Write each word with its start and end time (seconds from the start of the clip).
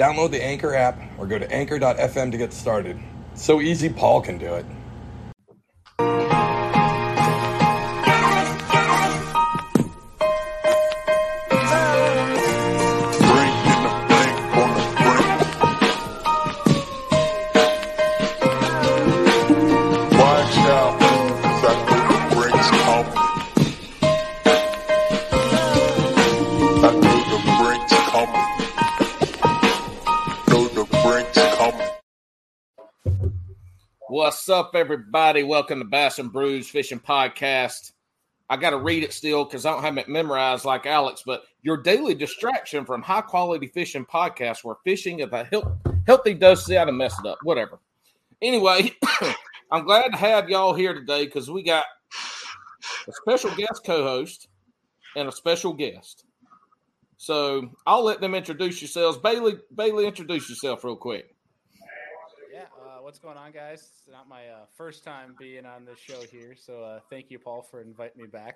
Download 0.00 0.30
the 0.30 0.42
Anchor 0.42 0.74
app 0.74 0.98
or 1.18 1.26
go 1.26 1.38
to 1.38 1.52
anchor.fm 1.52 2.32
to 2.32 2.38
get 2.38 2.54
started. 2.54 2.98
So 3.34 3.60
easy, 3.60 3.90
Paul 3.90 4.22
can 4.22 4.38
do 4.38 4.54
it. 4.54 4.64
Up, 34.50 34.72
everybody? 34.74 35.44
Welcome 35.44 35.78
to 35.78 35.84
Bass 35.84 36.18
and 36.18 36.32
Brews 36.32 36.68
Fishing 36.68 36.98
Podcast. 36.98 37.92
I 38.48 38.56
got 38.56 38.70
to 38.70 38.78
read 38.78 39.04
it 39.04 39.12
still 39.12 39.44
because 39.44 39.64
I 39.64 39.70
don't 39.70 39.84
have 39.84 39.96
it 39.96 40.08
memorized 40.08 40.64
like 40.64 40.86
Alex, 40.86 41.22
but 41.24 41.44
your 41.62 41.76
daily 41.76 42.16
distraction 42.16 42.84
from 42.84 43.00
high 43.00 43.20
quality 43.20 43.68
fishing 43.68 44.04
podcast 44.04 44.64
where 44.64 44.74
fishing 44.82 45.20
is 45.20 45.28
a 45.30 45.48
healthy 46.04 46.34
dose. 46.34 46.68
out 46.72 46.88
and 46.88 46.98
mess 46.98 47.16
it 47.20 47.28
up, 47.28 47.38
whatever. 47.44 47.78
Anyway, 48.42 48.92
I'm 49.70 49.84
glad 49.84 50.08
to 50.08 50.18
have 50.18 50.50
y'all 50.50 50.74
here 50.74 50.94
today 50.94 51.26
because 51.26 51.48
we 51.48 51.62
got 51.62 51.84
a 53.06 53.12
special 53.12 53.54
guest 53.54 53.82
co 53.86 54.02
host 54.02 54.48
and 55.14 55.28
a 55.28 55.32
special 55.32 55.72
guest. 55.72 56.24
So 57.18 57.70
I'll 57.86 58.02
let 58.02 58.20
them 58.20 58.34
introduce 58.34 58.82
yourselves. 58.82 59.16
Bailey, 59.18 59.60
Bailey, 59.72 60.06
introduce 60.06 60.50
yourself 60.50 60.82
real 60.82 60.96
quick 60.96 61.36
what's 63.10 63.18
going 63.18 63.36
on, 63.36 63.50
guys? 63.50 63.80
It's 63.80 64.08
not 64.08 64.28
my 64.28 64.46
uh, 64.46 64.66
first 64.76 65.02
time 65.02 65.34
being 65.36 65.66
on 65.66 65.84
this 65.84 65.98
show 65.98 66.22
here, 66.30 66.54
so 66.54 66.80
uh, 66.84 67.00
thank 67.10 67.28
you, 67.28 67.40
Paul, 67.40 67.66
for 67.68 67.82
inviting 67.82 68.22
me 68.22 68.28
back. 68.28 68.54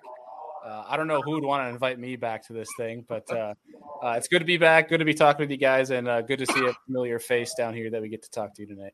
Uh, 0.65 0.81
I 0.87 0.95
don't 0.95 1.07
know 1.07 1.21
who 1.21 1.31
would 1.31 1.43
want 1.43 1.65
to 1.65 1.69
invite 1.69 1.99
me 1.99 2.15
back 2.15 2.47
to 2.47 2.53
this 2.53 2.69
thing, 2.77 3.03
but 3.05 3.29
uh, 3.29 3.53
uh, 4.01 4.11
it's 4.11 4.29
good 4.29 4.39
to 4.39 4.45
be 4.45 4.55
back. 4.55 4.87
Good 4.87 4.99
to 4.99 5.05
be 5.05 5.13
talking 5.13 5.43
with 5.43 5.51
you 5.51 5.57
guys, 5.57 5.89
and 5.91 6.07
uh, 6.07 6.21
good 6.21 6.39
to 6.39 6.45
see 6.45 6.65
a 6.65 6.73
familiar 6.85 7.19
face 7.19 7.53
down 7.53 7.73
here 7.73 7.91
that 7.91 8.01
we 8.01 8.07
get 8.07 8.23
to 8.23 8.31
talk 8.31 8.55
to 8.55 8.61
you 8.61 8.67
tonight. 8.69 8.93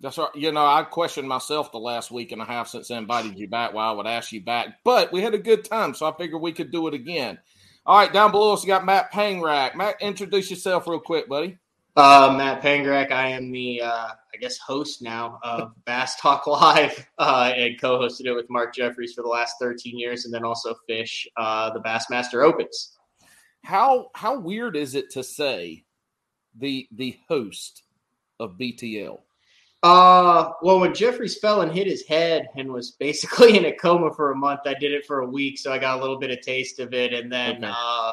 That's 0.00 0.18
right. 0.18 0.34
You 0.34 0.50
know, 0.50 0.66
I 0.66 0.82
questioned 0.82 1.28
myself 1.28 1.70
the 1.70 1.78
last 1.78 2.10
week 2.10 2.32
and 2.32 2.42
a 2.42 2.44
half 2.44 2.66
since 2.66 2.90
I 2.90 2.98
invited 2.98 3.38
you 3.38 3.46
back. 3.46 3.72
Why 3.72 3.86
I 3.86 3.92
would 3.92 4.08
ask 4.08 4.32
you 4.32 4.42
back, 4.42 4.82
but 4.82 5.12
we 5.12 5.22
had 5.22 5.34
a 5.34 5.38
good 5.38 5.64
time, 5.64 5.94
so 5.94 6.10
I 6.10 6.16
figured 6.18 6.42
we 6.42 6.50
could 6.50 6.72
do 6.72 6.88
it 6.88 6.94
again. 6.94 7.38
All 7.86 7.96
right, 7.96 8.12
down 8.12 8.32
below 8.32 8.54
us, 8.54 8.64
we 8.64 8.66
got 8.66 8.84
Matt 8.84 9.12
Pangrac. 9.12 9.76
Matt, 9.76 10.02
introduce 10.02 10.50
yourself 10.50 10.88
real 10.88 10.98
quick, 10.98 11.28
buddy. 11.28 11.56
Uh, 11.96 12.34
Matt 12.36 12.60
Pangrac. 12.62 13.10
I 13.10 13.28
am 13.28 13.50
the, 13.50 13.80
uh, 13.80 14.08
I 14.34 14.36
guess, 14.38 14.58
host 14.58 15.00
now 15.00 15.38
of 15.42 15.72
Bass 15.86 16.20
Talk 16.20 16.46
Live 16.46 17.08
uh, 17.18 17.52
and 17.56 17.80
co 17.80 17.98
hosted 17.98 18.26
it 18.26 18.34
with 18.34 18.50
Mark 18.50 18.74
Jeffries 18.74 19.14
for 19.14 19.22
the 19.22 19.28
last 19.28 19.56
13 19.60 19.98
years 19.98 20.26
and 20.26 20.34
then 20.34 20.44
also 20.44 20.74
fish 20.86 21.26
uh, 21.38 21.70
the 21.72 21.80
Bassmaster 21.80 22.44
Opens. 22.44 22.98
How 23.64 24.10
how 24.14 24.38
weird 24.38 24.76
is 24.76 24.94
it 24.94 25.10
to 25.12 25.24
say 25.24 25.84
the 26.56 26.86
the 26.92 27.16
host 27.28 27.82
of 28.38 28.58
BTL? 28.58 29.18
Uh, 29.82 30.50
well, 30.62 30.80
when 30.80 30.94
Jeffries 30.94 31.38
fell 31.38 31.62
and 31.62 31.72
hit 31.72 31.86
his 31.86 32.02
head 32.06 32.48
and 32.56 32.72
was 32.72 32.90
basically 33.00 33.56
in 33.56 33.64
a 33.64 33.72
coma 33.72 34.12
for 34.12 34.32
a 34.32 34.36
month, 34.36 34.60
I 34.66 34.74
did 34.74 34.92
it 34.92 35.06
for 35.06 35.20
a 35.20 35.26
week, 35.26 35.58
so 35.58 35.72
I 35.72 35.78
got 35.78 35.98
a 35.98 36.00
little 36.00 36.18
bit 36.18 36.30
of 36.30 36.40
taste 36.42 36.78
of 36.78 36.92
it, 36.92 37.14
and 37.14 37.32
then 37.32 37.56
okay. 37.56 37.72
uh, 37.74 38.12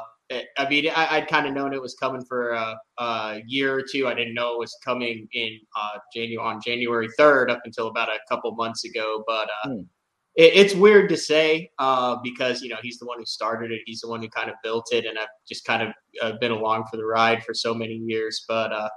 I 0.58 0.70
mean, 0.70 0.90
I, 0.96 1.20
would 1.20 1.28
kind 1.28 1.48
of 1.48 1.54
known 1.54 1.74
it 1.74 1.82
was 1.82 1.96
coming 1.96 2.24
for 2.26 2.52
a, 2.52 2.76
a, 2.98 3.42
year 3.48 3.76
or 3.76 3.84
two. 3.90 4.08
I 4.08 4.14
didn't 4.14 4.34
know 4.34 4.54
it 4.54 4.60
was 4.60 4.76
coming 4.84 5.28
in 5.34 5.60
uh, 5.76 5.98
January 6.14 6.38
on 6.38 6.62
January 6.64 7.08
third 7.18 7.50
up 7.50 7.62
until 7.66 7.88
about 7.88 8.10
a 8.10 8.20
couple 8.30 8.54
months 8.56 8.86
ago. 8.86 9.24
But 9.28 9.50
uh, 9.64 9.70
hmm. 9.70 9.80
it, 10.36 10.54
it's 10.56 10.76
weird 10.76 11.10
to 11.10 11.18
say 11.18 11.70
uh, 11.80 12.18
because 12.24 12.62
you 12.62 12.70
know 12.70 12.78
he's 12.82 13.00
the 13.00 13.06
one 13.06 13.20
who 13.20 13.26
started 13.26 13.72
it. 13.72 13.82
He's 13.86 14.02
the 14.02 14.10
one 14.10 14.22
who 14.22 14.30
kind 14.30 14.50
of 14.50 14.56
built 14.64 14.88
it, 14.92 15.06
and 15.06 15.18
I've 15.18 15.28
just 15.48 15.66
kind 15.66 15.84
of 15.84 15.90
uh, 16.22 16.38
been 16.40 16.52
along 16.52 16.86
for 16.90 16.98
the 16.98 17.06
ride 17.06 17.44
for 17.44 17.54
so 17.54 17.74
many 17.74 17.96
years. 17.96 18.46
But 18.48 18.72
uh, 18.72 18.90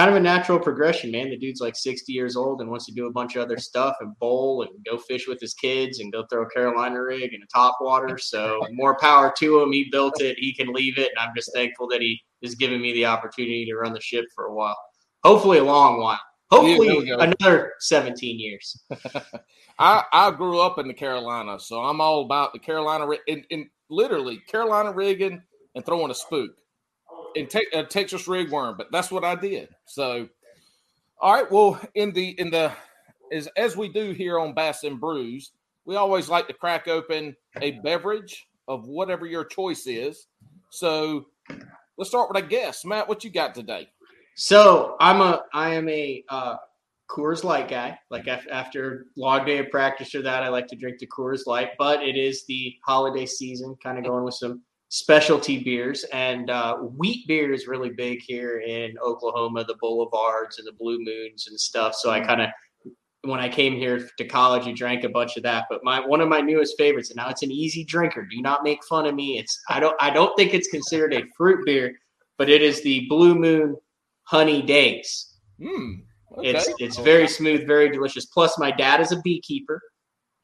kind 0.00 0.08
of 0.08 0.16
a 0.16 0.20
natural 0.20 0.58
progression, 0.58 1.10
man. 1.10 1.28
The 1.28 1.36
dude's 1.36 1.60
like 1.60 1.76
60 1.76 2.10
years 2.10 2.34
old 2.34 2.62
and 2.62 2.70
wants 2.70 2.86
to 2.86 2.92
do 2.92 3.06
a 3.06 3.12
bunch 3.12 3.36
of 3.36 3.42
other 3.42 3.58
stuff 3.58 3.96
and 4.00 4.18
bowl 4.18 4.62
and 4.62 4.70
go 4.86 4.96
fish 4.96 5.28
with 5.28 5.38
his 5.38 5.52
kids 5.52 5.98
and 5.98 6.10
go 6.10 6.24
throw 6.30 6.44
a 6.44 6.48
Carolina 6.48 7.02
rig 7.02 7.34
and 7.34 7.42
a 7.42 7.46
top 7.54 7.76
water. 7.82 8.16
So 8.16 8.62
more 8.72 8.96
power 8.96 9.30
to 9.36 9.60
him. 9.60 9.72
He 9.72 9.90
built 9.92 10.22
it. 10.22 10.38
He 10.38 10.54
can 10.54 10.72
leave 10.72 10.96
it. 10.96 11.10
And 11.10 11.18
I'm 11.18 11.34
just 11.36 11.52
thankful 11.54 11.86
that 11.88 12.00
he 12.00 12.18
is 12.40 12.54
giving 12.54 12.80
me 12.80 12.94
the 12.94 13.04
opportunity 13.04 13.66
to 13.66 13.74
run 13.74 13.92
the 13.92 14.00
ship 14.00 14.24
for 14.34 14.46
a 14.46 14.54
while. 14.54 14.78
Hopefully 15.22 15.58
a 15.58 15.64
long 15.64 16.00
while. 16.00 16.20
Hopefully 16.50 17.10
another 17.10 17.74
17 17.80 18.40
years. 18.40 18.82
I, 19.78 20.02
I 20.14 20.30
grew 20.30 20.60
up 20.60 20.78
in 20.78 20.88
the 20.88 20.94
Carolina, 20.94 21.60
so 21.60 21.78
I'm 21.78 22.00
all 22.00 22.24
about 22.24 22.54
the 22.54 22.58
Carolina 22.58 23.06
and, 23.28 23.44
and 23.50 23.66
literally 23.90 24.40
Carolina 24.48 24.92
rigging 24.92 25.42
and 25.74 25.84
throwing 25.84 26.10
a 26.10 26.14
spook 26.14 26.52
in 27.34 27.46
te- 27.46 27.66
a 27.72 27.84
Texas 27.84 28.28
rig 28.28 28.50
worm, 28.50 28.76
but 28.76 28.88
that's 28.92 29.10
what 29.10 29.24
I 29.24 29.34
did. 29.34 29.68
So, 29.86 30.28
all 31.20 31.34
right. 31.34 31.50
Well, 31.50 31.80
in 31.94 32.12
the 32.12 32.30
in 32.40 32.50
the 32.50 32.72
as 33.32 33.48
as 33.56 33.76
we 33.76 33.88
do 33.88 34.12
here 34.12 34.38
on 34.38 34.54
Bass 34.54 34.84
and 34.84 35.00
Brews, 35.00 35.52
we 35.84 35.96
always 35.96 36.28
like 36.28 36.46
to 36.48 36.54
crack 36.54 36.88
open 36.88 37.36
a 37.60 37.72
beverage 37.84 38.46
of 38.68 38.86
whatever 38.86 39.26
your 39.26 39.44
choice 39.44 39.86
is. 39.86 40.26
So, 40.70 41.26
let's 41.96 42.10
start 42.10 42.30
with 42.32 42.42
a 42.42 42.46
guess, 42.46 42.84
Matt. 42.84 43.08
What 43.08 43.24
you 43.24 43.30
got 43.30 43.54
today? 43.54 43.88
So 44.36 44.96
I'm 45.00 45.20
a 45.20 45.42
I 45.52 45.74
am 45.74 45.88
a 45.88 46.24
uh, 46.28 46.56
Coors 47.10 47.44
Light 47.44 47.68
guy. 47.68 47.98
Like 48.10 48.26
after 48.26 49.06
long 49.16 49.44
day 49.44 49.58
of 49.58 49.70
practice 49.70 50.14
or 50.14 50.22
that, 50.22 50.42
I 50.42 50.48
like 50.48 50.66
to 50.68 50.76
drink 50.76 50.98
the 50.98 51.06
Coors 51.08 51.46
Light. 51.46 51.70
But 51.78 52.02
it 52.02 52.16
is 52.16 52.46
the 52.46 52.74
holiday 52.86 53.26
season, 53.26 53.76
kind 53.82 53.98
of 53.98 54.04
going 54.04 54.24
with 54.24 54.34
some 54.34 54.62
specialty 54.90 55.62
beers. 55.62 56.04
And 56.12 56.50
uh, 56.50 56.76
wheat 56.76 57.26
beer 57.26 57.52
is 57.52 57.66
really 57.66 57.90
big 57.90 58.20
here 58.20 58.60
in 58.60 58.96
Oklahoma, 58.98 59.64
the 59.64 59.76
Boulevards 59.80 60.58
and 60.58 60.66
the 60.66 60.72
Blue 60.72 60.98
Moons 61.00 61.46
and 61.48 61.58
stuff. 61.58 61.94
So 61.94 62.10
I 62.10 62.20
mm. 62.20 62.26
kind 62.26 62.42
of, 62.42 62.48
when 63.22 63.40
I 63.40 63.48
came 63.48 63.74
here 63.74 64.08
to 64.18 64.24
college, 64.26 64.66
I 64.66 64.72
drank 64.72 65.04
a 65.04 65.08
bunch 65.08 65.36
of 65.36 65.42
that. 65.44 65.66
But 65.70 65.80
my 65.84 66.00
one 66.00 66.20
of 66.20 66.28
my 66.28 66.40
newest 66.40 66.76
favorites, 66.78 67.10
and 67.10 67.16
now 67.16 67.28
it's 67.28 67.42
an 67.42 67.52
easy 67.52 67.84
drinker. 67.84 68.24
Do 68.24 68.40
not 68.40 68.64
make 68.64 68.84
fun 68.84 69.06
of 69.06 69.14
me. 69.14 69.38
It's 69.38 69.58
I 69.68 69.78
don't 69.78 69.96
I 70.00 70.10
don't 70.10 70.34
think 70.36 70.54
it's 70.54 70.68
considered 70.68 71.12
a 71.14 71.22
fruit 71.36 71.64
beer, 71.66 71.94
but 72.38 72.48
it 72.48 72.62
is 72.62 72.82
the 72.82 73.06
Blue 73.08 73.34
Moon 73.34 73.76
Honey 74.24 74.62
Days. 74.62 75.36
Mm, 75.60 76.02
okay. 76.38 76.48
It's 76.48 76.68
it's 76.78 76.98
very 76.98 77.28
smooth, 77.28 77.66
very 77.66 77.90
delicious. 77.90 78.24
Plus, 78.24 78.58
my 78.58 78.70
dad 78.70 79.02
is 79.02 79.12
a 79.12 79.20
beekeeper, 79.20 79.82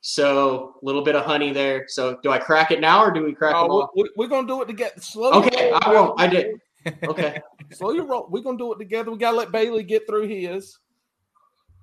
so 0.09 0.77
a 0.81 0.85
little 0.85 1.03
bit 1.03 1.17
of 1.17 1.25
honey 1.25 1.53
there. 1.53 1.87
So 1.89 2.17
do 2.23 2.31
I 2.31 2.39
crack 2.39 2.71
it 2.71 2.81
now 2.81 3.03
or 3.03 3.11
do 3.11 3.25
we 3.25 3.35
crack 3.35 3.57
oh, 3.57 3.91
it? 3.97 4.13
We're, 4.17 4.29
gonna 4.29 4.47
do 4.47 4.63
it 4.63 4.67
together. 4.67 4.95
Slow. 5.01 5.33
Okay, 5.33 5.73
I 5.73 5.91
won't. 5.91 6.21
I 6.21 6.29
did. 6.29 6.61
Okay. 7.03 7.41
Slow 7.73 7.91
your 7.91 8.05
roll. 8.05 8.29
We're 8.31 8.45
gonna 8.45 8.57
do 8.57 8.73
it 8.73 8.79
together. 8.79 9.11
We 9.11 9.19
gotta 9.19 9.37
let 9.37 9.51
Bailey 9.51 9.83
get 9.83 10.07
through 10.07 10.29
his. 10.29 10.79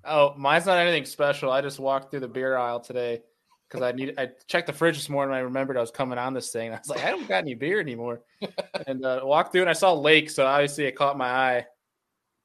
Oh, 0.06 0.36
mine's 0.38 0.66
not 0.66 0.78
anything 0.78 1.04
special. 1.04 1.52
I 1.52 1.60
just 1.60 1.80
walked 1.80 2.12
through 2.12 2.22
the 2.22 2.30
beer 2.30 2.56
aisle 2.56 2.80
today 2.80 3.24
because 3.68 3.84
I 3.84 3.92
need. 3.92 4.14
I 4.18 4.30
checked 4.48 4.68
the 4.68 4.74
fridge 4.74 4.96
this 4.96 5.10
morning. 5.10 5.36
I 5.36 5.40
remembered 5.40 5.76
I 5.76 5.82
was 5.82 5.92
coming 5.92 6.18
on 6.18 6.34
this 6.34 6.50
thing. 6.50 6.72
I 6.72 6.78
was 6.78 6.88
like, 6.88 7.04
I 7.04 7.12
don't 7.12 7.28
got 7.28 7.40
any 7.40 7.56
beer 7.56 7.82
anymore. 7.82 8.22
and 8.88 9.04
uh, 9.04 9.20
walked 9.26 9.52
through 9.52 9.62
and 9.62 9.70
I 9.70 9.74
saw 9.74 9.92
Lake, 9.92 10.30
so 10.30 10.46
obviously 10.46 10.86
it 10.86 10.96
caught 10.96 11.18
my 11.18 11.30
eye. 11.30 11.66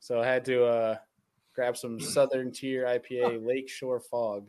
So 0.01 0.21
I 0.21 0.27
had 0.27 0.45
to 0.47 0.65
uh, 0.65 0.97
grab 1.55 1.77
some 1.77 2.01
Southern 2.01 2.51
Tier 2.51 2.85
IPA 2.85 3.47
Lake 3.47 3.69
Shore 3.69 4.01
Fog. 4.01 4.49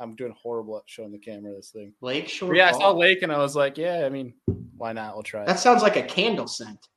I'm 0.00 0.16
doing 0.16 0.34
horrible 0.40 0.78
at 0.78 0.84
showing 0.86 1.12
the 1.12 1.18
camera 1.18 1.54
this 1.54 1.70
thing. 1.70 1.92
Lake 2.00 2.28
Shore. 2.28 2.54
Yeah, 2.54 2.68
I 2.68 2.72
saw 2.72 2.92
Lake 2.92 3.22
and 3.22 3.30
I 3.30 3.38
was 3.38 3.54
like, 3.54 3.78
yeah, 3.78 4.04
I 4.04 4.08
mean, 4.08 4.34
why 4.76 4.92
not? 4.92 5.14
We'll 5.14 5.22
try. 5.22 5.44
That 5.44 5.56
it. 5.56 5.60
sounds 5.60 5.82
like 5.82 5.96
a 5.96 6.02
candle 6.02 6.48
scent. 6.48 6.88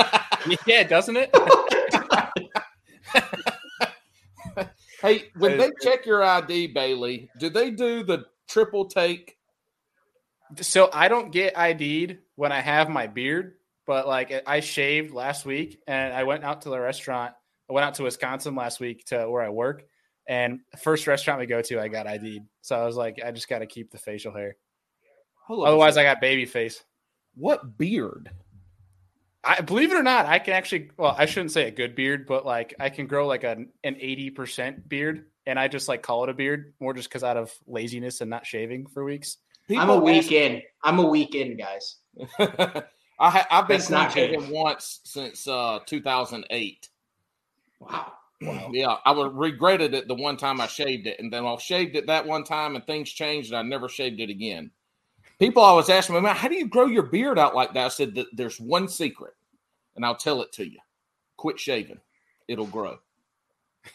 yeah, 0.66 0.84
doesn't 0.84 1.16
it? 1.16 1.34
hey, 5.02 5.24
when 5.36 5.58
they 5.58 5.70
check 5.82 6.06
your 6.06 6.22
ID, 6.22 6.68
Bailey, 6.68 7.28
do 7.38 7.50
they 7.50 7.70
do 7.70 8.04
the 8.04 8.24
triple 8.48 8.86
take? 8.86 9.36
So 10.60 10.88
I 10.92 11.08
don't 11.08 11.32
get 11.32 11.58
ID'd 11.58 12.18
when 12.36 12.52
I 12.52 12.60
have 12.60 12.88
my 12.88 13.08
beard, 13.08 13.54
but 13.86 14.06
like 14.06 14.44
I 14.46 14.60
shaved 14.60 15.12
last 15.12 15.44
week 15.44 15.80
and 15.88 16.12
I 16.12 16.22
went 16.22 16.44
out 16.44 16.62
to 16.62 16.68
the 16.68 16.78
restaurant 16.78 17.34
I 17.68 17.72
went 17.72 17.86
out 17.86 17.94
to 17.94 18.02
Wisconsin 18.02 18.54
last 18.54 18.80
week 18.80 19.06
to 19.06 19.28
where 19.28 19.42
I 19.42 19.48
work, 19.48 19.84
and 20.26 20.60
first 20.82 21.06
restaurant 21.06 21.40
we 21.40 21.46
go 21.46 21.60
to, 21.62 21.80
I 21.80 21.88
got 21.88 22.06
ID'd. 22.06 22.44
So 22.62 22.76
I 22.76 22.84
was 22.84 22.96
like, 22.96 23.20
I 23.24 23.30
just 23.30 23.48
got 23.48 23.58
to 23.60 23.66
keep 23.66 23.90
the 23.90 23.98
facial 23.98 24.32
hair. 24.34 24.56
Hold 25.46 25.66
Otherwise, 25.68 25.94
second. 25.94 26.08
I 26.08 26.12
got 26.14 26.20
baby 26.20 26.46
face. 26.46 26.82
what 27.34 27.76
beard? 27.76 28.30
I 29.46 29.60
believe 29.60 29.92
it 29.92 29.96
or 29.96 30.02
not, 30.02 30.24
I 30.24 30.38
can 30.38 30.54
actually. 30.54 30.90
Well, 30.96 31.14
I 31.18 31.26
shouldn't 31.26 31.52
say 31.52 31.68
a 31.68 31.70
good 31.70 31.94
beard, 31.94 32.26
but 32.26 32.46
like 32.46 32.72
I 32.80 32.88
can 32.88 33.06
grow 33.06 33.26
like 33.26 33.44
an 33.44 33.68
an 33.84 33.96
eighty 34.00 34.30
percent 34.30 34.88
beard, 34.88 35.26
and 35.44 35.58
I 35.58 35.68
just 35.68 35.86
like 35.86 36.02
call 36.02 36.24
it 36.24 36.30
a 36.30 36.32
beard 36.32 36.72
more 36.80 36.94
just 36.94 37.10
because 37.10 37.22
out 37.22 37.36
of 37.36 37.52
laziness 37.66 38.22
and 38.22 38.30
not 38.30 38.46
shaving 38.46 38.86
for 38.86 39.04
weeks. 39.04 39.36
I'm 39.68 39.76
a 39.76 39.80
People 39.94 40.00
week 40.00 40.22
ask- 40.22 40.32
in. 40.32 40.62
I'm 40.82 40.98
a 40.98 41.06
week 41.06 41.34
in, 41.34 41.58
guys. 41.58 41.96
I, 42.38 43.44
I've 43.50 43.68
been 43.68 43.76
That's 43.78 43.90
not 43.90 44.12
clean 44.12 44.30
good. 44.30 44.40
shaven 44.40 44.50
once 44.54 45.00
since 45.04 45.46
uh, 45.46 45.80
2008. 45.86 46.88
Wow. 47.80 48.12
Yeah, 48.72 48.96
I 49.04 49.12
would 49.12 49.34
regretted 49.34 49.94
it 49.94 50.08
the 50.08 50.14
one 50.14 50.36
time 50.36 50.60
I 50.60 50.66
shaved 50.66 51.06
it, 51.06 51.18
and 51.20 51.32
then 51.32 51.46
I 51.46 51.56
shaved 51.56 51.96
it 51.96 52.06
that 52.06 52.26
one 52.26 52.44
time, 52.44 52.74
and 52.74 52.84
things 52.84 53.10
changed, 53.10 53.50
and 53.50 53.58
I 53.58 53.62
never 53.62 53.88
shaved 53.88 54.20
it 54.20 54.30
again. 54.30 54.70
People 55.38 55.62
always 55.62 55.88
ask 55.88 56.10
me, 56.10 56.20
"Man, 56.20 56.36
how 56.36 56.48
do 56.48 56.54
you 56.54 56.68
grow 56.68 56.86
your 56.86 57.04
beard 57.04 57.38
out 57.38 57.54
like 57.54 57.72
that?" 57.74 57.86
I 57.86 57.88
said, 57.88 58.14
"Th- 58.14 58.26
"There's 58.32 58.60
one 58.60 58.88
secret, 58.88 59.34
and 59.96 60.04
I'll 60.04 60.16
tell 60.16 60.42
it 60.42 60.52
to 60.52 60.68
you. 60.68 60.78
Quit 61.36 61.58
shaving; 61.58 62.00
it'll 62.48 62.66
grow. 62.66 62.98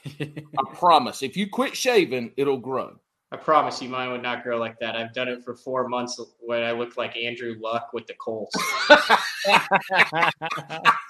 I 0.06 0.44
promise. 0.74 1.24
If 1.24 1.38
you 1.38 1.50
quit 1.50 1.75
shaving, 1.75 2.34
it'll 2.38 2.57
grow." 2.57 3.00
I 3.31 3.38
promise 3.38 3.80
you, 3.80 3.90
mine 3.90 4.10
would 4.10 4.24
not 4.24 4.44
grow 4.44 4.57
like 4.57 4.80
that. 4.80 4.96
I've 4.96 5.13
done 5.13 5.28
it 5.28 5.44
for 5.44 5.56
four 5.56 5.88
months 5.88 6.19
when 6.40 6.63
I 6.63 6.72
looked 6.72 6.98
like 6.98 7.16
Andrew 7.16 7.56
Luck 7.62 7.94
with 7.94 8.07
the 8.07 8.16
Colts. 8.16 8.56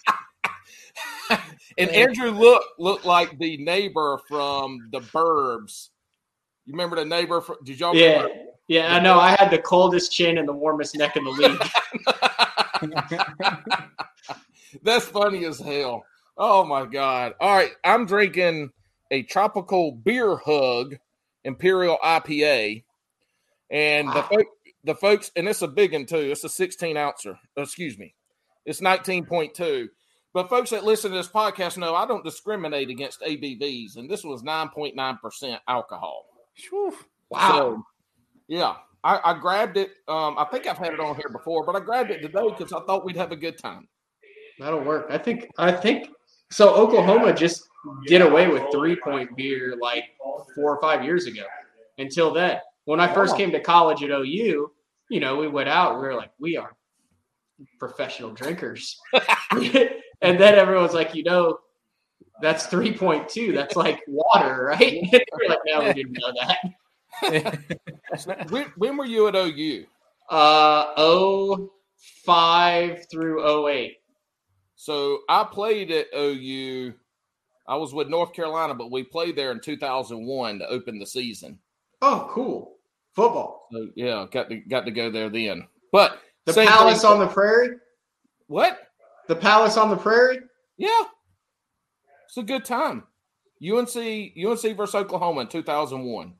And 1.77 1.89
Andrew 1.91 2.31
look 2.31 2.63
looked 2.77 3.05
like 3.05 3.37
the 3.37 3.57
neighbor 3.57 4.19
from 4.27 4.89
the 4.91 4.99
Burbs. 5.01 5.89
You 6.65 6.73
remember 6.73 6.95
the 6.97 7.05
neighbor? 7.05 7.41
From, 7.41 7.57
did 7.63 7.79
y'all? 7.79 7.95
Yeah, 7.95 8.23
remember? 8.23 8.33
yeah, 8.67 8.93
I 8.95 8.99
know. 8.99 9.19
I 9.19 9.35
had 9.35 9.49
the 9.49 9.59
coldest 9.59 10.11
chin 10.11 10.37
and 10.37 10.47
the 10.47 10.53
warmest 10.53 10.95
neck 10.97 11.15
in 11.15 11.23
the 11.23 11.29
league. 11.31 11.61
That's 14.83 15.05
funny 15.05 15.45
as 15.45 15.59
hell. 15.59 16.05
Oh 16.37 16.63
my 16.63 16.85
god! 16.85 17.33
All 17.39 17.55
right, 17.55 17.71
I'm 17.83 18.05
drinking 18.05 18.71
a 19.11 19.23
tropical 19.23 19.91
beer 19.91 20.37
hug 20.37 20.97
imperial 21.43 21.97
IPA, 22.03 22.83
and 23.69 24.07
the 24.09 24.11
Wow. 24.13 24.27
folk, 24.29 24.47
the 24.83 24.95
folks, 24.95 25.31
and 25.35 25.47
it's 25.47 25.61
a 25.61 25.67
big 25.67 25.93
one 25.93 26.05
too. 26.05 26.17
It's 26.31 26.43
a 26.43 26.49
16 26.49 26.95
ouncer. 26.97 27.37
Excuse 27.57 27.97
me, 27.97 28.13
it's 28.65 28.81
19.2. 28.81 29.89
But 30.39 30.49
folks 30.49 30.69
that 30.69 30.85
listen 30.85 31.11
to 31.11 31.17
this 31.17 31.27
podcast 31.27 31.77
know 31.77 31.95
I 31.95 32.05
don't 32.05 32.23
discriminate 32.23 32.89
against 32.89 33.19
ABVs, 33.19 33.97
and 33.97 34.09
this 34.09 34.23
was 34.23 34.41
9.9 34.41 35.19
percent 35.19 35.61
alcohol. 35.67 36.27
Whew. 36.69 36.95
Wow. 37.29 37.49
So, 37.49 37.83
yeah, 38.47 38.75
I, 39.03 39.19
I 39.21 39.37
grabbed 39.37 39.75
it. 39.75 39.89
Um, 40.07 40.37
I 40.37 40.45
think 40.45 40.65
I've 40.65 40.77
had 40.77 40.93
it 40.93 41.01
on 41.01 41.17
here 41.17 41.27
before, 41.29 41.65
but 41.65 41.75
I 41.75 41.81
grabbed 41.81 42.11
it 42.11 42.21
today 42.21 42.47
because 42.57 42.71
I 42.71 42.79
thought 42.85 43.03
we'd 43.03 43.17
have 43.17 43.33
a 43.33 43.35
good 43.35 43.57
time. 43.57 43.89
That'll 44.59 44.79
work. 44.79 45.07
I 45.09 45.17
think. 45.17 45.49
I 45.57 45.73
think. 45.73 46.07
So 46.51 46.73
Oklahoma 46.73 47.33
just 47.33 47.67
did 48.07 48.21
away 48.21 48.47
with 48.47 48.63
three 48.71 48.95
point 48.95 49.35
beer 49.35 49.75
like 49.81 50.05
four 50.55 50.73
or 50.73 50.81
five 50.81 51.03
years 51.03 51.25
ago. 51.25 51.43
Until 51.97 52.33
then, 52.33 52.59
when 52.85 53.01
I 53.01 53.13
first 53.13 53.35
came 53.35 53.51
to 53.51 53.59
college 53.59 54.03
at 54.03 54.09
OU, 54.09 54.71
you 55.09 55.19
know, 55.19 55.35
we 55.35 55.49
went 55.49 55.67
out. 55.67 55.95
We 55.95 56.07
were 56.07 56.15
like, 56.15 56.31
we 56.39 56.55
are 56.55 56.77
professional 57.77 58.31
drinkers, 58.31 58.97
and 60.21 60.39
then 60.39 60.55
everyone's 60.55 60.93
like, 60.93 61.13
you 61.15 61.23
know, 61.23 61.59
that's 62.41 62.65
three 62.67 62.95
point 62.95 63.27
two. 63.29 63.51
That's 63.53 63.75
like 63.75 64.01
water, 64.07 64.65
right? 64.65 65.03
we're 65.11 65.49
like, 65.49 65.59
no, 65.65 65.83
we 65.83 65.93
didn't 65.93 66.17
know 66.19 66.33
that. 67.21 68.49
when, 68.49 68.65
when 68.77 68.97
were 68.97 69.05
you 69.05 69.27
at 69.27 69.35
OU? 69.35 69.85
Uh, 70.29 71.57
05 72.25 73.05
through 73.11 73.67
08. 73.67 73.97
So 74.75 75.19
I 75.27 75.43
played 75.43 75.91
at 75.91 76.07
OU. 76.15 76.93
I 77.67 77.75
was 77.75 77.93
with 77.93 78.07
North 78.09 78.33
Carolina, 78.33 78.73
but 78.73 78.91
we 78.91 79.03
played 79.03 79.35
there 79.35 79.51
in 79.51 79.59
2001 79.59 80.59
to 80.59 80.67
open 80.67 80.97
the 80.99 81.05
season. 81.05 81.59
Oh, 82.01 82.27
cool. 82.31 82.77
Football. 83.15 83.67
So 83.71 83.89
yeah, 83.95 84.25
got 84.31 84.49
to 84.49 84.55
got 84.57 84.85
to 84.85 84.91
go 84.91 85.11
there 85.11 85.29
then. 85.29 85.67
But 85.91 86.21
The 86.45 86.53
Palace 86.53 87.01
thing- 87.01 87.11
on 87.11 87.19
the 87.19 87.27
Prairie. 87.27 87.75
what? 88.47 88.79
The 89.29 89.35
Palace 89.35 89.77
on 89.77 89.91
the 89.91 89.95
Prairie. 89.95 90.39
Yeah, 90.77 91.03
it's 92.25 92.37
a 92.37 92.41
good 92.43 92.65
time. 92.65 93.03
UNC 93.63 93.95
UNC 93.95 94.75
versus 94.75 94.95
Oklahoma 94.95 95.41
in 95.41 95.47
2001. 95.47 96.33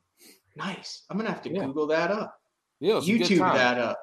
Nice. 0.56 1.03
I'm 1.09 1.18
gonna 1.18 1.30
have 1.30 1.44
to 1.44 1.53
Yeah. 1.53 1.65
Google 1.65 1.86
that 1.88 2.09
up. 2.09 2.41
Yeah, 2.80 2.94
it 2.94 2.95
was 2.95 3.07
a 3.09 3.18
good 3.19 3.27
YouTube 3.27 3.38
time. 3.39 3.56
that 3.57 3.77
up. 3.77 4.00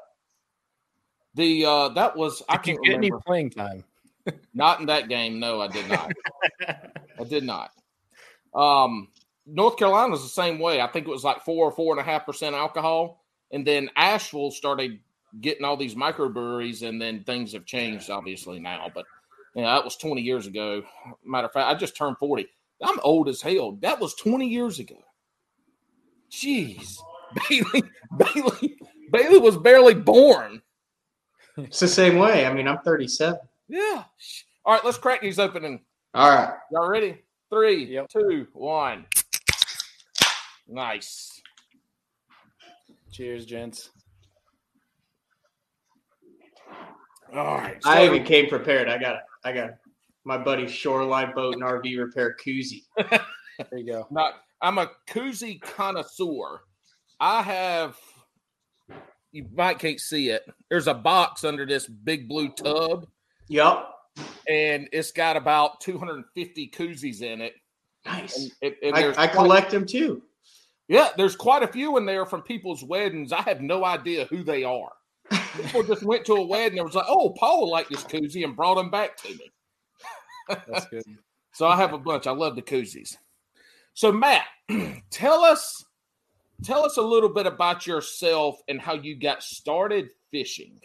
The 1.35 1.65
uh, 1.67 1.89
that 1.91 2.17
was 2.17 2.45
I 2.49 2.59
Did 2.59 2.67
you 2.69 2.73
can't 2.75 2.85
get 2.85 2.95
any 2.95 3.07
remember. 3.09 3.23
playing 3.27 3.51
time? 3.51 3.85
Not 4.55 4.79
in 4.79 4.87
that 4.87 5.09
game. 5.09 5.41
No, 5.41 5.61
I 5.61 5.67
did 5.69 5.89
not. 5.89 6.13
I 6.69 7.25
did 7.29 7.43
not. 7.45 7.71
Um, 8.55 9.09
North 9.47 9.77
Carolina's 9.79 10.23
the 10.23 10.29
same 10.29 10.59
way. 10.61 10.81
I 10.81 10.87
think 10.87 11.07
it 11.09 11.11
was 11.11 11.25
like 11.25 11.43
four 11.45 11.67
or 11.67 11.73
four 11.73 11.93
and 11.93 12.01
a 12.01 12.05
half 12.05 12.25
percent 12.27 12.55
alcohol, 12.57 13.25
and 13.53 13.67
then 13.67 13.91
Asheville 13.97 14.51
started 14.53 14.99
getting 15.41 15.65
all 15.65 15.77
these 15.77 15.95
microbreweries, 15.95 16.87
and 16.87 17.01
then 17.01 17.25
things 17.25 17.53
have 17.53 17.65
changed 17.65 18.11
obviously 18.11 18.59
now. 18.59 18.91
But 18.95 19.05
yeah, 19.55 19.75
that 19.75 19.85
was 19.85 19.97
twenty 19.97 20.23
years 20.23 20.47
ago. 20.47 20.83
Matter 21.25 21.47
of 21.47 21.53
fact, 21.53 21.69
I 21.69 21.75
just 21.79 21.97
turned 21.97 22.19
forty. 22.19 22.47
I'm 22.83 22.99
old 23.03 23.29
as 23.29 23.41
hell. 23.41 23.73
That 23.83 24.01
was 24.01 24.15
twenty 24.15 24.49
years 24.49 24.79
ago. 24.79 24.97
Jeez, 26.31 26.97
Bailey, 27.49 27.83
Bailey, 28.17 28.77
Bailey 29.13 29.39
was 29.39 29.57
barely 29.57 29.95
born. 29.95 30.61
It's 31.57 31.81
the 31.81 31.89
same 31.89 32.19
way. 32.19 32.45
I 32.45 32.53
mean, 32.53 32.69
I'm 32.69 32.79
37. 32.85 33.39
Yeah. 33.69 34.05
All 34.65 34.75
right, 34.75 34.85
let's 34.85 34.99
crack 34.99 35.23
these 35.23 35.39
open 35.39 35.65
and 35.65 35.81
All 36.13 36.29
right. 36.29 36.53
Y'all 36.71 36.87
ready? 36.89 37.23
Three, 37.49 37.85
Yep. 37.87 38.09
two, 38.11 38.47
one. 38.53 39.07
Nice. 40.69 41.41
Cheers, 43.11 43.47
gents. 43.47 43.89
All 47.35 47.57
right. 47.57 47.79
I 47.85 48.05
even 48.07 48.25
came 48.25 48.49
prepared. 48.49 48.89
I 48.89 48.99
got 48.99 49.21
I 49.45 49.53
got 49.53 49.71
my 50.25 50.39
buddy 50.39 50.67
shoreline 50.69 51.33
boat 51.35 51.55
and 51.55 51.63
RV 51.63 51.99
repair 51.99 52.37
koozie. 52.45 52.83
There 53.71 53.79
you 53.79 53.87
go. 53.91 54.07
not, 54.11 54.35
I'm 54.61 54.77
a 54.77 54.91
koozie 55.09 55.59
connoisseur. 55.63 56.61
I 57.19 57.41
have. 57.41 57.97
You 59.33 59.47
might 59.55 59.79
can't 59.79 59.99
see 59.99 60.29
it. 60.29 60.43
There's 60.69 60.89
a 60.89 60.95
box 60.95 61.43
under 61.43 61.65
this 61.65 61.87
big 61.87 62.29
blue 62.29 62.51
tub, 62.51 63.07
Yep. 63.49 63.89
and 64.47 64.89
it's 64.93 65.11
got 65.11 65.39
about 65.39 65.81
250 65.81 66.69
koozies 66.69 67.23
in 67.23 67.41
it. 67.41 67.55
Nice. 68.05 68.37
And, 68.37 68.53
it- 68.61 68.79
and 68.83 68.95
I, 68.95 69.01
there's 69.01 69.17
I 69.17 69.27
quite- 69.27 69.43
collect 69.43 69.71
them 69.71 69.87
too. 69.87 70.23
Yeah, 70.89 71.09
there's 71.17 71.35
quite 71.35 71.63
a 71.63 71.69
few 71.69 71.97
in 71.97 72.05
there 72.05 72.27
from 72.27 72.43
people's 72.43 72.85
weddings. 72.85 73.33
I 73.33 73.41
have 73.41 73.63
no 73.63 73.87
idea 73.87 74.27
who 74.27 74.45
they 74.45 74.65
are. 74.65 74.93
People 75.31 75.83
just 75.83 76.03
went 76.03 76.25
to 76.27 76.35
a 76.35 76.47
wedding 76.47 76.79
and 76.79 76.87
was 76.87 76.95
like, 76.95 77.07
"Oh, 77.09 77.31
Paul 77.39 77.71
liked 77.71 77.91
this 77.91 78.05
koozie," 78.05 78.45
and 78.45 78.57
brought 78.57 78.79
him 78.79 78.91
back 78.91 79.17
to 79.19 79.29
me. 79.29 79.51
That's 80.49 80.87
good. 80.87 81.03
So 81.53 81.67
I 81.67 81.75
have 81.77 81.95
a 81.95 81.99
bunch. 81.99 82.27
I 82.27 82.33
love 82.33 82.55
the 82.55 82.61
koozies. 82.61 83.17
So 83.95 84.13
Matt, 84.13 84.45
tell 85.11 85.43
us 85.43 85.87
tell 86.63 86.85
us 86.85 86.99
a 86.99 87.03
little 87.03 87.31
bit 87.31 87.47
about 87.47 87.87
yourself 87.87 88.61
and 88.69 88.79
how 88.79 88.93
you 88.93 89.19
got 89.19 89.43
started 89.43 90.11
fishing. 90.31 90.79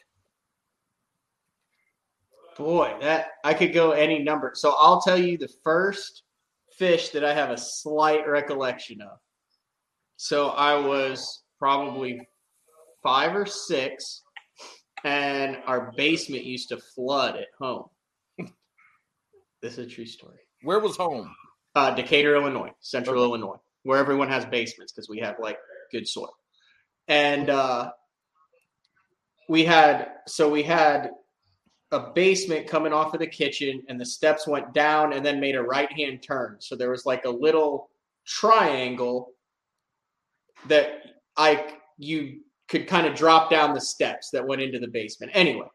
Boy, 2.58 2.96
that 3.02 3.28
I 3.44 3.54
could 3.54 3.74
go 3.74 3.92
any 3.92 4.20
number. 4.20 4.52
So 4.56 4.76
I'll 4.78 5.02
tell 5.02 5.18
you 5.18 5.38
the 5.38 5.52
first 5.62 6.24
fish 6.78 7.10
that 7.10 7.26
I 7.26 7.34
have 7.34 7.50
a 7.50 7.58
slight 7.58 8.28
recollection 8.28 9.02
of. 9.02 9.18
So 10.18 10.50
I 10.50 10.76
was 10.76 11.44
probably 11.60 12.28
five 13.02 13.36
or 13.36 13.46
six, 13.46 14.22
and 15.04 15.58
our 15.66 15.92
basement 15.96 16.44
used 16.44 16.70
to 16.70 16.78
flood 16.78 17.36
at 17.36 17.48
home. 17.60 17.86
this 19.62 19.78
is 19.78 19.80
a 19.80 19.90
true 19.90 20.06
story. 20.06 20.40
Where 20.64 20.80
was 20.80 20.98
home? 20.98 21.34
Uh, 21.74 21.92
Decatur, 21.92 22.36
Illinois, 22.36 22.72
Central 22.82 23.24
Illinois, 23.24 23.58
where 23.84 23.98
everyone 23.98 24.30
has 24.30 24.46
basements 24.46 24.92
because 24.92 25.10
we 25.10 25.20
have 25.20 25.36
like 25.40 25.58
good 25.92 26.08
soil. 26.08 26.34
And 27.08 27.50
uh, 27.50 27.92
we 29.50 29.64
had 29.64 30.10
so 30.28 30.50
we 30.50 30.64
had 30.64 31.12
a 31.92 32.12
basement 32.12 32.68
coming 32.68 32.94
off 32.94 33.14
of 33.14 33.20
the 33.20 33.28
kitchen, 33.28 33.84
and 33.90 34.00
the 34.00 34.06
steps 34.06 34.48
went 34.48 34.74
down 34.74 35.14
and 35.14 35.26
then 35.26 35.40
made 35.40 35.56
a 35.56 35.62
right 35.62 35.92
hand 35.92 36.24
turn. 36.24 36.58
So 36.60 36.76
there 36.76 36.90
was 36.90 37.06
like 37.06 37.26
a 37.26 37.30
little 37.30 37.90
triangle 38.26 39.32
that 40.68 41.02
I 41.36 41.74
you 41.98 42.42
could 42.72 42.88
kind 42.88 43.06
of 43.06 43.14
drop 43.14 43.52
down 43.52 43.74
the 43.74 43.82
steps 43.82 44.30
that 44.32 44.48
went 44.48 44.62
into 44.62 44.80
the 44.80 44.88
basement. 44.88 45.32
Anyway, 45.36 45.68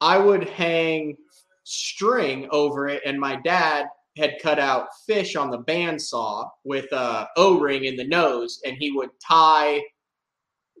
I 0.00 0.16
would 0.16 0.48
hang 0.48 1.16
string 1.64 2.48
over 2.52 2.88
it, 2.88 3.02
and 3.04 3.18
my 3.18 3.36
dad 3.44 3.86
had 4.16 4.36
cut 4.40 4.58
out 4.58 4.86
fish 5.06 5.34
on 5.34 5.50
the 5.50 5.58
bandsaw 5.64 6.48
with 6.64 6.90
a 6.92 7.26
O-ring 7.36 7.84
in 7.84 7.96
the 7.96 8.06
nose, 8.06 8.60
and 8.64 8.76
he 8.78 8.92
would 8.92 9.10
tie 9.26 9.82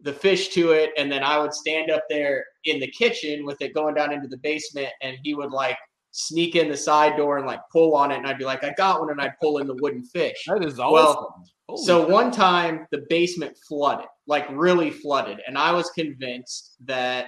the 0.02 0.12
fish 0.12 0.48
to 0.50 0.70
it, 0.70 0.90
and 0.96 1.10
then 1.10 1.24
I 1.24 1.38
would 1.38 1.52
stand 1.52 1.90
up 1.90 2.04
there 2.08 2.44
in 2.64 2.78
the 2.78 2.86
kitchen 2.86 3.44
with 3.44 3.60
it 3.60 3.74
going 3.74 3.94
down 3.96 4.12
into 4.12 4.28
the 4.28 4.38
basement, 4.38 4.90
and 5.02 5.18
he 5.24 5.34
would 5.34 5.50
like 5.50 5.76
sneak 6.12 6.54
in 6.54 6.68
the 6.70 6.76
side 6.76 7.16
door 7.16 7.38
and 7.38 7.46
like 7.46 7.60
pull 7.72 7.96
on 7.96 8.12
it, 8.12 8.18
and 8.18 8.26
I'd 8.26 8.38
be 8.38 8.44
like, 8.44 8.62
"I 8.62 8.72
got 8.74 9.00
one," 9.00 9.10
and 9.10 9.20
I'd 9.20 9.36
pull 9.42 9.58
in 9.58 9.66
the 9.66 9.76
wooden 9.80 10.04
fish. 10.04 10.44
That 10.46 10.64
is 10.64 10.78
awesome. 10.78 10.92
Well, 10.92 11.44
Holy 11.68 11.84
So 11.84 12.06
cow. 12.06 12.12
one 12.12 12.30
time 12.30 12.86
the 12.92 13.04
basement 13.10 13.56
flooded, 13.68 14.06
like 14.26 14.46
really 14.50 14.90
flooded, 14.90 15.40
and 15.46 15.56
I 15.56 15.72
was 15.72 15.90
convinced 15.90 16.76
that 16.84 17.26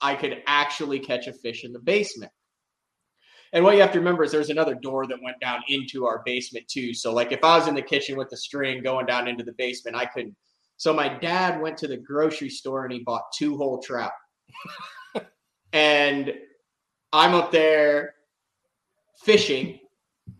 I 0.00 0.14
could 0.14 0.42
actually 0.46 0.98
catch 0.98 1.26
a 1.26 1.32
fish 1.32 1.64
in 1.64 1.72
the 1.72 1.78
basement. 1.78 2.32
And 3.52 3.64
what 3.64 3.74
you 3.74 3.82
have 3.82 3.92
to 3.92 3.98
remember 3.98 4.24
is 4.24 4.32
there's 4.32 4.50
another 4.50 4.74
door 4.74 5.06
that 5.06 5.22
went 5.22 5.38
down 5.40 5.60
into 5.68 6.06
our 6.06 6.22
basement 6.24 6.66
too. 6.68 6.94
So 6.94 7.12
like 7.12 7.32
if 7.32 7.44
I 7.44 7.58
was 7.58 7.68
in 7.68 7.74
the 7.74 7.82
kitchen 7.82 8.16
with 8.16 8.30
the 8.30 8.36
string 8.36 8.82
going 8.82 9.04
down 9.04 9.28
into 9.28 9.44
the 9.44 9.52
basement, 9.52 9.94
I 9.94 10.06
couldn't. 10.06 10.34
So 10.78 10.92
my 10.92 11.08
dad 11.08 11.60
went 11.60 11.76
to 11.78 11.86
the 11.86 11.98
grocery 11.98 12.48
store 12.48 12.84
and 12.84 12.92
he 12.92 13.00
bought 13.00 13.24
two 13.36 13.56
whole 13.56 13.78
trout. 13.78 14.12
and 15.72 16.32
I'm 17.12 17.34
up 17.34 17.52
there 17.52 18.14
fishing 19.22 19.78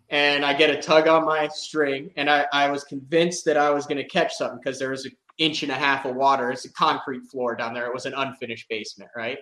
and 0.09 0.43
I 0.45 0.53
get 0.53 0.69
a 0.69 0.81
tug 0.81 1.07
on 1.07 1.25
my 1.25 1.47
string, 1.47 2.11
and 2.17 2.29
I, 2.29 2.45
I 2.53 2.69
was 2.69 2.83
convinced 2.83 3.45
that 3.45 3.57
I 3.57 3.71
was 3.71 3.87
going 3.87 3.97
to 3.97 4.03
catch 4.03 4.35
something 4.35 4.59
because 4.63 4.77
there 4.77 4.91
was 4.91 5.05
an 5.05 5.11
inch 5.37 5.63
and 5.63 5.71
a 5.71 5.75
half 5.75 6.05
of 6.05 6.15
water. 6.15 6.51
It's 6.51 6.65
a 6.65 6.73
concrete 6.73 7.23
floor 7.31 7.55
down 7.55 7.73
there. 7.73 7.87
It 7.87 7.93
was 7.93 8.05
an 8.05 8.13
unfinished 8.13 8.67
basement, 8.69 9.11
right? 9.15 9.39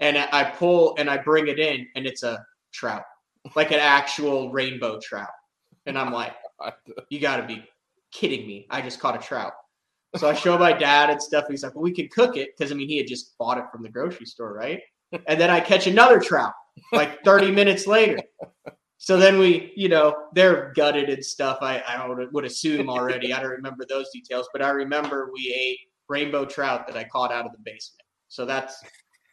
And 0.00 0.18
I 0.18 0.44
pull 0.44 0.96
and 0.98 1.08
I 1.08 1.18
bring 1.18 1.48
it 1.48 1.58
in, 1.58 1.86
and 1.94 2.06
it's 2.06 2.22
a 2.22 2.44
trout, 2.72 3.04
like 3.54 3.70
an 3.70 3.78
actual 3.78 4.52
rainbow 4.52 4.98
trout. 5.00 5.30
And 5.86 5.98
I'm 5.98 6.12
like, 6.12 6.34
you 7.10 7.20
got 7.20 7.36
to 7.36 7.46
be 7.46 7.64
kidding 8.12 8.46
me. 8.46 8.66
I 8.70 8.82
just 8.82 9.00
caught 9.00 9.14
a 9.14 9.24
trout. 9.24 9.52
So 10.16 10.28
I 10.28 10.34
show 10.34 10.56
my 10.56 10.72
dad 10.72 11.10
and 11.10 11.20
stuff. 11.20 11.44
And 11.44 11.52
He's 11.52 11.62
like, 11.62 11.74
well, 11.74 11.82
we 11.82 11.92
could 11.92 12.10
cook 12.10 12.36
it 12.36 12.50
because 12.56 12.72
I 12.72 12.74
mean, 12.74 12.88
he 12.88 12.96
had 12.98 13.06
just 13.06 13.36
bought 13.38 13.58
it 13.58 13.64
from 13.72 13.82
the 13.82 13.88
grocery 13.88 14.26
store, 14.26 14.52
right? 14.54 14.80
And 15.26 15.40
then 15.40 15.50
I 15.50 15.60
catch 15.60 15.86
another 15.86 16.20
trout 16.20 16.52
like 16.92 17.22
30 17.24 17.50
minutes 17.52 17.86
later. 17.86 18.18
So 19.04 19.18
then 19.18 19.38
we, 19.38 19.70
you 19.76 19.90
know, 19.90 20.16
they're 20.32 20.72
gutted 20.74 21.10
and 21.10 21.22
stuff. 21.22 21.58
I, 21.60 21.80
I 21.80 22.08
would, 22.08 22.32
would 22.32 22.46
assume 22.46 22.88
already. 22.88 23.34
I 23.34 23.42
don't 23.42 23.50
remember 23.50 23.84
those 23.86 24.08
details, 24.08 24.48
but 24.50 24.62
I 24.62 24.70
remember 24.70 25.30
we 25.30 25.54
ate 25.54 25.78
rainbow 26.08 26.46
trout 26.46 26.86
that 26.86 26.96
I 26.96 27.04
caught 27.04 27.30
out 27.30 27.44
of 27.44 27.52
the 27.52 27.58
basement. 27.58 28.00
So 28.28 28.46
that's 28.46 28.82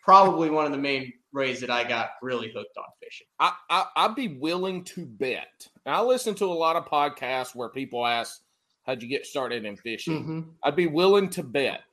probably 0.03 0.49
one 0.49 0.65
of 0.65 0.73
the 0.73 0.77
main 0.77 1.13
ways 1.31 1.61
that 1.61 1.69
I 1.69 1.85
got 1.85 2.09
really 2.21 2.51
hooked 2.53 2.75
on 2.75 2.83
fishing. 3.01 3.27
I, 3.39 3.53
I 3.69 3.85
I'd 3.95 4.13
be 4.13 4.27
willing 4.27 4.83
to 4.83 5.05
bet. 5.05 5.69
And 5.85 5.95
I 5.95 6.01
listen 6.01 6.35
to 6.35 6.45
a 6.47 6.47
lot 6.47 6.75
of 6.75 6.85
podcasts 6.85 7.55
where 7.55 7.69
people 7.69 8.05
ask, 8.05 8.41
"How'd 8.85 9.01
you 9.01 9.07
get 9.07 9.25
started 9.25 9.63
in 9.63 9.77
fishing?" 9.77 10.21
Mm-hmm. 10.21 10.41
I'd 10.65 10.75
be 10.75 10.87
willing 10.87 11.29
to 11.29 11.43
bet 11.43 11.83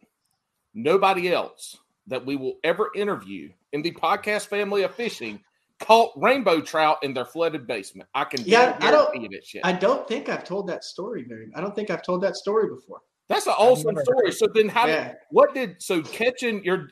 nobody 0.75 1.33
else 1.33 1.77
that 2.09 2.27
we 2.27 2.35
will 2.35 2.59
ever 2.65 2.91
interview 2.97 3.53
in 3.73 3.83
the 3.83 3.93
podcast 3.93 4.49
family 4.49 4.83
of 4.83 4.97
fishing 4.97 5.39
caught 5.81 6.13
rainbow 6.17 6.61
trout 6.61 6.99
in 7.03 7.15
their 7.15 7.25
flooded 7.25 7.67
basement. 7.67 8.09
I 8.15 8.25
can 8.25 8.43
Yeah, 8.45 8.77
I 8.81 8.91
don't- 8.91 9.13
guarantee 9.13 9.37
it. 9.37 9.47
Shit. 9.47 9.61
I 9.65 9.73
don't 9.73 10.07
think 10.09 10.29
I've 10.29 10.45
told 10.45 10.67
that 10.69 10.85
story 10.85 11.25
very. 11.29 11.51
I 11.55 11.61
don't 11.61 11.75
think 11.75 11.91
I've 11.91 12.03
told 12.03 12.23
that 12.23 12.37
story 12.37 12.69
before. 12.69 13.01
That's 13.29 13.47
an 13.47 13.53
awesome 13.59 13.95
never 13.95 14.05
story. 14.05 14.33
So 14.33 14.47
then, 14.55 14.69
how? 14.69 14.87
Did, 14.87 15.17
what 15.31 15.55
did 15.55 15.83
so 15.83 16.03
catching 16.03 16.65
your 16.65 16.89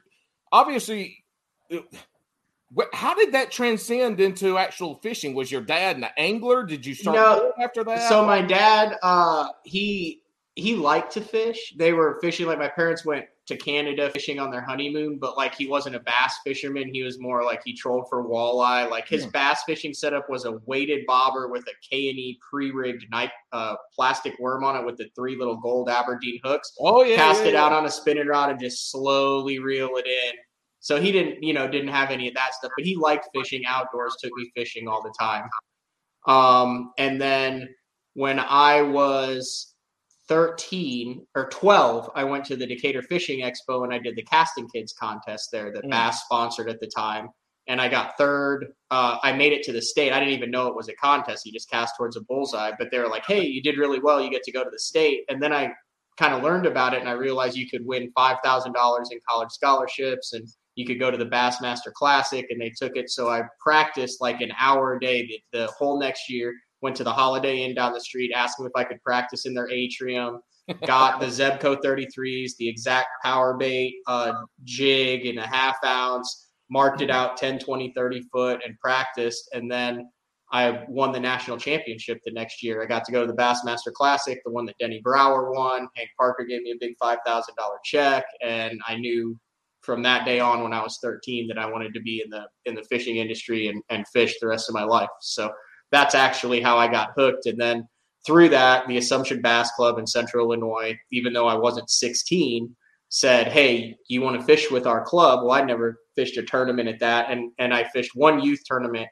obviously? 0.53 1.25
How 2.93 3.15
did 3.15 3.33
that 3.33 3.51
transcend 3.53 4.21
into 4.21 4.59
actual 4.59 4.97
fishing? 4.97 5.35
Was 5.35 5.51
your 5.53 5.61
dad 5.61 5.97
an 5.97 6.07
angler? 6.19 6.65
Did 6.65 6.85
you 6.85 6.95
start 6.95 7.17
No. 7.17 7.53
after 7.63 7.85
that? 7.85 8.09
So 8.09 8.25
my 8.27 8.43
dad, 8.43 8.97
uh, 9.03 9.49
he 9.65 10.23
he 10.57 10.75
liked 10.75 11.13
to 11.13 11.21
fish. 11.21 11.75
They 11.79 11.93
were 11.93 12.19
fishing 12.21 12.47
like 12.47 12.59
my 12.59 12.69
parents 12.69 13.05
went 13.05 13.27
to 13.47 13.57
Canada 13.57 14.11
fishing 14.11 14.39
on 14.41 14.51
their 14.51 14.61
honeymoon, 14.61 15.19
but 15.19 15.37
like 15.37 15.55
he 15.55 15.69
wasn't 15.69 15.95
a 15.95 16.01
bass 16.01 16.37
fisherman. 16.45 16.93
He 16.93 17.03
was 17.05 17.21
more 17.21 17.45
like 17.45 17.63
he 17.65 17.73
trolled 17.75 18.09
for 18.09 18.25
walleye. 18.29 18.91
Like 18.91 19.07
his 19.09 19.25
Hmm. 19.25 19.31
bass 19.31 19.63
fishing 19.65 19.95
setup 19.95 20.29
was 20.29 20.45
a 20.47 20.59
weighted 20.67 21.07
bobber 21.07 21.47
with 21.49 21.63
a 21.69 21.73
K 21.89 22.09
and 22.11 22.19
E 22.19 22.41
pre-rigged 22.51 23.05
night 23.11 23.31
uh, 23.53 23.77
plastic 23.95 24.37
worm 24.41 24.65
on 24.65 24.77
it 24.77 24.85
with 24.85 24.97
the 24.97 25.09
three 25.15 25.37
little 25.37 25.57
gold 25.59 25.89
Aberdeen 25.89 26.41
hooks. 26.45 26.73
oh 26.81 27.05
yeah, 27.05 27.17
cast 27.17 27.43
yeah, 27.43 27.51
it 27.51 27.55
out 27.55 27.73
on 27.73 27.87
a 27.87 27.91
spinning 27.91 28.27
rod 28.27 28.51
and 28.51 28.59
just 28.61 28.91
slowly 28.91 29.59
reel 29.61 29.91
it 29.97 30.07
in. 30.07 30.33
So 30.81 31.01
he 31.01 31.11
didn't, 31.13 31.43
you 31.43 31.53
know, 31.55 31.67
didn't 31.69 31.89
have 31.89 32.11
any 32.11 32.29
of 32.29 32.35
that 32.35 32.55
stuff, 32.55 32.71
but 32.77 32.85
he 32.85 32.97
liked 32.97 33.29
fishing 33.35 33.65
outdoors, 33.67 34.17
took 34.21 34.33
me 34.37 34.51
fishing 34.55 34.87
all 34.89 35.03
the 35.03 35.15
time. 35.19 35.49
Um, 36.27 36.93
and 36.99 37.21
then 37.21 37.69
when 38.15 38.39
I 38.41 38.83
was 38.83 39.75
13 40.29 41.27
or 41.35 41.49
12, 41.51 42.11
I 42.15 42.25
went 42.25 42.45
to 42.47 42.57
the 42.57 42.67
Decatur 42.67 43.03
Fishing 43.03 43.41
Expo 43.41 43.85
and 43.85 43.93
I 43.93 43.99
did 43.99 44.17
the 44.17 44.23
casting 44.23 44.69
kids 44.69 44.93
contest 44.93 45.51
there 45.53 45.73
that 45.73 45.85
Mm. 45.85 45.91
Bass 45.91 46.25
sponsored 46.25 46.69
at 46.69 46.81
the 46.81 46.87
time. 46.87 47.29
And 47.69 47.81
I 47.81 47.89
got 47.89 48.17
third. 48.17 48.67
Uh, 48.93 49.19
I 49.23 49.33
made 49.33 49.53
it 49.53 49.65
to 49.65 49.73
the 49.73 49.83
state. 49.83 50.13
I 50.13 50.21
didn't 50.21 50.35
even 50.35 50.53
know 50.53 50.69
it 50.69 50.77
was 50.77 50.89
a 50.89 50.95
contest. 50.95 51.45
You 51.45 51.53
just 51.53 51.69
cast 51.69 51.97
towards 51.97 52.17
a 52.17 52.21
bullseye. 52.21 52.73
But 52.79 52.91
they 52.93 52.99
were 53.01 53.09
like, 53.09 53.27
hey, 53.27 53.45
you 53.45 53.61
did 53.61 53.77
really 53.77 53.99
well. 53.99 54.21
You 54.21 54.31
get 54.31 54.45
to 54.45 54.53
go 54.53 54.63
to 54.63 54.71
the 54.71 54.79
state. 54.79 55.25
And 55.29 55.43
then 55.43 55.53
I 55.53 55.73
kind 56.17 56.33
of 56.33 56.43
learned 56.43 56.67
about 56.67 56.95
it 56.95 57.01
and 57.01 57.09
I 57.09 57.13
realized 57.13 57.57
you 57.57 57.69
could 57.69 57.85
win 57.85 58.13
$5,000 58.17 58.67
in 59.11 59.19
college 59.29 59.51
scholarships 59.51 60.33
and 60.33 60.49
you 60.77 60.87
could 60.87 60.99
go 60.99 61.11
to 61.11 61.17
the 61.17 61.27
Bassmaster 61.27 61.93
Classic 61.93 62.47
and 62.51 62.61
they 62.61 62.71
took 62.71 62.97
it. 62.97 63.11
So 63.11 63.29
I 63.29 63.43
practiced 63.61 64.21
like 64.21 64.41
an 64.41 64.53
hour 64.59 64.95
a 64.95 65.01
day 65.01 65.27
the, 65.27 65.59
the 65.59 65.67
whole 65.79 65.99
next 65.99 66.31
year. 66.31 66.55
Went 66.87 66.95
to 66.99 67.03
the 67.03 67.13
Holiday 67.13 67.65
Inn 67.65 67.75
down 67.75 67.93
the 67.93 68.01
street, 68.01 68.31
asked 68.33 68.59
them 68.59 68.67
if 68.69 68.73
I 68.77 68.85
could 68.85 69.03
practice 69.03 69.45
in 69.45 69.55
their 69.55 69.69
atrium. 69.69 70.39
Got 70.87 71.19
the 71.19 71.27
Zebco 71.27 71.83
33s, 71.83 72.53
the 72.61 72.69
exact 72.69 73.09
power 73.25 73.57
bait, 73.57 73.97
uh, 74.07 74.35
jig 74.63 75.27
and 75.27 75.41
a 75.41 75.47
half 75.49 75.75
ounce, 75.85 76.47
marked 76.71 77.01
it 77.01 77.11
out 77.11 77.37
10, 77.37 77.59
20, 77.59 77.93
30 77.93 78.23
foot 78.33 78.61
and 78.65 78.79
practiced. 78.79 79.49
And 79.53 79.69
then 79.69 80.09
I 80.53 80.85
won 80.87 81.11
the 81.11 81.19
national 81.19 81.57
championship 81.57 82.21
the 82.25 82.31
next 82.31 82.63
year. 82.63 82.81
I 82.81 82.87
got 82.87 83.05
to 83.07 83.11
go 83.11 83.27
to 83.27 83.27
the 83.27 83.37
Bassmaster 83.37 83.93
Classic, 83.93 84.41
the 84.45 84.53
one 84.53 84.65
that 84.67 84.79
Denny 84.79 85.01
Brauer 85.03 85.51
won. 85.51 85.89
Hank 85.97 86.11
Parker 86.17 86.45
gave 86.45 86.63
me 86.63 86.71
a 86.71 86.79
big 86.79 86.95
$5,000 87.03 87.43
check. 87.83 88.27
And 88.45 88.81
I 88.87 88.95
knew 88.95 89.37
from 89.83 90.05
that 90.05 90.25
day 90.25 90.39
on 90.39 90.63
when 90.63 90.73
I 90.73 90.85
was 90.85 91.01
13 91.03 91.49
that 91.49 91.59
I 91.59 91.67
wanted 91.67 91.95
to 91.95 92.01
be 92.01 92.23
in 92.25 92.31
the 92.31 92.45
in 92.65 92.77
the 92.77 92.85
fishing 92.85 93.17
industry 93.17 93.67
and, 93.67 93.83
and 93.91 94.07
fish 94.09 94.37
the 94.41 94.47
rest 94.47 94.69
of 94.69 94.75
my 94.75 94.85
life. 94.85 95.09
So 95.21 95.51
that's 95.93 96.15
actually 96.15 96.61
how 96.61 96.79
I 96.79 96.89
got 96.89 97.11
hooked. 97.17 97.47
And 97.47 97.61
then 97.61 97.89
through 98.27 98.49
that, 98.51 98.87
the 98.89 98.97
Assumption 98.97 99.41
Bass 99.41 99.71
Club 99.73 99.99
in 99.99 100.07
Central 100.07 100.47
Illinois, 100.47 100.99
even 101.13 101.33
though 101.33 101.47
I 101.47 101.55
wasn't 101.55 101.91
16, 101.91 102.75
said, 103.09 103.49
"Hey, 103.49 103.97
you 104.09 104.21
want 104.21 104.39
to 104.39 104.47
fish 104.47 104.71
with 104.71 104.87
our 104.87 105.05
club?" 105.05 105.41
Well, 105.43 105.53
I 105.53 105.63
never 105.63 105.99
fished 106.17 106.37
a 106.37 106.43
tournament 106.43 106.89
at 106.89 107.01
that, 107.01 107.31
and 107.31 107.53
and 107.59 107.73
I 107.73 107.85
fished 107.85 108.11
one 108.15 108.41
youth 108.41 108.61
tournament 108.67 109.09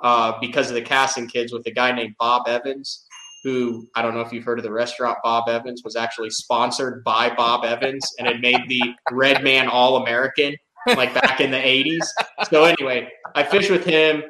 uh, 0.00 0.32
because 0.40 0.68
of 0.68 0.74
the 0.74 0.82
casting 0.82 1.28
kids 1.28 1.52
with 1.52 1.66
a 1.66 1.70
guy 1.70 1.92
named 1.92 2.14
Bob 2.18 2.48
Evans, 2.48 3.06
who 3.44 3.86
I 3.94 4.02
don't 4.02 4.14
know 4.14 4.20
if 4.22 4.32
you've 4.32 4.44
heard 4.44 4.58
of 4.58 4.64
the 4.64 4.72
restaurant 4.72 5.18
Bob 5.22 5.48
Evans 5.48 5.82
was 5.84 5.96
actually 5.96 6.30
sponsored 6.30 7.04
by 7.04 7.34
Bob 7.34 7.64
Evans 7.64 8.04
and 8.18 8.26
had 8.26 8.40
made 8.40 8.60
the 8.68 8.80
Red 9.12 9.42
Man 9.42 9.68
All 9.68 9.96
American 9.96 10.56
like 10.86 11.14
back 11.14 11.40
in 11.40 11.50
the 11.50 11.58
80s. 11.58 12.06
So 12.48 12.64
anyway, 12.64 13.08
I 13.34 13.42
fished 13.42 13.70
with 13.70 13.84
him. 13.84 14.22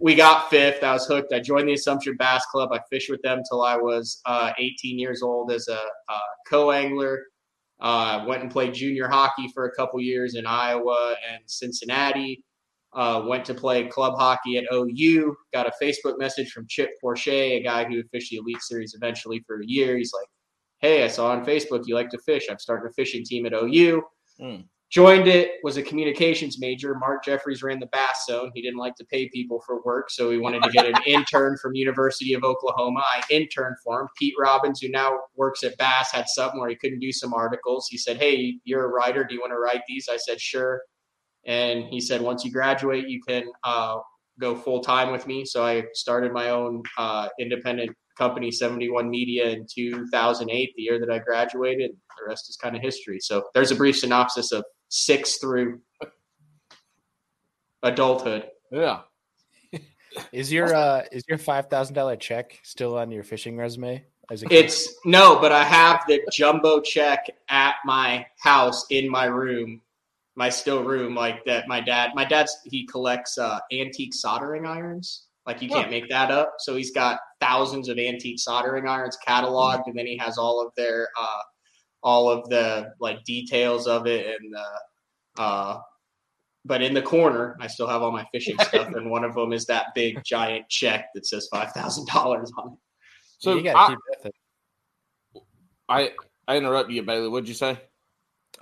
We 0.00 0.14
got 0.14 0.48
fifth. 0.50 0.82
I 0.82 0.92
was 0.92 1.06
hooked. 1.06 1.32
I 1.32 1.40
joined 1.40 1.68
the 1.68 1.74
Assumption 1.74 2.16
Bass 2.16 2.44
Club. 2.46 2.70
I 2.72 2.80
fished 2.90 3.10
with 3.10 3.20
them 3.22 3.42
till 3.48 3.62
I 3.62 3.76
was 3.76 4.20
uh, 4.26 4.52
18 4.58 4.98
years 4.98 5.22
old 5.22 5.50
as 5.50 5.68
a, 5.68 5.72
a 5.74 6.18
co-angler. 6.48 7.20
Uh, 7.80 8.24
went 8.26 8.42
and 8.42 8.50
played 8.50 8.74
junior 8.74 9.08
hockey 9.08 9.48
for 9.54 9.66
a 9.66 9.74
couple 9.74 10.00
years 10.00 10.34
in 10.34 10.46
Iowa 10.46 11.14
and 11.32 11.42
Cincinnati. 11.46 12.44
Uh, 12.92 13.22
went 13.26 13.44
to 13.44 13.54
play 13.54 13.86
club 13.86 14.14
hockey 14.18 14.56
at 14.56 14.64
OU. 14.72 15.36
Got 15.52 15.66
a 15.66 15.72
Facebook 15.82 16.18
message 16.18 16.50
from 16.50 16.66
Chip 16.68 16.90
Forche, 17.00 17.28
a 17.28 17.62
guy 17.62 17.84
who 17.84 18.02
fished 18.10 18.30
the 18.30 18.38
Elite 18.38 18.62
Series 18.62 18.94
eventually 18.94 19.44
for 19.46 19.60
a 19.60 19.66
year. 19.66 19.96
He's 19.96 20.12
like, 20.12 20.26
"Hey, 20.78 21.04
I 21.04 21.08
saw 21.08 21.30
on 21.30 21.44
Facebook 21.44 21.82
you 21.86 21.94
like 21.94 22.08
to 22.10 22.18
fish. 22.18 22.46
I'm 22.50 22.58
starting 22.58 22.88
a 22.88 22.92
fishing 22.94 23.24
team 23.24 23.44
at 23.44 23.52
OU." 23.52 24.02
Mm. 24.40 24.64
Joined 24.90 25.28
it. 25.28 25.52
Was 25.62 25.76
a 25.76 25.82
communications 25.82 26.58
major. 26.58 26.94
Mark 26.94 27.22
Jeffries 27.22 27.62
ran 27.62 27.78
the 27.78 27.86
Bass 27.86 28.24
Zone. 28.26 28.50
He 28.54 28.62
didn't 28.62 28.78
like 28.78 28.94
to 28.96 29.04
pay 29.04 29.28
people 29.28 29.62
for 29.66 29.82
work, 29.84 30.10
so 30.10 30.30
he 30.30 30.38
wanted 30.38 30.62
to 30.62 30.70
get 30.70 30.86
an 30.86 30.94
intern 31.06 31.58
from 31.60 31.74
University 31.74 32.32
of 32.32 32.42
Oklahoma. 32.42 33.00
I 33.00 33.22
interned 33.30 33.76
for 33.84 34.00
him. 34.00 34.08
Pete 34.18 34.34
Robbins, 34.40 34.80
who 34.80 34.88
now 34.88 35.18
works 35.36 35.62
at 35.62 35.76
Bass, 35.76 36.10
had 36.10 36.24
something 36.28 36.58
where 36.58 36.70
he 36.70 36.76
couldn't 36.76 37.00
do 37.00 37.12
some 37.12 37.34
articles. 37.34 37.86
He 37.90 37.98
said, 37.98 38.16
"Hey, 38.16 38.58
you're 38.64 38.86
a 38.86 38.88
writer. 38.88 39.24
Do 39.24 39.34
you 39.34 39.40
want 39.40 39.52
to 39.52 39.58
write 39.58 39.82
these?" 39.86 40.08
I 40.10 40.16
said, 40.16 40.40
"Sure." 40.40 40.80
And 41.48 41.84
he 41.84 42.00
said, 42.00 42.20
once 42.20 42.44
you 42.44 42.52
graduate, 42.52 43.08
you 43.08 43.20
can 43.26 43.44
uh, 43.64 43.96
go 44.38 44.54
full 44.54 44.80
time 44.80 45.10
with 45.10 45.26
me. 45.26 45.44
So 45.44 45.64
I 45.64 45.84
started 45.94 46.32
my 46.32 46.50
own 46.50 46.82
uh, 46.98 47.28
independent 47.40 47.90
company, 48.18 48.50
71 48.50 49.08
Media, 49.08 49.48
in 49.48 49.66
2008, 49.72 50.72
the 50.76 50.82
year 50.82 51.00
that 51.00 51.10
I 51.10 51.18
graduated. 51.18 51.92
The 52.18 52.28
rest 52.28 52.50
is 52.50 52.56
kind 52.56 52.76
of 52.76 52.82
history. 52.82 53.18
So 53.20 53.44
there's 53.54 53.70
a 53.70 53.76
brief 53.76 53.98
synopsis 53.98 54.52
of 54.52 54.64
six 54.88 55.38
through 55.38 55.80
adulthood. 57.82 58.48
Yeah. 58.70 59.00
Is 60.32 60.52
your 60.52 60.74
uh 60.74 61.02
is 61.12 61.22
your 61.28 61.38
five 61.38 61.66
thousand 61.66 61.94
dollar 61.94 62.16
check 62.16 62.58
still 62.62 62.96
on 62.98 63.10
your 63.10 63.22
fishing 63.22 63.56
resume? 63.56 64.04
As 64.30 64.42
a 64.42 64.46
it's 64.50 64.94
no, 65.04 65.38
but 65.38 65.52
I 65.52 65.64
have 65.64 66.02
the 66.08 66.20
jumbo 66.32 66.80
check 66.80 67.26
at 67.48 67.76
my 67.84 68.26
house 68.42 68.86
in 68.90 69.08
my 69.08 69.26
room, 69.26 69.80
my 70.34 70.48
still 70.48 70.82
room, 70.82 71.14
like 71.14 71.44
that. 71.44 71.68
My 71.68 71.80
dad, 71.80 72.10
my 72.14 72.24
dad's 72.24 72.56
he 72.64 72.86
collects 72.86 73.38
uh, 73.38 73.60
antique 73.72 74.14
soldering 74.14 74.66
irons. 74.66 75.26
Like 75.46 75.62
you 75.62 75.68
can't 75.70 75.90
make 75.90 76.10
that 76.10 76.30
up. 76.30 76.56
So 76.58 76.76
he's 76.76 76.90
got 76.90 77.20
thousands 77.40 77.88
of 77.88 77.98
antique 77.98 78.38
soldering 78.38 78.86
irons 78.86 79.16
cataloged, 79.26 79.86
and 79.86 79.96
then 79.96 80.06
he 80.06 80.18
has 80.18 80.36
all 80.36 80.60
of 80.60 80.74
their 80.76 81.08
uh, 81.18 81.40
all 82.02 82.30
of 82.30 82.48
the 82.48 82.92
like 83.00 83.24
details 83.24 83.86
of 83.86 84.06
it 84.06 84.26
and 84.26 84.54
the 84.54 85.42
uh, 85.42 85.78
but 86.64 86.82
in 86.82 86.92
the 86.92 87.02
corner, 87.02 87.56
I 87.60 87.66
still 87.66 87.86
have 87.86 88.02
all 88.02 88.12
my 88.12 88.26
fishing 88.32 88.56
stuff, 88.62 88.88
and 88.94 89.10
one 89.10 89.24
of 89.24 89.34
them 89.34 89.52
is 89.52 89.66
that 89.66 89.94
big 89.94 90.22
giant 90.24 90.68
check 90.68 91.06
that 91.14 91.26
says 91.26 91.48
five 91.50 91.72
thousand 91.72 92.06
dollars 92.08 92.52
on 92.58 92.72
it. 92.72 92.78
So 93.38 93.56
you 93.56 93.62
gotta 93.62 93.78
I, 93.78 93.88
keep 93.88 93.98
that 94.10 94.22
thing. 94.22 95.42
I 95.88 96.12
I 96.46 96.56
interrupt 96.56 96.90
you, 96.90 97.02
Bailey. 97.02 97.28
What'd 97.28 97.48
you 97.48 97.54
say? 97.54 97.80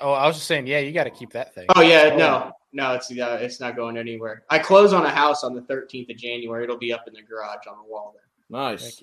Oh, 0.00 0.12
I 0.12 0.26
was 0.26 0.36
just 0.36 0.46
saying, 0.46 0.66
yeah, 0.66 0.80
you 0.80 0.92
got 0.92 1.04
to 1.04 1.10
keep 1.10 1.30
that 1.32 1.54
thing. 1.54 1.66
Oh 1.74 1.80
yeah, 1.80 2.14
no, 2.14 2.52
no, 2.72 2.94
it's 2.94 3.10
uh, 3.10 3.38
it's 3.40 3.60
not 3.60 3.76
going 3.76 3.96
anywhere. 3.96 4.44
I 4.50 4.58
close 4.58 4.92
on 4.92 5.06
a 5.06 5.10
house 5.10 5.42
on 5.42 5.54
the 5.54 5.62
13th 5.62 6.10
of 6.10 6.16
January. 6.16 6.64
It'll 6.64 6.76
be 6.76 6.92
up 6.92 7.04
in 7.06 7.14
the 7.14 7.22
garage 7.22 7.66
on 7.66 7.78
the 7.78 7.90
wall 7.90 8.14
there. 8.14 8.22
Nice. 8.50 9.02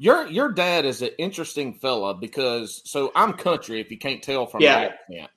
You. 0.00 0.12
Your 0.12 0.26
your 0.28 0.52
dad 0.52 0.84
is 0.84 1.02
an 1.02 1.10
interesting 1.18 1.74
fella 1.74 2.14
because 2.14 2.82
so 2.84 3.12
I'm 3.14 3.34
country. 3.34 3.80
If 3.80 3.90
you 3.90 3.98
can't 3.98 4.22
tell 4.22 4.46
from 4.46 4.62
yeah. 4.62 4.90
accent, 5.08 5.30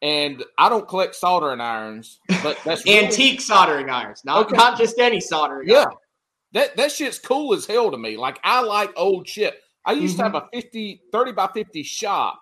and 0.00 0.44
I 0.56 0.68
don't 0.68 0.86
collect 0.86 1.14
soldering 1.14 1.60
irons, 1.60 2.20
but 2.42 2.58
that's 2.64 2.84
really, 2.86 3.06
antique 3.06 3.40
soldering 3.40 3.90
irons, 3.90 4.24
not 4.24 4.46
okay. 4.46 4.56
not 4.56 4.78
just 4.78 4.98
any 4.98 5.20
soldering. 5.20 5.68
Yeah, 5.68 5.78
iron. 5.78 5.92
that 6.52 6.76
that 6.76 6.92
shit's 6.92 7.18
cool 7.18 7.54
as 7.54 7.66
hell 7.66 7.90
to 7.90 7.98
me. 7.98 8.16
Like 8.16 8.38
I 8.44 8.62
like 8.62 8.92
old 8.96 9.28
shit. 9.28 9.60
I 9.84 9.92
used 9.92 10.18
mm-hmm. 10.18 10.32
to 10.32 10.38
have 10.38 10.48
a 10.52 10.56
50, 10.60 11.02
30 11.12 11.32
by 11.32 11.48
50 11.54 11.82
shop, 11.82 12.40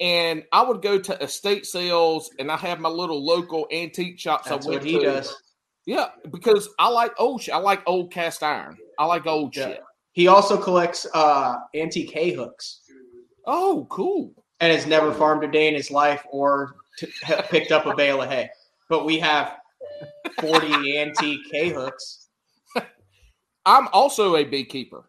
and 0.00 0.44
I 0.50 0.62
would 0.62 0.82
go 0.82 0.98
to 0.98 1.22
estate 1.22 1.66
sales 1.66 2.30
and 2.38 2.50
I 2.50 2.56
have 2.56 2.80
my 2.80 2.88
little 2.88 3.24
local 3.24 3.68
antique 3.70 4.18
shops. 4.18 4.48
That's 4.48 4.66
I 4.66 4.70
went 4.70 4.82
what 4.82 4.90
he 4.90 4.98
to. 4.98 5.04
does. 5.04 5.36
Yeah, 5.86 6.06
because 6.30 6.68
I 6.78 6.88
like 6.88 7.12
old 7.18 7.42
shit. 7.42 7.54
I 7.54 7.58
like 7.58 7.82
old 7.86 8.12
cast 8.12 8.42
iron. 8.42 8.76
I 8.98 9.06
like 9.06 9.26
old 9.26 9.54
yeah. 9.56 9.68
shit. 9.68 9.82
He 10.12 10.26
also 10.28 10.56
collects 10.56 11.06
uh, 11.14 11.56
antique 11.74 12.10
hay 12.10 12.32
hooks. 12.32 12.80
Oh, 13.46 13.86
cool. 13.90 14.32
And 14.60 14.72
has 14.72 14.86
never 14.86 15.12
farmed 15.12 15.44
a 15.44 15.48
day 15.48 15.68
in 15.68 15.74
his 15.74 15.90
life 15.90 16.24
or 16.30 16.76
t- 16.98 17.08
picked 17.48 17.72
up 17.72 17.86
a 17.86 17.94
bale 17.94 18.22
of 18.22 18.28
hay. 18.28 18.50
But 18.88 19.04
we 19.06 19.18
have 19.20 19.56
40 20.40 20.98
antique 20.98 21.40
hay 21.50 21.70
hooks. 21.70 22.28
I'm 23.66 23.88
also 23.92 24.36
a 24.36 24.44
beekeeper. 24.44 25.04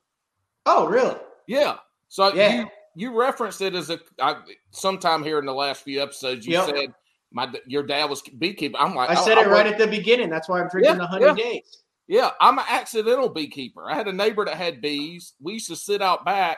Oh, 0.65 0.87
really? 0.87 1.15
Yeah. 1.47 1.77
So 2.09 2.33
yeah. 2.33 2.61
you 2.61 2.67
you 2.95 3.17
referenced 3.17 3.61
it 3.61 3.73
as 3.73 3.89
a 3.89 3.99
I, 4.19 4.35
sometime 4.71 5.23
here 5.23 5.39
in 5.39 5.45
the 5.45 5.53
last 5.53 5.83
few 5.83 6.01
episodes. 6.01 6.45
You 6.45 6.53
yep. 6.53 6.65
said 6.65 6.93
my 7.31 7.51
your 7.65 7.83
dad 7.83 8.09
was 8.09 8.21
beekeeper. 8.21 8.77
I'm 8.77 8.93
like 8.93 9.09
I 9.09 9.15
said 9.15 9.37
it 9.37 9.47
I 9.47 9.49
right 9.49 9.65
at 9.65 9.77
the 9.77 9.87
beginning. 9.87 10.29
That's 10.29 10.49
why 10.49 10.61
I'm 10.61 10.69
drinking 10.69 10.93
yeah, 10.93 10.99
the 10.99 11.07
honey 11.07 11.25
yeah. 11.25 11.33
days. 11.33 11.80
Yeah, 12.11 12.31
I'm 12.41 12.59
an 12.59 12.65
accidental 12.67 13.29
beekeeper. 13.29 13.89
I 13.89 13.95
had 13.95 14.09
a 14.09 14.11
neighbor 14.11 14.43
that 14.43 14.57
had 14.57 14.81
bees. 14.81 15.33
We 15.41 15.53
used 15.53 15.69
to 15.69 15.77
sit 15.77 16.01
out 16.01 16.25
back 16.25 16.57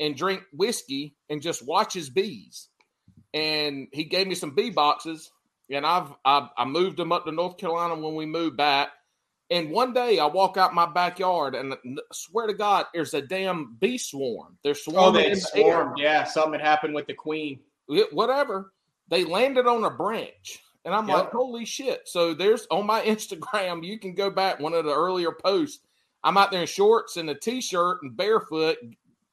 and 0.00 0.16
drink 0.16 0.42
whiskey 0.52 1.14
and 1.30 1.40
just 1.40 1.64
watch 1.64 1.94
his 1.94 2.10
bees. 2.10 2.66
And 3.32 3.86
he 3.92 4.02
gave 4.02 4.26
me 4.26 4.34
some 4.34 4.56
bee 4.56 4.70
boxes, 4.70 5.30
and 5.70 5.86
I've 5.86 6.12
I, 6.24 6.48
I 6.58 6.64
moved 6.64 6.96
them 6.96 7.12
up 7.12 7.26
to 7.26 7.30
North 7.30 7.58
Carolina 7.58 7.94
when 7.94 8.16
we 8.16 8.26
moved 8.26 8.56
back. 8.56 8.88
And 9.50 9.70
one 9.70 9.92
day 9.92 10.18
I 10.18 10.26
walk 10.26 10.56
out 10.56 10.74
my 10.74 10.86
backyard 10.86 11.54
and 11.54 11.76
swear 12.12 12.48
to 12.48 12.54
God, 12.54 12.86
there's 12.92 13.14
a 13.14 13.22
damn 13.22 13.76
bee 13.78 13.98
swarm. 13.98 14.58
They're 14.64 14.74
swarming. 14.74 15.22
Oh, 15.26 15.28
they 15.28 15.34
swarmed. 15.36 15.96
The 15.96 16.02
yeah, 16.02 16.24
something 16.24 16.58
happened 16.58 16.96
with 16.96 17.06
the 17.06 17.14
queen. 17.14 17.60
Whatever. 18.10 18.72
They 19.06 19.24
landed 19.24 19.68
on 19.68 19.84
a 19.84 19.90
branch. 19.90 20.58
And 20.88 20.96
I'm 20.96 21.06
yep. 21.06 21.16
like, 21.18 21.32
holy 21.32 21.66
shit. 21.66 22.08
So 22.08 22.32
there's 22.32 22.66
on 22.70 22.86
my 22.86 23.02
Instagram, 23.04 23.84
you 23.84 23.98
can 23.98 24.14
go 24.14 24.30
back 24.30 24.58
one 24.58 24.72
of 24.72 24.86
the 24.86 24.94
earlier 24.94 25.32
posts. 25.32 25.80
I'm 26.24 26.38
out 26.38 26.50
there 26.50 26.62
in 26.62 26.66
shorts 26.66 27.18
and 27.18 27.28
a 27.28 27.34
t-shirt 27.34 27.98
and 28.02 28.16
barefoot, 28.16 28.78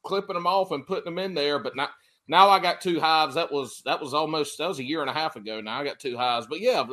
clipping 0.03 0.35
them 0.35 0.45
off 0.45 0.71
and 0.71 0.85
putting 0.85 1.05
them 1.05 1.17
in 1.17 1.33
there. 1.33 1.57
But 1.59 1.77
now, 1.77 1.89
now 2.27 2.49
I 2.49 2.59
got 2.59 2.81
two 2.81 2.99
hives. 2.99 3.35
That 3.35 3.49
was 3.49 3.81
that 3.85 4.01
was 4.01 4.13
almost 4.13 4.57
that 4.57 4.67
was 4.67 4.79
a 4.79 4.83
year 4.83 4.99
and 4.99 5.09
a 5.09 5.13
half 5.13 5.37
ago. 5.37 5.61
Now 5.61 5.79
I 5.79 5.85
got 5.85 5.97
two 5.97 6.17
hives. 6.17 6.45
But 6.45 6.59
yeah, 6.59 6.85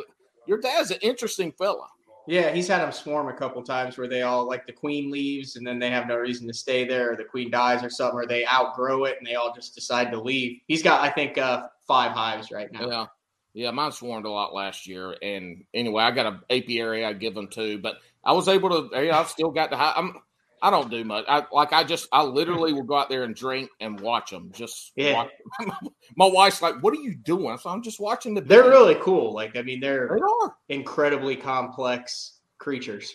your 0.46 0.60
dad's 0.60 0.92
an 0.92 0.98
interesting 1.02 1.50
fella. 1.50 1.88
Yeah, 2.28 2.52
he's 2.54 2.68
had 2.68 2.82
them 2.82 2.92
swarm 2.92 3.26
a 3.26 3.32
couple 3.32 3.64
times 3.64 3.98
where 3.98 4.06
they 4.06 4.22
all 4.22 4.46
like 4.46 4.64
the 4.64 4.72
queen 4.72 5.10
leaves 5.10 5.56
and 5.56 5.66
then 5.66 5.80
they 5.80 5.90
have 5.90 6.06
no 6.06 6.16
reason 6.16 6.46
to 6.46 6.54
stay 6.54 6.86
there, 6.86 7.12
or 7.12 7.16
the 7.16 7.24
queen 7.24 7.50
dies 7.50 7.82
or 7.82 7.90
something, 7.90 8.16
or 8.16 8.26
they 8.28 8.46
outgrow 8.46 9.06
it 9.06 9.16
and 9.18 9.26
they 9.26 9.34
all 9.34 9.52
just 9.52 9.74
decide 9.74 10.12
to 10.12 10.20
leave. 10.20 10.60
He's 10.68 10.84
got, 10.84 11.00
I 11.00 11.10
think, 11.10 11.36
uh, 11.36 11.64
five 11.88 12.12
hives 12.12 12.52
right 12.52 12.70
now. 12.70 12.88
Yeah. 12.88 13.06
Yeah, 13.54 13.70
mine 13.70 13.92
swarmed 13.92 14.24
a 14.24 14.30
lot 14.30 14.54
last 14.54 14.86
year, 14.86 15.14
and 15.20 15.64
anyway, 15.74 16.02
I 16.02 16.10
got 16.10 16.26
an 16.26 16.40
apiary 16.48 17.04
I 17.04 17.12
give 17.12 17.34
them 17.34 17.48
to, 17.48 17.78
but 17.78 17.96
I 18.24 18.32
was 18.32 18.48
able 18.48 18.70
to. 18.70 19.04
Yeah, 19.04 19.18
I've 19.18 19.28
still 19.28 19.50
got 19.50 19.70
the. 19.70 19.76
I'm. 19.76 20.16
I 20.64 20.70
don't 20.70 20.90
do 20.90 21.04
much. 21.04 21.24
I 21.28 21.44
like. 21.52 21.72
I 21.72 21.84
just. 21.84 22.08
I 22.12 22.22
literally 22.22 22.72
will 22.72 22.84
go 22.84 22.96
out 22.96 23.10
there 23.10 23.24
and 23.24 23.34
drink 23.34 23.68
and 23.80 24.00
watch 24.00 24.30
them. 24.30 24.52
Just 24.54 24.92
yeah. 24.96 25.14
Watch. 25.14 25.30
My 26.16 26.26
wife's 26.26 26.62
like, 26.62 26.82
"What 26.82 26.94
are 26.94 27.00
you 27.00 27.14
doing?" 27.14 27.58
So 27.58 27.68
I'm 27.68 27.82
just 27.82 28.00
watching 28.00 28.34
the. 28.34 28.40
They're 28.40 28.64
really 28.64 28.96
cool. 29.02 29.34
Like 29.34 29.56
I 29.56 29.62
mean, 29.62 29.80
they're 29.80 30.08
they 30.08 30.22
are 30.22 30.54
incredibly 30.68 31.36
complex 31.36 32.38
creatures. 32.58 33.12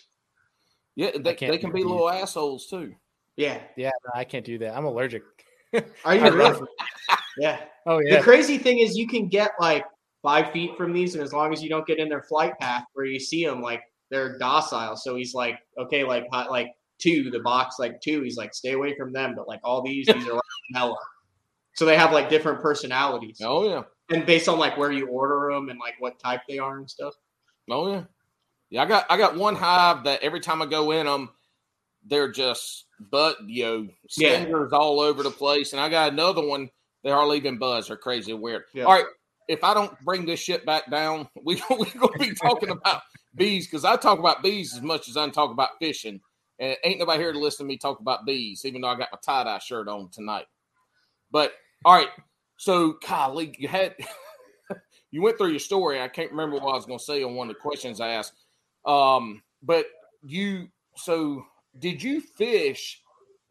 Yeah, 0.96 1.12
they, 1.16 1.36
they 1.36 1.58
can 1.58 1.72
be 1.72 1.84
little 1.84 2.10
assholes 2.10 2.68
too. 2.68 2.94
Yeah, 3.38 3.60
yeah. 3.76 3.92
No, 4.04 4.20
I 4.20 4.24
can't 4.24 4.46
do 4.46 4.58
that. 4.60 4.76
I'm 4.76 4.86
allergic. 4.86 5.24
Are 6.04 6.16
you 6.16 6.32
really? 6.32 6.68
yeah. 7.38 7.62
Oh 7.86 8.00
yeah. 8.00 8.18
The 8.18 8.24
crazy 8.24 8.58
thing 8.58 8.80
is, 8.80 8.98
you 8.98 9.08
can 9.08 9.28
get 9.28 9.52
like 9.60 9.86
five 10.22 10.52
feet 10.52 10.76
from 10.78 10.94
these, 10.94 11.16
and 11.16 11.24
as 11.24 11.34
long 11.34 11.54
as 11.54 11.62
you 11.62 11.70
don't 11.70 11.86
get 11.86 12.00
in 12.00 12.10
their 12.10 12.24
flight 12.24 12.58
path 12.60 12.84
where 12.94 13.06
you 13.06 13.20
see 13.20 13.46
them, 13.46 13.62
like 13.62 13.82
they're 14.10 14.38
docile. 14.38 14.96
So 14.96 15.16
he's 15.16 15.34
like, 15.34 15.60
okay, 15.78 16.04
like 16.04 16.26
like 16.32 16.72
two, 17.00 17.30
the 17.30 17.40
box 17.40 17.76
like 17.80 18.02
two. 18.02 18.22
He's 18.22 18.38
like, 18.38 18.54
stay 18.54 18.74
away 18.74 18.96
from 18.96 19.14
them. 19.14 19.34
But 19.36 19.48
like 19.48 19.60
all 19.64 19.82
these, 19.82 20.08
these 20.08 20.28
are 20.28 20.34
like 20.34 20.42
mellow. 20.72 20.98
So 21.76 21.86
they 21.86 21.98
have 21.98 22.12
like 22.12 22.30
different 22.30 22.62
personalities. 22.62 23.40
Oh 23.44 23.70
yeah. 23.70 23.84
And 24.10 24.26
based 24.26 24.48
on 24.50 24.58
like 24.58 24.78
where 24.78 24.92
you 24.92 25.08
order 25.08 25.54
them 25.54 25.70
and 25.70 25.80
like 25.80 25.96
what 26.00 26.20
type 26.20 26.42
they 26.48 26.58
are 26.58 26.78
and 26.78 26.90
stuff. 26.90 27.14
Oh 27.70 27.92
yeah. 27.92 28.04
Yeah, 28.70 28.84
I 28.84 28.86
got 28.86 29.06
I 29.10 29.18
got 29.18 29.38
one 29.38 29.56
hive 29.56 30.04
that 30.04 30.24
every 30.24 30.40
time 30.40 30.62
I 30.62 30.66
go 30.66 30.92
in 30.92 31.06
them, 31.06 31.30
they're 32.06 32.32
just 32.32 32.86
but 33.00 33.38
you 33.48 33.64
know 33.64 33.88
stingers 34.10 34.70
yeah. 34.72 34.78
all 34.78 35.00
over 35.00 35.24
the 35.24 35.32
place, 35.32 35.74
and 35.74 35.82
I 35.82 35.90
got 35.90 36.12
another 36.12 36.46
one. 36.46 36.70
They 37.04 37.12
are 37.12 37.28
leaving 37.28 37.58
buzz. 37.58 37.88
They're 37.88 37.98
crazy 37.98 38.34
weird. 38.34 38.64
Yeah. 38.74 38.84
All 38.84 38.92
right, 38.92 39.06
if 39.48 39.64
I 39.64 39.74
don't 39.74 40.00
bring 40.04 40.26
this 40.26 40.40
shit 40.40 40.66
back 40.66 40.90
down, 40.90 41.28
we 41.44 41.62
we're 41.70 41.86
gonna 42.00 42.18
be 42.20 42.34
talking 42.34 42.70
about 42.70 43.02
bees 43.36 43.68
because 43.68 43.86
I 43.86 43.96
talk 43.96 44.20
about 44.20 44.44
bees 44.44 44.76
as 44.76 44.82
much 44.82 45.08
as 45.08 45.18
I 45.18 45.28
talk 45.30 45.52
about 45.52 45.70
fishing. 45.80 46.20
And 46.60 46.76
ain't 46.84 47.00
nobody 47.00 47.22
here 47.22 47.32
to 47.32 47.40
listen 47.40 47.66
to 47.66 47.68
me 47.68 47.78
talk 47.78 48.00
about 48.00 48.26
bees, 48.26 48.66
even 48.66 48.82
though 48.82 48.88
I 48.88 48.98
got 48.98 49.10
my 49.12 49.20
tie 49.24 49.44
dye 49.44 49.60
shirt 49.60 49.88
on 49.88 50.10
tonight. 50.10 50.46
But 51.32 51.54
all 51.86 51.94
right, 51.94 52.10
so 52.58 52.98
golly, 53.08 53.54
you 53.60 53.68
had 53.68 53.96
you 55.12 55.22
went 55.22 55.38
through 55.38 55.52
your 55.52 55.60
story. 55.60 56.02
I 56.02 56.08
can't 56.08 56.32
remember 56.32 56.56
what 56.56 56.72
I 56.72 56.76
was 56.76 56.86
gonna 56.86 57.00
say 57.00 57.24
on 57.24 57.36
one 57.36 57.50
of 57.50 57.56
the 57.56 57.62
questions 57.62 58.02
I 58.02 58.10
asked. 58.10 58.34
Um, 58.86 59.44
but 59.62 59.86
you 60.24 60.70
so 60.96 61.46
did 61.80 62.02
you 62.02 62.22
fish 62.22 63.02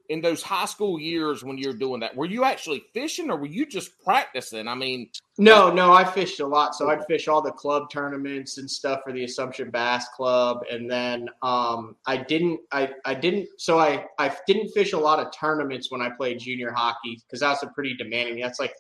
in 0.09 0.21
those 0.21 0.43
high 0.43 0.65
school 0.65 0.99
years 1.01 1.45
when 1.45 1.59
you're 1.59 1.75
doing 1.75 2.01
that, 2.01 2.17
were 2.17 2.27
you 2.27 2.45
actually 2.45 2.85
fishing 2.93 3.31
or 3.31 3.37
were 3.37 3.47
you 3.47 3.67
just 3.67 3.99
practicing? 4.03 4.69
I 4.69 4.75
mean, 4.75 5.11
no, 5.39 5.71
no, 5.71 5.93
I 5.93 6.05
fished 6.05 6.41
a 6.41 6.47
lot. 6.47 6.75
So 6.75 6.89
I'd 6.91 7.05
fish 7.07 7.29
all 7.29 7.43
the 7.43 7.53
club 7.53 7.91
tournaments 7.91 8.59
and 8.59 8.71
stuff 8.71 9.01
for 9.05 9.13
the 9.13 9.25
Assumption 9.25 9.71
Bass 9.71 10.09
Club, 10.09 10.65
and 10.71 10.91
then 10.91 11.29
um, 11.43 11.97
I 12.07 12.17
didn't, 12.17 12.61
I, 12.73 12.91
I 13.05 13.15
didn't, 13.15 13.49
so 13.59 13.79
I, 13.79 14.07
I 14.19 14.35
didn't 14.47 14.71
fish 14.71 14.93
a 14.93 14.99
lot 14.99 15.19
of 15.19 15.33
tournaments 15.33 15.91
when 15.91 16.01
I 16.01 16.11
played 16.11 16.39
junior 16.39 16.73
hockey 16.73 17.21
because 17.27 17.41
that's 17.41 17.63
a 17.63 17.69
pretty 17.69 17.95
demanding. 17.97 18.41
That's 18.41 18.61
like 18.61 18.75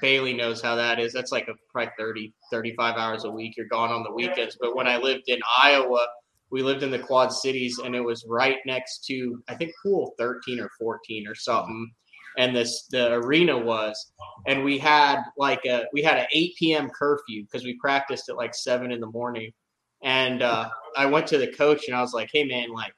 Bailey 0.00 0.32
knows 0.32 0.62
how 0.62 0.74
that 0.76 0.98
is. 0.98 1.12
That's 1.12 1.32
like 1.32 1.48
a 1.48 1.54
probably 1.70 1.92
30, 1.98 2.32
35 2.50 2.96
hours 2.96 3.24
a 3.24 3.30
week. 3.30 3.56
You're 3.56 3.66
gone 3.66 3.90
on 3.90 4.02
the 4.02 4.12
weekends. 4.12 4.56
But 4.60 4.74
when 4.74 4.86
I 4.86 4.96
lived 4.96 5.24
in 5.28 5.38
Iowa 5.58 6.06
we 6.54 6.62
lived 6.62 6.84
in 6.84 6.92
the 6.92 7.00
Quad 7.00 7.32
Cities, 7.32 7.80
and 7.84 7.96
it 7.96 8.00
was 8.00 8.24
right 8.28 8.58
next 8.64 9.04
to 9.06 9.42
I 9.48 9.56
think 9.56 9.72
pool 9.82 10.14
13 10.18 10.60
or 10.60 10.70
14 10.78 11.26
or 11.26 11.34
something. 11.34 11.90
And 12.38 12.54
this 12.54 12.86
the 12.90 13.12
arena 13.14 13.58
was, 13.58 14.12
and 14.46 14.62
we 14.62 14.78
had 14.78 15.20
like 15.36 15.64
a 15.66 15.86
we 15.92 16.00
had 16.00 16.16
an 16.16 16.26
8 16.32 16.52
p.m. 16.56 16.90
curfew 16.90 17.42
because 17.42 17.64
we 17.64 17.76
practiced 17.80 18.28
at 18.28 18.36
like 18.36 18.54
seven 18.54 18.92
in 18.92 19.00
the 19.00 19.10
morning. 19.10 19.50
And 20.04 20.42
uh, 20.42 20.68
I 20.96 21.06
went 21.06 21.26
to 21.28 21.38
the 21.38 21.52
coach 21.52 21.88
and 21.88 21.96
I 21.96 22.00
was 22.00 22.12
like, 22.12 22.30
"Hey 22.32 22.44
man, 22.44 22.70
like 22.72 22.94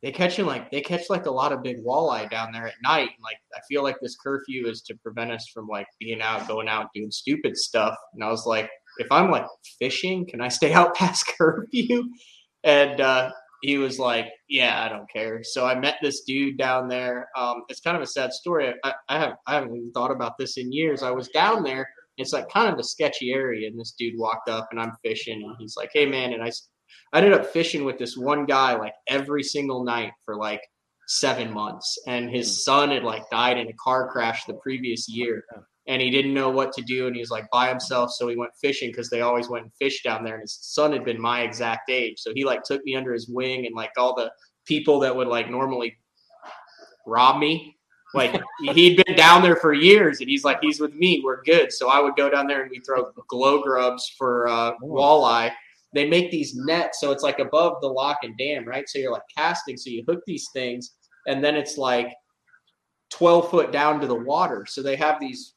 they 0.00 0.12
catching 0.12 0.46
like 0.46 0.70
they 0.70 0.80
catch 0.80 1.10
like 1.10 1.26
a 1.26 1.30
lot 1.30 1.50
of 1.50 1.62
big 1.62 1.82
walleye 1.82 2.30
down 2.30 2.52
there 2.52 2.68
at 2.68 2.74
night. 2.84 3.08
And, 3.16 3.24
like 3.24 3.38
I 3.56 3.60
feel 3.68 3.82
like 3.82 3.96
this 4.00 4.16
curfew 4.16 4.68
is 4.68 4.82
to 4.82 4.94
prevent 4.96 5.32
us 5.32 5.48
from 5.52 5.66
like 5.66 5.88
being 5.98 6.22
out, 6.22 6.46
going 6.46 6.68
out, 6.68 6.90
doing 6.94 7.10
stupid 7.10 7.56
stuff. 7.56 7.96
And 8.12 8.22
I 8.22 8.28
was 8.28 8.46
like, 8.46 8.70
if 8.98 9.10
I'm 9.10 9.30
like 9.30 9.46
fishing, 9.78 10.24
can 10.26 10.40
I 10.40 10.48
stay 10.48 10.72
out 10.72 10.94
past 10.94 11.26
curfew? 11.36 12.04
And 12.64 13.00
uh, 13.00 13.30
he 13.62 13.78
was 13.78 13.98
like, 13.98 14.26
"Yeah, 14.48 14.82
I 14.84 14.88
don't 14.88 15.10
care." 15.10 15.42
So 15.42 15.66
I 15.66 15.74
met 15.78 15.96
this 16.02 16.22
dude 16.22 16.58
down 16.58 16.88
there. 16.88 17.28
Um, 17.36 17.62
it's 17.68 17.80
kind 17.80 17.96
of 17.96 18.02
a 18.02 18.06
sad 18.06 18.32
story. 18.32 18.74
I, 18.84 18.94
I 19.08 19.18
have 19.18 19.34
I 19.46 19.54
haven't 19.54 19.76
even 19.76 19.92
thought 19.92 20.10
about 20.10 20.38
this 20.38 20.56
in 20.56 20.72
years. 20.72 21.02
I 21.02 21.10
was 21.10 21.28
down 21.28 21.62
there. 21.62 21.88
It's 22.16 22.32
like 22.32 22.48
kind 22.48 22.72
of 22.72 22.78
a 22.78 22.84
sketchy 22.84 23.32
area, 23.32 23.68
and 23.68 23.78
this 23.78 23.94
dude 23.98 24.18
walked 24.18 24.48
up, 24.48 24.68
and 24.70 24.80
I'm 24.80 24.92
fishing, 25.02 25.42
and 25.42 25.56
he's 25.58 25.76
like, 25.76 25.90
"Hey, 25.92 26.06
man," 26.06 26.32
and 26.32 26.42
I, 26.42 26.50
I 27.12 27.18
ended 27.18 27.32
up 27.32 27.46
fishing 27.46 27.84
with 27.84 27.98
this 27.98 28.16
one 28.16 28.46
guy 28.46 28.76
like 28.76 28.94
every 29.08 29.42
single 29.42 29.84
night 29.84 30.12
for 30.24 30.36
like 30.36 30.60
seven 31.06 31.52
months, 31.52 31.98
and 32.06 32.30
his 32.30 32.64
son 32.64 32.90
had 32.90 33.02
like 33.02 33.28
died 33.30 33.58
in 33.58 33.68
a 33.68 33.74
car 33.82 34.10
crash 34.10 34.44
the 34.44 34.54
previous 34.54 35.08
year, 35.08 35.42
and 35.86 36.00
he 36.00 36.10
didn't 36.10 36.34
know 36.34 36.50
what 36.50 36.72
to 36.72 36.82
do 36.82 37.06
and 37.06 37.14
he 37.14 37.20
was 37.20 37.30
like 37.30 37.48
by 37.50 37.68
himself 37.68 38.10
so 38.10 38.28
he 38.28 38.36
went 38.36 38.52
fishing 38.60 38.90
because 38.90 39.10
they 39.10 39.20
always 39.20 39.48
went 39.48 39.64
and 39.64 39.72
fished 39.74 40.04
down 40.04 40.24
there 40.24 40.34
and 40.34 40.42
his 40.42 40.58
son 40.60 40.92
had 40.92 41.04
been 41.04 41.20
my 41.20 41.42
exact 41.42 41.90
age 41.90 42.18
so 42.18 42.32
he 42.34 42.44
like 42.44 42.62
took 42.62 42.82
me 42.84 42.94
under 42.94 43.12
his 43.12 43.28
wing 43.28 43.66
and 43.66 43.74
like 43.74 43.90
all 43.98 44.14
the 44.14 44.30
people 44.64 44.98
that 45.00 45.14
would 45.14 45.28
like 45.28 45.50
normally 45.50 45.96
rob 47.06 47.38
me 47.38 47.76
like 48.14 48.40
he'd 48.72 49.02
been 49.04 49.16
down 49.16 49.42
there 49.42 49.56
for 49.56 49.72
years 49.72 50.20
and 50.20 50.28
he's 50.28 50.44
like 50.44 50.58
he's 50.62 50.80
with 50.80 50.94
me 50.94 51.20
we're 51.24 51.42
good 51.42 51.72
so 51.72 51.90
i 51.90 52.00
would 52.00 52.16
go 52.16 52.30
down 52.30 52.46
there 52.46 52.62
and 52.62 52.70
we 52.70 52.80
throw 52.80 53.10
glow 53.28 53.62
grubs 53.62 54.12
for 54.16 54.48
uh, 54.48 54.72
walleye. 54.82 55.50
They 55.92 56.08
make 56.08 56.32
these 56.32 56.56
nets 56.56 57.00
so 57.00 57.12
it's 57.12 57.22
like 57.22 57.38
above 57.38 57.80
the 57.80 57.88
lock 57.88 58.18
and 58.22 58.36
dam 58.36 58.64
right? 58.64 58.88
So 58.88 58.98
you're 58.98 59.12
like 59.12 59.22
casting 59.36 59.76
so 59.76 59.90
you 59.90 60.02
hook 60.08 60.22
these 60.26 60.48
things 60.52 60.92
and 61.28 61.44
then 61.44 61.54
it's 61.54 61.76
like 61.76 62.12
12 63.10 63.48
foot 63.48 63.70
down 63.70 64.00
to 64.00 64.06
the 64.08 64.14
water 64.14 64.66
so 64.66 64.82
they 64.82 64.96
have 64.96 65.20
these 65.20 65.53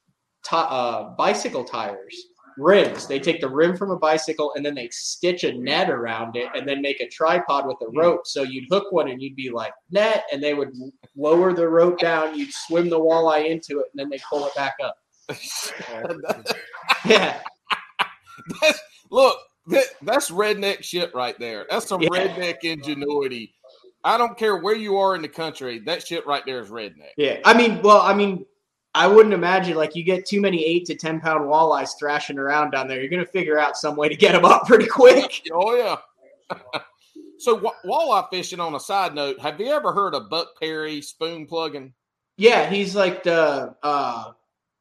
uh, 0.52 1.16
bicycle 1.18 1.64
tires, 1.64 2.16
rims. 2.58 3.08
They 3.08 3.20
take 3.20 3.40
the 3.42 3.50
rim 3.50 3.78
from 3.78 3.92
a 3.92 3.98
bicycle 3.98 4.54
and 4.56 4.66
then 4.66 4.76
they 4.76 4.90
stitch 4.92 5.44
a 5.44 5.54
net 5.54 5.90
around 5.90 6.36
it 6.36 6.50
and 6.56 6.68
then 6.68 6.82
make 6.82 7.00
a 7.00 7.08
tripod 7.08 7.68
with 7.68 7.78
a 7.82 7.92
rope. 7.98 8.22
So 8.26 8.44
you'd 8.44 8.66
hook 8.70 8.92
one 8.92 9.10
and 9.10 9.22
you'd 9.22 9.36
be 9.36 9.50
like 9.50 9.74
net, 9.92 10.26
and 10.32 10.42
they 10.44 10.54
would 10.54 10.72
lower 11.16 11.54
the 11.54 11.68
rope 11.68 12.00
down. 12.00 12.38
You'd 12.38 12.54
swim 12.54 12.90
the 12.90 13.00
walleye 13.00 13.50
into 13.50 13.80
it, 13.80 13.88
and 13.94 13.96
then 13.96 14.10
they 14.10 14.20
pull 14.30 14.46
it 14.46 14.56
back 14.56 14.76
up. 14.84 14.98
yeah. 17.06 17.40
That's, 18.62 18.82
look, 19.12 19.38
that, 19.68 19.86
that's 20.02 20.32
redneck 20.32 20.84
shit 20.84 21.14
right 21.14 21.38
there. 21.40 21.66
That's 21.70 21.88
some 21.88 22.02
yeah. 22.02 22.10
redneck 22.10 22.58
ingenuity. 22.64 23.54
I 24.04 24.18
don't 24.18 24.38
care 24.38 24.58
where 24.58 24.76
you 24.76 24.98
are 24.98 25.16
in 25.16 25.22
the 25.22 25.28
country. 25.28 25.80
That 25.80 26.06
shit 26.06 26.26
right 26.26 26.44
there 26.46 26.62
is 26.62 26.70
redneck. 26.70 27.12
Yeah. 27.18 27.40
I 27.44 27.58
mean, 27.58 27.82
well, 27.82 28.00
I 28.00 28.14
mean, 28.14 28.46
I 28.98 29.06
wouldn't 29.06 29.36
imagine 29.36 29.78
like 29.78 29.96
you 29.96 30.04
get 30.04 30.26
too 30.26 30.42
many 30.42 30.66
eight 30.66 30.86
to 30.86 30.96
ten 30.96 31.20
pound 31.20 31.46
walleyes 31.46 31.92
thrashing 32.00 32.40
around 32.40 32.72
down 32.72 32.88
there. 32.88 33.00
You're 33.00 33.12
going 33.12 33.24
to 33.24 33.32
figure 33.32 33.60
out 33.60 33.78
some 33.78 33.96
way 33.96 34.10
to 34.10 34.16
get 34.16 34.32
them 34.32 34.44
up 34.44 34.66
pretty 34.66 34.88
quick. 34.88 35.44
oh 35.54 35.76
yeah. 35.76 35.98
so 37.38 37.72
walleye 37.86 38.28
fishing. 38.32 38.60
On 38.60 38.74
a 38.74 38.80
side 38.80 39.14
note, 39.14 39.40
have 39.40 39.60
you 39.60 39.68
ever 39.68 39.94
heard 39.94 40.16
of 40.16 40.32
Buck 40.32 40.60
Perry 40.60 41.00
spoon 41.02 41.46
plugging? 41.46 41.94
Yeah, 42.38 42.68
he's 42.68 42.96
like 42.96 43.22
the 43.22 43.76
uh, 43.84 44.32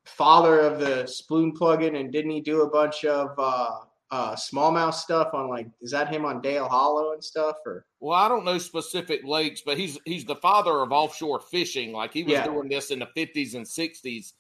father 0.06 0.60
of 0.60 0.80
the 0.80 1.06
spoon 1.06 1.52
plugging, 1.52 1.96
and 1.96 2.10
didn't 2.10 2.30
he 2.30 2.40
do 2.40 2.62
a 2.62 2.70
bunch 2.70 3.04
of 3.04 3.34
uh, 3.36 3.80
uh, 4.10 4.36
smallmouth 4.36 4.94
stuff 4.94 5.34
on 5.34 5.48
like 5.48 5.66
is 5.82 5.90
that 5.90 6.08
him 6.08 6.24
on 6.24 6.40
Dale 6.40 6.68
Hollow 6.68 7.12
and 7.12 7.22
stuff 7.22 7.56
or? 7.66 7.86
Well 8.00 8.18
I 8.18 8.28
don't 8.28 8.44
know 8.44 8.58
specific 8.58 9.24
lakes 9.24 9.62
but 9.66 9.76
he's 9.76 9.98
he's 10.04 10.24
the 10.24 10.36
father 10.36 10.80
of 10.80 10.92
offshore 10.92 11.40
fishing. 11.40 11.92
Like 11.92 12.12
he 12.12 12.22
was 12.22 12.32
yeah. 12.32 12.44
doing 12.44 12.68
this 12.68 12.90
in 12.90 13.00
the 13.00 13.08
50s 13.16 13.54
and 13.54 13.66
60s 13.66 14.32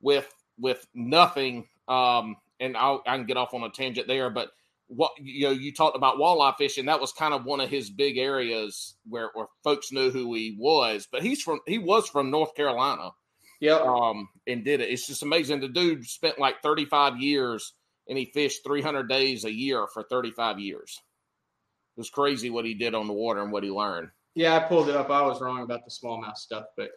with 0.00 0.32
with 0.58 0.86
nothing 0.94 1.66
um 1.88 2.36
and 2.58 2.76
I'll, 2.76 3.02
I 3.06 3.16
can 3.16 3.26
get 3.26 3.36
off 3.36 3.54
on 3.54 3.62
a 3.62 3.70
tangent 3.70 4.08
there 4.08 4.28
but 4.28 4.50
what 4.88 5.12
you 5.20 5.46
know 5.46 5.52
you 5.52 5.72
talked 5.72 5.96
about 5.96 6.16
walleye 6.16 6.56
fishing. 6.58 6.84
That 6.86 7.00
was 7.00 7.12
kind 7.12 7.32
of 7.32 7.44
one 7.44 7.60
of 7.60 7.70
his 7.70 7.90
big 7.90 8.18
areas 8.18 8.96
where 9.08 9.30
where 9.34 9.46
folks 9.62 9.92
knew 9.92 10.10
who 10.10 10.34
he 10.34 10.56
was 10.58 11.06
but 11.10 11.22
he's 11.22 11.40
from 11.42 11.60
he 11.66 11.78
was 11.78 12.08
from 12.08 12.30
North 12.30 12.56
Carolina 12.56 13.10
yeah 13.60 13.76
um 13.76 14.28
and 14.48 14.64
did 14.64 14.80
it. 14.80 14.90
It's 14.90 15.06
just 15.06 15.22
amazing. 15.22 15.60
The 15.60 15.68
dude 15.68 16.04
spent 16.04 16.40
like 16.40 16.60
35 16.60 17.18
years 17.18 17.74
and 18.08 18.18
he 18.18 18.26
fished 18.26 18.64
300 18.64 19.08
days 19.08 19.44
a 19.44 19.52
year 19.52 19.86
for 19.92 20.02
35 20.02 20.58
years. 20.58 21.00
It 21.96 22.00
was 22.00 22.10
crazy 22.10 22.50
what 22.50 22.64
he 22.64 22.74
did 22.74 22.94
on 22.94 23.06
the 23.06 23.12
water 23.12 23.42
and 23.42 23.52
what 23.52 23.64
he 23.64 23.70
learned. 23.70 24.08
Yeah, 24.34 24.56
I 24.56 24.60
pulled 24.60 24.88
it 24.88 24.96
up. 24.96 25.10
I 25.10 25.22
was 25.22 25.40
wrong 25.40 25.62
about 25.62 25.84
the 25.84 25.90
smallmouth 25.90 26.36
stuff, 26.36 26.64
but 26.76 26.90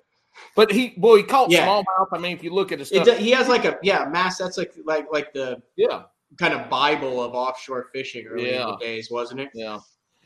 but 0.55 0.71
he 0.71 0.93
well 0.97 1.15
he 1.15 1.23
caught 1.23 1.51
yeah. 1.51 1.67
smallmouth. 1.67 2.07
I 2.13 2.17
mean, 2.17 2.35
if 2.35 2.43
you 2.43 2.53
look 2.53 2.71
at 2.71 2.79
his 2.79 2.89
stuff, 2.89 3.17
he 3.17 3.31
has 3.31 3.47
like 3.49 3.65
a 3.65 3.77
yeah 3.83 4.05
mass. 4.05 4.37
That's 4.37 4.57
like 4.57 4.73
like 4.85 5.05
like 5.11 5.33
the 5.33 5.61
yeah 5.75 6.03
kind 6.37 6.53
of 6.53 6.69
bible 6.69 7.21
of 7.21 7.33
offshore 7.33 7.89
fishing 7.93 8.25
early 8.25 8.51
yeah. 8.51 8.63
in 8.63 8.69
the 8.71 8.77
days, 8.77 9.09
wasn't 9.11 9.41
it? 9.41 9.49
Yeah. 9.53 9.79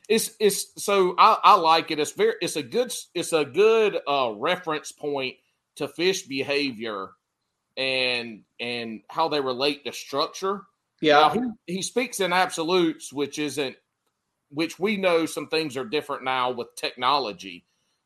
It's 0.08 0.36
it's 0.40 0.84
so 0.84 1.16
I, 1.18 1.38
I 1.44 1.56
like 1.56 1.92
it. 1.92 2.00
It's 2.00 2.12
very 2.12 2.34
it's 2.42 2.56
a 2.56 2.64
good 2.64 2.94
it's 3.14 3.34
a 3.34 3.46
good 3.46 4.00
uh, 4.08 4.34
reference 4.36 4.92
point 4.92 5.36
to 5.78 5.88
fish 5.88 6.24
behavior 6.24 7.12
and 7.78 8.42
and 8.60 9.02
how 9.10 9.28
they 9.28 9.42
relate 9.42 9.86
to 9.86 9.94
structure. 9.94 10.64
Yeah, 11.02 11.20
now, 11.20 11.30
he, 11.66 11.76
he 11.76 11.82
speaks 11.82 12.20
in 12.20 12.34
absolutes, 12.34 13.14
which 13.14 13.40
isn't 13.40 13.76
which 14.50 14.80
we 14.80 14.98
know 14.98 15.26
some 15.26 15.48
things 15.48 15.78
are 15.78 15.86
different 15.86 16.24
now 16.24 16.52
with 16.52 16.76
technology, 16.76 17.66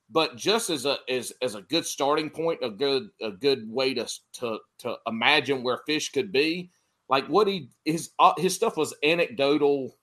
but 0.09 0.35
just 0.35 0.69
as 0.69 0.85
a 0.85 0.97
as 1.09 1.33
as 1.41 1.55
a 1.55 1.61
good 1.61 1.85
starting 1.85 2.29
point, 2.29 2.59
a 2.61 2.69
good 2.69 3.09
a 3.21 3.31
good 3.31 3.69
way 3.69 3.93
to 3.93 4.07
to 4.33 4.59
to 4.79 4.95
imagine 5.07 5.63
where 5.63 5.79
fish 5.85 6.11
could 6.11 6.31
be. 6.31 6.69
Like 7.09 7.27
what 7.27 7.47
he 7.47 7.69
his 7.85 8.11
uh, 8.19 8.33
his 8.37 8.55
stuff 8.55 8.77
was 8.77 8.93
anecdotal 9.03 9.97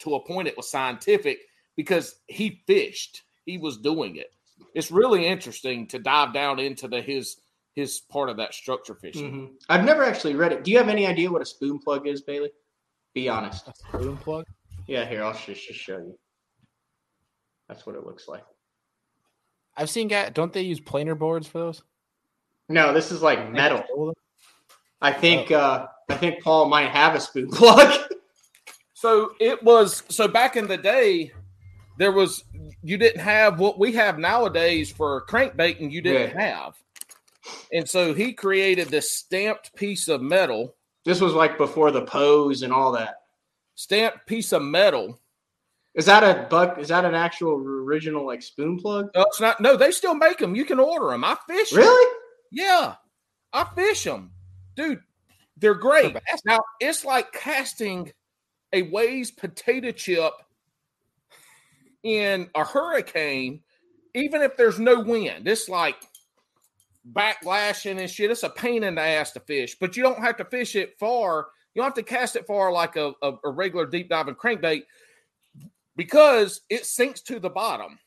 to 0.00 0.14
a 0.14 0.24
point. 0.24 0.48
It 0.48 0.56
was 0.56 0.70
scientific 0.70 1.38
because 1.76 2.16
he 2.26 2.62
fished. 2.66 3.22
He 3.46 3.58
was 3.58 3.78
doing 3.78 4.16
it. 4.16 4.32
It's 4.74 4.90
really 4.90 5.26
interesting 5.26 5.86
to 5.88 5.98
dive 5.98 6.34
down 6.34 6.58
into 6.58 6.88
the 6.88 7.00
his 7.00 7.36
his 7.78 8.00
part 8.00 8.28
of 8.28 8.36
that 8.36 8.52
structure 8.52 8.96
fishing. 8.96 9.32
Mm-hmm. 9.32 9.54
I've 9.68 9.84
never 9.84 10.02
actually 10.02 10.34
read 10.34 10.52
it. 10.52 10.64
Do 10.64 10.72
you 10.72 10.78
have 10.78 10.88
any 10.88 11.06
idea 11.06 11.30
what 11.30 11.42
a 11.42 11.46
spoon 11.46 11.78
plug 11.78 12.08
is, 12.08 12.22
Bailey? 12.22 12.50
Be 13.14 13.28
honest. 13.28 13.68
A 13.68 13.72
spoon 13.74 14.16
plug? 14.16 14.46
Yeah, 14.88 15.08
here 15.08 15.22
I'll 15.22 15.32
just, 15.32 15.46
just 15.46 15.78
show 15.78 15.98
you. 15.98 16.18
That's 17.68 17.86
what 17.86 17.94
it 17.94 18.04
looks 18.04 18.26
like. 18.26 18.42
I've 19.76 19.88
seen 19.88 20.08
guys. 20.08 20.32
Don't 20.34 20.52
they 20.52 20.62
use 20.62 20.80
planer 20.80 21.14
boards 21.14 21.46
for 21.46 21.58
those? 21.58 21.82
No, 22.68 22.92
this 22.92 23.12
is 23.12 23.22
like 23.22 23.50
metal. 23.52 24.14
I 25.00 25.12
think. 25.12 25.52
Oh. 25.52 25.56
uh 25.56 25.86
I 26.10 26.14
think 26.16 26.42
Paul 26.42 26.68
might 26.70 26.88
have 26.88 27.14
a 27.14 27.20
spoon 27.20 27.50
plug. 27.52 27.94
so 28.94 29.32
it 29.38 29.62
was. 29.62 30.02
So 30.08 30.26
back 30.26 30.56
in 30.56 30.66
the 30.66 30.78
day, 30.78 31.32
there 31.98 32.12
was 32.12 32.42
you 32.82 32.96
didn't 32.96 33.20
have 33.20 33.60
what 33.60 33.78
we 33.78 33.92
have 33.92 34.18
nowadays 34.18 34.90
for 34.90 35.24
crankbaiting. 35.26 35.92
You 35.92 36.00
didn't 36.00 36.34
yeah. 36.34 36.40
have. 36.40 36.74
And 37.72 37.88
so 37.88 38.14
he 38.14 38.32
created 38.32 38.88
this 38.88 39.10
stamped 39.10 39.74
piece 39.76 40.08
of 40.08 40.22
metal. 40.22 40.74
This 41.04 41.20
was 41.20 41.32
like 41.32 41.58
before 41.58 41.90
the 41.90 42.02
pose 42.02 42.62
and 42.62 42.72
all 42.72 42.92
that. 42.92 43.16
Stamped 43.74 44.26
piece 44.26 44.52
of 44.52 44.62
metal. 44.62 45.20
Is 45.94 46.06
that 46.06 46.22
a 46.22 46.46
buck? 46.48 46.78
Is 46.78 46.88
that 46.88 47.04
an 47.04 47.14
actual 47.14 47.54
original 47.56 48.26
like 48.26 48.42
spoon 48.42 48.78
plug? 48.78 49.10
No, 49.14 49.22
it's 49.22 49.40
not. 49.40 49.60
No, 49.60 49.76
they 49.76 49.90
still 49.90 50.14
make 50.14 50.38
them. 50.38 50.54
You 50.54 50.64
can 50.64 50.78
order 50.78 51.08
them. 51.08 51.24
I 51.24 51.36
fish. 51.48 51.72
Really? 51.72 52.04
Them. 52.06 52.20
Yeah, 52.50 52.94
I 53.52 53.64
fish 53.74 54.04
them, 54.04 54.30
dude. 54.76 55.00
They're 55.56 55.74
great. 55.74 56.16
Now 56.44 56.60
it's 56.80 57.04
like 57.04 57.32
casting 57.32 58.12
a 58.72 58.82
Lay's 58.90 59.30
potato 59.30 59.90
chip 59.90 60.32
in 62.04 62.48
a 62.54 62.64
hurricane, 62.64 63.62
even 64.14 64.42
if 64.42 64.56
there's 64.56 64.78
no 64.78 65.00
wind. 65.00 65.48
It's 65.48 65.68
like 65.68 65.96
backlashing 67.12 67.98
and 67.98 68.10
shit. 68.10 68.30
It's 68.30 68.42
a 68.42 68.50
pain 68.50 68.84
in 68.84 68.96
the 68.96 69.02
ass 69.02 69.32
to 69.32 69.40
fish, 69.40 69.76
but 69.78 69.96
you 69.96 70.02
don't 70.02 70.20
have 70.20 70.36
to 70.38 70.44
fish 70.44 70.76
it 70.76 70.98
far. 70.98 71.48
You 71.74 71.80
don't 71.80 71.86
have 71.86 71.94
to 71.94 72.02
cast 72.02 72.36
it 72.36 72.46
far 72.46 72.72
like 72.72 72.96
a, 72.96 73.12
a, 73.22 73.34
a 73.44 73.50
regular 73.50 73.86
deep 73.86 74.08
diving 74.08 74.34
crankbait 74.34 74.82
because 75.96 76.62
it 76.70 76.86
sinks 76.86 77.20
to 77.22 77.38
the 77.38 77.50
bottom. 77.50 77.98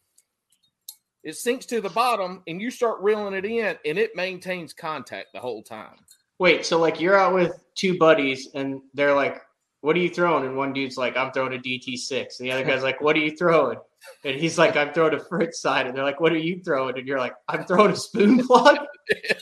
It 1.24 1.36
sinks 1.36 1.68
to 1.68 1.82
the 1.82 1.90
bottom, 1.90 2.42
and 2.48 2.60
you 2.60 2.72
start 2.72 3.00
reeling 3.02 3.36
it 3.36 3.46
in, 3.46 3.78
and 3.86 3.98
it 4.00 4.16
maintains 4.16 4.74
contact 4.74 5.28
the 5.34 5.40
whole 5.40 5.62
time. 5.62 5.98
Wait, 6.40 6.66
so 6.66 6.80
like 6.80 7.00
you're 7.00 7.18
out 7.18 7.36
with 7.36 7.60
two 7.76 8.00
buddies, 8.00 8.50
and 8.56 8.82
they're 8.96 9.14
like, 9.14 9.40
"What 9.82 9.96
are 9.96 10.00
you 10.00 10.10
throwing?" 10.10 10.46
And 10.46 10.58
one 10.58 10.74
dude's 10.74 10.98
like, 10.98 11.16
"I'm 11.16 11.32
throwing 11.32 11.54
a 11.54 11.60
DT6," 11.60 12.40
and 12.40 12.48
the 12.48 12.52
other 12.52 12.64
guy's 12.64 12.82
like, 12.82 13.02
"What 13.02 13.16
are 13.16 13.20
you 13.20 13.38
throwing?" 13.38 13.78
And 14.24 14.40
he's 14.40 14.58
like, 14.58 14.76
I'm 14.76 14.94
throwing 14.94 15.14
a 15.14 15.20
Fritz 15.20 15.62
side. 15.62 15.88
And 15.88 15.96
they're 15.96 16.04
like, 16.04 16.20
What 16.20 16.32
are 16.32 16.38
you 16.38 16.62
throwing? 16.64 16.98
And 16.98 17.08
you're 17.08 17.20
like, 17.20 17.36
I'm 17.48 17.66
throwing 17.66 17.92
a 17.92 17.96
spoon 17.96 18.46
plug. 18.46 18.80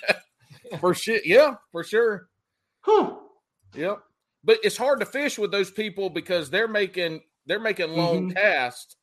for 0.80 0.94
sure. 0.94 1.20
Yeah, 1.24 1.56
for 1.72 1.84
sure. 1.84 2.30
Huh. 2.82 3.16
Yep. 3.76 4.00
But 4.44 4.60
it's 4.64 4.78
hard 4.78 5.00
to 5.02 5.06
fish 5.06 5.38
with 5.38 5.52
those 5.52 5.72
people 5.72 6.10
because 6.10 6.50
they're 6.50 6.68
making 6.68 7.22
they're 7.46 7.60
making 7.60 7.92
long 7.92 8.30
mm-hmm. 8.30 8.38
casts. 8.38 8.96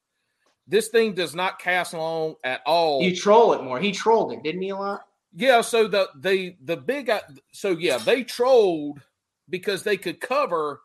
This 0.67 0.89
thing 0.89 1.15
does 1.15 1.35
not 1.35 1.59
cast 1.59 1.95
long 1.95 2.35
at 2.43 2.61
all. 2.67 3.03
You 3.03 3.15
troll 3.15 3.53
it 3.53 3.63
more. 3.63 3.79
He 3.79 3.93
trolled 3.93 4.33
it, 4.33 4.43
didn't 4.43 4.63
he? 4.63 4.71
A 4.71 4.77
lot. 4.77 5.03
Yeah. 5.35 5.61
So 5.61 5.89
the 5.89 6.09
the 6.19 6.57
the 6.65 6.77
big 6.77 7.11
so 7.53 7.71
yeah 7.71 7.99
they 7.99 8.25
trolled 8.25 9.01
because 9.49 9.83
they 9.83 9.97
could 9.97 10.21
cover. 10.21 10.81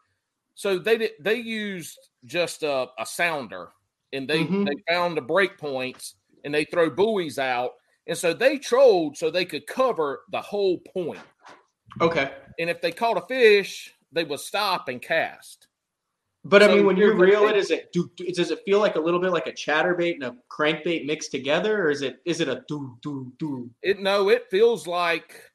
So 0.56 0.78
they 0.78 0.98
did 0.98 1.12
they 1.20 1.36
used 1.36 1.98
just 2.26 2.64
a, 2.64 2.88
a 3.00 3.06
sounder 3.06 3.70
and 4.14 4.28
they 4.30 4.46
Mhm. 4.46 4.66
they 4.66 4.94
found 4.94 5.16
the 5.18 5.22
break 5.22 5.58
points 5.58 6.16
and 6.44 6.54
they 6.54 6.66
throw 6.66 6.90
buoys 6.90 7.38
out, 7.38 7.72
and 8.08 8.18
so 8.18 8.34
they 8.34 8.58
trolled 8.58 9.18
so 9.18 9.30
they 9.30 9.46
could 9.46 9.68
cover 9.68 10.24
the 10.32 10.42
whole 10.42 10.80
point. 10.80 11.22
Okay. 12.02 12.34
And 12.60 12.70
if 12.70 12.82
they 12.82 12.92
caught 12.92 13.18
a 13.18 13.22
fish, 13.28 13.94
they 14.12 14.24
would 14.24 14.40
stop 14.40 14.88
and 14.88 15.02
cast. 15.02 15.68
But 16.44 16.64
I 16.64 16.68
So 16.68 16.76
mean, 16.76 16.86
when 16.86 16.98
you 16.98 17.14
reel 17.14 17.48
it, 17.48 17.56
is 17.56 17.70
it 17.70 17.92
do, 17.94 18.10
do- 18.16 18.26
does 18.32 18.50
it 18.50 18.62
feel 18.66 18.80
like 18.80 18.96
a 18.96 19.00
little 19.00 19.20
bit 19.20 19.32
like 19.32 19.46
a 19.48 19.52
chatterbait 19.52 20.16
and 20.16 20.24
a 20.24 20.36
crankbait 20.50 21.06
mixed 21.06 21.30
together, 21.32 21.84
or 21.84 21.92
is 21.92 22.02
it 22.02 22.20
is 22.26 22.42
it 22.42 22.48
a 22.48 22.64
do 22.68 22.98
do 23.02 23.32
do? 23.38 23.70
It 23.84 24.00
no, 24.00 24.30
it 24.30 24.50
feels 24.50 24.88
like 24.88 25.52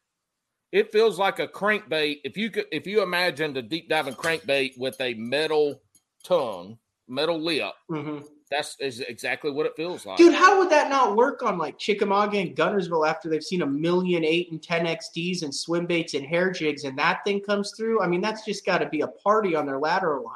it 0.70 0.92
feels 0.92 1.18
like 1.18 1.40
a 1.40 1.48
crankbait. 1.48 2.20
If 2.24 2.36
you 2.36 2.50
could, 2.50 2.66
if 2.70 2.86
you 2.86 3.02
imagined 3.02 3.56
a 3.56 3.62
deep 3.62 3.88
diving 3.88 4.14
crankbait 4.14 4.78
with 4.78 5.00
a 5.00 5.14
metal 5.14 5.82
tongue, 6.22 6.78
metal 7.08 7.40
lip, 7.40 7.72
hmm 7.88 8.18
that's 8.50 8.76
is 8.80 9.00
exactly 9.00 9.50
what 9.50 9.66
it 9.66 9.72
feels 9.76 10.06
like. 10.06 10.18
Dude, 10.18 10.35
how 10.35 10.59
would 10.59 10.70
that 10.70 10.88
not 10.88 11.16
work 11.16 11.42
on 11.42 11.59
like 11.59 11.78
Chickamauga 11.78 12.38
and 12.38 12.54
Guntersville 12.56 13.09
after 13.09 13.28
they've 13.28 13.42
seen 13.42 13.62
a 13.62 13.66
million 13.66 14.24
eight 14.24 14.52
and 14.52 14.62
ten 14.62 14.87
XDs 14.87 15.42
and 15.42 15.54
swim 15.54 15.87
baits 15.87 16.14
and 16.14 16.24
hair 16.24 16.50
jigs, 16.50 16.85
and 16.85 16.96
that 16.98 17.24
thing 17.24 17.40
comes 17.40 17.72
through? 17.76 18.00
I 18.02 18.06
mean, 18.06 18.20
that's 18.20 18.44
just 18.44 18.64
got 18.64 18.78
to 18.78 18.88
be 18.88 19.00
a 19.00 19.09
party 19.09 19.54
on 19.56 19.66
their 19.66 19.78
lateral 19.78 20.24
line. 20.24 20.35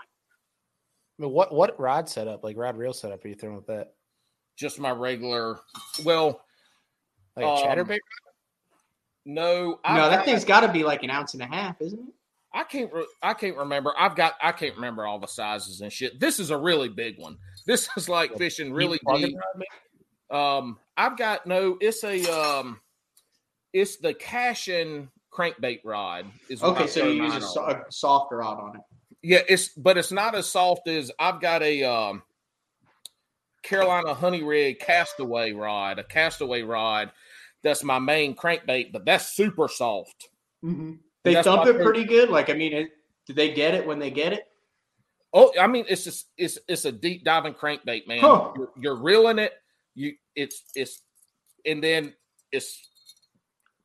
I 1.18 1.22
mean, 1.22 1.32
what 1.32 1.52
what 1.54 1.78
rod 1.78 2.08
setup, 2.08 2.42
like 2.42 2.56
rod 2.56 2.76
reel 2.76 2.92
setup, 2.92 3.24
are 3.24 3.28
you 3.28 3.34
throwing 3.34 3.56
with 3.56 3.66
that? 3.68 3.92
Just 4.56 4.80
my 4.80 4.90
regular. 4.90 5.60
Well, 6.04 6.42
Like 7.36 7.46
a 7.46 7.48
Um, 7.48 7.58
chatterbait? 7.62 7.98
no, 9.24 9.78
I 9.84 9.96
no, 9.96 10.08
that 10.10 10.16
got- 10.16 10.24
thing's 10.24 10.44
got 10.44 10.60
to 10.60 10.68
be 10.72 10.82
like 10.82 11.02
an 11.02 11.10
ounce 11.10 11.34
and 11.34 11.42
a 11.42 11.46
half, 11.46 11.80
isn't 11.80 11.98
it? 11.98 12.14
I 12.52 12.64
can't. 12.64 12.92
Re- 12.92 13.06
I 13.22 13.32
can't 13.34 13.56
remember. 13.56 13.94
I've 13.96 14.16
got. 14.16 14.34
I 14.42 14.50
can't 14.50 14.74
remember 14.74 15.06
all 15.06 15.20
the 15.20 15.28
sizes 15.28 15.82
and 15.82 15.92
shit. 15.92 16.18
This 16.18 16.40
is 16.40 16.50
a 16.50 16.56
really 16.56 16.88
big 16.88 17.16
one. 17.16 17.38
This 17.66 17.88
is 17.96 18.08
like 18.08 18.36
fishing 18.36 18.72
really 18.72 18.98
Deep 18.98 19.02
plug-in 19.02 19.28
deep. 19.28 19.36
rod, 19.36 19.44
maybe? 19.56 19.66
Um, 20.30 20.78
I've 20.96 21.16
got 21.16 21.46
no. 21.46 21.76
It's 21.80 22.04
a 22.04 22.22
um, 22.32 22.80
it's 23.72 23.96
the 23.96 24.14
Cashin 24.14 25.08
crankbait 25.32 25.80
rod. 25.84 26.26
Is 26.48 26.62
Okay, 26.62 26.86
so 26.86 27.08
you 27.08 27.24
use 27.24 27.36
a, 27.36 27.40
so- 27.40 27.66
a 27.66 27.82
soft 27.90 28.32
rod 28.32 28.60
on 28.60 28.76
it. 28.76 28.82
Yeah, 29.22 29.42
it's 29.48 29.68
but 29.68 29.98
it's 29.98 30.12
not 30.12 30.34
as 30.34 30.48
soft 30.48 30.88
as 30.88 31.10
I've 31.18 31.40
got 31.40 31.62
a 31.62 31.84
um, 31.84 32.22
Carolina 33.62 34.14
Honey 34.14 34.42
Rig 34.42 34.78
castaway 34.78 35.52
rod, 35.52 35.98
a 35.98 36.04
castaway 36.04 36.62
rod. 36.62 37.12
That's 37.62 37.84
my 37.84 37.98
main 37.98 38.34
crankbait, 38.34 38.92
but 38.92 39.04
that's 39.04 39.36
super 39.36 39.68
soft. 39.68 40.30
They 40.62 41.34
That's 41.34 41.46
thump 41.46 41.64
my 41.64 41.70
it 41.70 41.82
pretty 41.82 42.04
good. 42.04 42.30
Like, 42.30 42.48
I 42.48 42.54
mean, 42.54 42.72
it, 42.72 42.88
do 43.26 43.34
they 43.34 43.52
get 43.52 43.74
it 43.74 43.86
when 43.86 43.98
they 43.98 44.10
get 44.10 44.32
it? 44.32 44.44
Oh, 45.32 45.52
I 45.60 45.66
mean, 45.66 45.84
it's 45.88 46.04
just 46.04 46.26
it's 46.36 46.58
it's 46.68 46.84
a 46.84 46.92
deep 46.92 47.24
diving 47.24 47.54
crankbait, 47.54 48.06
man. 48.08 48.20
Huh. 48.20 48.50
You're, 48.56 48.70
you're 48.78 48.96
reeling 48.96 49.38
it. 49.38 49.52
You 49.94 50.14
it's 50.34 50.64
it's 50.74 51.02
and 51.64 51.82
then 51.82 52.14
it's 52.52 52.88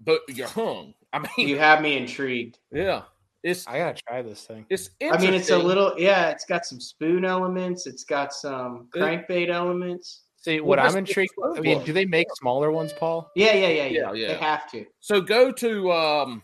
but 0.04 0.22
you're 0.28 0.48
hung. 0.48 0.94
I 1.14 1.20
mean, 1.20 1.48
You 1.48 1.58
have 1.58 1.82
me 1.82 1.96
intrigued. 1.98 2.58
yeah, 2.72 3.04
it's 3.44 3.66
I 3.68 3.78
gotta 3.78 4.02
try 4.08 4.22
this 4.22 4.42
thing. 4.44 4.66
it's. 4.70 4.90
I 5.02 5.18
mean, 5.18 5.34
it's 5.34 5.50
a 5.50 5.58
little, 5.58 5.94
yeah, 5.98 6.30
it's 6.30 6.46
got 6.46 6.66
some 6.66 6.80
spoon 6.82 7.24
elements. 7.26 7.88
It's 7.88 8.04
got 8.04 8.34
some 8.34 8.90
It- 8.94 9.00
crankbait 9.00 9.50
elements. 9.50 10.22
See, 10.38 10.60
what 10.60 10.76
that's 10.76 10.90
I'm 10.90 10.94
the 10.94 11.10
intrigued. 11.10 11.32
I 11.58 11.60
mean, 11.60 11.84
do 11.84 11.92
they 11.92 12.06
make 12.06 12.28
smaller 12.36 12.72
ones, 12.72 12.94
Paul? 12.94 13.32
Yeah, 13.36 13.54
yeah, 13.54 13.68
yeah, 13.70 13.86
yeah. 13.86 14.14
Yeah, 14.14 14.28
They 14.28 14.36
have 14.36 14.70
to. 14.72 14.86
So 15.00 15.20
go 15.20 15.52
to 15.52 15.92
um, 15.92 16.44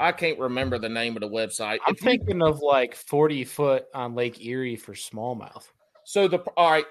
I 0.00 0.12
can't 0.12 0.38
remember 0.38 0.78
the 0.78 0.88
name 0.88 1.16
of 1.16 1.20
the 1.20 1.28
website. 1.28 1.78
I'm 1.86 1.94
If 1.94 2.02
you- 2.02 2.10
thinking 2.10 2.42
of 2.42 2.60
like 2.60 2.94
40 2.94 3.44
foot 3.44 3.86
on 3.94 4.14
Lake 4.14 4.44
Erie 4.44 4.76
for 4.76 4.94
smallmouth. 4.94 5.68
So 6.04 6.26
the 6.26 6.38
all 6.56 6.70
right 6.72 6.86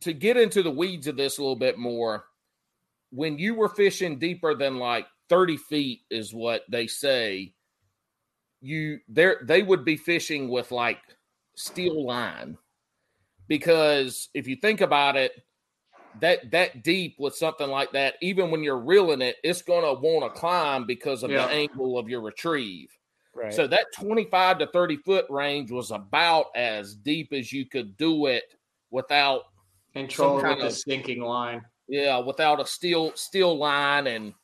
to 0.00 0.12
get 0.12 0.36
into 0.36 0.62
the 0.62 0.70
weeds 0.70 1.06
of 1.06 1.16
this 1.16 1.38
a 1.38 1.40
little 1.42 1.56
bit 1.56 1.78
more. 1.78 2.26
When 3.10 3.38
you 3.38 3.54
were 3.54 3.70
fishing 3.70 4.18
deeper 4.18 4.54
than 4.54 4.76
like 4.78 5.06
thirty 5.30 5.56
feet, 5.56 6.02
is 6.10 6.34
what 6.34 6.64
they 6.68 6.86
say. 6.86 7.54
You 8.60 8.98
there, 9.08 9.38
they 9.44 9.62
would 9.62 9.84
be 9.84 9.96
fishing 9.96 10.48
with 10.48 10.72
like 10.72 10.98
steel 11.54 12.04
line, 12.04 12.58
because 13.46 14.28
if 14.34 14.46
you 14.46 14.56
think 14.56 14.80
about 14.82 15.16
it, 15.16 15.32
that 16.20 16.50
that 16.50 16.82
deep 16.82 17.16
with 17.18 17.34
something 17.36 17.68
like 17.68 17.92
that, 17.92 18.14
even 18.20 18.50
when 18.50 18.62
you're 18.62 18.78
reeling 18.78 19.22
it, 19.22 19.36
it's 19.44 19.62
going 19.62 19.84
to 19.84 20.00
want 20.00 20.24
to 20.32 20.38
climb 20.40 20.84
because 20.86 21.22
of 21.22 21.30
Yeah. 21.30 21.46
the 21.46 21.52
angle 21.52 21.98
of 21.98 22.08
your 22.08 22.20
retrieve. 22.20 22.90
Right. 23.34 23.52
So 23.54 23.66
that 23.68 23.86
25 23.94 24.58
to 24.58 24.66
30 24.68 24.96
foot 24.98 25.26
range 25.30 25.70
was 25.70 25.90
about 25.92 26.46
as 26.56 26.94
deep 26.96 27.32
as 27.32 27.52
you 27.52 27.66
could 27.66 27.96
do 27.96 28.26
it 28.26 28.44
without, 28.90 29.42
Control 29.92 30.36
with 30.36 30.44
kind 30.44 30.60
the 30.60 30.66
of- 30.66 30.72
sinking 30.76 31.20
line. 31.22 31.64
yeah, 31.88 32.18
without 32.18 32.60
a 32.60 32.66
steel 32.66 33.12
steel 33.14 33.56
line 33.56 34.06
and 34.08 34.34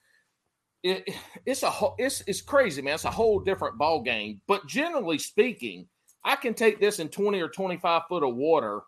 it, 0.82 1.08
it's 1.46 1.62
a 1.62 1.72
it's 1.98 2.22
it's 2.26 2.42
crazy, 2.42 2.82
man. 2.82 2.94
It's 2.94 3.04
a 3.06 3.10
whole 3.10 3.40
different 3.40 3.78
ball 3.78 4.02
game. 4.02 4.40
But 4.46 4.66
generally 4.66 5.18
speaking, 5.18 5.88
I 6.24 6.36
can 6.36 6.52
take 6.54 6.78
this 6.78 6.98
in 7.00 7.08
20 7.08 7.40
or 7.40 7.48
25 7.48 8.02
foot 8.08 8.22
of 8.22 8.34
water 8.36 8.82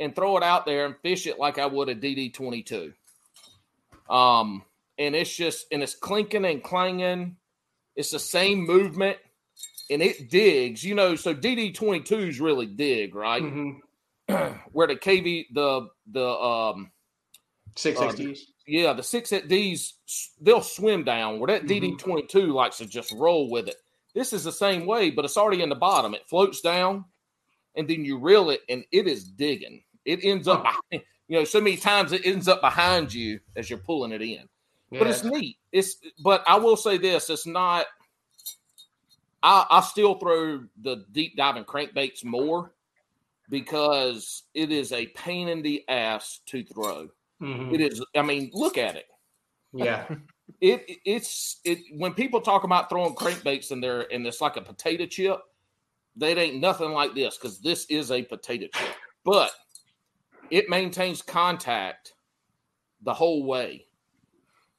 and 0.00 0.14
throw 0.14 0.36
it 0.36 0.42
out 0.42 0.66
there 0.66 0.86
and 0.86 0.96
fish 1.02 1.26
it 1.26 1.38
like 1.38 1.58
I 1.58 1.66
would 1.66 1.88
a 1.88 1.94
DD 1.94 2.32
22. 2.34 2.92
Um, 4.08 4.62
and 4.98 5.14
it's 5.14 5.34
just 5.34 5.66
and 5.72 5.82
it's 5.82 5.94
clinking 5.94 6.44
and 6.44 6.62
clanging. 6.62 7.36
It's 7.96 8.10
the 8.10 8.18
same 8.18 8.66
movement, 8.66 9.18
and 9.90 10.02
it 10.02 10.30
digs. 10.30 10.84
You 10.84 10.94
know, 10.94 11.14
so 11.16 11.34
DD 11.34 11.74
22s 11.76 12.40
really 12.40 12.66
dig, 12.66 13.14
right? 13.14 13.42
Mhm. 13.42 13.78
Where 14.72 14.86
the 14.86 14.96
KV 14.96 15.46
the 15.52 15.88
the 16.10 16.28
um 16.28 16.90
Six 17.76 17.98
Uh, 17.98 18.06
XDs. 18.08 18.38
yeah, 18.68 18.92
the 18.92 19.02
six 19.02 19.32
at 19.32 19.48
D's 19.48 19.94
they'll 20.40 20.62
swim 20.62 21.02
down. 21.04 21.40
Where 21.40 21.48
that 21.48 21.66
DD 21.66 21.98
twenty 21.98 22.22
two 22.26 22.52
likes 22.52 22.78
to 22.78 22.86
just 22.86 23.12
roll 23.12 23.50
with 23.50 23.66
it. 23.68 23.76
This 24.14 24.32
is 24.32 24.44
the 24.44 24.52
same 24.52 24.86
way, 24.86 25.10
but 25.10 25.24
it's 25.24 25.36
already 25.36 25.60
in 25.62 25.68
the 25.70 25.74
bottom. 25.74 26.14
It 26.14 26.28
floats 26.28 26.60
down, 26.60 27.04
and 27.76 27.88
then 27.88 28.04
you 28.04 28.18
reel 28.18 28.50
it, 28.50 28.60
and 28.68 28.84
it 28.92 29.06
is 29.06 29.24
digging. 29.24 29.82
It 30.04 30.20
ends 30.22 30.48
up, 30.48 30.62
behind, 30.62 31.04
you 31.28 31.38
know, 31.38 31.44
so 31.44 31.60
many 31.60 31.76
times 31.76 32.12
it 32.12 32.24
ends 32.24 32.48
up 32.48 32.60
behind 32.60 33.12
you 33.12 33.40
as 33.56 33.68
you're 33.70 33.78
pulling 33.78 34.12
it 34.12 34.22
in. 34.22 34.48
But 34.90 35.08
it's 35.08 35.24
neat. 35.24 35.56
It's 35.72 35.96
but 36.22 36.44
I 36.46 36.56
will 36.56 36.76
say 36.76 36.98
this: 36.98 37.28
it's 37.28 37.46
not. 37.46 37.86
I 39.42 39.66
I 39.68 39.80
still 39.80 40.14
throw 40.14 40.64
the 40.82 41.04
deep 41.10 41.36
diving 41.36 41.64
crankbaits 41.64 42.24
more 42.24 42.74
because 43.50 44.44
it 44.54 44.70
is 44.70 44.92
a 44.92 45.06
pain 45.08 45.48
in 45.48 45.62
the 45.62 45.84
ass 45.88 46.40
to 46.46 46.62
throw. 46.64 47.08
Mhm. 47.42 47.74
It 47.74 47.80
is. 47.80 48.04
I 48.14 48.22
mean, 48.22 48.50
look 48.52 48.78
at 48.78 48.96
it. 48.96 49.06
Yeah. 49.72 50.06
It 50.60 50.84
it's 51.06 51.60
it 51.64 51.78
when 51.96 52.12
people 52.12 52.40
talk 52.40 52.64
about 52.64 52.90
throwing 52.90 53.14
crankbaits 53.14 53.72
in 53.72 53.80
there 53.80 54.06
and 54.12 54.26
it's 54.26 54.42
like 54.42 54.56
a 54.56 54.60
potato 54.60 55.06
chip, 55.06 55.40
that 56.16 56.38
ain't 56.38 56.60
nothing 56.60 56.92
like 56.92 57.14
this 57.14 57.36
because 57.36 57.60
this 57.60 57.86
is 57.86 58.10
a 58.10 58.22
potato 58.22 58.66
chip, 58.72 58.94
but 59.24 59.50
it 60.50 60.68
maintains 60.68 61.22
contact 61.22 62.14
the 63.02 63.14
whole 63.14 63.44
way, 63.44 63.86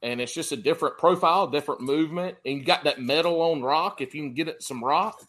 and 0.01 0.21
it's 0.21 0.33
just 0.33 0.51
a 0.51 0.57
different 0.57 0.97
profile, 0.97 1.47
different 1.47 1.81
movement, 1.81 2.37
and 2.45 2.59
you 2.59 2.63
got 2.63 2.83
that 2.83 3.01
metal 3.01 3.41
on 3.41 3.61
rock. 3.61 4.01
If 4.01 4.15
you 4.15 4.21
can 4.21 4.33
get 4.33 4.47
it 4.47 4.63
some 4.63 4.83
rock, 4.83 5.19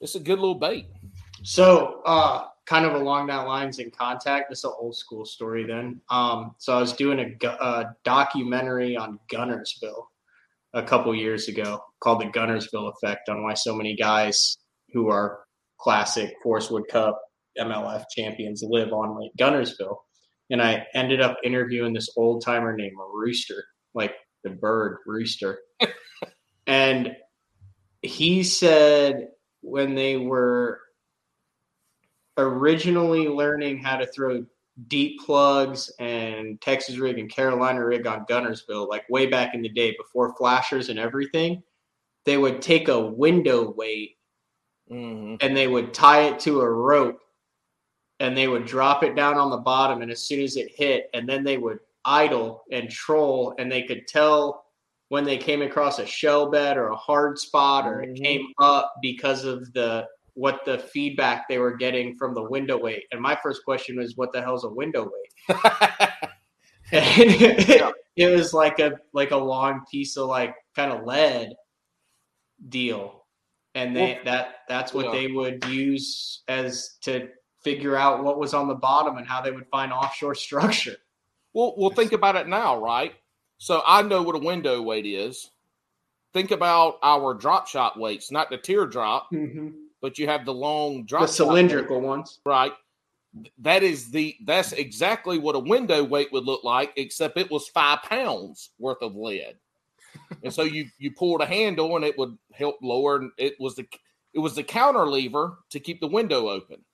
it's 0.00 0.14
a 0.14 0.20
good 0.20 0.38
little 0.38 0.54
bait. 0.54 0.86
So, 1.42 2.02
uh, 2.04 2.46
kind 2.66 2.84
of 2.84 2.94
along 2.94 3.26
that 3.28 3.46
lines 3.46 3.78
in 3.78 3.90
contact. 3.90 4.50
This 4.50 4.58
is 4.58 4.64
an 4.64 4.72
old 4.78 4.96
school 4.96 5.24
story. 5.24 5.64
Then, 5.64 6.00
um, 6.10 6.54
so 6.58 6.76
I 6.76 6.80
was 6.80 6.92
doing 6.92 7.18
a, 7.18 7.46
a 7.46 7.96
documentary 8.04 8.96
on 8.96 9.18
Guntersville 9.32 10.04
a 10.74 10.82
couple 10.82 11.14
years 11.14 11.48
ago 11.48 11.82
called 12.00 12.20
the 12.20 12.26
Guntersville 12.26 12.92
Effect 12.92 13.28
on 13.30 13.42
why 13.42 13.54
so 13.54 13.74
many 13.74 13.96
guys 13.96 14.58
who 14.92 15.08
are 15.08 15.40
classic 15.78 16.34
Forest 16.42 16.70
Wood 16.70 16.84
Cup 16.90 17.20
MLF 17.58 18.04
champions 18.14 18.62
live 18.66 18.92
on 18.92 19.18
Lake 19.18 19.32
Guntersville. 19.38 19.96
And 20.50 20.62
I 20.62 20.86
ended 20.94 21.20
up 21.20 21.36
interviewing 21.44 21.92
this 21.92 22.10
old 22.16 22.42
timer 22.44 22.74
named 22.74 22.96
Rooster, 23.12 23.64
like 23.94 24.14
the 24.44 24.50
bird 24.50 24.98
Rooster. 25.06 25.58
and 26.66 27.12
he 28.02 28.42
said 28.42 29.28
when 29.60 29.94
they 29.94 30.16
were 30.16 30.80
originally 32.36 33.28
learning 33.28 33.78
how 33.78 33.96
to 33.96 34.06
throw 34.06 34.44
deep 34.86 35.20
plugs 35.20 35.92
and 35.98 36.60
Texas 36.60 36.96
rig 36.98 37.18
and 37.18 37.30
Carolina 37.30 37.84
rig 37.84 38.06
on 38.06 38.24
Guntersville, 38.26 38.88
like 38.88 39.08
way 39.10 39.26
back 39.26 39.54
in 39.54 39.62
the 39.62 39.68
day 39.68 39.94
before 39.98 40.36
flashers 40.36 40.88
and 40.88 40.98
everything, 40.98 41.62
they 42.24 42.38
would 42.38 42.62
take 42.62 42.88
a 42.88 43.06
window 43.06 43.72
weight 43.76 44.17
hmm 44.88 45.36
and 45.40 45.56
they 45.56 45.68
would 45.68 45.92
tie 45.94 46.22
it 46.22 46.40
to 46.40 46.60
a 46.60 46.70
rope 46.70 47.20
and 48.20 48.36
they 48.36 48.48
would 48.48 48.66
drop 48.66 49.02
it 49.02 49.14
down 49.14 49.36
on 49.36 49.50
the 49.50 49.56
bottom 49.56 50.02
and 50.02 50.10
as 50.10 50.22
soon 50.22 50.40
as 50.40 50.56
it 50.56 50.70
hit 50.74 51.08
and 51.14 51.28
then 51.28 51.44
they 51.44 51.56
would 51.58 51.78
idle 52.04 52.62
and 52.72 52.90
troll 52.90 53.54
and 53.58 53.70
they 53.70 53.82
could 53.82 54.06
tell 54.06 54.64
when 55.08 55.24
they 55.24 55.38
came 55.38 55.62
across 55.62 55.98
a 55.98 56.06
shell 56.06 56.50
bed 56.50 56.76
or 56.76 56.88
a 56.88 56.96
hard 56.96 57.38
spot 57.38 57.86
or 57.86 58.02
it 58.02 58.10
Mhm. 58.14 58.24
came 58.24 58.46
up 58.58 58.94
because 59.02 59.44
of 59.44 59.72
the 59.72 60.06
what 60.34 60.64
the 60.64 60.78
feedback 60.78 61.48
they 61.48 61.58
were 61.58 61.76
getting 61.76 62.14
from 62.14 62.32
the 62.32 62.42
window 62.42 62.78
weight. 62.78 63.04
And 63.10 63.20
my 63.20 63.34
first 63.42 63.64
question 63.64 63.96
was, 63.98 64.16
what 64.16 64.32
the 64.32 64.40
hell's 64.40 64.62
a 64.64 64.68
window 64.68 65.10
weight? 65.10 65.58
and 66.92 67.30
it, 67.30 67.94
it 68.16 68.26
was 68.28 68.54
like 68.54 68.78
a 68.78 68.98
like 69.12 69.32
a 69.32 69.36
long 69.36 69.84
piece 69.90 70.16
of 70.16 70.28
like 70.28 70.54
kind 70.76 70.92
of 70.92 71.04
lead 71.04 71.54
deal. 72.68 73.17
And 73.74 73.94
they 73.94 74.14
Well, 74.14 74.24
that 74.24 74.56
that's 74.68 74.92
what 74.92 75.06
yeah. 75.06 75.12
they 75.12 75.26
would 75.28 75.64
use 75.66 76.42
as 76.48 76.96
to 77.02 77.28
figure 77.62 77.96
out 77.96 78.24
what 78.24 78.38
was 78.38 78.54
on 78.54 78.68
the 78.68 78.74
bottom 78.74 79.18
and 79.18 79.26
how 79.26 79.40
they 79.40 79.50
would 79.50 79.66
find 79.68 79.92
offshore 79.92 80.34
structure. 80.46 80.96
Well, 81.52 81.74
well, 81.76 81.90
think 81.90 82.12
about 82.12 82.36
it 82.36 82.46
now, 82.46 82.80
right? 82.80 83.14
So 83.58 83.82
I 83.86 84.02
know 84.02 84.22
what 84.22 84.36
a 84.36 84.38
window 84.38 84.80
weight 84.80 85.06
is. 85.06 85.50
Think 86.32 86.50
about 86.50 86.98
our 87.02 87.34
drop 87.34 87.66
shot 87.66 87.98
weights, 87.98 88.30
not 88.30 88.50
the 88.50 88.58
teardrop, 88.58 89.30
mm-hmm. 89.32 89.70
but 90.00 90.18
you 90.18 90.28
have 90.28 90.44
the 90.44 90.54
long 90.54 91.04
drop 91.04 91.22
The 91.22 91.28
cylindrical 91.28 92.00
ones. 92.00 92.38
right? 92.44 92.72
That 93.58 93.82
is 93.82 94.10
the 94.10 94.36
that's 94.44 94.72
exactly 94.72 95.38
what 95.38 95.56
a 95.56 95.60
window 95.60 96.04
weight 96.04 96.32
would 96.32 96.44
look 96.44 96.64
like, 96.64 96.92
except 96.96 97.38
it 97.38 97.50
was 97.50 97.68
five 97.68 98.02
pounds 98.02 98.70
worth 98.78 99.02
of 99.02 99.16
lead. 99.16 99.56
And 100.42 100.52
so 100.52 100.62
you 100.62 100.86
you 100.98 101.12
pulled 101.12 101.40
a 101.40 101.46
handle 101.46 101.96
and 101.96 102.04
it 102.04 102.16
would 102.18 102.36
help 102.52 102.76
lower. 102.82 103.16
And 103.16 103.30
it 103.38 103.54
was 103.58 103.74
the 103.76 103.86
it 104.34 104.38
was 104.38 104.54
the 104.54 104.62
counter 104.62 105.06
lever 105.06 105.58
to 105.70 105.80
keep 105.80 106.00
the 106.00 106.06
window 106.08 106.48
open. 106.48 106.84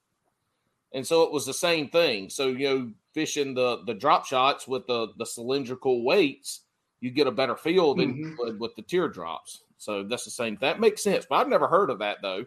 And 0.93 1.05
so 1.05 1.23
it 1.23 1.31
was 1.31 1.45
the 1.45 1.53
same 1.53 1.89
thing. 1.89 2.29
So 2.29 2.47
you 2.47 2.67
know, 2.69 2.91
fishing 3.13 3.53
the 3.53 3.83
the 3.85 3.93
drop 3.93 4.25
shots 4.25 4.67
with 4.67 4.87
the 4.87 5.07
the 5.17 5.25
cylindrical 5.25 6.03
weights, 6.03 6.61
you 7.01 7.11
get 7.11 7.27
a 7.27 7.31
better 7.31 7.55
feel 7.55 7.93
than 7.93 8.15
you 8.15 8.27
Mhm. 8.27 8.37
would 8.39 8.59
with 8.59 8.75
the 8.75 8.81
teardrops. 8.81 9.63
So 9.77 10.03
that's 10.03 10.25
the 10.25 10.31
same. 10.31 10.57
That 10.61 10.79
makes 10.79 11.03
sense. 11.03 11.25
But 11.29 11.35
I've 11.35 11.49
never 11.49 11.67
heard 11.67 11.89
of 11.89 11.99
that 11.99 12.21
though. 12.21 12.45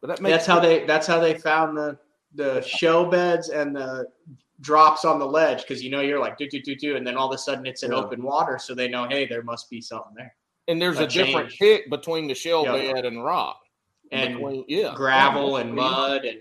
But 0.00 0.08
that 0.08 0.20
makes 0.20 0.32
That's 0.34 0.46
how 0.46 0.60
they 0.60 0.84
that's 0.84 1.06
how 1.06 1.18
they 1.18 1.34
found 1.38 1.76
the 1.76 1.98
the 2.34 2.60
shell 2.60 3.06
beds 3.10 3.48
and 3.48 3.74
the 3.74 4.06
drops 4.60 5.04
on 5.04 5.18
the 5.18 5.26
ledge 5.26 5.62
because 5.62 5.82
you 5.82 5.90
know 5.90 6.00
you're 6.00 6.18
like 6.18 6.36
do 6.36 6.48
do 6.48 6.60
do 6.60 6.74
do 6.74 6.96
and 6.96 7.06
then 7.06 7.16
all 7.16 7.28
of 7.28 7.34
a 7.34 7.38
sudden 7.38 7.64
it's 7.64 7.82
in 7.84 7.92
Yeah. 7.92 7.98
open 7.98 8.22
water 8.22 8.58
so 8.58 8.74
they 8.74 8.88
know 8.88 9.06
hey 9.08 9.24
there 9.26 9.42
must 9.42 9.70
be 9.70 9.80
something 9.80 10.14
there 10.16 10.34
And 10.66 10.82
there's 10.82 10.98
a 10.98 11.04
a, 11.04 11.06
different 11.06 11.50
kick 11.52 11.88
between 11.90 12.26
the 12.26 12.34
shell 12.34 12.64
Yeah. 12.64 12.92
bed 12.92 13.04
and 13.04 13.22
rock. 13.24 13.60
and 14.10 14.34
Between- 14.34 14.64
yeah, 14.68 14.94
gravel 14.96 15.58
and 15.58 15.74
mud 15.74 16.24
and 16.24 16.40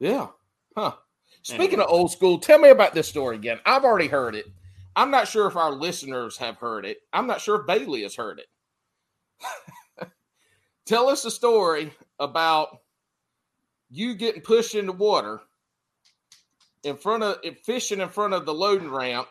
Yeah. 0.00 0.28
Huh. 0.76 0.94
Speaking 1.42 1.80
of 1.80 1.86
old 1.88 2.10
school, 2.10 2.38
tell 2.38 2.58
me 2.58 2.70
about 2.70 2.94
this 2.94 3.08
story 3.08 3.36
again. 3.36 3.60
I've 3.66 3.84
already 3.84 4.08
heard 4.08 4.34
it. 4.34 4.46
I'm 4.96 5.10
not 5.10 5.28
sure 5.28 5.46
if 5.46 5.56
our 5.56 5.72
listeners 5.72 6.36
have 6.38 6.56
heard 6.58 6.84
it. 6.86 6.98
I'm 7.12 7.26
not 7.26 7.40
sure 7.40 7.60
if 7.60 7.66
Bailey 7.66 8.02
has 8.02 8.14
heard 8.16 8.40
it. 8.40 8.48
tell 10.86 11.08
us 11.08 11.24
a 11.24 11.30
story 11.30 11.92
about 12.18 12.78
you 13.90 14.14
getting 14.14 14.40
pushed 14.42 14.74
into 14.74 14.92
water 14.92 15.40
in 16.84 16.96
front 16.96 17.22
of 17.22 17.38
fishing 17.64 18.00
in 18.00 18.08
front 18.08 18.34
of 18.34 18.46
the 18.46 18.54
loading 18.54 18.90
ramp, 18.90 19.28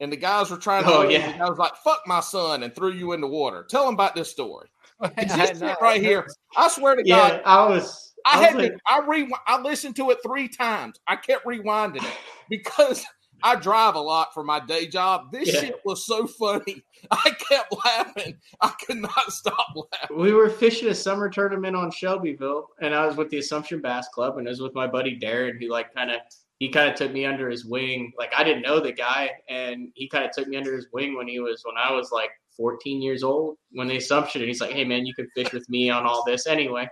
and 0.00 0.12
the 0.12 0.16
guys 0.16 0.50
were 0.50 0.56
trying 0.56 0.84
to. 0.84 0.90
Oh, 0.90 1.08
yeah. 1.08 1.38
I 1.40 1.48
was 1.48 1.58
like, 1.58 1.74
"Fuck 1.76 2.02
my 2.06 2.20
son," 2.20 2.62
and 2.62 2.74
threw 2.74 2.92
you 2.92 3.12
in 3.12 3.20
the 3.20 3.26
water. 3.26 3.66
Tell 3.68 3.84
them 3.84 3.94
about 3.94 4.14
this 4.14 4.30
story. 4.30 4.68
It's 5.16 5.32
I 5.32 5.46
just 5.46 5.60
know. 5.60 5.76
right 5.80 6.02
here. 6.02 6.26
I 6.56 6.68
swear 6.68 6.96
to 6.96 7.02
yeah 7.06 7.30
God, 7.30 7.42
i 7.44 7.68
was 7.68 8.14
I 8.26 8.40
was 8.40 8.48
had 8.48 8.56
like, 8.56 8.72
to. 8.72 8.78
I 8.88 9.00
re. 9.06 9.32
I 9.46 9.60
listened 9.60 9.94
to 9.96 10.10
it 10.10 10.18
three 10.26 10.48
times. 10.48 10.98
I 11.06 11.14
kept 11.14 11.46
rewinding 11.46 12.02
it 12.02 12.16
because 12.50 13.04
I 13.42 13.54
drive 13.56 13.94
a 13.94 14.00
lot 14.00 14.34
for 14.34 14.42
my 14.42 14.58
day 14.60 14.86
job. 14.88 15.30
This 15.32 15.52
Yeah. 15.52 15.60
shit 15.60 15.80
was 15.84 16.04
so 16.06 16.26
funny. 16.26 16.82
I 17.10 17.30
kept 17.48 17.74
laughing. 17.84 18.36
I 18.60 18.72
could 18.84 18.96
not 18.98 19.32
stop 19.32 19.68
laughing. 19.74 20.18
we 20.18 20.32
were 20.32 20.50
fishing 20.50 20.88
a 20.88 20.94
summer 20.94 21.28
tournament 21.28 21.76
on 21.76 21.90
shelbyville 21.90 22.68
and 22.80 22.94
i 22.94 23.06
was 23.06 23.16
with 23.16 23.30
the 23.30 23.38
assumption 23.38 23.80
bass 23.80 24.08
club 24.08 24.38
and 24.38 24.46
it 24.46 24.50
was 24.50 24.60
with 24.60 24.74
my 24.74 24.86
buddy 24.86 25.18
darren 25.18 25.60
who 25.60 25.68
like 25.68 25.94
kind 25.94 26.10
of 26.10 26.16
he 26.58 26.68
kind 26.68 26.90
of 26.90 26.96
took 26.96 27.12
me 27.12 27.24
under 27.24 27.48
his 27.48 27.64
wing 27.64 28.12
like 28.18 28.32
i 28.36 28.42
didn't 28.42 28.62
know 28.62 28.80
the 28.80 28.90
guy 28.92 29.30
and 29.48 29.90
he 29.94 30.08
kind 30.08 30.24
of 30.24 30.32
took 30.32 30.48
me 30.48 30.56
under 30.56 30.74
his 30.74 30.88
wing 30.92 31.16
when 31.16 31.28
he 31.28 31.38
was 31.38 31.62
when 31.64 31.76
i 31.76 31.92
was 31.92 32.10
like 32.10 32.30
14 32.56 33.00
years 33.00 33.22
old 33.22 33.56
when 33.70 33.86
the 33.86 33.96
assumption 33.96 34.40
and 34.40 34.48
he's 34.48 34.60
like 34.60 34.72
hey 34.72 34.84
man 34.84 35.06
you 35.06 35.14
can 35.14 35.28
fish 35.36 35.52
with 35.52 35.68
me 35.68 35.88
on 35.90 36.04
all 36.04 36.24
this 36.26 36.46
anyway 36.48 36.88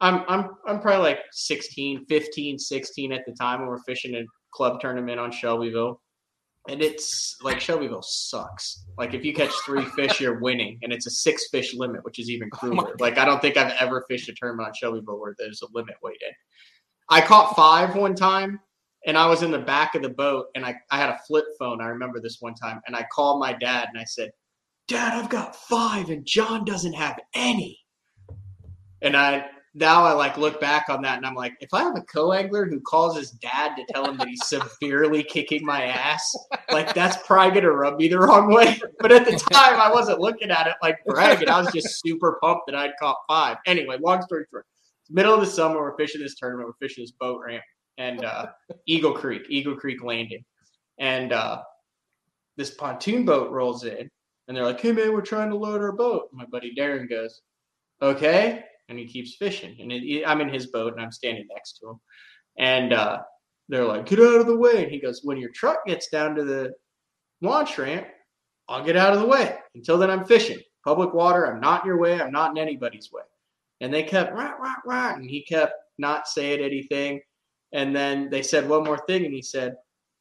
i'm 0.00 0.22
i'm 0.28 0.50
i'm 0.66 0.78
probably 0.80 1.02
like 1.02 1.18
16 1.32 2.04
15 2.06 2.58
16 2.58 3.12
at 3.12 3.22
the 3.26 3.32
time 3.32 3.60
when 3.60 3.68
we're 3.68 3.82
fishing 3.82 4.14
a 4.14 4.22
club 4.52 4.80
tournament 4.80 5.18
on 5.18 5.30
shelbyville 5.32 6.00
and 6.68 6.80
it's 6.80 7.36
like 7.42 7.60
Shelbyville 7.60 8.02
sucks. 8.02 8.84
Like 8.96 9.14
if 9.14 9.24
you 9.24 9.34
catch 9.34 9.52
three 9.64 9.84
fish, 9.84 10.20
you're 10.20 10.38
winning, 10.38 10.78
and 10.82 10.92
it's 10.92 11.06
a 11.06 11.10
six 11.10 11.48
fish 11.50 11.74
limit, 11.74 12.04
which 12.04 12.18
is 12.18 12.30
even 12.30 12.48
oh 12.52 12.56
crueler. 12.56 12.94
like 13.00 13.18
I 13.18 13.24
don't 13.24 13.40
think 13.42 13.56
I've 13.56 13.74
ever 13.80 14.04
fished 14.08 14.28
a 14.28 14.32
tournament 14.32 14.68
on 14.68 14.74
Shelbyville 14.74 15.18
where 15.18 15.34
there's 15.38 15.62
a 15.62 15.66
limit 15.72 15.96
weight 16.02 16.20
in. 16.26 16.32
I 17.10 17.20
caught 17.20 17.56
five 17.56 17.96
one 17.96 18.14
time, 18.14 18.60
and 19.06 19.18
I 19.18 19.26
was 19.26 19.42
in 19.42 19.50
the 19.50 19.58
back 19.58 19.94
of 19.94 20.02
the 20.02 20.08
boat, 20.08 20.46
and 20.54 20.64
I 20.64 20.76
I 20.90 20.98
had 20.98 21.10
a 21.10 21.18
flip 21.26 21.46
phone. 21.58 21.80
I 21.80 21.86
remember 21.86 22.20
this 22.20 22.36
one 22.40 22.54
time, 22.54 22.80
and 22.86 22.94
I 22.94 23.06
called 23.12 23.40
my 23.40 23.52
dad, 23.52 23.88
and 23.92 24.00
I 24.00 24.04
said, 24.04 24.30
"Dad, 24.86 25.14
I've 25.14 25.30
got 25.30 25.56
five, 25.56 26.10
and 26.10 26.24
John 26.24 26.64
doesn't 26.64 26.94
have 26.94 27.18
any." 27.34 27.80
And 29.00 29.16
I 29.16 29.46
now 29.74 30.04
I 30.04 30.12
like 30.12 30.36
look 30.36 30.60
back 30.60 30.88
on 30.88 31.00
that 31.02 31.16
and 31.16 31.26
I'm 31.26 31.34
like, 31.34 31.54
if 31.60 31.72
I 31.72 31.82
have 31.82 31.96
a 31.96 32.02
co-angler 32.02 32.66
who 32.66 32.80
calls 32.80 33.16
his 33.16 33.30
dad 33.30 33.74
to 33.76 33.84
tell 33.90 34.04
him 34.04 34.18
that 34.18 34.28
he's 34.28 34.46
severely 34.46 35.22
kicking 35.22 35.64
my 35.64 35.84
ass, 35.84 36.36
like 36.70 36.94
that's 36.94 37.26
probably 37.26 37.58
gonna 37.58 37.72
rub 37.72 37.96
me 37.96 38.08
the 38.08 38.18
wrong 38.18 38.52
way. 38.52 38.80
But 39.00 39.10
at 39.10 39.24
the 39.24 39.32
time, 39.32 39.80
I 39.80 39.90
wasn't 39.90 40.20
looking 40.20 40.50
at 40.50 40.68
it 40.68 40.74
like 40.80 40.98
bragging. 41.04 41.48
I 41.48 41.60
was 41.60 41.72
just 41.72 42.00
super 42.00 42.38
pumped 42.40 42.66
that 42.66 42.76
I'd 42.76 42.92
caught 43.00 43.16
five. 43.26 43.56
Anyway, 43.66 43.96
long 44.00 44.22
story 44.22 44.44
short, 44.48 44.64
middle 45.10 45.34
of 45.34 45.40
the 45.40 45.46
summer, 45.46 45.80
we're 45.80 45.96
fishing 45.96 46.20
this 46.20 46.36
tournament. 46.36 46.68
We're 46.68 46.86
fishing 46.86 47.02
this 47.02 47.10
boat 47.10 47.40
ramp 47.44 47.64
and 47.98 48.24
uh, 48.24 48.46
Eagle 48.86 49.12
Creek, 49.12 49.42
Eagle 49.48 49.74
Creek 49.74 50.04
Landing, 50.04 50.44
and 50.98 51.32
uh, 51.32 51.62
this 52.56 52.70
pontoon 52.70 53.24
boat 53.24 53.50
rolls 53.50 53.84
in, 53.84 54.08
and 54.46 54.56
they're 54.56 54.64
like, 54.64 54.80
"Hey 54.80 54.92
man, 54.92 55.12
we're 55.12 55.20
trying 55.22 55.50
to 55.50 55.56
load 55.56 55.80
our 55.80 55.92
boat." 55.92 56.28
My 56.32 56.44
buddy 56.44 56.74
Darren 56.78 57.08
goes, 57.08 57.40
"Okay," 58.00 58.64
and 58.88 58.98
he 58.98 59.06
keeps 59.06 59.36
fishing, 59.36 59.76
and 59.80 59.92
it, 59.92 60.24
I'm 60.26 60.40
in 60.40 60.48
his 60.48 60.66
boat, 60.68 60.92
and 60.92 61.02
I'm 61.02 61.12
standing 61.12 61.46
next 61.52 61.78
to 61.78 61.90
him, 61.90 62.00
and 62.58 62.92
uh, 62.92 63.22
they're 63.68 63.84
like, 63.84 64.06
"Get 64.06 64.20
out 64.20 64.40
of 64.40 64.46
the 64.46 64.56
way!" 64.56 64.82
And 64.82 64.92
he 64.92 65.00
goes, 65.00 65.20
"When 65.22 65.38
your 65.38 65.50
truck 65.50 65.84
gets 65.86 66.08
down 66.08 66.34
to 66.36 66.44
the 66.44 66.72
launch 67.40 67.78
ramp, 67.78 68.06
I'll 68.68 68.84
get 68.84 68.96
out 68.96 69.14
of 69.14 69.20
the 69.20 69.26
way. 69.26 69.58
Until 69.74 69.98
then, 69.98 70.10
I'm 70.10 70.24
fishing 70.24 70.60
public 70.84 71.14
water. 71.14 71.46
I'm 71.46 71.60
not 71.60 71.82
in 71.82 71.86
your 71.88 71.98
way. 71.98 72.20
I'm 72.20 72.32
not 72.32 72.50
in 72.50 72.58
anybody's 72.58 73.10
way." 73.12 73.22
And 73.80 73.92
they 73.92 74.02
kept 74.02 74.32
right, 74.32 74.58
right, 74.60 74.76
right, 74.84 75.16
and 75.16 75.28
he 75.28 75.42
kept 75.42 75.74
not 75.98 76.28
saying 76.28 76.60
anything. 76.60 77.20
And 77.72 77.96
then 77.96 78.30
they 78.30 78.42
said 78.42 78.68
one 78.68 78.84
more 78.84 78.98
thing, 79.06 79.24
and 79.24 79.34
he 79.34 79.42
said, 79.42 79.74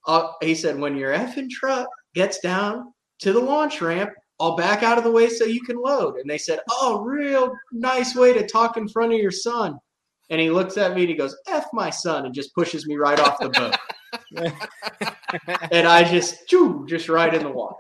uh, 0.08 0.32
"He 0.42 0.56
said 0.56 0.80
when 0.80 0.96
your 0.96 1.14
effing 1.14 1.50
truck 1.50 1.88
gets 2.16 2.40
down 2.40 2.94
to 3.20 3.34
the 3.34 3.40
launch 3.40 3.82
ramp, 3.82 4.12
I'll 4.42 4.56
back 4.56 4.84
out 4.84 4.98
of 4.98 5.04
the 5.04 5.12
way 5.12 5.30
so 5.30 5.46
you 5.46 5.62
can 5.62 5.78
load." 5.78 6.16
And 6.18 6.30
they 6.30 6.38
said, 6.38 6.60
"Oh, 6.70 7.02
real 7.02 7.54
nice 7.72 8.16
way 8.16 8.34
to 8.34 8.48
talk 8.48 8.78
in 8.78 8.88
front 8.88 9.14
of 9.14 9.20
your 9.20 9.32
son." 9.32 9.78
And 10.30 10.42
he 10.42 10.50
looks 10.50 10.78
at 10.78 10.96
me 10.96 11.02
and 11.02 11.10
he 11.10 11.16
goes, 11.16 11.38
"F 11.48 11.68
my 11.74 11.90
son," 11.90 12.26
and 12.26 12.34
just 12.34 12.56
pushes 12.56 12.88
me 12.88 12.96
right 12.96 13.20
off 13.20 13.40
the 13.40 13.50
boat. 13.50 13.76
and 15.72 15.88
I 15.88 16.04
just, 16.04 16.48
choo, 16.48 16.86
just 16.88 17.08
right 17.08 17.34
in 17.34 17.44
the 17.44 17.52
water. 17.52 17.76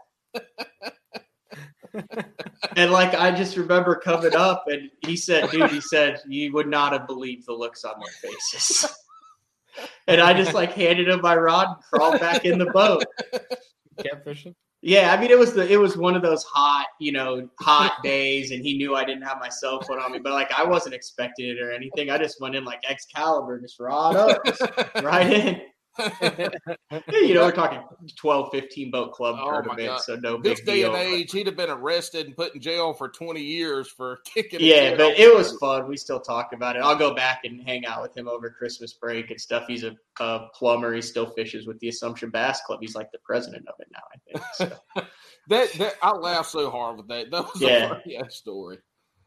and 2.75 2.91
like 2.91 3.13
I 3.13 3.31
just 3.31 3.57
remember 3.57 3.95
coming 3.95 4.35
up, 4.35 4.65
and 4.67 4.89
he 5.05 5.15
said, 5.17 5.49
"Dude," 5.49 5.71
he 5.71 5.81
said, 5.81 6.21
"You 6.27 6.53
would 6.53 6.67
not 6.67 6.93
have 6.93 7.07
believed 7.07 7.47
the 7.47 7.53
looks 7.53 7.83
on 7.83 7.95
their 7.99 8.31
faces." 8.31 8.85
and 10.07 10.21
I 10.21 10.33
just 10.33 10.53
like 10.53 10.73
handed 10.73 11.09
him 11.09 11.21
my 11.21 11.35
rod 11.35 11.67
and 11.67 11.77
crawled 11.91 12.19
back 12.19 12.45
in 12.45 12.59
the 12.59 12.67
boat. 12.67 13.05
Kept 14.03 14.23
fishing. 14.23 14.55
Yeah, 14.83 15.13
I 15.13 15.21
mean 15.21 15.29
it 15.29 15.37
was 15.37 15.53
the 15.53 15.71
it 15.71 15.77
was 15.77 15.95
one 15.95 16.15
of 16.15 16.23
those 16.23 16.43
hot, 16.43 16.87
you 16.99 17.11
know, 17.11 17.47
hot 17.59 17.97
days, 18.03 18.51
and 18.51 18.63
he 18.63 18.77
knew 18.77 18.95
I 18.95 19.05
didn't 19.05 19.21
have 19.23 19.37
my 19.39 19.49
cell 19.49 19.79
phone 19.81 19.99
on 19.99 20.11
me, 20.11 20.19
but 20.19 20.33
like 20.33 20.51
I 20.57 20.63
wasn't 20.63 20.95
expecting 20.95 21.49
it 21.49 21.59
or 21.59 21.71
anything. 21.71 22.09
I 22.09 22.17
just 22.17 22.41
went 22.41 22.55
in 22.55 22.65
like 22.65 22.81
Excalibur, 22.89 23.59
just 23.59 23.79
rod 23.79 24.15
up, 24.15 24.43
just 24.43 24.61
right 25.03 25.31
in. 25.31 25.61
You 25.99 27.33
know, 27.33 27.43
we're 27.45 27.51
talking 27.51 27.81
12, 28.15 28.49
15 28.51 28.91
boat 28.91 29.11
club 29.13 29.35
Oh, 29.39 29.51
tournament, 29.51 29.99
so 30.01 30.15
no 30.15 30.41
this 30.41 30.59
big 30.59 30.65
day 30.65 30.75
deal. 30.81 30.95
and 30.95 31.01
age, 31.13 31.31
he'd 31.31 31.47
have 31.47 31.57
been 31.57 31.69
arrested 31.69 32.27
and 32.27 32.35
put 32.35 32.55
in 32.55 32.61
jail 32.61 32.93
for 32.93 33.09
20 33.09 33.41
years 33.41 33.87
for 33.89 34.19
kicking. 34.25 34.59
Yeah, 34.61 34.95
but 34.95 35.17
it 35.19 35.33
was 35.35 35.57
fun. 35.57 35.87
We 35.87 35.97
still 35.97 36.19
talk 36.19 36.53
about 36.53 36.75
it. 36.75 36.79
I'll 36.81 36.95
go 36.95 37.13
back 37.13 37.41
and 37.43 37.61
hang 37.67 37.85
out 37.85 38.01
with 38.01 38.15
him 38.15 38.27
over 38.27 38.49
Christmas 38.49 38.93
break 38.93 39.31
and 39.31 39.39
stuff. 39.39 39.65
He's 39.67 39.83
a, 39.83 39.95
a 40.19 40.47
plumber. 40.55 40.93
He 40.93 41.01
still 41.01 41.27
fishes 41.31 41.67
with 41.67 41.79
the 41.79 41.89
Assumption 41.89 42.29
Bass 42.29 42.61
Club. 42.65 42.79
He's 42.81 42.95
like 42.95 43.11
the 43.11 43.19
president 43.23 43.67
of 43.67 43.75
it 43.79 43.87
now, 43.91 43.99
I 44.13 44.39
think. 44.39 44.45
So. 44.95 45.03
That, 45.47 45.73
that 45.79 45.95
I 46.03 46.11
laughed 46.11 46.51
so 46.51 46.69
hard 46.69 46.97
with 46.97 47.07
that. 47.07 47.31
That 47.31 47.43
was 47.45 47.59
Yeah. 47.59 47.85
a 47.85 47.89
funny 47.89 48.19
story. 48.29 48.77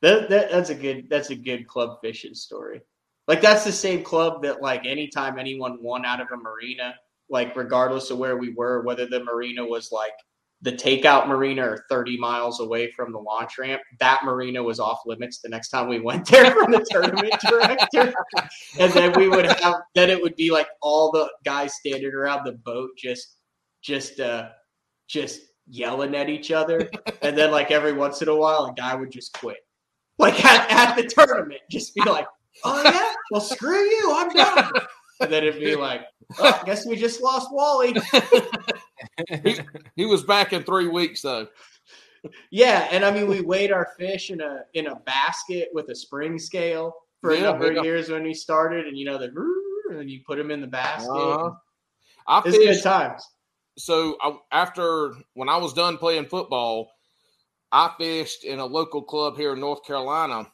that, 0.01 0.29
that 0.31 0.49
that's 0.53 0.71
a 0.71 0.75
good 0.75 1.09
that's 1.11 1.31
a 1.31 1.35
good 1.35 1.67
club 1.67 1.99
fishing 2.03 2.35
story. 2.35 2.83
Like 3.27 3.41
that's 3.41 3.65
the 3.65 3.73
same 3.73 4.03
club 4.03 4.43
that 4.43 4.61
like 4.61 4.87
anytime 4.87 5.39
anyone 5.39 5.83
won 5.83 6.05
out 6.05 6.21
of 6.21 6.29
a 6.33 6.37
marina, 6.37 6.95
like 7.31 7.57
regardless 7.57 8.11
of 8.11 8.19
where 8.19 8.37
we 8.37 8.53
were, 8.53 8.83
whether 8.83 9.07
the 9.07 9.25
marina 9.25 9.65
was 9.65 9.91
like 9.91 10.13
the 10.65 10.73
takeout 10.73 11.29
marina 11.29 11.63
or 11.63 11.85
30 11.91 12.17
miles 12.17 12.61
away 12.61 12.91
from 12.93 13.13
the 13.13 13.19
launch 13.19 13.59
ramp. 13.59 13.83
That 14.01 14.25
marina 14.25 14.63
was 14.63 14.81
off 14.81 15.01
limits 15.05 15.41
the 15.41 15.51
next 15.51 15.69
time 15.69 15.89
we 15.89 16.01
went 16.09 16.27
there 16.27 16.51
from 16.53 16.73
the 16.73 16.85
tournament 16.91 17.35
director. 17.47 18.15
And 18.79 18.93
then 18.93 19.13
we 19.17 19.29
would 19.29 19.45
have 19.45 19.77
then 19.95 20.11
it 20.11 20.21
would 20.21 20.37
be 20.37 20.51
like 20.51 20.69
all 20.81 21.13
the 21.13 21.31
guys 21.45 21.75
standing 21.75 22.13
around 22.13 22.45
the 22.45 22.53
boat 22.53 22.91
just 22.97 23.37
just 23.83 24.21
uh 24.21 24.49
just 25.07 25.43
yelling 25.67 26.15
at 26.15 26.31
each 26.31 26.51
other. 26.51 26.91
And 27.23 27.37
then 27.37 27.51
like 27.51 27.71
every 27.71 27.93
once 27.93 28.23
in 28.23 28.29
a 28.29 28.37
while 28.37 28.65
a 28.67 28.75
guy 28.75 28.95
would 28.95 29.11
just 29.11 29.35
quit. 29.35 29.59
Like 30.19 30.43
at, 30.45 30.71
at 30.71 30.97
the 30.97 31.03
tournament, 31.03 31.61
just 31.71 31.95
be 31.95 32.03
like, 32.03 32.27
Oh 32.63 32.83
yeah, 32.85 33.13
well 33.31 33.41
screw 33.41 33.83
you, 33.83 34.13
I'm 34.15 34.29
done. 34.31 34.73
And 35.21 35.33
then 35.33 35.45
it'd 35.45 35.61
be 35.61 35.77
like, 35.77 36.03
oh, 36.41 36.59
I 36.61 36.67
guess 36.67 36.85
we 36.85 36.97
just 36.97 37.23
lost 37.23 37.47
Wally. 37.53 37.95
he, 39.45 39.61
he 39.95 40.07
was 40.07 40.25
back 40.25 40.53
in 40.53 40.65
three 40.65 40.89
weeks 40.89 41.23
though. 41.23 41.47
Yeah, 42.51 42.89
and 42.91 43.05
I 43.05 43.13
mean 43.13 43.29
we 43.29 43.41
weighed 43.41 43.71
our 43.71 43.91
fish 43.97 44.31
in 44.31 44.41
a 44.41 44.63
in 44.75 44.89
a 44.89 44.97
basket 44.97 45.69
with 45.73 45.89
a 45.89 45.95
spring 45.95 46.37
scale 46.37 46.93
for 47.21 47.31
a 47.31 47.41
number 47.41 47.73
yeah. 47.73 47.79
of 47.79 47.85
years 47.85 48.11
when 48.11 48.25
we 48.25 48.35
started, 48.35 48.87
and 48.87 48.99
you 48.99 49.05
know 49.05 49.19
the 49.19 49.31
and 49.91 50.11
you 50.11 50.21
put 50.27 50.37
them 50.37 50.51
in 50.51 50.61
the 50.61 50.67
basket. 50.67 51.11
Uh-huh. 51.11 51.51
I 52.27 52.43
It's 52.47 52.59
good 52.59 52.83
times. 52.83 53.23
so 53.79 54.17
I, 54.21 54.37
after 54.51 55.13
when 55.35 55.49
I 55.49 55.57
was 55.59 55.73
done 55.73 55.99
playing 55.99 56.27
football, 56.27 56.91
I 57.71 57.93
fished 57.99 58.45
in 58.45 58.59
a 58.59 58.67
local 58.67 59.03
club 59.03 59.37
here 59.37 59.53
in 59.53 59.61
North 59.61 59.85
Carolina. 59.85 60.51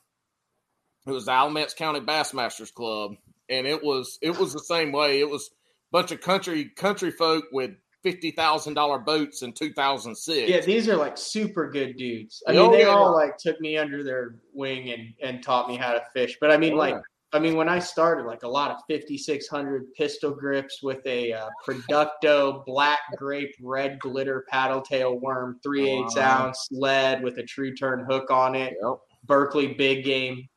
It 1.11 1.15
was 1.15 1.27
the 1.27 1.33
Alamance 1.33 1.75
County 1.75 2.01
Bassmasters 2.01 2.73
Club, 2.73 3.13
and 3.49 3.67
it 3.67 3.83
was 3.83 4.19
it 4.23 4.39
was 4.39 4.53
the 4.53 4.61
same 4.61 4.93
way. 4.93 5.21
It 5.21 5.29
was 5.29 5.51
a 5.51 5.53
bunch 5.93 6.13
of 6.13 6.21
country 6.21 6.67
country 6.77 7.11
folk 7.11 7.45
with 7.53 7.73
fifty 8.03 8.31
thousand 8.31 8.75
dollar 8.75 8.99
boats 8.99 9.43
in 9.43 9.53
two 9.53 9.73
thousand 9.73 10.17
six. 10.17 10.49
Yeah, 10.49 10.61
these 10.61 10.89
are 10.89 10.97
like 10.97 11.19
super 11.19 11.69
good 11.71 11.97
dudes. 11.97 12.43
I 12.47 12.53
Oh, 12.57 12.63
mean, 12.63 12.73
they 12.73 12.81
yeah. 12.83 12.89
all 12.89 13.13
like 13.15 13.37
took 13.39 13.61
me 13.61 13.77
under 13.77 14.03
their 14.03 14.37
wing 14.55 14.91
and 14.91 15.13
and 15.23 15.43
taught 15.43 15.69
me 15.69 15.77
how 15.77 15.93
to 15.93 16.03
fish. 16.15 16.39
But 16.41 16.51
I 16.51 16.57
mean, 16.57 16.75
Oh, 16.75 16.77
like, 16.77 16.95
yeah. 16.95 17.01
I 17.33 17.39
mean, 17.39 17.55
when 17.55 17.69
I 17.69 17.79
started, 17.79 18.27
like 18.27 18.43
a 18.43 18.49
lot 18.49 18.71
of 18.73 18.79
fifty 18.89 19.17
six 19.19 19.47
hundred 19.49 19.93
pistol 19.95 20.33
grips 20.33 20.83
with 20.83 21.05
a 21.07 21.33
uh, 21.33 21.49
Producto 21.67 22.65
black 22.67 22.99
grape 23.17 23.55
red 23.63 23.99
glitter 24.01 24.45
paddle 24.49 24.81
tail 24.81 25.19
worm, 25.19 25.59
three 25.63 25.89
eighths 25.91 26.17
Wow. 26.17 26.47
ounce 26.47 26.69
lead 26.73 27.23
with 27.23 27.39
a 27.39 27.43
Tru-Turn 27.45 28.05
hook 28.09 28.31
on 28.31 28.55
it. 28.55 28.75
Yep. 28.83 28.95
Berkley 29.25 29.75
big 29.75 30.05
game. 30.05 30.49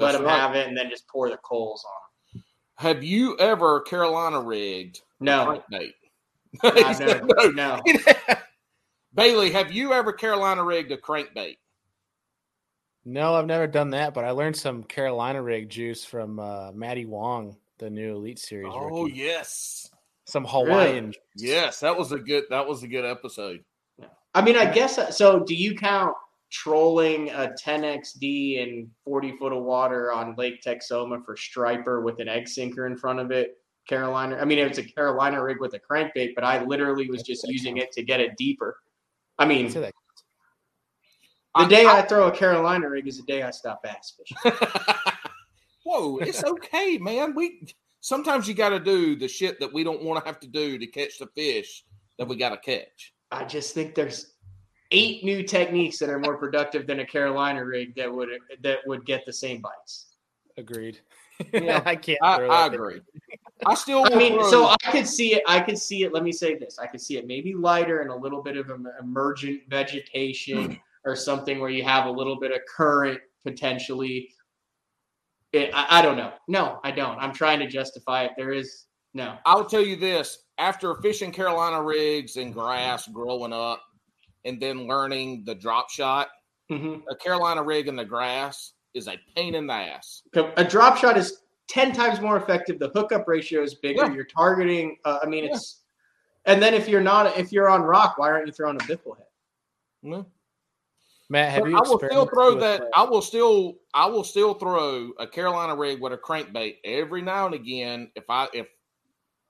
Let 0.00 0.12
That's 0.12 0.18
them 0.18 0.26
right. 0.26 0.40
have 0.40 0.56
it, 0.56 0.66
and 0.68 0.76
then 0.76 0.88
just 0.88 1.06
pour 1.08 1.28
the 1.28 1.36
coals 1.38 1.84
on. 2.34 2.42
Have 2.76 3.04
you 3.04 3.36
ever 3.38 3.80
Carolina 3.82 4.40
rigged 4.40 5.02
No, 5.20 5.62
crankbait? 5.70 5.92
I've 6.62 6.98
never, 6.98 7.52
no. 7.52 7.80
Bailey, 9.14 9.50
have 9.52 9.70
you 9.72 9.92
ever 9.92 10.12
Carolina 10.12 10.64
rigged 10.64 10.90
a 10.92 10.96
crankbait? 10.96 11.58
No, 13.04 13.34
I've 13.34 13.46
never 13.46 13.66
done 13.66 13.90
that, 13.90 14.14
but 14.14 14.24
I 14.24 14.30
learned 14.30 14.56
some 14.56 14.82
Carolina 14.84 15.42
rig 15.42 15.68
juice 15.68 16.04
from 16.04 16.38
uh, 16.38 16.70
Matty 16.72 17.06
Wong, 17.06 17.56
the 17.78 17.90
new 17.90 18.16
Elite 18.16 18.38
Series 18.38 18.72
Oh 18.74 19.02
rookie. 19.04 19.14
yes, 19.16 19.90
Some 20.26 20.44
Hawaiian. 20.46 21.14
yes, 21.36 21.80
that 21.80 21.96
was 21.96 22.12
a 22.12 22.18
good 22.18 22.44
that 22.50 22.66
was 22.66 22.82
a 22.82 22.88
good 22.88 23.04
episode. 23.04 23.64
I 24.34 24.42
mean, 24.42 24.56
I 24.56 24.70
guess 24.70 25.16
so. 25.16 25.40
Do 25.40 25.54
you 25.54 25.74
count 25.74 26.14
trolling 26.50 27.30
a 27.30 27.52
10xd 27.64 28.56
in 28.58 28.90
40 29.04 29.36
foot 29.36 29.52
of 29.52 29.62
water 29.62 30.12
on 30.12 30.34
Lake 30.36 30.62
Texoma 30.62 31.24
for 31.24 31.36
striper 31.36 32.00
with 32.00 32.20
an 32.20 32.28
egg 32.28 32.48
sinker 32.48 32.86
in 32.86 32.96
front 32.96 33.20
of 33.20 33.30
it? 33.30 33.56
Carolina. 33.88 34.36
I 34.40 34.44
mean, 34.44 34.58
it's 34.58 34.78
a 34.78 34.84
Carolina 34.84 35.42
rig 35.42 35.58
with 35.60 35.74
a 35.74 35.80
crankbait, 35.80 36.34
but 36.34 36.44
I 36.44 36.62
literally 36.64 37.08
was 37.10 37.22
just 37.22 37.46
using 37.48 37.78
it 37.78 37.90
to 37.92 38.02
get 38.02 38.20
it 38.20 38.36
deeper. 38.36 38.76
I 39.38 39.46
mean, 39.46 39.66
I'd 39.66 39.72
say 39.72 39.80
that- 39.80 39.94
the 41.58 41.66
day 41.66 41.84
I 41.86 42.02
throw 42.02 42.28
a 42.28 42.30
Carolina 42.30 42.88
rig 42.88 43.08
is 43.08 43.16
the 43.16 43.24
day 43.24 43.42
I 43.42 43.50
stop 43.50 43.82
bass 43.82 44.14
fishing. 44.16 44.56
Whoa, 45.84 46.18
it's 46.18 46.44
okay, 46.44 46.96
man. 46.98 47.34
We 47.34 47.66
sometimes 48.00 48.46
you 48.46 48.54
got 48.54 48.68
to 48.68 48.78
do 48.78 49.16
the 49.16 49.26
shit 49.26 49.58
that 49.58 49.72
we 49.72 49.82
don't 49.82 50.02
want 50.02 50.22
to 50.22 50.28
have 50.28 50.38
to 50.40 50.46
do 50.46 50.78
to 50.78 50.86
catch 50.86 51.18
the 51.18 51.26
fish 51.34 51.84
that 52.18 52.28
we 52.28 52.36
got 52.36 52.50
to 52.50 52.58
catch. 52.58 53.14
I 53.32 53.44
just 53.44 53.74
think 53.74 53.96
there's 53.96 54.34
eight 54.90 55.24
new 55.24 55.42
techniques 55.42 55.98
that 55.98 56.08
are 56.08 56.18
more 56.18 56.36
productive 56.36 56.86
than 56.86 57.00
a 57.00 57.06
Carolina 57.06 57.64
rig 57.64 57.94
that 57.96 58.12
would 58.12 58.28
that 58.62 58.78
would 58.86 59.04
get 59.06 59.24
the 59.26 59.32
same 59.32 59.60
bites. 59.60 60.06
Agreed. 60.56 61.00
Yeah, 61.52 61.82
I 61.86 61.96
can't. 61.96 62.18
I, 62.22 62.44
I 62.44 62.66
agree. 62.66 63.00
I 63.64 63.74
still. 63.74 64.04
I 64.04 64.16
mean, 64.16 64.42
so 64.50 64.68
I 64.68 64.90
could 64.90 65.06
see 65.06 65.34
it. 65.34 65.42
I 65.46 65.60
could 65.60 65.78
see 65.78 66.04
it. 66.04 66.12
Let 66.12 66.22
me 66.22 66.32
say 66.32 66.56
this: 66.56 66.78
I 66.78 66.86
could 66.86 67.00
see 67.00 67.16
it 67.16 67.26
maybe 67.26 67.54
lighter 67.54 68.00
and 68.00 68.10
a 68.10 68.16
little 68.16 68.42
bit 68.42 68.56
of 68.56 68.70
em- 68.70 68.88
emergent 69.00 69.62
vegetation 69.68 70.64
hmm. 70.64 70.74
or 71.04 71.16
something 71.16 71.60
where 71.60 71.70
you 71.70 71.84
have 71.84 72.06
a 72.06 72.10
little 72.10 72.38
bit 72.38 72.52
of 72.52 72.60
current 72.68 73.20
potentially. 73.44 74.28
It, 75.52 75.70
I, 75.74 75.98
I 75.98 76.02
don't 76.02 76.16
know. 76.16 76.32
No, 76.46 76.78
I 76.84 76.90
don't. 76.90 77.18
I'm 77.18 77.32
trying 77.32 77.58
to 77.60 77.66
justify 77.66 78.24
it. 78.24 78.32
There 78.36 78.52
is 78.52 78.86
no. 79.14 79.36
I'll 79.44 79.64
tell 79.64 79.84
you 79.84 79.96
this: 79.96 80.44
after 80.58 80.94
fishing 80.96 81.32
Carolina 81.32 81.82
rigs 81.82 82.36
and 82.36 82.52
grass 82.52 83.08
growing 83.08 83.52
up, 83.52 83.82
and 84.44 84.60
then 84.60 84.86
learning 84.86 85.44
the 85.44 85.54
drop 85.54 85.90
shot, 85.90 86.28
Mhm. 86.70 87.02
a 87.08 87.16
Carolina 87.16 87.62
rig 87.62 87.88
in 87.88 87.96
the 87.96 88.04
grass 88.04 88.72
is 88.94 89.08
a 89.08 89.16
pain 89.34 89.54
in 89.54 89.66
the 89.66 89.72
ass. 89.74 90.22
A 90.34 90.64
drop 90.64 90.96
shot 90.96 91.16
is 91.16 91.42
ten 91.68 91.92
times 91.92 92.20
more 92.20 92.36
effective. 92.36 92.78
The 92.78 92.88
hookup 92.90 93.26
ratio 93.28 93.62
is 93.62 93.74
bigger. 93.74 94.04
Yeah. 94.06 94.12
You're 94.14 94.24
targeting. 94.24 94.98
Uh, 95.04 95.18
I 95.22 95.26
mean, 95.26 95.44
Yeah. 95.44 95.54
it's. 95.54 95.82
And 96.46 96.62
then 96.62 96.72
if 96.74 96.88
you're 96.88 97.02
not, 97.02 97.36
if 97.38 97.52
you're 97.52 97.68
on 97.68 97.82
rock, 97.82 98.16
why 98.18 98.30
aren't 98.30 98.46
you 98.46 98.52
throwing 98.52 98.76
a 98.76 98.84
biffle 98.84 99.16
head? 99.16 99.26
Mm. 100.04 100.26
Matt, 101.28 101.52
have 101.52 101.62
But 101.62 101.70
you? 101.70 101.76
I 101.76 101.80
will 101.80 101.98
still 101.98 102.26
throw 102.26 102.54
that. 102.56 102.82
I 102.94 103.02
will 103.04 103.22
still. 103.22 103.78
I 103.94 104.06
will 104.06 104.24
still 104.24 104.54
throw 104.54 105.10
a 105.18 105.26
Carolina 105.26 105.76
rig 105.76 106.00
with 106.00 106.12
a 106.12 106.18
crankbait 106.18 106.78
every 106.84 107.22
now 107.22 107.46
and 107.46 107.54
again 107.54 108.10
if 108.16 108.24
I 108.28 108.48
if 108.52 108.68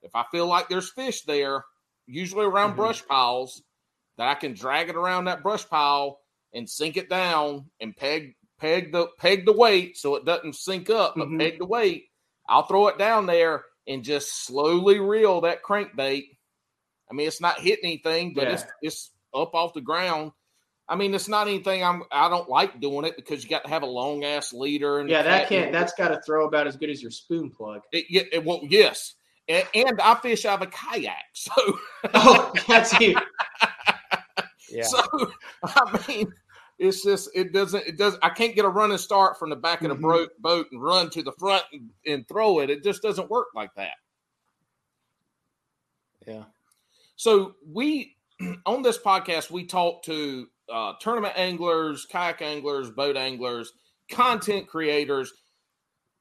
if 0.03 0.15
I 0.15 0.25
feel 0.33 0.47
like 0.47 0.69
there's 0.69 0.91
fish 0.91 1.23
there, 1.23 1.65
usually 2.07 2.45
around 2.45 2.73
Mhm. 2.73 2.77
brush 2.77 3.07
piles, 3.07 3.63
that 4.21 4.29
I 4.29 4.35
can 4.35 4.53
drag 4.53 4.91
it 4.91 4.97
around 4.97 5.25
that 5.25 5.43
brush 5.43 5.67
pile 5.67 6.21
and 6.53 6.69
sink 6.69 6.99
it 6.99 7.09
down 7.09 7.65
and 7.81 7.97
peg 7.97 8.35
peg 8.61 8.93
the 8.93 9.07
peg 9.19 9.47
the 9.47 9.53
weight 9.55 9.97
so 9.97 10.15
it 10.17 10.27
doesn't 10.27 10.57
sink 10.57 10.91
up, 10.91 11.15
but 11.17 11.29
Mhm. 11.29 11.39
peg 11.39 11.59
the 11.59 11.65
weight. 11.65 12.11
I'll 12.47 12.67
throw 12.67 12.89
it 12.89 12.99
down 12.99 13.25
there 13.25 13.65
and 13.89 14.05
just 14.05 14.45
slowly 14.45 15.01
reel 15.01 15.41
that 15.41 15.63
crankbait. 15.63 16.37
I 17.11 17.15
mean, 17.15 17.27
it's 17.27 17.41
not 17.41 17.61
hitting 17.61 17.87
anything, 17.87 18.35
but 18.35 18.49
it's 18.49 18.65
it's 18.83 19.11
up 19.35 19.55
off 19.55 19.73
the 19.73 19.81
ground. 19.81 20.33
I 20.87 20.97
mean, 20.97 21.15
it's 21.15 21.29
not 21.29 21.49
anything 21.49 21.83
I'm. 21.83 22.03
I 22.13 22.29
don't 22.29 22.51
like 22.51 22.79
doing 22.79 23.07
it 23.07 23.17
because 23.17 23.43
you 23.43 23.49
got 23.49 23.65
to 23.65 23.71
have 23.71 23.85
a 23.85 23.87
long 23.87 24.25
ass 24.25 24.53
leader. 24.53 24.99
And 24.99 25.09
Yeah, 25.09 25.23
that 25.23 25.49
can't. 25.49 25.73
That's 25.73 25.95
got 25.95 26.09
to 26.09 26.21
throw 26.27 26.47
about 26.47 26.67
as 26.67 26.77
good 26.77 26.91
as 26.91 27.01
your 27.01 27.11
spoon 27.11 27.49
plug. 27.51 27.81
It, 27.91 28.05
yeah, 28.11 28.23
it, 28.33 28.45
well, 28.45 28.61
yes, 28.69 29.15
and, 29.49 29.67
and 29.75 29.99
I 29.99 30.15
fish 30.17 30.45
out 30.45 30.61
of 30.61 30.69
a 30.69 30.71
kayak, 30.71 31.15
so 31.33 31.53
Oh, 32.13 32.53
that's 32.69 32.93
it. 33.01 33.17
Yeah. 34.71 34.83
so 34.85 35.01
I 35.65 36.05
mean, 36.09 36.33
it's 36.79 37.03
just 37.03 37.31
it 37.35 37.53
doesn't 37.53 37.87
it 37.87 37.97
does. 37.99 38.17
I 38.23 38.31
can't 38.31 38.55
get 38.55 38.65
a 38.65 38.69
running 38.69 38.99
start 38.99 39.39
from 39.39 39.51
the 39.51 39.57
back 39.57 39.83
of 39.83 39.89
the 39.91 39.97
Mhm. 39.97 40.01
bro- 40.01 40.27
boat 40.39 40.67
and 40.73 40.83
run 40.83 41.11
to 41.11 41.23
the 41.23 41.33
front 41.33 41.65
and, 41.73 41.91
and 42.07 42.27
throw 42.29 42.61
it. 42.61 42.71
It 42.71 42.83
just 42.83 43.03
doesn't 43.03 43.29
work 43.31 43.49
like 43.55 43.75
that. 43.77 43.95
yeah. 46.27 46.45
So 47.17 47.55
we 47.67 48.17
on 48.67 48.83
this 48.83 48.99
podcast 48.99 49.51
we 49.51 49.67
talk 49.67 50.03
to 50.05 50.47
uh, 50.73 50.93
tournament 51.01 51.35
anglers, 51.37 52.07
kayak 52.07 52.43
anglers, 52.43 52.91
boat 52.91 53.17
anglers, 53.17 53.73
content 54.11 54.69
creators. 54.69 55.33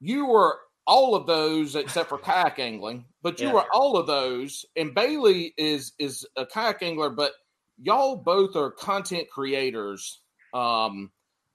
You 0.00 0.26
were 0.26 0.58
all 0.86 1.14
of 1.14 1.26
those 1.26 1.76
except 1.76 2.08
for 2.08 2.18
kayak 2.18 2.58
angling, 2.58 3.04
but 3.22 3.38
you 3.40 3.48
Yeah. 3.48 3.54
were 3.54 3.66
all 3.72 3.96
of 3.96 4.06
those. 4.06 4.64
And 4.76 4.94
Bailey 4.94 5.54
is 5.56 5.92
is 5.98 6.26
a 6.36 6.44
kayak 6.44 6.82
angler, 6.82 7.10
but 7.10 7.32
y'all 7.80 8.16
both 8.16 8.56
are 8.56 8.70
content 8.70 9.28
creators. 9.30 10.20
Um, 10.52 11.10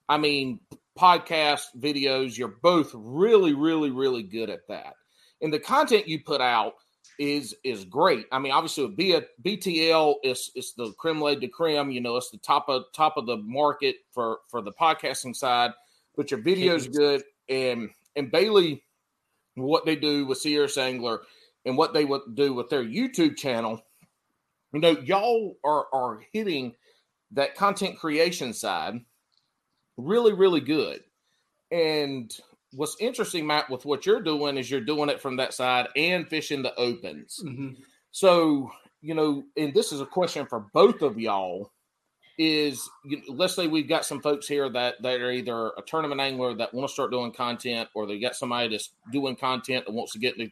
I 0.08 0.18
mean, 0.18 0.60
podcast 0.98 1.64
videos. 1.78 2.38
You're 2.38 2.58
both 2.62 2.92
really, 2.94 3.54
really, 3.54 3.92
really 3.92 4.24
good 4.24 4.50
at 4.50 4.68
that. 4.70 4.94
And 5.42 5.52
the 5.54 5.60
content 5.60 6.08
you 6.08 6.24
put 6.24 6.42
out 6.42 6.74
is 7.20 7.56
is 7.64 7.86
great. 7.86 8.26
I 8.32 8.40
mean, 8.40 8.52
obviously, 8.52 8.86
with 8.86 8.98
B- 8.98 9.22
BTL 9.44 10.16
is 10.24 10.52
is 10.56 10.74
the 10.76 10.92
creme 10.98 11.40
de 11.40 11.48
creme. 11.48 11.92
You 11.92 12.02
know, 12.02 12.18
it's 12.18 12.32
the 12.32 12.38
top 12.38 12.68
of 12.70 12.84
top 12.94 13.18
of 13.18 13.26
the 13.26 13.38
market 13.38 13.98
for 14.12 14.40
for 14.50 14.62
the 14.62 14.72
podcasting 14.72 15.36
side. 15.36 15.72
But 16.16 16.32
your 16.32 16.42
videos 16.42 16.92
good, 16.92 17.24
and 17.50 17.90
and 18.16 18.32
Bailey, 18.32 18.84
what 19.56 19.86
they 19.86 19.96
do 19.96 20.26
with 20.26 20.38
Sierra 20.38 20.70
Angler, 20.78 21.22
and 21.66 21.78
what 21.78 21.94
they 21.94 22.06
would 22.06 22.22
do 22.36 22.54
with 22.54 22.70
their 22.70 22.84
YouTube 22.84 23.38
channel. 23.38 23.82
You 24.76 24.82
know, 24.82 24.98
y'all 25.06 25.56
are 25.64 25.86
are 25.94 26.20
hitting 26.34 26.76
that 27.32 27.56
content 27.56 27.98
creation 27.98 28.52
side 28.54 29.00
really, 29.96 30.34
really 30.34 30.60
good. 30.60 31.02
And 31.72 32.30
what's 32.74 32.98
interesting, 33.00 33.48
Matt, 33.48 33.70
with 33.70 33.86
what 33.86 34.06
you're 34.06 34.22
doing 34.22 34.58
is 34.58 34.70
you're 34.70 34.82
doing 34.82 35.08
it 35.10 35.22
from 35.22 35.38
that 35.38 35.54
side 35.54 35.88
and 35.96 36.28
fishing 36.28 36.62
the 36.62 36.76
opens. 36.76 37.40
Mhm. 37.42 37.78
So 38.12 38.70
you 39.02 39.14
know, 39.14 39.46
and 39.56 39.74
this 39.74 39.94
is 39.94 40.02
a 40.02 40.06
question 40.06 40.46
for 40.46 40.68
both 40.74 41.02
of 41.02 41.18
y'all. 41.18 41.72
Is 42.38 42.90
you 43.06 43.18
know, 43.18 43.34
let's 43.34 43.56
say 43.56 43.68
we've 43.68 43.88
got 43.88 44.04
some 44.04 44.22
folks 44.22 44.46
here 44.46 44.68
that 44.68 45.02
that 45.02 45.22
are 45.22 45.32
either 45.32 45.72
a 45.78 45.82
tournament 45.88 46.20
angler 46.20 46.54
that 46.54 46.74
want 46.74 46.86
to 46.90 46.94
start 46.94 47.12
doing 47.12 47.32
content, 47.32 47.88
or 47.96 48.06
they 48.06 48.20
got 48.20 48.36
somebody 48.36 48.68
that's 48.68 48.90
doing 49.14 49.38
content 49.38 49.86
that 49.86 49.94
wants 49.94 50.12
to 50.12 50.20
get 50.20 50.36
to, 50.38 50.50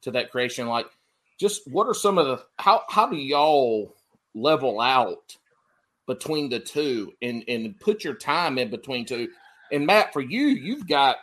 to 0.00 0.10
that 0.12 0.30
creation. 0.30 0.66
Like, 0.66 0.86
just 1.40 1.62
what 1.66 1.88
are 1.88 1.94
some 1.94 2.18
of 2.18 2.26
the 2.26 2.44
how 2.58 2.82
how 2.88 3.06
do 3.08 3.16
y'all 3.16 3.96
level 4.34 4.78
out 4.80 5.36
between 6.06 6.50
the 6.50 6.60
two 6.60 7.12
and 7.22 7.42
and 7.48 7.80
put 7.80 8.04
your 8.04 8.14
time 8.14 8.58
in 8.58 8.70
between 8.70 9.06
two? 9.06 9.28
And 9.72 9.86
Matt, 9.86 10.12
for 10.12 10.20
you, 10.20 10.48
you've 10.48 10.86
got, 10.86 11.16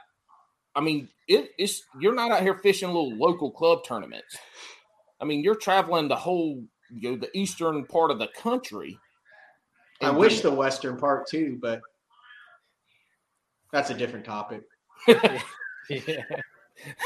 I 0.74 0.82
mean, 0.82 1.10
it, 1.28 1.52
it's 1.60 1.84
you're 2.00 2.16
not 2.16 2.32
out 2.32 2.42
here 2.42 2.56
fishing 2.56 2.88
little 2.88 3.16
local 3.16 3.52
club 3.52 3.84
tournaments. 3.86 4.36
I 5.22 5.26
mean, 5.26 5.44
you're 5.44 5.56
traveling 5.56 6.08
the 6.08 6.16
whole, 6.16 6.64
you 6.90 7.12
know, 7.12 7.18
the 7.18 7.36
eastern 7.38 7.86
part 7.86 8.10
of 8.10 8.18
the 8.18 8.30
country. 8.36 8.98
I 10.02 10.12
wish 10.12 10.42
the 10.42 10.52
western 10.52 10.98
part 10.98 11.28
too, 11.28 11.60
but 11.62 11.82
that's 13.72 13.90
a 13.92 13.94
different 13.94 14.26
topic. 14.26 14.64
yeah. 15.08 15.42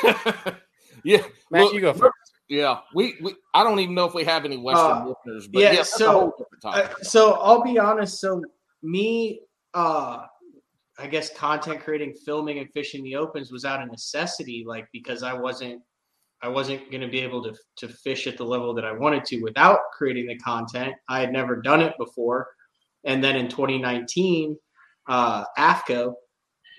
yeah, 1.04 1.24
Matt, 1.50 1.64
look, 1.64 1.74
you 1.74 1.82
go 1.82 1.94
first. 1.94 2.14
Yeah, 2.52 2.80
we, 2.94 3.16
we 3.22 3.34
I 3.54 3.64
don't 3.64 3.80
even 3.80 3.96
know 3.96 4.04
if 4.04 4.14
we 4.14 4.26
have 4.26 4.44
any 4.44 4.58
western 4.58 4.92
Uh, 4.92 5.06
listeners, 5.06 5.48
but 5.48 5.62
yeah, 5.62 5.72
yeah, 5.72 5.84
so, 5.84 6.36
Uh, 6.66 6.90
so 7.02 7.36
I'll 7.36 7.64
be 7.64 7.80
honest. 7.80 8.20
So 8.20 8.44
me, 8.84 9.40
uh, 9.74 10.26
I 11.00 11.08
guess 11.08 11.34
content 11.34 11.80
creating, 11.80 12.14
filming, 12.26 12.60
and 12.60 12.70
fishing 12.74 13.06
the 13.06 13.16
opens 13.16 13.54
was 13.54 13.64
out 13.64 13.82
of 13.82 13.90
necessity, 13.90 14.66
like 14.68 14.86
because 14.92 15.24
I 15.24 15.32
wasn't, 15.32 15.82
I 16.42 16.50
wasn't 16.50 16.92
going 16.92 17.00
to 17.00 17.08
be 17.08 17.22
able 17.22 17.42
to 17.42 17.56
to 17.78 17.88
fish 17.88 18.28
at 18.28 18.36
the 18.36 18.44
level 18.44 18.74
that 18.74 18.84
I 18.84 18.92
wanted 18.92 19.24
to 19.28 19.40
without 19.40 19.80
creating 19.98 20.28
the 20.28 20.38
content. 20.40 20.94
I 21.08 21.22
had 21.22 21.32
never 21.32 21.62
done 21.62 21.80
it 21.80 21.94
before, 21.98 22.50
and 23.06 23.24
then 23.24 23.38
in 23.38 23.48
2019, 23.48 24.58
uh, 25.08 25.46
AFTCO 25.58 26.16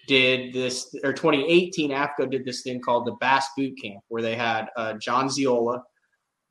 did 0.07 0.53
this, 0.53 0.95
or 1.05 1.13
2018, 1.13 1.91
AFTCO 1.91 2.31
did 2.31 2.45
this 2.45 2.63
thing 2.63 2.81
called 2.81 3.07
the 3.07 3.17
Bass 3.21 3.47
Boot 3.57 3.75
Camp, 3.81 4.01
where 4.09 4.23
they 4.23 4.35
had 4.35 4.67
uh, 4.77 4.95
John 4.95 5.29
Ziola. 5.29 5.83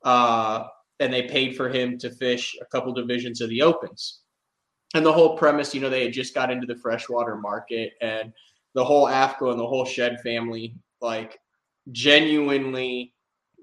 Uh, 0.04 0.64
and 1.02 1.12
they 1.12 1.22
paid 1.22 1.56
for 1.56 1.68
him 1.68 1.98
to 1.98 2.10
fish 2.10 2.56
a 2.60 2.64
couple 2.66 2.92
divisions 2.92 3.40
of 3.40 3.50
the 3.50 3.60
opens. 3.62 4.20
And 4.94 5.04
the 5.04 5.12
whole 5.12 5.36
premise, 5.36 5.74
you 5.74 5.80
know, 5.80 5.90
they 5.90 6.04
had 6.04 6.12
just 6.12 6.34
got 6.34 6.50
into 6.50 6.66
the 6.66 6.76
freshwater 6.76 7.36
market 7.36 7.92
and 8.00 8.32
the 8.74 8.84
whole 8.84 9.06
AFTCO 9.06 9.50
and 9.50 9.58
the 9.58 9.66
whole 9.66 9.84
Shedd 9.84 10.20
family, 10.20 10.76
like, 11.00 11.38
genuinely 11.90 13.14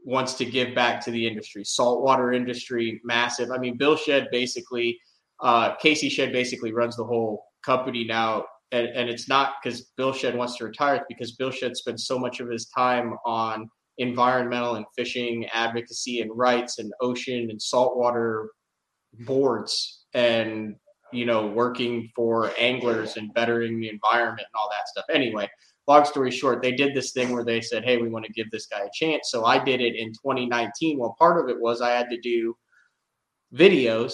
wants 0.04 0.34
to 0.36 0.46
give 0.46 0.76
back 0.76 1.04
to 1.06 1.12
the 1.12 1.26
industry. 1.26 1.64
Saltwater 1.64 2.34
industry, 2.34 3.00
massive. 3.04 3.52
I 3.52 3.58
mean, 3.58 3.78
Bill 3.78 3.96
Shedd 3.96 4.28
basically, 4.32 5.00
uh, 5.42 5.76
Casey 5.76 6.10
Shedd 6.10 6.34
basically 6.34 6.74
runs 6.74 6.98
the 6.98 7.06
whole 7.06 7.46
company 7.64 8.04
now. 8.04 8.46
And, 8.72 8.88
and 8.88 9.10
it's 9.10 9.28
not 9.28 9.54
because 9.62 9.92
Bill 9.98 10.14
Shedd 10.14 10.36
wants 10.36 10.58
to 10.58 10.66
retire, 10.66 10.96
it's 10.96 11.06
because 11.10 11.32
Bill 11.34 11.52
Shedd 11.52 11.76
spends 11.76 12.06
so 12.06 12.20
much 12.20 12.40
of 12.40 12.50
his 12.50 12.68
time 12.68 13.16
on 13.26 13.70
environmental 13.98 14.76
and 14.76 14.86
fishing 14.96 15.46
advocacy 15.48 16.22
and 16.22 16.32
rights 16.34 16.80
and 16.80 16.92
ocean 17.02 17.50
and 17.50 17.62
saltwater 17.62 18.50
mm-hmm. 19.16 19.26
boards 19.26 20.06
and 20.14 20.76
you 21.12 21.26
know 21.26 21.48
working 21.48 22.10
for 22.16 22.52
anglers 22.58 23.18
and 23.18 23.34
bettering 23.34 23.80
the 23.80 23.90
environment 23.90 24.40
and 24.40 24.60
all 24.60 24.70
that 24.70 24.88
stuff. 24.88 25.06
Anyway 25.14 25.50
long 25.88 26.06
story 26.06 26.30
short 26.30 26.62
they 26.62 26.72
did 26.72 26.94
this 26.94 27.12
thing 27.14 27.32
where 27.32 27.44
they 27.44 27.60
said 27.60 27.84
hey 27.84 27.98
we 27.98 28.10
want 28.10 28.24
to 28.24 28.32
give 28.32 28.50
this 28.52 28.68
guy 28.68 28.82
a 28.82 28.90
chance. 28.94 29.30
So 29.32 29.44
i 29.44 29.62
did 29.62 29.82
it 29.82 29.96
in 29.96 30.10
2019 30.10 31.00
well 31.00 31.16
part 31.20 31.44
of 31.44 31.50
it 31.50 31.60
was 31.60 31.82
i 31.82 31.90
had 31.90 32.10
to 32.12 32.22
do 32.22 32.56
videos 33.54 34.14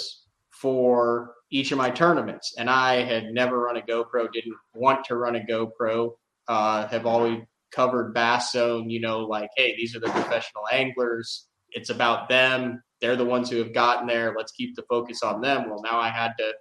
for 0.50 1.35
each 1.52 1.72
of 1.72 1.78
my 1.78 1.90
tournaments 1.90 2.54
and 2.58 2.70
i 2.70 3.04
had 3.04 3.26
never 3.26 3.60
run 3.60 3.78
a 3.78 3.82
gopro 3.82 4.32
didn't 4.32 4.56
want 4.74 5.04
to 5.06 5.16
run 5.16 5.36
a 5.36 5.42
gopro 5.42 6.12
uh, 6.48 6.88
have 6.88 7.06
always 7.06 7.42
covered 7.76 8.14
bass 8.14 8.52
zone, 8.52 8.90
you 8.90 9.02
know, 9.02 9.20
like, 9.20 9.50
hey, 9.58 9.76
these 9.76 9.96
are 9.96 10.00
the 10.00 10.10
professional 10.10 10.64
anglers. 10.72 11.48
It's 11.72 11.90
about 11.90 12.30
them. 12.30 12.82
They're 13.02 13.18
the 13.18 13.26
ones 13.26 13.50
who 13.50 13.58
have 13.58 13.74
gotten 13.74 14.08
there. 14.08 14.34
Let's 14.36 14.54
keep 14.54 14.76
the 14.76 14.84
focus 14.90 15.22
on 15.22 15.42
them. 15.42 15.70
Well, 15.70 15.82
now 15.84 16.00
I 16.00 16.10
had 16.10 16.32
to 16.40 16.54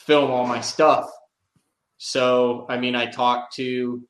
film 0.00 0.30
all 0.30 0.46
my 0.46 0.60
stuff. 0.62 1.06
So, 1.98 2.66
I 2.68 2.78
mean, 2.78 2.96
I 2.96 3.06
talked 3.06 3.54
to, 3.56 4.02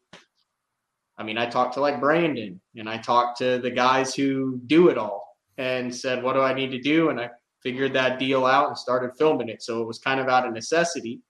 I 1.18 1.24
mean, 1.24 1.36
I 1.36 1.46
talked 1.46 1.74
to 1.74 1.80
like 1.80 2.00
Brandon 2.00 2.61
and 2.76 2.88
I 2.88 2.98
talked 2.98 3.38
to 3.38 3.59
the 3.59 3.70
guys 3.70 4.14
who 4.14 4.61
do 4.66 4.88
it 4.88 4.96
all 4.96 5.36
and 5.59 5.94
said, 5.94 6.22
what 6.22 6.34
do 6.34 6.40
I 6.40 6.55
need 6.55 6.70
to 6.70 6.80
do? 6.80 7.11
And 7.11 7.20
I 7.20 7.30
figured 7.62 7.92
that 7.94 8.18
deal 8.18 8.46
out 8.46 8.68
and 8.68 8.76
started 8.76 9.12
filming 9.16 9.48
it. 9.48 9.62
So 9.62 9.80
it 9.82 9.86
was 9.86 9.98
kind 9.98 10.20
of 10.20 10.28
out 10.28 10.46
of 10.46 10.52
necessity 10.52 11.20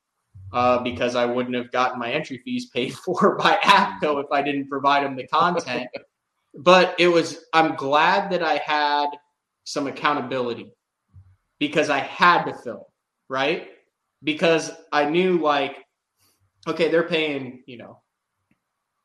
uh, 0.53 0.83
because 0.83 1.15
I 1.15 1.25
wouldn't 1.25 1.55
have 1.55 1.71
gotten 1.73 1.99
my 1.99 2.13
entry 2.13 2.39
fees 2.45 2.67
paid 2.71 2.95
for 3.05 3.37
by 3.37 3.59
AFTCO 3.63 4.25
if 4.25 4.31
I 4.33 4.43
didn't 4.43 4.69
provide 4.69 5.05
them 5.05 5.17
the 5.17 5.27
content. 5.27 5.89
but 6.55 6.95
it 6.99 7.09
was, 7.09 7.45
I'm 7.53 7.75
glad 7.77 8.31
that 8.33 8.43
I 8.43 8.57
had 8.57 9.09
some 9.65 9.87
accountability 9.87 10.71
because 11.59 11.91
I 11.91 11.99
had 11.99 12.45
to 12.45 12.55
film, 12.55 12.83
right? 13.29 13.69
Because 14.25 14.73
I 14.93 15.09
knew, 15.09 15.39
like, 15.39 15.77
okay, 16.67 16.91
they're 16.91 17.09
paying, 17.09 17.63
you 17.67 17.79
know, 17.79 18.01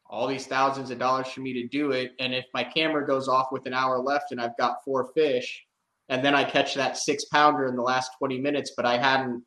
all 0.10 0.28
these 0.28 0.48
thousands 0.48 0.90
of 0.90 1.00
dollars 1.00 1.28
for 1.28 1.42
me 1.42 1.54
to 1.54 1.68
do 1.68 1.92
it. 1.92 2.14
And 2.20 2.34
if 2.34 2.46
my 2.54 2.64
camera 2.64 3.06
goes 3.06 3.28
off 3.28 3.52
with 3.52 3.66
an 3.66 3.74
hour 3.74 4.00
left 4.00 4.32
and 4.32 4.40
I've 4.40 4.58
got 4.58 4.84
four 4.84 5.12
fish, 5.14 5.67
and 6.10 6.24
then 6.24 6.36
I 6.36 6.44
catch 6.44 6.76
that 6.76 6.98
six 6.98 7.26
pounder 7.26 7.66
in 7.66 7.76
the 7.76 7.82
last 7.82 8.12
20 8.18 8.40
minutes, 8.40 8.74
but 8.76 8.86
I 8.86 8.98
hadn't, 8.98 9.44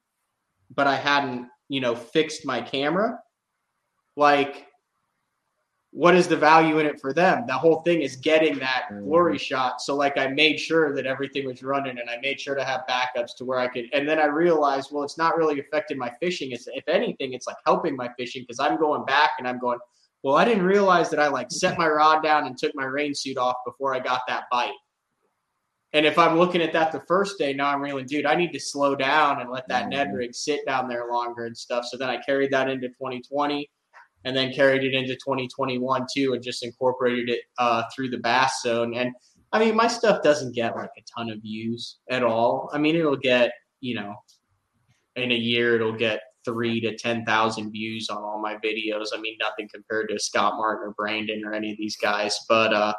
but 0.75 0.87
I 0.87 0.97
hadn't 0.97 1.49
you 1.71 1.81
know, 1.81 1.95
fixed 1.95 2.45
my 2.45 2.61
camera, 2.61 3.19
like 4.17 4.67
what 5.93 6.17
is 6.17 6.27
the 6.27 6.37
value 6.37 6.79
in 6.79 6.87
it 6.87 7.01
for 7.01 7.13
them? 7.13 7.45
The 7.47 7.55
whole 7.55 7.83
thing 7.83 8.03
is 8.03 8.17
getting 8.17 8.59
that 8.59 8.87
mm-hmm. 8.91 9.05
glory 9.05 9.39
shot. 9.39 9.81
So 9.81 9.95
like 9.95 10.19
I 10.19 10.27
made 10.27 10.59
sure 10.59 10.95
that 10.95 11.07
everything 11.07 11.47
was 11.47 11.63
running 11.63 11.99
and 11.99 12.11
I 12.11 12.19
made 12.21 12.41
sure 12.41 12.57
to 12.57 12.65
have 12.65 12.83
backups 12.89 13.37
to 13.39 13.45
where 13.45 13.61
I 13.61 13.69
could 13.69 13.87
and 13.93 14.09
then 14.09 14.19
I 14.19 14.27
realized, 14.27 14.91
well, 14.93 15.05
it's 15.05 15.17
not 15.17 15.37
really 15.37 15.61
affecting 15.61 15.97
my 15.97 16.11
fishing. 16.21 16.51
It's 16.51 16.67
if 16.67 16.87
anything, 16.89 17.35
it's 17.35 17.47
like 17.47 17.57
helping 17.65 17.97
my 17.97 18.11
fishing 18.19 18.43
because 18.43 18.59
I'm 18.59 18.77
going 18.77 19.05
back 19.05 19.31
and 19.39 19.47
I'm 19.47 19.61
going, 19.61 19.79
well, 20.25 20.37
I 20.37 20.45
didn't 20.45 20.65
realize 20.65 21.09
that 21.11 21.21
I 21.21 21.29
like 21.29 21.53
set 21.53 21.75
mm-hmm. 21.75 21.83
my 21.83 21.89
rod 21.89 22.23
down 22.25 22.47
and 22.47 22.59
took 22.59 22.75
my 22.75 22.85
rain 22.85 23.15
suit 23.15 23.39
off 23.39 23.57
before 23.65 23.95
I 23.95 24.01
got 24.01 24.23
that 24.27 24.45
bite. 24.51 24.75
And 25.93 26.07
if 26.07 26.19
I'm 26.19 26.39
looking 26.39 26.63
at 26.63 26.73
that 26.73 26.93
the 26.93 27.03
first 27.09 27.37
day, 27.39 27.53
now 27.53 27.67
I'm 27.67 27.81
reeling, 27.81 28.07
dude, 28.07 28.27
I 28.27 28.37
need 28.37 28.53
to 28.53 28.61
slow 28.61 28.95
down 28.95 29.41
and 29.41 29.51
let 29.51 29.67
that 29.69 29.89
Ned 29.89 30.13
rig 30.13 30.35
sit 30.35 30.65
down 30.65 30.89
there 30.89 31.11
longer 31.11 31.47
and 31.47 31.57
stuff. 31.57 31.85
So 31.85 31.97
then 31.97 32.09
I 32.09 32.19
carried 32.19 32.53
that 32.53 32.71
into 32.71 32.89
2020 32.89 33.69
and 34.25 34.37
then 34.37 34.53
carried 34.53 34.85
it 34.85 34.95
into 34.95 35.15
2021 35.15 36.07
too 36.15 36.35
and 36.35 36.43
just 36.43 36.65
incorporated 36.65 37.29
it 37.29 37.41
uh, 37.59 37.83
through 37.95 38.11
the 38.11 38.19
bass 38.19 38.61
zone. 38.63 38.95
And 38.95 39.13
I 39.53 39.59
mean, 39.59 39.75
my 39.75 39.89
stuff 39.89 40.23
doesn't 40.23 40.55
get 40.55 40.77
like 40.77 40.91
a 40.97 41.03
ton 41.17 41.31
of 41.31 41.43
views 41.43 41.99
at 42.09 42.23
all. 42.23 42.71
I 42.73 42.79
mean, 42.79 42.95
it'll 42.95 43.17
get, 43.17 43.51
you 43.81 43.97
know, 43.97 44.15
in 45.17 45.33
a 45.33 45.37
year, 45.37 45.75
it'll 45.75 45.93
get 45.93 46.21
three 46.45 46.81
to 46.81 46.97
10,000 46.97 47.73
views 47.73 48.09
on 48.11 48.19
all 48.19 48.41
my 48.41 48.55
videos. 48.57 49.09
I 49.13 49.21
mean, 49.21 49.37
nothing 49.41 49.69
compared 49.73 50.09
to 50.11 50.21
Scott 50.21 50.55
Martin 50.57 50.89
or 50.89 50.95
Brandon 50.95 51.45
or 51.45 51.53
any 51.53 51.73
of 51.73 51.79
these 51.79 51.97
guys, 51.97 52.39
but, 52.49 52.73
uh, 52.73 52.95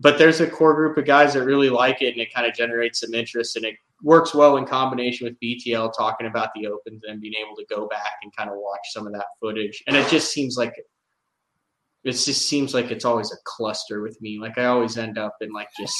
but 0.00 0.18
there's 0.18 0.40
a 0.40 0.50
core 0.50 0.74
group 0.74 0.96
of 0.96 1.04
guys 1.04 1.34
that 1.34 1.44
really 1.44 1.68
like 1.70 2.00
it 2.00 2.12
and 2.12 2.20
it 2.20 2.32
kind 2.34 2.46
of 2.46 2.54
generates 2.54 3.00
some 3.00 3.12
interest 3.12 3.56
and 3.56 3.66
it 3.66 3.76
works 4.02 4.34
well 4.34 4.56
in 4.56 4.64
combination 4.64 5.26
with 5.26 5.38
BTL 5.40 5.92
talking 5.96 6.26
about 6.26 6.48
the 6.54 6.66
opens 6.66 7.02
and 7.06 7.20
being 7.20 7.34
able 7.34 7.54
to 7.54 7.66
go 7.68 7.86
back 7.86 8.14
and 8.22 8.34
kind 8.34 8.48
of 8.48 8.56
watch 8.56 8.80
some 8.92 9.06
of 9.06 9.12
that 9.12 9.26
footage. 9.40 9.82
And 9.86 9.94
it 9.94 10.08
just 10.08 10.32
seems 10.32 10.56
like 10.56 10.72
it 12.02 12.12
just 12.12 12.48
seems 12.48 12.72
like 12.72 12.90
it's 12.90 13.04
always 13.04 13.30
a 13.30 13.36
cluster 13.44 14.00
with 14.00 14.18
me. 14.22 14.38
Like 14.40 14.56
I 14.56 14.64
always 14.66 14.96
end 14.96 15.18
up 15.18 15.36
in 15.42 15.52
like 15.52 15.68
just 15.78 15.94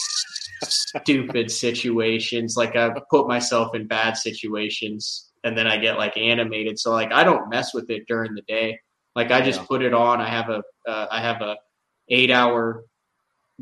stupid 0.65 1.51
situations. 1.67 2.57
Like 2.57 2.75
I 2.77 2.91
put 3.11 3.29
myself 3.29 3.75
in 3.75 3.87
bad 3.87 4.17
situations 4.17 5.31
and 5.45 5.57
then 5.57 5.67
I 5.67 5.77
get 5.77 5.99
like 5.99 6.17
animated. 6.17 6.79
So 6.79 6.91
like 6.93 7.13
I 7.13 7.23
don't 7.23 7.51
mess 7.51 7.75
with 7.75 7.91
it 7.91 8.05
during 8.09 8.35
the 8.35 8.43
day. 8.49 8.81
Like 9.15 9.31
I 9.31 9.43
just 9.43 9.61
Yeah. 9.61 9.67
put 9.67 9.83
it 9.83 9.93
on. 9.93 10.23
I 10.23 10.29
have 10.29 10.49
a 10.49 10.63
uh, 10.89 11.07
I 11.11 11.21
have 11.21 11.43
a 11.43 11.57
eight 12.09 12.31
hour 12.31 12.85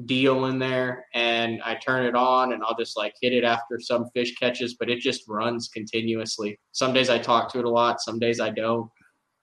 deal 0.07 0.47
in 0.47 0.59
there 0.59 1.07
and 1.15 1.61
I 1.63 1.75
turn 1.75 2.07
it 2.07 2.15
on 2.15 2.53
and 2.53 2.63
I'll 2.63 2.77
just 2.77 2.97
like 2.97 3.15
hit 3.21 3.33
it 3.33 3.45
after 3.45 3.81
some 3.81 4.09
fish 4.11 4.35
catches, 4.37 4.75
but 4.75 4.89
it 4.89 5.01
just 5.01 5.29
runs 5.29 5.69
continuously. 5.69 6.59
Some 6.73 6.93
days 6.93 7.11
I 7.11 7.19
talk 7.19 7.51
to 7.53 7.59
it 7.59 7.65
a 7.65 7.71
lot, 7.71 8.01
some 8.01 8.19
days 8.19 8.41
I 8.41 8.51
don't. 8.51 8.91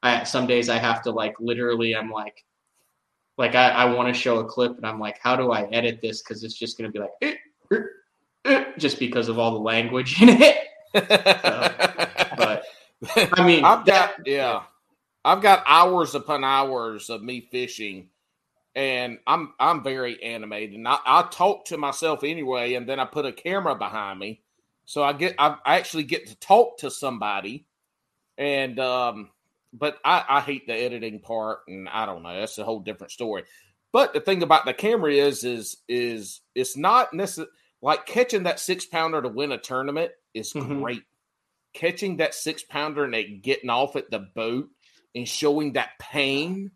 I 0.03 0.23
some 0.23 0.45
days 0.47 0.69
I 0.69 0.77
have 0.77 1.01
to 1.03 1.11
like 1.11 1.33
literally 1.39 1.95
I'm 1.95 2.09
like 2.11 2.43
like 3.37 3.55
I, 3.55 3.69
I 3.69 3.85
want 3.85 4.13
to 4.13 4.19
show 4.19 4.39
a 4.39 4.45
clip 4.45 4.77
and 4.77 4.85
I'm 4.85 4.99
like, 4.99 5.19
how 5.21 5.35
do 5.35 5.51
I 5.51 5.63
edit 5.71 5.99
this? 6.01 6.21
Because 6.21 6.43
it's 6.43 6.57
just 6.57 6.77
gonna 6.77 6.91
be 6.91 6.99
like 6.99 7.11
eh, 7.21 7.35
eh, 7.73 7.79
eh, 8.45 8.65
just 8.77 8.99
because 8.99 9.27
of 9.29 9.39
all 9.39 9.51
the 9.51 9.59
language 9.59 10.21
in 10.21 10.29
it. 10.29 10.57
But 12.37 12.65
I 13.33 13.45
mean 13.45 13.63
I've 13.65 13.85
that- 13.85 14.17
got 14.17 14.27
yeah, 14.27 14.63
I've 15.23 15.41
got 15.41 15.63
hours 15.65 16.15
upon 16.15 16.43
hours 16.43 17.09
of 17.09 17.21
me 17.23 17.41
fishing, 17.41 18.09
and 18.75 19.19
I'm 19.25 19.53
I'm 19.59 19.83
very 19.83 20.21
animated, 20.21 20.75
and 20.75 20.87
I, 20.87 20.97
I 21.05 21.27
talk 21.31 21.65
to 21.65 21.77
myself 21.77 22.23
anyway, 22.23 22.73
and 22.73 22.87
then 22.87 22.99
I 22.99 23.05
put 23.05 23.25
a 23.25 23.31
camera 23.31 23.75
behind 23.75 24.19
me, 24.19 24.41
so 24.85 25.03
I 25.03 25.13
get 25.13 25.35
I, 25.39 25.55
I 25.65 25.77
actually 25.77 26.03
get 26.03 26.27
to 26.27 26.35
talk 26.39 26.79
to 26.79 26.91
somebody, 26.91 27.65
and 28.37 28.79
um, 28.79 29.29
but 29.73 29.97
I, 30.03 30.23
I 30.27 30.41
hate 30.41 30.67
the 30.67 30.73
editing 30.73 31.19
part, 31.19 31.59
and 31.67 31.87
I 31.89 32.05
don't 32.05 32.23
know, 32.23 32.37
that's 32.37 32.57
a 32.57 32.65
whole 32.65 32.81
different 32.81 33.11
story. 33.11 33.43
But 33.91 34.13
the 34.13 34.19
thing 34.19 34.43
about 34.43 34.65
the 34.65 34.73
camera 34.73 35.13
is 35.13 35.43
is 35.45 35.77
is 35.87 36.41
it's 36.53 36.75
not 36.75 37.13
necessarily 37.13 37.51
like 37.81 38.05
catching 38.05 38.43
that 38.43 38.59
six 38.59 38.85
pounder 38.85 39.21
to 39.21 39.29
win 39.29 39.51
a 39.53 39.57
tournament 39.57 40.11
is 40.33 40.51
Mhm. 40.53 40.81
great. 40.81 41.03
Catching 41.73 42.17
that 42.17 42.33
six 42.33 42.63
pounder 42.63 43.03
and 43.05 43.15
it 43.15 43.41
getting 43.41 43.69
off 43.69 43.95
at 43.95 44.09
the 44.11 44.19
boat 44.19 44.69
and 45.13 45.27
showing 45.27 45.73
that 45.73 45.91
pain 45.99 46.71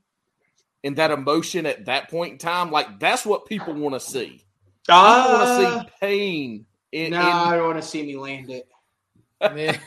and 0.83 0.95
that 0.97 1.11
emotion 1.11 1.65
at 1.65 1.85
that 1.85 2.09
point 2.09 2.33
in 2.33 2.37
time, 2.37 2.71
like 2.71 2.99
that's 2.99 3.25
what 3.25 3.45
people 3.45 3.73
want 3.73 3.95
to 3.95 3.99
see. 3.99 4.43
I 4.89 5.31
want 5.33 5.47
to 5.47 5.63
Ah, 5.65 5.83
see 5.83 5.89
pain. 5.99 6.65
In, 6.91 7.11
no, 7.11 7.19
in- 7.19 7.25
I 7.25 7.55
don't 7.55 7.67
want 7.67 7.81
to 7.81 7.87
see 7.87 8.03
me 8.03 8.15
land 8.15 8.49
it. 8.49 8.67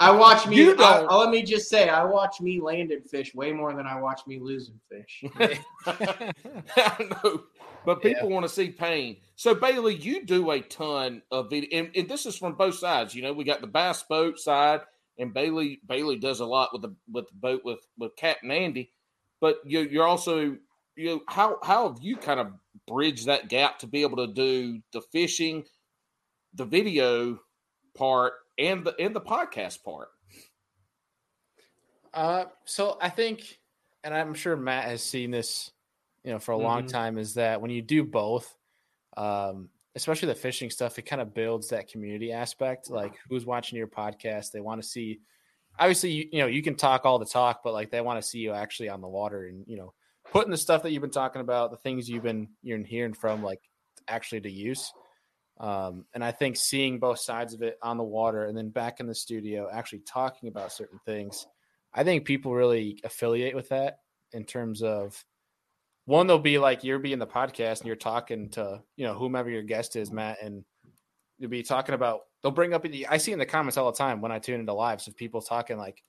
I 0.00 0.10
watch 0.10 0.46
me. 0.46 0.56
You 0.56 0.76
I. 0.78 1.06
I- 1.08 1.16
let 1.16 1.30
me 1.30 1.42
just 1.42 1.70
say, 1.70 1.88
I 1.88 2.04
watch 2.04 2.40
me 2.40 2.60
landing 2.60 3.00
fish 3.02 3.34
way 3.34 3.52
more 3.52 3.72
than 3.72 3.86
I 3.86 3.98
watch 4.00 4.20
me 4.26 4.38
losing 4.38 4.78
fish. 4.90 5.24
I 5.86 7.08
know, 7.24 7.44
but 7.86 8.02
people 8.02 8.28
want 8.28 8.44
to 8.44 8.48
see 8.48 8.68
pain. 8.68 9.16
So 9.36 9.54
Bailey, 9.54 9.94
you 9.94 10.24
do 10.26 10.50
a 10.50 10.60
ton 10.60 11.22
of 11.30 11.48
video, 11.48 11.78
and, 11.78 11.90
and 11.96 12.08
this 12.08 12.26
is 12.26 12.36
from 12.36 12.54
both 12.54 12.74
sides. 12.74 13.14
You 13.14 13.22
know, 13.22 13.32
we 13.32 13.44
got 13.44 13.60
the 13.62 13.66
bass 13.66 14.02
boat 14.02 14.38
side, 14.38 14.80
and 15.18 15.32
Bailey 15.32 15.80
Bailey 15.86 16.16
does 16.16 16.40
a 16.40 16.46
lot 16.46 16.70
with 16.72 16.82
the 16.82 16.94
with 17.10 17.28
the 17.28 17.34
boat 17.36 17.62
with 17.64 17.80
with 17.98 18.16
Captain 18.16 18.50
Andy. 18.50 18.90
But 19.40 19.60
you 19.64 19.80
you're 19.80 20.06
also 20.06 20.56
you 20.96 21.06
know, 21.06 21.20
how 21.28 21.58
how 21.62 21.88
have 21.88 22.02
you 22.02 22.16
kind 22.16 22.40
of 22.40 22.52
bridged 22.86 23.26
that 23.26 23.48
gap 23.48 23.78
to 23.80 23.86
be 23.86 24.02
able 24.02 24.18
to 24.18 24.32
do 24.32 24.80
the 24.92 25.00
fishing, 25.00 25.64
the 26.54 26.64
video 26.64 27.38
part, 27.94 28.34
and 28.58 28.84
the 28.84 28.94
and 29.00 29.14
the 29.14 29.20
podcast 29.20 29.82
part? 29.82 30.08
Uh, 32.12 32.46
so 32.64 32.98
I 33.00 33.08
think, 33.08 33.60
and 34.02 34.12
I'm 34.12 34.34
sure 34.34 34.56
Matt 34.56 34.84
has 34.84 35.02
seen 35.02 35.30
this, 35.30 35.70
you 36.24 36.32
know, 36.32 36.38
for 36.38 36.52
a 36.52 36.58
long 36.58 36.82
Mhm. 36.82 36.88
time, 36.88 37.18
is 37.18 37.34
that 37.34 37.60
when 37.60 37.70
you 37.70 37.82
do 37.82 38.04
both, 38.04 38.56
um, 39.16 39.70
especially 39.94 40.26
the 40.28 40.34
fishing 40.34 40.70
stuff, 40.70 40.98
it 40.98 41.02
kind 41.02 41.22
of 41.22 41.34
builds 41.34 41.68
that 41.68 41.88
community 41.88 42.32
aspect. 42.32 42.90
Like 42.90 43.16
who's 43.28 43.46
watching 43.46 43.78
your 43.78 43.86
podcast, 43.86 44.50
they 44.52 44.60
want 44.60 44.82
to 44.82 44.88
see. 44.88 45.20
Obviously, 45.80 46.12
you, 46.12 46.28
you 46.30 46.38
know, 46.40 46.46
you 46.46 46.62
can 46.62 46.76
talk 46.76 47.04
all 47.04 47.18
the 47.18 47.26
talk, 47.26 47.62
but 47.64 47.72
like 47.72 47.90
they 47.90 48.00
want 48.00 48.22
to 48.22 48.28
see 48.28 48.38
you 48.38 48.52
actually 48.52 48.88
on 48.88 49.00
the 49.00 49.08
water 49.08 49.46
and 49.46 49.64
you 49.66 49.76
know, 49.76 49.92
putting 50.30 50.50
the 50.50 50.56
stuff 50.56 50.82
that 50.82 50.92
you've 50.92 51.02
been 51.02 51.10
talking 51.10 51.40
about, 51.40 51.70
the 51.70 51.76
things 51.78 52.08
you've 52.08 52.22
been 52.22 52.48
you're 52.62 52.84
hearing 52.84 53.14
from, 53.14 53.42
like 53.42 53.60
actually 54.06 54.42
to 54.42 54.50
use. 54.50 54.92
Um, 55.58 56.06
and 56.14 56.24
I 56.24 56.32
think 56.32 56.56
seeing 56.56 56.98
both 56.98 57.18
sides 57.18 57.52
of 57.52 57.62
it 57.62 57.78
on 57.82 57.98
the 57.98 58.04
water 58.04 58.44
and 58.44 58.56
then 58.56 58.70
back 58.70 59.00
in 59.00 59.06
the 59.06 59.14
studio, 59.14 59.68
actually 59.70 60.00
talking 60.00 60.48
about 60.48 60.72
certain 60.72 61.00
things, 61.04 61.46
I 61.92 62.04
think 62.04 62.24
people 62.24 62.54
really 62.54 63.00
affiliate 63.04 63.54
with 63.54 63.68
that 63.70 63.98
in 64.32 64.44
terms 64.44 64.82
of 64.82 65.22
one, 66.06 66.26
they'll 66.26 66.38
be 66.38 66.58
like 66.58 66.82
you're 66.82 66.98
being 66.98 67.18
the 67.18 67.26
podcast 67.26 67.80
and 67.80 67.86
you're 67.86 67.96
talking 67.96 68.48
to, 68.50 68.82
you 68.96 69.04
know, 69.04 69.14
whomever 69.14 69.50
your 69.50 69.62
guest 69.62 69.96
is, 69.96 70.10
Matt, 70.10 70.38
and 70.42 70.64
you'll 71.38 71.50
be 71.50 71.62
talking 71.62 71.94
about 71.94 72.20
they'll 72.42 72.52
bring 72.52 72.72
up 72.74 72.86
I 73.08 73.16
see 73.18 73.32
in 73.32 73.38
the 73.38 73.46
comments 73.46 73.76
all 73.76 73.90
the 73.90 73.98
time 73.98 74.20
when 74.20 74.32
I 74.32 74.38
tune 74.38 74.60
into 74.60 74.72
lives 74.72 75.06
of 75.08 75.16
people 75.16 75.40
talking 75.40 75.76
like 75.78 76.02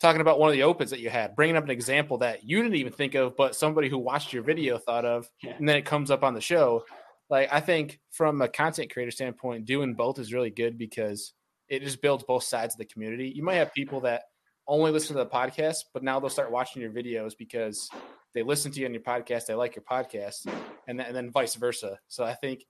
talking 0.00 0.20
about 0.20 0.40
one 0.40 0.48
of 0.48 0.54
the 0.54 0.64
opens 0.64 0.90
that 0.90 0.98
you 0.98 1.08
had, 1.10 1.36
bringing 1.36 1.56
up 1.56 1.62
an 1.62 1.70
example 1.70 2.18
that 2.18 2.42
you 2.42 2.60
didn't 2.60 2.74
even 2.76 2.92
think 2.92 3.14
of, 3.14 3.36
but 3.36 3.54
somebody 3.54 3.88
who 3.88 3.98
watched 3.98 4.32
your 4.32 4.42
video 4.42 4.76
thought 4.76 5.04
of, 5.04 5.28
Yeah. 5.42 5.54
and 5.56 5.68
then 5.68 5.76
it 5.76 5.84
comes 5.84 6.10
up 6.10 6.24
on 6.24 6.34
the 6.34 6.40
show. 6.40 6.84
Like 7.30 7.52
I 7.52 7.60
think 7.60 8.00
from 8.10 8.42
a 8.42 8.48
content 8.48 8.92
creator 8.92 9.12
standpoint, 9.12 9.64
doing 9.64 9.94
both 9.94 10.18
is 10.18 10.32
really 10.32 10.50
good 10.50 10.76
because 10.76 11.32
it 11.68 11.82
just 11.82 12.02
builds 12.02 12.24
both 12.24 12.42
sides 12.42 12.74
of 12.74 12.78
the 12.78 12.84
community. 12.84 13.32
You 13.34 13.44
might 13.44 13.54
have 13.54 13.72
people 13.72 14.00
that 14.00 14.24
only 14.66 14.90
listen 14.90 15.16
to 15.16 15.22
the 15.22 15.30
podcast, 15.30 15.84
but 15.94 16.02
now 16.02 16.18
they'll 16.20 16.28
start 16.30 16.50
watching 16.50 16.82
your 16.82 16.90
videos 16.90 17.32
because 17.38 17.88
they 18.34 18.42
listen 18.42 18.72
to 18.72 18.80
you 18.80 18.86
on 18.86 18.94
your 18.94 19.02
podcast, 19.02 19.46
they 19.46 19.54
like 19.54 19.76
your 19.76 19.84
podcast, 19.84 20.46
and 20.88 20.98
then, 20.98 21.06
and 21.06 21.16
then 21.16 21.30
vice 21.30 21.54
versa. 21.54 21.98
So 22.08 22.24
I 22.24 22.34
think 22.34 22.64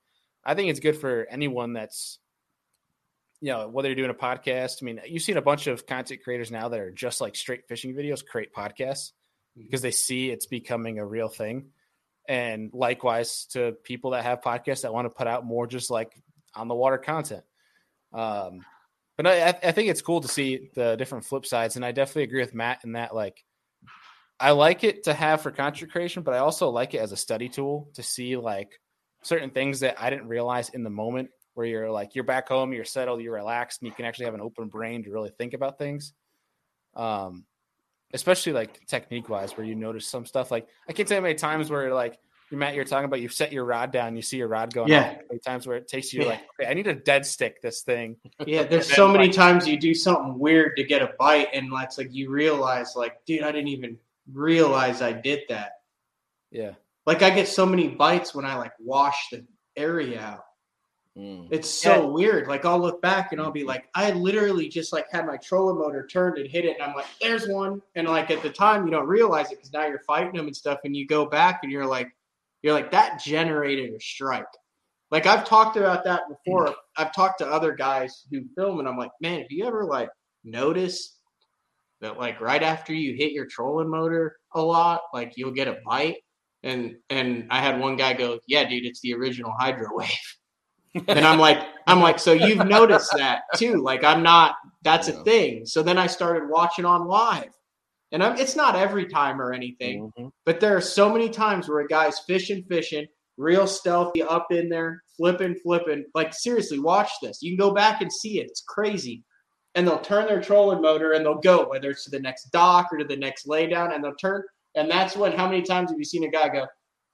I 0.45 0.55
think 0.55 0.71
it's 0.71 0.81
good 0.81 0.97
for 0.97 1.27
anyone 1.31 1.73
that's 1.73 2.19
you 3.43 3.53
know 3.53 3.69
whether 3.69 3.89
you're 3.89 3.97
doing 3.97 4.11
a 4.11 4.15
podcast. 4.15 4.77
I 4.81 4.85
mean, 4.87 5.01
you've 5.05 5.23
seen 5.23 5.37
a 5.37 5.43
bunch 5.43 5.67
of 5.67 5.85
content 5.85 6.23
creators 6.23 6.51
now 6.53 6.69
that 6.69 6.79
are 6.81 6.93
just 6.93 7.21
like 7.21 7.35
straight 7.35 7.67
fishing 7.69 7.93
videos 7.93 8.25
create 8.25 8.55
podcasts 8.55 9.11
because 9.57 9.83
they 9.83 9.91
see 9.91 10.31
it's 10.31 10.47
becoming 10.47 10.99
a 11.01 11.05
real 11.05 11.29
thing. 11.29 11.67
And 12.29 12.71
likewise 12.73 13.47
to 13.47 13.73
people 13.83 14.13
that 14.13 14.23
have 14.23 14.43
podcasts 14.43 14.83
that 14.83 14.95
want 14.95 15.07
to 15.07 15.11
put 15.11 15.27
out 15.27 15.45
more 15.45 15.67
just 15.67 15.91
like 15.91 16.13
on 16.55 16.69
the 16.69 16.75
water 16.77 16.99
content. 16.99 17.43
Um, 18.13 18.65
but 19.17 19.27
I- 19.27 19.59
I 19.63 19.73
think 19.73 19.91
it's 19.91 20.03
cool 20.03 20.21
to 20.21 20.29
see 20.29 20.71
the 20.75 20.95
different 20.95 21.25
flip 21.25 21.45
sides, 21.45 21.75
and 21.75 21.85
I 21.85 21.91
definitely 21.91 22.23
agree 22.23 22.43
with 22.43 22.55
Matt 22.55 22.85
in 22.85 22.93
that. 22.93 23.13
Like, 23.15 23.45
I 24.39 24.53
like 24.53 24.85
it 24.85 25.05
to 25.05 25.15
have 25.15 25.43
for 25.43 25.51
content 25.51 25.91
creation, 25.91 26.23
but 26.23 26.35
I 26.35 26.39
also 26.39 26.69
like 26.71 26.95
it 26.95 26.99
as 26.99 27.11
a 27.13 27.17
study 27.17 27.49
tool 27.49 27.91
to 27.95 28.03
see 28.05 28.37
like 28.37 28.71
certain 29.23 29.51
things 29.51 29.81
that 29.81 30.01
I 30.01 30.11
didn't 30.11 30.29
realize 30.29 30.69
in 30.71 30.85
the 30.85 30.91
moment. 30.91 31.31
Where 31.55 31.67
you're 31.67 31.91
like 31.91 32.15
you're 32.15 32.25
back 32.25 32.49
home, 32.49 32.73
you're 32.73 32.85
settled, 32.85 33.21
you're 33.21 33.35
relaxed, 33.35 33.83
and 33.83 33.89
you 33.89 33.95
can 33.95 34.05
actually 34.07 34.25
have 34.27 34.35
an 34.35 34.41
open 34.41 34.69
brain 34.69 35.03
to 35.05 35.11
really 35.11 35.31
think 35.37 35.53
about 35.55 35.79
things. 35.79 36.13
Um, 36.95 37.45
especially 38.15 38.53
like 38.53 38.87
technique 38.87 39.29
wise, 39.29 39.57
where 39.57 39.67
you 39.67 39.75
notice 39.75 40.07
some 40.07 40.27
stuff. 40.27 40.51
Like 40.51 40.67
I 40.89 40.93
can't 40.93 41.09
tell 41.09 41.17
you 41.17 41.21
how 41.21 41.25
many 41.25 41.35
times 41.35 41.71
where 41.71 41.93
like 41.95 42.19
you 42.51 42.59
Matt, 42.59 42.75
you're 42.75 42.85
talking 42.85 43.07
about 43.07 43.21
you 43.21 43.29
set 43.29 43.51
your 43.53 43.65
rod 43.65 43.93
down, 43.93 44.15
you 44.15 44.21
see 44.23 44.37
your 44.37 44.49
rod 44.49 44.73
going. 44.75 44.89
Yeah. 44.91 45.17
many 45.29 45.41
times 45.41 45.67
where 45.67 45.79
it 45.79 45.89
takes 45.89 46.13
you 46.13 46.21
Yeah. 46.23 46.29
like, 46.29 46.41
okay, 46.61 46.71
I 46.71 46.75
need 46.75 46.83
to 46.85 46.95
dead 46.95 47.25
stick 47.25 47.63
this 47.63 47.81
thing. 47.83 48.17
Yeah, 48.47 48.63
there's 48.71 48.93
so 48.93 49.09
many 49.09 49.27
like- 49.29 49.35
times 49.35 49.67
you 49.67 49.79
do 49.79 49.95
something 49.95 50.39
weird 50.39 50.77
to 50.77 50.85
get 50.85 51.01
a 51.01 51.13
bite, 51.19 51.49
and 51.55 51.69
it's 51.83 51.97
like 51.97 52.13
you 52.13 52.31
realize, 52.31 52.95
like, 52.95 53.25
dude, 53.25 53.43
I 53.43 53.53
didn't 53.53 53.69
even 53.69 53.97
realize 54.31 55.01
I 55.01 55.13
did 55.13 55.41
that. 55.49 55.73
Yeah. 56.51 56.73
Like, 57.07 57.23
I 57.23 57.31
get 57.31 57.49
so 57.49 57.65
many 57.65 57.89
bites 57.89 58.35
when 58.35 58.45
I 58.45 58.57
like 58.57 58.73
wash 58.79 59.29
the 59.33 59.47
area 59.77 60.21
out. 60.21 60.45
Mm. 61.17 61.49
It's 61.51 61.69
so 61.69 62.09
weird. 62.09 62.49
Like, 62.49 62.65
I'll 62.65 62.81
look 62.81 63.03
back 63.03 63.33
and 63.33 63.41
I'll 63.41 63.51
be 63.51 63.65
like, 63.65 63.89
I 63.95 64.13
literally 64.13 64.69
just 64.69 64.93
like 64.93 65.11
had 65.11 65.27
my 65.27 65.37
trolling 65.37 65.79
motor 65.79 66.07
turned 66.07 66.39
and 66.39 66.49
hit 66.49 66.65
it, 66.65 66.77
and 66.79 66.83
I'm 66.83 66.95
like, 66.95 67.07
there's 67.21 67.47
one. 67.47 67.83
And 67.95 68.09
like 68.09 68.31
at 68.31 68.43
the 68.43 68.51
time, 68.51 68.87
you 68.87 68.91
don't 68.91 69.07
realize 69.07 69.51
it 69.53 69.57
because 69.57 69.73
now 69.73 69.87
you're 69.87 70.03
fighting 70.07 70.33
them 70.33 70.47
and 70.47 70.57
stuff, 70.57 70.81
and 70.85 70.97
you 70.97 71.07
go 71.07 71.27
back 71.27 71.61
and 71.63 71.71
you're 71.71 71.87
like, 71.87 72.09
you're 72.63 72.73
like 72.73 72.93
that 72.93 73.23
generated 73.23 73.93
a 73.93 74.01
strike. 74.01 74.47
Like 75.11 75.27
I've 75.27 75.45
talked 75.47 75.77
about 75.77 76.05
that 76.05 76.23
before. 76.29 76.75
I've 76.97 77.15
talked 77.15 77.39
to 77.39 77.47
other 77.47 77.73
guys 77.73 78.27
who 78.31 78.45
film, 78.57 78.79
and 78.79 78.89
I'm 78.89 78.97
like, 78.97 79.11
man, 79.21 79.41
have 79.41 79.51
you 79.51 79.67
ever 79.67 79.85
like 79.85 80.09
noticed 80.45 81.19
that 82.01 82.19
like 82.19 82.41
right 82.41 82.63
after 82.63 82.95
you 82.95 83.15
hit 83.15 83.33
your 83.33 83.47
trolling 83.47 83.91
motor 83.91 84.37
a 84.55 84.63
lot, 84.63 85.03
like 85.13 85.35
you'll 85.37 85.53
get 85.53 85.69
a 85.69 85.77
bite? 85.85 86.19
And 86.63 86.97
and 87.11 87.49
I 87.51 87.61
had 87.61 87.81
one 87.81 87.97
guy 87.97 88.15
go, 88.15 88.39
yeah, 88.47 88.67
dude, 88.67 88.87
it's 88.87 89.01
the 89.01 89.13
original 89.13 89.53
hydro 89.59 89.89
wave. 89.93 90.09
And 91.09 91.21
I'm 91.21 91.39
like, 91.39 91.59
I'm 91.87 92.01
like, 92.01 92.19
so 92.19 92.33
you've 92.33 92.67
noticed 92.67 93.13
that 93.17 93.43
too? 93.57 93.77
Like 93.83 94.05
I'm 94.05 94.23
not. 94.23 94.57
That's 94.83 95.09
a 95.09 95.23
thing. 95.25 95.65
So 95.65 95.83
then 95.83 95.99
I 95.99 96.07
started 96.07 96.49
watching 96.49 96.85
on 96.85 97.07
live, 97.07 97.51
and 98.11 98.23
I'm, 98.23 98.37
it's 98.37 98.57
not 98.57 98.77
every 98.77 99.07
time 99.07 99.41
or 99.41 99.53
anything. 99.53 100.13
Mhm. 100.19 100.31
But 100.45 100.61
there 100.61 100.77
are 100.77 100.81
so 100.81 101.13
many 101.13 101.29
times 101.29 101.69
where 101.69 101.81
a 101.81 101.87
guy's 101.89 102.19
fishing, 102.21 102.65
fishing, 102.69 103.07
real 103.37 103.67
stealthy, 103.67 104.23
up 104.23 104.49
in 104.51 104.69
there, 104.69 105.03
flipping, 105.17 105.55
flipping. 105.63 106.05
Like 106.15 106.35
seriously, 106.35 106.79
watch 106.79 107.11
this. 107.23 107.39
You 107.43 107.57
can 107.57 107.69
go 107.69 107.75
back 107.75 108.03
and 108.03 108.13
see 108.13 108.41
it. 108.41 108.47
It's 108.47 108.65
crazy. 108.67 109.23
And 109.75 109.87
they'll 109.89 110.01
turn 110.01 110.27
their 110.27 110.43
trolling 110.43 110.83
motor 110.83 111.13
and 111.13 111.25
they'll 111.25 111.41
go, 111.41 111.67
whether 111.69 111.91
it's 111.91 112.05
to 112.05 112.11
the 112.11 112.21
next 112.21 112.51
dock 112.51 112.89
or 112.93 112.99
to 112.99 113.05
the 113.05 113.17
next 113.17 113.47
laydown, 113.47 113.95
and 113.95 114.05
they'll 114.05 114.15
turn. 114.17 114.43
And 114.75 114.91
that's 114.91 115.17
when. 115.17 115.33
How 115.33 115.49
many 115.49 115.63
times 115.63 115.91
have 115.91 115.99
you 115.99 116.05
seen 116.05 116.25
a 116.25 116.29
guy 116.31 116.49
go, 116.49 116.67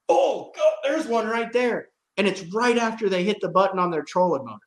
"Oh, 0.09 0.51
God, 0.55 0.73
there's 0.83 1.07
one 1.07 1.27
right 1.27 1.51
there," 1.53 1.89
and 2.19 2.27
it's 2.27 2.43
right 2.53 2.77
after 2.77 3.07
they 3.07 3.23
hit 3.23 3.39
the 3.39 3.47
button 3.47 3.79
on 3.79 3.89
their 3.89 4.03
trolling 4.03 4.43
motor. 4.43 4.59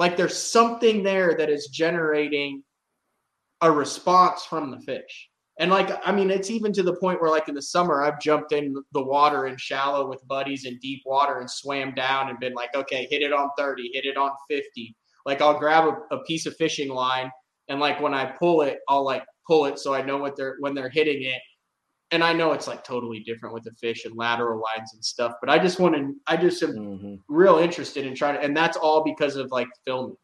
Like 0.00 0.16
there's 0.16 0.36
something 0.36 1.04
there 1.04 1.36
that 1.38 1.48
is 1.48 1.68
generating 1.68 2.64
a 3.60 3.70
response 3.70 4.44
from 4.44 4.72
the 4.72 4.80
fish. 4.80 5.30
And 5.60 5.70
like, 5.70 5.90
I 6.04 6.10
mean, 6.10 6.28
it's 6.28 6.50
even 6.50 6.72
to 6.72 6.82
the 6.82 6.96
point 6.96 7.22
where, 7.22 7.30
like 7.30 7.48
in 7.48 7.54
the 7.54 7.62
summer, 7.62 8.02
I've 8.02 8.20
jumped 8.20 8.52
in 8.52 8.74
the 8.92 9.02
water 9.02 9.46
in 9.46 9.56
shallow 9.56 10.08
with 10.08 10.26
buddies 10.26 10.64
in 10.64 10.76
deep 10.80 11.02
water 11.06 11.38
and 11.38 11.48
swam 11.48 11.94
down 11.94 12.30
and 12.30 12.40
been 12.40 12.54
like, 12.54 12.74
okay, 12.74 13.06
hit 13.08 13.22
it 13.22 13.32
on 13.32 13.50
30, 13.56 13.90
hit 13.92 14.04
it 14.04 14.16
on 14.16 14.32
50. 14.48 14.96
Like, 15.24 15.40
I'll 15.40 15.58
grab 15.58 15.84
a, 15.84 16.16
a 16.16 16.24
piece 16.24 16.46
of 16.46 16.56
fishing 16.56 16.88
line 16.88 17.30
and 17.68 17.78
like 17.78 18.00
when 18.00 18.14
I 18.14 18.24
pull 18.24 18.62
it, 18.62 18.80
I'll 18.88 19.04
like 19.04 19.24
pull 19.46 19.66
it 19.66 19.78
so 19.78 19.94
I 19.94 20.02
know 20.02 20.16
what 20.16 20.36
they're 20.36 20.56
when 20.58 20.74
they're 20.74 20.90
hitting 20.90 21.22
it. 21.22 21.40
And 22.10 22.24
I 22.24 22.32
know 22.32 22.52
it's 22.52 22.66
like 22.66 22.84
totally 22.84 23.20
different 23.20 23.54
with 23.54 23.64
the 23.64 23.72
fish 23.72 24.04
and 24.06 24.16
lateral 24.16 24.62
lines 24.62 24.94
and 24.94 25.04
stuff, 25.04 25.34
but 25.40 25.50
I 25.50 25.58
just 25.58 25.78
want 25.78 25.94
to, 25.94 26.14
I 26.26 26.36
just 26.38 26.62
am 26.62 26.72
Mhm. 26.74 27.20
real 27.28 27.58
interested 27.58 28.06
in 28.06 28.14
trying 28.14 28.36
to, 28.36 28.40
and 28.42 28.56
that's 28.56 28.76
all 28.78 29.04
because 29.04 29.36
of 29.36 29.50
like 29.50 29.68
filming, 29.84 30.16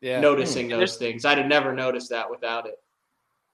Yeah. 0.00 0.20
noticing 0.20 0.72
And 0.72 0.80
those 0.80 0.96
things. 0.96 1.24
I'd 1.26 1.38
have 1.38 1.46
never 1.46 1.74
noticed 1.74 2.08
that 2.10 2.30
without 2.30 2.66
it. 2.66 2.76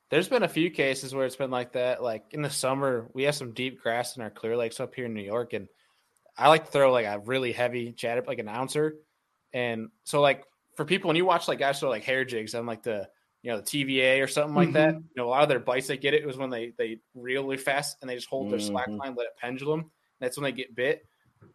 There's 0.08 0.28
been 0.28 0.44
a 0.44 0.48
few 0.48 0.70
cases 0.70 1.12
where 1.16 1.26
it's 1.26 1.34
been 1.34 1.50
like 1.50 1.72
that. 1.72 2.00
Like 2.00 2.26
in 2.30 2.42
the 2.42 2.50
summer, 2.50 3.10
we 3.12 3.24
have 3.24 3.34
some 3.34 3.52
deep 3.52 3.82
grass 3.82 4.16
in 4.16 4.22
our 4.22 4.30
clear 4.30 4.56
lakes 4.56 4.78
up 4.78 4.94
here 4.94 5.06
in 5.06 5.14
New 5.14 5.22
York, 5.22 5.52
and 5.52 5.68
I 6.38 6.48
like 6.48 6.66
to 6.66 6.70
throw 6.70 6.92
like 6.92 7.06
a 7.06 7.18
really 7.18 7.50
heavy 7.50 7.92
chatter, 7.92 8.22
like 8.24 8.38
an 8.38 8.48
ouncer. 8.48 8.98
And 9.52 9.88
so, 10.04 10.20
like 10.20 10.44
for 10.76 10.84
people, 10.84 11.08
when 11.08 11.16
you 11.16 11.24
watch 11.24 11.48
like 11.48 11.58
guys 11.58 11.80
throw 11.80 11.90
like 11.90 12.04
hair 12.04 12.24
jigs 12.24 12.54
on 12.54 12.66
like 12.66 12.84
the 12.84 13.08
you 13.46 13.52
know 13.52 13.58
the 13.60 13.62
TVA 13.62 14.20
or 14.20 14.26
something 14.26 14.56
like 14.56 14.72
that, 14.72 14.94
Mhm. 14.94 15.02
you 15.02 15.16
know 15.16 15.28
a 15.28 15.30
lot 15.30 15.44
of 15.44 15.48
their 15.48 15.60
bites 15.60 15.86
they 15.86 15.96
get 15.96 16.14
it 16.14 16.26
was 16.26 16.36
when 16.36 16.50
they 16.50 16.72
they 16.78 16.98
reel 17.14 17.44
really 17.44 17.56
fast 17.56 17.96
and 18.00 18.10
they 18.10 18.16
just 18.16 18.26
hold 18.28 18.50
their 18.50 18.58
slack 18.58 18.88
Mhm. 18.88 18.98
line, 18.98 19.14
let 19.14 19.28
it 19.28 19.36
pendulum. 19.40 19.92
That's 20.18 20.36
when 20.36 20.42
they 20.42 20.50
get 20.50 20.74
bit. 20.74 21.06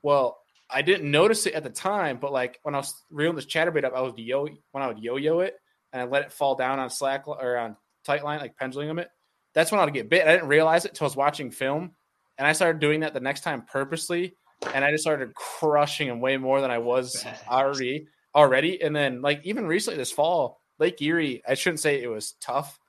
Well, 0.01 0.39
I 0.69 0.83
didn't 0.83 1.11
notice 1.11 1.45
it 1.47 1.53
at 1.53 1.63
the 1.63 1.69
time, 1.69 2.17
but 2.17 2.31
like 2.31 2.61
when 2.63 2.75
I 2.75 2.77
was 2.77 3.03
reeling 3.09 3.35
this 3.35 3.45
chatterbait 3.45 3.83
up, 3.83 3.93
I 3.93 3.99
was 3.99 4.13
yo 4.15 4.47
when 4.71 4.81
I 4.83 4.87
would 4.87 4.99
yo-yo 4.99 5.41
it 5.41 5.59
and 5.91 6.01
I 6.01 6.05
let 6.05 6.23
it 6.23 6.31
fall 6.31 6.55
down 6.55 6.79
on 6.79 6.89
slack 6.89 7.27
or 7.27 7.57
on 7.57 7.75
tight 8.05 8.23
line, 8.23 8.39
like 8.39 8.55
pendulum 8.55 8.97
it. 8.99 9.09
That's 9.53 9.69
when 9.69 9.81
I 9.81 9.83
would 9.83 9.93
get 9.93 10.07
bit. 10.09 10.25
I 10.25 10.31
didn't 10.31 10.47
realize 10.47 10.85
it 10.85 10.91
until 10.91 11.05
I 11.05 11.09
was 11.09 11.17
watching 11.17 11.51
film, 11.51 11.93
and 12.37 12.47
I 12.47 12.53
started 12.53 12.79
doing 12.79 13.01
that 13.01 13.13
the 13.13 13.19
next 13.19 13.41
time 13.41 13.63
purposely, 13.63 14.33
and 14.73 14.85
I 14.85 14.91
just 14.91 15.03
started 15.03 15.35
crushing 15.35 16.07
them 16.07 16.21
way 16.21 16.37
more 16.37 16.61
than 16.61 16.71
I 16.71 16.77
was 16.77 17.25
already 17.49 18.07
already. 18.33 18.81
And 18.81 18.95
then 18.95 19.21
like 19.21 19.41
even 19.43 19.67
recently 19.67 19.97
this 19.97 20.13
fall, 20.13 20.60
Lake 20.81 20.99
Erie, 21.01 21.43
I 21.47 21.53
shouldn't 21.53 21.79
say 21.79 22.01
it 22.01 22.07
was 22.07 22.33
tough 22.41 22.79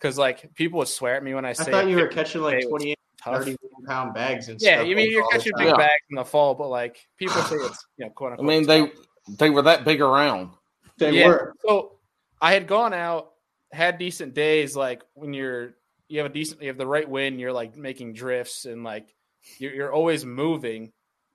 because 0.00 0.16
like 0.16 0.52
people 0.54 0.78
would 0.78 0.88
swear 0.88 1.16
at 1.16 1.22
me 1.22 1.34
when 1.34 1.44
I 1.44 1.50
I 1.50 1.52
say 1.52 1.70
thought 1.70 1.86
you 1.86 1.96
were 1.98 2.06
catching 2.08 2.40
like 2.40 2.56
was 2.56 2.66
28, 2.66 2.98
tough. 3.22 3.38
30 3.44 3.56
pound 3.86 4.14
bags 4.14 4.48
and 4.48 4.60
Yeah, 4.60 4.76
stuff. 4.76 4.88
you 4.88 4.96
mean 4.96 5.10
you're 5.12 5.28
catching 5.30 5.52
big 5.58 5.66
Yeah. 5.68 5.76
bags 5.76 6.02
in 6.08 6.16
the 6.16 6.24
fall, 6.24 6.54
but 6.54 6.68
like 6.68 7.06
people 7.18 7.42
say 7.42 7.56
it's 7.56 7.86
you 7.98 8.06
know 8.06 8.10
quote 8.10 8.32
unquote. 8.32 8.50
I 8.50 8.54
mean, 8.54 8.66
tough. 8.66 8.90
they 9.28 9.34
they 9.36 9.50
were 9.50 9.62
that 9.62 9.84
big 9.84 10.00
around. 10.00 10.50
They 10.96 11.12
Yeah. 11.12 11.26
were. 11.26 11.54
So 11.60 11.98
I 12.40 12.54
had 12.54 12.66
gone 12.66 12.94
out, 12.94 13.32
had 13.70 13.98
decent 13.98 14.32
days. 14.32 14.74
Like 14.74 15.02
when 15.12 15.34
you're, 15.34 15.74
you 16.08 16.20
have 16.20 16.30
a 16.30 16.32
decent, 16.32 16.62
you 16.62 16.68
have 16.68 16.78
the 16.78 16.86
right 16.86 17.08
wind. 17.08 17.38
You're 17.38 17.52
like 17.52 17.76
making 17.76 18.14
drifts 18.14 18.64
and 18.64 18.82
like 18.82 19.14
you're, 19.58 19.74
you're 19.74 19.92
always 19.92 20.24
moving. 20.24 20.90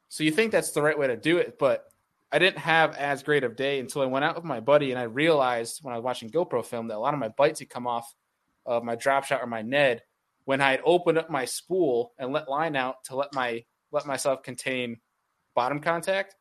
So 0.09 0.23
you 0.23 0.31
think 0.31 0.51
that's 0.51 0.71
the 0.71 0.81
right 0.81 0.97
way 0.97 1.07
to 1.07 1.15
do 1.15 1.37
it, 1.37 1.59
but 1.59 1.85
I 2.31 2.39
didn't 2.39 2.59
have 2.59 2.95
as 2.95 3.23
great 3.23 3.43
of 3.43 3.55
day 3.55 3.79
until 3.79 4.01
I 4.01 4.05
went 4.07 4.25
out 4.25 4.35
with 4.35 4.43
my 4.43 4.59
buddy 4.59 4.91
and 4.91 4.99
I 4.99 5.03
realized 5.03 5.79
when 5.81 5.93
I 5.93 5.97
was 5.97 6.03
watching 6.03 6.29
GoPro 6.29 6.65
film 6.65 6.87
that 6.87 6.97
a 6.97 6.99
lot 6.99 7.13
of 7.13 7.19
my 7.19 7.29
bites 7.29 7.59
had 7.59 7.69
come 7.69 7.87
off 7.87 8.13
of 8.65 8.83
my 8.83 8.95
drop 8.95 9.23
shot 9.23 9.41
or 9.41 9.47
my 9.47 9.61
Ned 9.61 10.01
when 10.43 10.61
I 10.61 10.71
had 10.71 10.81
opened 10.83 11.17
up 11.17 11.29
my 11.29 11.45
spool 11.45 12.13
and 12.17 12.33
let 12.33 12.49
line 12.49 12.75
out 12.75 13.03
to 13.05 13.15
let 13.15 13.33
my 13.33 13.63
let 13.91 14.05
myself 14.05 14.43
contain 14.43 14.97
bottom 15.55 15.79
contact. 15.79 16.35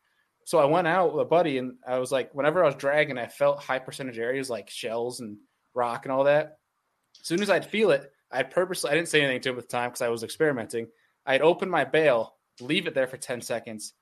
So 0.44 0.58
I 0.58 0.64
went 0.64 0.86
out 0.86 1.12
with 1.12 1.22
a 1.22 1.28
buddy 1.28 1.58
and 1.58 1.74
I 1.86 1.98
was 1.98 2.12
like, 2.12 2.32
whenever 2.32 2.62
I 2.62 2.66
was 2.66 2.76
dragging, 2.76 3.18
I 3.18 3.26
felt 3.26 3.62
high 3.62 3.78
percentage 3.78 4.18
areas 4.18 4.50
like 4.50 4.70
shells 4.70 5.20
and 5.20 5.38
rock 5.74 6.04
and 6.04 6.12
all 6.12 6.24
that. 6.24 6.58
As 7.20 7.26
soon 7.26 7.42
as 7.42 7.50
I'd 7.50 7.68
feel 7.68 7.90
it, 7.90 8.10
I'd 8.30 8.50
purposely, 8.50 8.90
I 8.90 8.94
didn't 8.94 9.08
say 9.08 9.22
anything 9.22 9.40
to 9.42 9.50
him 9.50 9.58
at 9.58 9.62
the 9.62 9.68
time 9.68 9.90
because 9.90 10.02
I 10.02 10.08
was 10.08 10.22
experimenting. 10.22 10.88
I'd 11.24 11.42
open 11.42 11.68
my 11.68 11.84
bail, 11.84 12.36
leave 12.60 12.86
it 12.86 12.94
there 12.94 13.06
for 13.06 13.16
10 13.16 13.40
seconds, 13.40 13.92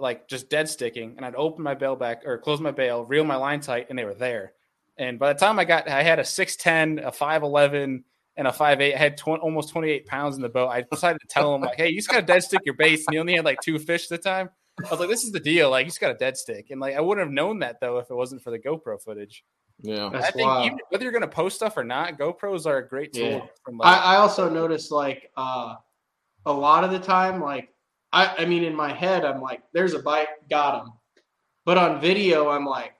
like 0.00 0.28
just 0.28 0.50
dead 0.50 0.68
sticking, 0.68 1.14
and 1.16 1.24
I'd 1.24 1.34
open 1.34 1.62
my 1.62 1.74
bail 1.74 1.96
back 1.96 2.22
or 2.24 2.38
close 2.38 2.60
my 2.60 2.70
bail, 2.70 3.04
reel 3.04 3.24
my 3.24 3.36
line 3.36 3.60
tight, 3.60 3.86
and 3.90 3.98
they 3.98 4.04
were 4.04 4.14
there. 4.14 4.52
And 4.96 5.18
by 5.18 5.32
the 5.32 5.38
time 5.38 5.58
I 5.58 5.64
got, 5.64 5.88
I 5.88 6.02
had 6.02 6.18
a 6.18 6.22
6'10, 6.22 7.06
a 7.06 7.10
5'11, 7.10 8.02
and 8.36 8.48
a 8.48 8.50
5'8. 8.50 8.94
I 8.94 8.96
had 8.96 9.16
tw- 9.16 9.28
almost 9.28 9.70
28 9.70 10.06
pounds 10.06 10.36
in 10.36 10.42
the 10.42 10.48
boat. 10.48 10.68
I 10.68 10.82
decided 10.82 11.20
to 11.20 11.26
tell 11.26 11.54
him, 11.54 11.62
like, 11.62 11.76
hey, 11.76 11.88
you 11.88 11.96
just 11.96 12.08
got 12.08 12.20
to 12.20 12.26
dead 12.26 12.42
stick 12.42 12.60
your 12.64 12.74
baits. 12.74 13.06
And 13.06 13.14
he 13.14 13.18
only 13.18 13.34
had 13.34 13.44
like 13.44 13.60
two 13.60 13.78
fish 13.78 14.04
at 14.04 14.08
the 14.10 14.18
time. 14.18 14.50
I 14.78 14.90
was 14.90 15.00
like, 15.00 15.08
this 15.08 15.24
is 15.24 15.32
the 15.32 15.40
deal. 15.40 15.70
Like, 15.70 15.86
you 15.86 15.90
just 15.90 16.00
got 16.00 16.10
a 16.10 16.18
dead 16.18 16.36
stick. 16.36 16.70
And 16.70 16.80
like, 16.80 16.96
I 16.96 17.00
wouldn't 17.00 17.26
have 17.26 17.32
known 17.32 17.60
that 17.60 17.80
though 17.80 17.98
if 17.98 18.10
it 18.10 18.14
wasn't 18.14 18.42
for 18.42 18.50
the 18.50 18.58
GoPro 18.58 19.00
footage. 19.02 19.44
Yeah. 19.82 20.10
I 20.12 20.30
think 20.30 20.50
even, 20.66 20.78
whether 20.90 21.04
you're 21.04 21.12
going 21.12 21.22
to 21.22 21.28
post 21.28 21.56
stuff 21.56 21.76
or 21.76 21.84
not, 21.84 22.18
GoPros 22.18 22.66
are 22.66 22.78
a 22.78 22.88
great 22.88 23.12
tool. 23.12 23.30
Yeah. 23.30 23.46
From 23.64 23.78
like, 23.78 23.88
I, 23.88 24.14
I 24.14 24.16
also 24.16 24.48
noticed 24.48 24.90
like 24.90 25.30
uh, 25.36 25.76
a 26.46 26.52
lot 26.52 26.84
of 26.84 26.90
the 26.90 26.98
time, 26.98 27.40
like 27.40 27.70
I, 28.12 28.34
I 28.38 28.44
mean, 28.44 28.64
in 28.64 28.74
my 28.74 28.92
head, 28.92 29.24
I'm 29.24 29.40
like, 29.40 29.62
"There's 29.72 29.94
a 29.94 30.00
bite, 30.00 30.28
got 30.48 30.82
him," 30.82 30.92
but 31.64 31.78
on 31.78 32.00
video, 32.00 32.48
I'm 32.48 32.66
like, 32.66 32.94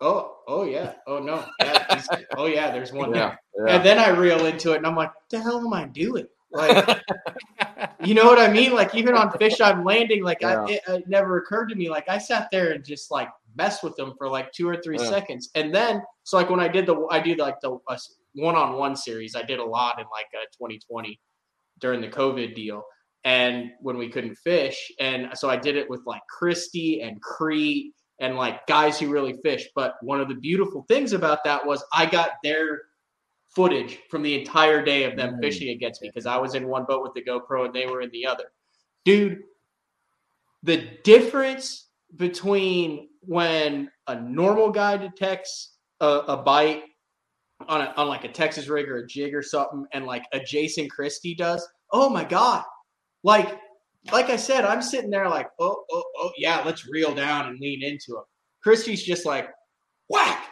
"Oh, 0.00 0.38
oh 0.46 0.64
yeah, 0.64 0.94
oh 1.06 1.18
no, 1.18 1.44
yeah, 1.60 2.02
oh 2.36 2.46
yeah, 2.46 2.70
there's 2.70 2.92
one 2.92 3.12
Yeah. 3.12 3.36
there." 3.56 3.66
yeah. 3.66 3.76
And 3.76 3.84
then 3.84 3.98
I 3.98 4.10
reel 4.10 4.46
into 4.46 4.72
it, 4.72 4.78
and 4.78 4.86
I'm 4.86 4.96
like, 4.96 5.12
"The 5.30 5.40
hell 5.40 5.58
am 5.58 5.72
I 5.72 5.86
doing?" 5.86 6.26
Like, 6.50 6.86
you 8.00 8.14
know 8.14 8.24
what 8.24 8.38
I 8.38 8.50
mean? 8.50 8.72
Like 8.72 8.94
even 8.94 9.14
on 9.14 9.36
fish 9.38 9.60
I'm 9.60 9.84
landing, 9.84 10.22
like 10.22 10.42
I, 10.42 10.64
it, 10.66 10.82
it 10.86 11.08
never 11.08 11.38
occurred 11.38 11.68
to 11.70 11.74
me. 11.74 11.90
Like 11.90 12.08
I 12.08 12.18
sat 12.18 12.48
there 12.50 12.72
and 12.72 12.84
just 12.84 13.10
like 13.10 13.28
messed 13.56 13.82
with 13.82 13.96
them 13.96 14.14
for 14.16 14.28
like 14.28 14.52
two 14.52 14.68
or 14.68 14.76
three 14.76 14.98
Yeah. 14.98 15.10
seconds, 15.10 15.50
and 15.54 15.74
then 15.74 16.02
so 16.22 16.36
like 16.36 16.50
when 16.50 16.60
I 16.60 16.68
did 16.68 16.86
the 16.86 17.06
I 17.10 17.20
did 17.20 17.38
like 17.38 17.60
the 17.60 17.78
one 18.34 18.54
on 18.54 18.76
one 18.76 18.94
series, 18.94 19.34
I 19.34 19.42
did 19.42 19.58
a 19.58 19.64
lot 19.64 19.98
in 19.98 20.06
like 20.12 20.28
uh, 20.34 20.46
2020 20.52 21.18
during 21.80 22.00
the 22.00 22.08
COVID 22.08 22.54
deal, 22.54 22.84
and 23.24 23.70
when 23.80 23.98
we 23.98 24.08
couldn't 24.08 24.36
fish, 24.36 24.90
and 25.00 25.28
so 25.34 25.50
I 25.50 25.56
did 25.56 25.76
it 25.76 25.88
with 25.90 26.02
like 26.06 26.22
Christie 26.28 27.02
and 27.02 27.20
Crete 27.20 27.92
and 28.20 28.36
like 28.36 28.66
guys 28.66 28.98
who 28.98 29.10
really 29.10 29.34
fish. 29.42 29.68
But 29.74 29.94
one 30.02 30.20
of 30.20 30.28
the 30.28 30.34
beautiful 30.34 30.84
things 30.88 31.12
about 31.12 31.44
that 31.44 31.64
was 31.64 31.84
I 31.92 32.06
got 32.06 32.32
their 32.42 32.82
footage 33.48 33.98
from 34.10 34.22
the 34.22 34.38
entire 34.38 34.84
day 34.84 35.04
of 35.04 35.16
them 35.16 35.38
fishing 35.40 35.70
against 35.70 36.02
me 36.02 36.08
because 36.08 36.26
I 36.26 36.36
was 36.36 36.54
in 36.54 36.68
one 36.68 36.84
boat 36.84 37.02
with 37.02 37.14
the 37.14 37.22
GoPro 37.22 37.66
and 37.66 37.74
they 37.74 37.86
were 37.86 38.02
in 38.02 38.10
the 38.10 38.26
other. 38.26 38.44
Dude, 39.04 39.40
the 40.62 40.88
difference 41.04 41.88
between 42.16 43.08
when 43.20 43.90
a 44.06 44.20
normal 44.20 44.70
guy 44.70 44.96
detects 44.96 45.76
a, 46.00 46.06
a 46.06 46.36
bite 46.36 46.82
on, 47.68 47.80
a, 47.80 47.92
on 47.96 48.08
like 48.08 48.24
a 48.24 48.32
Texas 48.32 48.68
rig 48.68 48.88
or 48.88 48.98
a 48.98 49.06
jig 49.06 49.34
or 49.34 49.42
something 49.42 49.86
and 49.92 50.06
like 50.06 50.24
a 50.32 50.40
Jason 50.40 50.88
Christie 50.88 51.34
does, 51.34 51.66
oh 51.92 52.08
my 52.08 52.24
God. 52.24 52.64
Like, 53.22 53.58
like 54.12 54.30
I 54.30 54.36
said, 54.36 54.64
I'm 54.64 54.82
sitting 54.82 55.10
there 55.10 55.28
like, 55.28 55.48
oh, 55.58 55.84
oh, 55.90 56.04
oh, 56.18 56.30
yeah, 56.38 56.62
let's 56.64 56.86
reel 56.88 57.14
down 57.14 57.48
and 57.48 57.58
lean 57.60 57.82
into 57.82 58.16
him. 58.16 58.24
Christie's 58.62 59.02
just 59.02 59.26
like, 59.26 59.48
whack. 60.08 60.44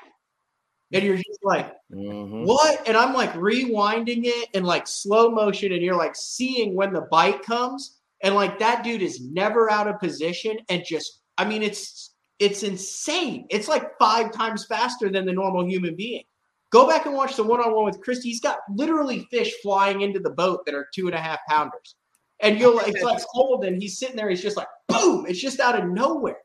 And 0.93 1.03
you're 1.05 1.17
just 1.17 1.41
like, 1.43 1.75
Mhm. 1.93 2.47
what? 2.47 2.87
And 2.87 2.97
I'm 2.97 3.13
like 3.13 3.33
rewinding 3.33 4.23
it 4.25 4.49
in 4.55 4.63
like 4.65 4.87
slow 4.87 5.31
motion, 5.31 5.73
and 5.73 5.83
you're 5.83 5.97
like 5.97 6.15
seeing 6.15 6.77
when 6.77 6.93
the 6.93 7.03
bite 7.11 7.43
comes, 7.43 7.99
and 8.23 8.35
like 8.37 8.59
that 8.61 8.85
dude 8.85 9.03
is 9.03 9.21
never 9.21 9.71
out 9.71 9.89
of 9.89 9.99
position, 9.99 10.59
and 10.69 10.85
just 10.85 11.23
I 11.39 11.45
mean, 11.45 11.63
it's 11.65 12.15
it's 12.39 12.63
insane. 12.63 13.47
It's 13.51 13.67
like 13.67 13.99
five 13.99 14.31
times 14.33 14.65
faster 14.67 15.09
than 15.11 15.27
the 15.27 15.33
normal 15.33 15.67
human 15.67 15.97
being. 15.97 16.23
Go 16.71 16.87
back 16.87 17.07
and 17.07 17.15
watch 17.15 17.35
the 17.37 17.43
one 17.43 17.61
on 17.61 17.75
one 17.75 17.85
with 17.87 18.01
Christie. 18.01 18.29
He's 18.29 18.41
got 18.41 18.59
literally 18.75 19.27
fish 19.31 19.53
flying 19.63 20.03
into 20.03 20.21
the 20.21 20.31
boat 20.31 20.65
that 20.67 20.75
are 20.75 20.87
two 20.95 21.07
and 21.07 21.15
a 21.17 21.21
half 21.21 21.41
pounders, 21.49 21.97
and 22.41 22.59
you'll 22.59 22.79
it's 22.81 23.03
like 23.03 23.23
cold, 23.35 23.65
and 23.65 23.81
he's 23.81 23.99
sitting 23.99 24.17
there. 24.17 24.29
He's 24.29 24.43
just 24.43 24.57
like 24.57 24.69
boom! 24.89 25.27
It's 25.29 25.41
just 25.41 25.61
out 25.61 25.79
of 25.79 25.89
nowhere, 25.89 26.39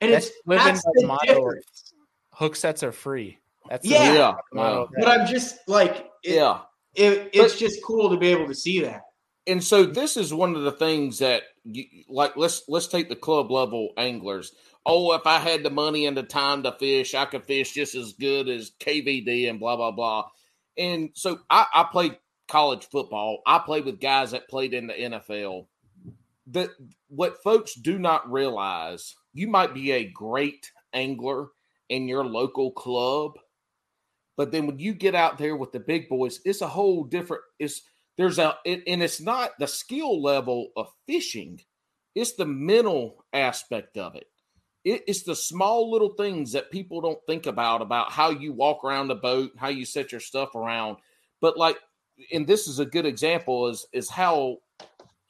and 0.00 0.12
That's 0.12 0.26
it's 0.28 0.36
living 0.46 0.64
that's 0.66 0.82
the 0.82 0.92
the 1.00 1.06
motto. 1.06 1.34
difference. 1.34 1.92
Hook 2.32 2.56
sets 2.56 2.82
are 2.82 2.92
free. 2.92 3.38
That's 3.68 3.86
Yeah. 3.86 4.12
Yeah. 4.12 4.32
yeah. 4.54 4.62
of 4.62 4.88
But. 4.98 5.08
I'm 5.08 5.26
just 5.26 5.58
like, 5.68 6.10
it, 6.24 6.34
Yeah. 6.34 6.60
it, 6.94 7.30
it's 7.32 7.58
just 7.58 7.82
cool 7.84 8.10
to 8.10 8.16
be 8.16 8.28
able 8.28 8.46
to 8.48 8.54
see 8.54 8.80
that. 8.80 9.02
and 9.46 9.62
so 9.62 9.84
this 9.84 10.16
is 10.16 10.34
one 10.34 10.54
of 10.56 10.62
the 10.62 10.72
things 10.72 11.18
that 11.20 11.42
you, 11.64 11.84
like 12.08 12.36
let's 12.36 12.62
let's 12.68 12.86
take 12.88 13.08
the 13.08 13.16
club 13.16 13.50
level 13.50 13.90
anglers 13.96 14.52
oh 14.86 15.12
if 15.14 15.26
i 15.26 15.38
had 15.38 15.62
the 15.62 15.70
money 15.70 16.04
and 16.06 16.16
the 16.16 16.22
time 16.22 16.62
to 16.62 16.72
fish 16.72 17.14
i 17.14 17.24
could 17.24 17.44
fish 17.44 17.72
just 17.72 17.94
as 17.94 18.12
good 18.14 18.48
as 18.50 18.72
kvd 18.80 19.48
and 19.48 19.58
blah 19.60 19.76
blah 19.76 19.90
blah 19.90 20.24
and 20.76 21.08
so 21.14 21.38
i, 21.48 21.64
I 21.74 21.84
played 21.90 22.18
college 22.48 22.86
football 22.90 23.40
i 23.46 23.58
played 23.58 23.84
with 23.84 24.00
guys 24.00 24.30
that 24.32 24.48
played 24.48 24.74
in 24.74 24.86
the 24.86 24.94
nfl 24.94 25.66
That 26.48 26.70
what 27.08 27.42
folks 27.42 27.74
do 27.74 27.98
not 27.98 28.30
realize 28.30 29.14
you 29.32 29.48
might 29.48 29.74
be 29.74 29.92
a 29.92 30.10
great 30.10 30.70
angler 30.92 31.48
in 31.88 32.08
your 32.08 32.24
local 32.24 32.70
club 32.70 33.32
but 34.36 34.50
then 34.50 34.66
when 34.66 34.78
you 34.78 34.94
get 34.94 35.14
out 35.14 35.38
there 35.38 35.56
with 35.56 35.72
the 35.72 35.80
big 35.80 36.08
boys 36.08 36.40
it's 36.44 36.60
a 36.60 36.68
whole 36.68 37.04
different 37.04 37.42
it's 37.58 37.82
there's 38.16 38.38
a 38.38 38.56
it, 38.64 38.82
and 38.86 39.02
it's 39.02 39.20
not 39.20 39.52
the 39.58 39.66
skill 39.66 40.22
level 40.22 40.68
of 40.76 40.88
fishing 41.06 41.60
it's 42.14 42.34
the 42.34 42.46
mental 42.46 43.24
aspect 43.32 43.96
of 43.98 44.14
it. 44.14 44.28
it 44.84 45.02
it's 45.06 45.22
the 45.22 45.34
small 45.34 45.90
little 45.90 46.14
things 46.14 46.52
that 46.52 46.70
people 46.70 47.00
don't 47.00 47.18
think 47.26 47.46
about 47.46 47.82
about 47.82 48.12
how 48.12 48.30
you 48.30 48.52
walk 48.52 48.84
around 48.84 49.08
the 49.08 49.14
boat 49.14 49.50
how 49.56 49.68
you 49.68 49.84
set 49.84 50.12
your 50.12 50.20
stuff 50.20 50.54
around 50.54 50.96
but 51.40 51.58
like 51.58 51.78
and 52.32 52.46
this 52.46 52.68
is 52.68 52.78
a 52.78 52.86
good 52.86 53.06
example 53.06 53.68
is 53.68 53.86
is 53.92 54.10
how 54.10 54.58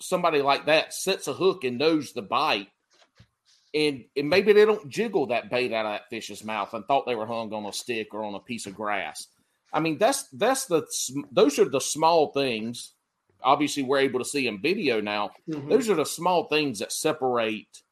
somebody 0.01 0.43
like 0.43 0.67
that 0.67 0.93
sets 0.93 1.29
a 1.29 1.33
hook 1.33 1.65
and 1.65 1.79
knows 1.79 2.13
the 2.13 2.23
bite 2.23 2.69
and, 3.75 4.05
and 4.17 4.29
maybe 4.29 4.53
they 4.53 4.65
don't 4.65 4.89
jiggle 4.89 5.27
that 5.27 5.51
bait 5.51 5.73
out 5.73 5.87
of 5.87 5.93
that 5.93 6.09
fish's 6.11 6.45
mouth 6.45 6.73
and 6.75 6.85
thought 6.85 7.07
they 7.07 7.15
were 7.15 7.27
hung 7.27 7.53
on 7.53 7.67
a 7.67 7.73
stick 7.73 8.13
or 8.13 8.23
on 8.23 8.35
a 8.35 8.41
piece 8.41 8.67
of 8.67 8.75
grass 8.75 9.29
I 9.75 9.81
mean, 9.81 9.99
that's 9.99 10.29
that's 10.29 10.67
the 10.67 10.87
those 11.33 11.59
are 11.59 11.69
the 11.69 11.81
small 11.81 12.29
things. 12.29 12.93
Obviously, 13.43 13.83
we're 13.83 13.99
able 13.99 14.21
to 14.21 14.25
see 14.25 14.47
in 14.47 14.63
video 14.63 15.01
now. 15.01 15.33
Mm-hmm. 15.51 15.69
Those 15.69 15.91
are 15.91 15.97
the 15.97 16.07
small 16.07 16.45
things 16.45 16.79
that 16.79 16.93
separate 16.93 17.83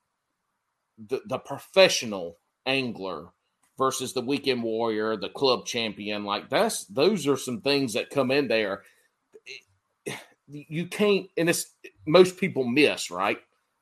the, 0.97 1.21
the 1.27 1.39
professional 1.39 2.39
angler 2.65 3.27
versus 3.83 4.13
the 4.13 4.21
weekend 4.21 4.63
warrior, 4.63 5.17
the 5.17 5.29
club 5.29 5.67
champion. 5.67 6.25
Like 6.25 6.49
that's 6.49 6.85
those 6.85 7.27
are 7.27 7.37
some 7.37 7.61
things 7.61 7.95
that 7.95 8.11
come 8.11 8.31
in 8.31 8.47
there. 8.47 8.83
You 10.47 10.87
can't, 10.87 11.27
and 11.37 11.49
it's 11.49 11.67
most 12.07 12.37
people 12.37 12.63
miss, 12.63 13.11
right? 13.11 13.39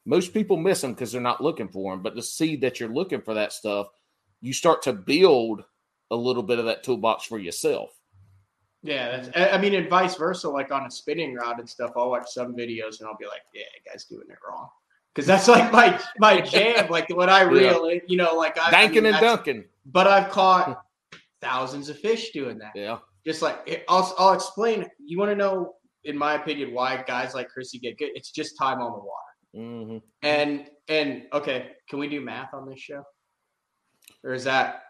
Most 0.06 0.32
people 0.32 0.56
miss 0.56 0.80
them 0.80 0.94
because 0.94 1.12
they're 1.12 1.20
not 1.20 1.42
looking 1.42 1.68
for 1.68 1.92
them. 1.92 2.02
But 2.02 2.16
to 2.16 2.22
see 2.22 2.56
that 2.56 2.80
you're 2.80 2.88
looking 2.88 3.20
for 3.20 3.34
that 3.34 3.52
stuff, 3.52 3.88
you 4.40 4.54
start 4.54 4.82
to 4.82 4.94
build 4.94 5.64
a 6.10 6.16
little 6.16 6.42
bit 6.42 6.58
of 6.58 6.64
that 6.64 6.82
toolbox 6.82 7.24
for 7.24 7.38
yourself. 7.38 7.90
Yeah, 8.82 9.18
that's, 9.18 9.54
I 9.54 9.58
mean, 9.58 9.74
and 9.74 9.90
vice 9.90 10.14
versa. 10.14 10.48
Like 10.48 10.72
on 10.72 10.86
a 10.86 10.90
spinning 10.90 11.34
rod 11.34 11.58
and 11.58 11.68
stuff, 11.68 11.92
I'll 11.96 12.10
watch 12.10 12.30
some 12.30 12.54
videos 12.54 13.00
and 13.00 13.08
I'll 13.08 13.18
be 13.18 13.26
like, 13.26 13.42
"Yeah, 13.52 13.64
guy's 13.86 14.06
doing 14.06 14.28
it 14.30 14.38
wrong," 14.48 14.68
because 15.14 15.26
that's 15.26 15.48
like 15.48 15.70
my 15.70 16.00
my 16.18 16.40
jam. 16.54 16.88
Like 16.88 17.10
when 17.10 17.28
I 17.28 17.42
reel 17.42 17.84
it, 17.86 18.04
you 18.08 18.16
know, 18.16 18.34
like 18.34 18.58
I, 18.58 18.84
I 18.84 18.88
mean, 18.88 19.04
and 19.04 19.20
dunking. 19.20 19.64
But 19.92 20.06
I've 20.06 20.30
caught 20.30 20.82
thousands 21.40 21.88
of 21.88 21.98
fish 21.98 22.30
doing 22.30 22.58
that. 22.58 22.72
Yeah. 22.74 22.98
Just 23.26 23.42
like 23.42 23.84
I'll 23.88 24.14
I'll 24.18 24.32
explain. 24.32 24.86
You 25.04 25.18
want 25.18 25.30
to 25.30 25.36
know, 25.36 25.74
in 26.04 26.16
my 26.16 26.34
opinion, 26.34 26.72
why 26.72 27.02
guys 27.06 27.34
like 27.34 27.48
Chrissy 27.48 27.78
get 27.78 27.98
good? 27.98 28.10
It's 28.14 28.30
just 28.30 28.56
time 28.58 28.80
on 28.80 28.92
the 28.92 28.98
water. 28.98 29.16
Mm-hmm. 29.56 29.96
And 30.22 30.66
and 30.88 31.24
okay, 31.32 31.72
can 31.88 31.98
we 31.98 32.08
do 32.08 32.20
math 32.20 32.54
on 32.54 32.68
this 32.68 32.78
show? 32.80 33.02
Or 34.24 34.32
is 34.32 34.44
that 34.44 34.82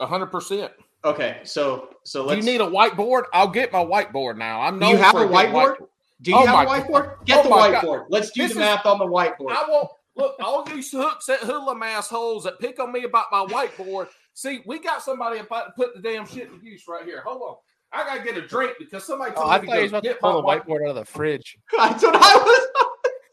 A 0.00 0.06
hundred 0.06 0.26
percent. 0.26 0.72
okay? 1.04 1.40
So 1.44 1.88
so 2.04 2.22
Do 2.22 2.28
let's. 2.28 2.46
you 2.46 2.52
need 2.52 2.60
a 2.60 2.66
whiteboard? 2.66 3.24
I'll 3.32 3.48
get 3.48 3.72
my 3.72 3.84
whiteboard 3.84 4.36
now. 4.36 4.60
I'm 4.62 4.78
Do 4.78 4.86
you 4.86 4.96
have 4.96 5.14
a 5.14 5.18
good 5.26 5.30
whiteboard? 5.30 5.76
Do 6.22 6.30
you 6.30 6.36
Oh 6.38 6.46
have 6.46 6.66
a 6.66 6.70
whiteboard? 6.70 7.24
Get 7.24 7.40
Oh 7.40 7.42
the 7.44 7.48
my 7.50 7.70
God. 7.70 7.84
whiteboard. 7.84 8.04
Let's 8.08 8.30
do 8.30 8.42
This 8.42 8.52
the 8.54 8.60
is- 8.60 8.64
math 8.66 8.86
on 8.86 8.98
the 8.98 9.06
whiteboard. 9.06 9.50
I 9.50 9.64
won't 9.68 9.88
look. 10.16 10.36
All 10.40 10.62
these 10.64 10.90
hooks 10.92 11.28
at 11.28 11.40
hula 11.40 11.74
mass 11.74 12.08
holes 12.08 12.44
that 12.44 12.58
pick 12.60 12.78
on 12.80 12.92
me 12.92 13.04
about 13.04 13.26
my 13.32 13.44
whiteboard. 13.46 14.08
See, 14.34 14.62
we 14.66 14.78
got 14.80 15.02
somebody 15.02 15.38
about 15.38 15.66
to 15.66 15.72
put 15.72 15.94
the 15.94 16.02
damn 16.02 16.26
shit 16.26 16.50
to 16.50 16.64
use 16.66 16.84
right 16.88 17.04
here. 17.04 17.22
Hold 17.24 17.42
on, 17.42 17.56
I 17.92 18.04
gotta 18.04 18.22
get 18.24 18.36
a 18.36 18.46
drink 18.46 18.74
because 18.78 19.04
somebody 19.04 19.32
Oh, 19.36 19.42
told 19.42 19.52
I 19.52 19.60
me 19.60 19.66
thought 19.68 19.72
to 19.72 19.78
he 19.78 19.82
was 19.82 19.92
about 19.92 20.02
to 20.02 20.08
get 20.08 20.22
my 20.22 20.30
pull 20.30 20.42
the 20.42 20.48
whiteboard. 20.48 20.66
whiteboard 20.66 20.82
out 20.84 20.88
of 20.90 20.94
the 20.96 21.04
fridge. 21.04 21.56
That's 21.76 22.02
what 22.02 22.16
I 22.16 22.34
was. 22.36 22.68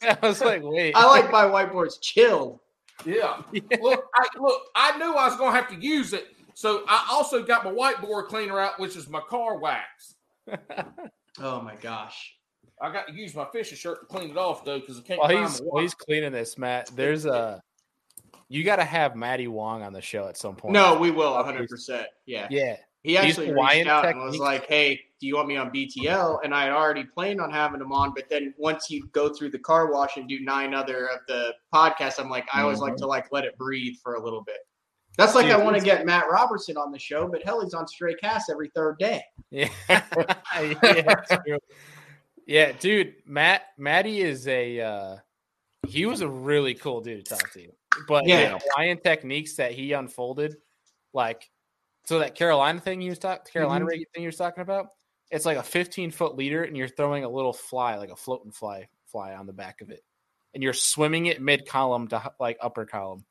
I 0.21 0.27
was 0.27 0.41
like, 0.41 0.61
wait. 0.63 0.95
I 0.95 1.05
like 1.07 1.31
my 1.31 1.43
whiteboards 1.45 1.99
chilled. 2.01 2.59
Yeah. 3.05 3.41
Look, 3.81 4.05
I, 4.15 4.27
look, 4.39 4.61
I 4.75 4.97
knew 4.97 5.13
I 5.13 5.27
was 5.27 5.35
gonna 5.37 5.55
have 5.55 5.67
to 5.69 5.75
use 5.75 6.13
it, 6.13 6.27
so 6.53 6.83
I 6.87 7.07
also 7.11 7.41
got 7.43 7.63
my 7.65 7.71
whiteboard 7.71 8.27
cleaner 8.27 8.59
out, 8.59 8.79
which 8.79 8.95
is 8.95 9.07
my 9.09 9.21
car 9.21 9.57
wax. 9.57 10.15
Oh 11.39 11.61
my 11.61 11.75
gosh. 11.81 12.35
I 12.81 12.91
got 12.91 13.07
to 13.07 13.13
use 13.13 13.35
my 13.35 13.45
fishing 13.53 13.77
shirt 13.77 14.01
to 14.01 14.05
clean 14.07 14.31
it 14.31 14.37
off 14.37 14.65
though, 14.65 14.79
because 14.79 14.99
I 14.99 15.01
can't 15.03 15.19
while 15.19 15.29
find 15.29 15.45
he's 15.47 15.57
the 15.59 15.63
while 15.65 15.81
he's 15.83 15.93
cleaning 15.93 16.31
this, 16.31 16.57
Matt. 16.57 16.91
There's 16.95 17.25
a 17.25 17.61
you 18.51 18.65
got 18.65 18.75
to 18.75 18.83
have 18.83 19.15
Matty 19.15 19.47
Wong 19.47 19.81
on 19.81 19.93
the 19.93 20.01
show 20.01 20.27
at 20.27 20.35
some 20.35 20.57
point. 20.57 20.73
No, 20.73 20.99
we 20.99 21.09
will 21.09 21.31
100%. 21.31 22.03
Yeah. 22.25 22.47
yeah, 22.51 22.75
He 23.01 23.17
actually 23.17 23.53
reached 23.53 23.87
out 23.87 24.05
and 24.05 24.19
was 24.19 24.37
like, 24.37 24.67
"Hey, 24.67 24.99
do 25.21 25.27
you 25.27 25.37
want 25.37 25.47
me 25.47 25.55
on 25.55 25.71
BTL?" 25.71 26.39
And 26.43 26.53
I 26.53 26.63
had 26.63 26.73
already 26.73 27.05
planned 27.05 27.39
on 27.39 27.49
having 27.49 27.79
him 27.79 27.93
on, 27.93 28.13
but 28.13 28.25
then 28.29 28.53
once 28.57 28.89
you 28.89 29.07
go 29.13 29.29
through 29.29 29.51
the 29.51 29.59
car 29.59 29.89
wash 29.89 30.17
and 30.17 30.27
do 30.27 30.41
nine 30.41 30.73
other 30.73 31.05
of 31.07 31.19
the 31.29 31.53
podcasts, 31.73 32.19
I'm 32.19 32.29
like, 32.29 32.45
I 32.53 32.61
always 32.61 32.79
like 32.79 32.97
to 32.97 33.07
like 33.07 33.31
let 33.31 33.45
it 33.45 33.57
breathe 33.57 33.95
for 34.03 34.15
a 34.15 34.21
little 34.21 34.43
bit. 34.43 34.57
That's 35.17 35.33
like 35.33 35.45
Dude, 35.45 35.55
I 35.55 35.63
want 35.63 35.77
to 35.77 35.81
get 35.81 36.05
Matt 36.05 36.25
Robertson 36.29 36.75
on 36.75 36.91
the 36.91 36.99
show, 36.99 37.29
but 37.29 37.41
hell, 37.43 37.61
he's 37.61 37.73
on 37.73 37.87
Stray 37.87 38.15
Cast 38.15 38.49
every 38.49 38.69
third 38.75 38.97
day. 38.99 39.23
yeah, 39.49 39.69
yeah, 40.83 41.15
yeah, 42.45 42.71
dude. 42.73 43.13
Matt 43.25 43.61
Matty 43.77 44.19
is 44.19 44.45
a 44.49 44.81
uh, 44.81 45.15
he 45.87 46.05
was 46.05 46.19
a 46.19 46.27
really 46.27 46.73
cool 46.73 46.99
dude 46.99 47.25
to 47.25 47.35
talk 47.35 47.49
to, 47.53 47.69
but 48.07 48.25
Yeah. 48.25 48.57
the 48.57 48.59
Hawaiian 48.75 48.99
techniques 48.99 49.55
that 49.55 49.71
he 49.71 49.93
unfolded, 49.93 50.57
like 51.13 51.49
so 52.05 52.19
that 52.19 52.35
Carolina 52.35 52.79
thing 52.79 52.99
he 53.01 53.09
was 53.09 53.19
talking, 53.19 53.51
Carolina 53.51 53.85
Mhm. 53.85 54.03
thing 54.13 54.23
you 54.23 54.27
was 54.27 54.37
talking 54.37 54.61
about. 54.61 54.87
It's 55.29 55.45
like 55.45 55.57
a 55.57 55.63
15 55.63 56.11
foot 56.11 56.35
leader, 56.35 56.63
and 56.63 56.75
you're 56.75 56.87
throwing 56.87 57.23
a 57.23 57.29
little 57.29 57.53
fly, 57.53 57.95
like 57.95 58.09
a 58.09 58.15
floating 58.15 58.51
fly, 58.51 58.89
fly 59.05 59.33
on 59.33 59.45
the 59.45 59.53
back 59.53 59.81
of 59.81 59.89
it, 59.89 60.03
and 60.53 60.61
you're 60.63 60.73
swimming 60.73 61.27
it 61.27 61.41
mid 61.41 61.65
column 61.67 62.07
to 62.09 62.33
like 62.39 62.57
upper 62.59 62.85
column, 62.85 63.25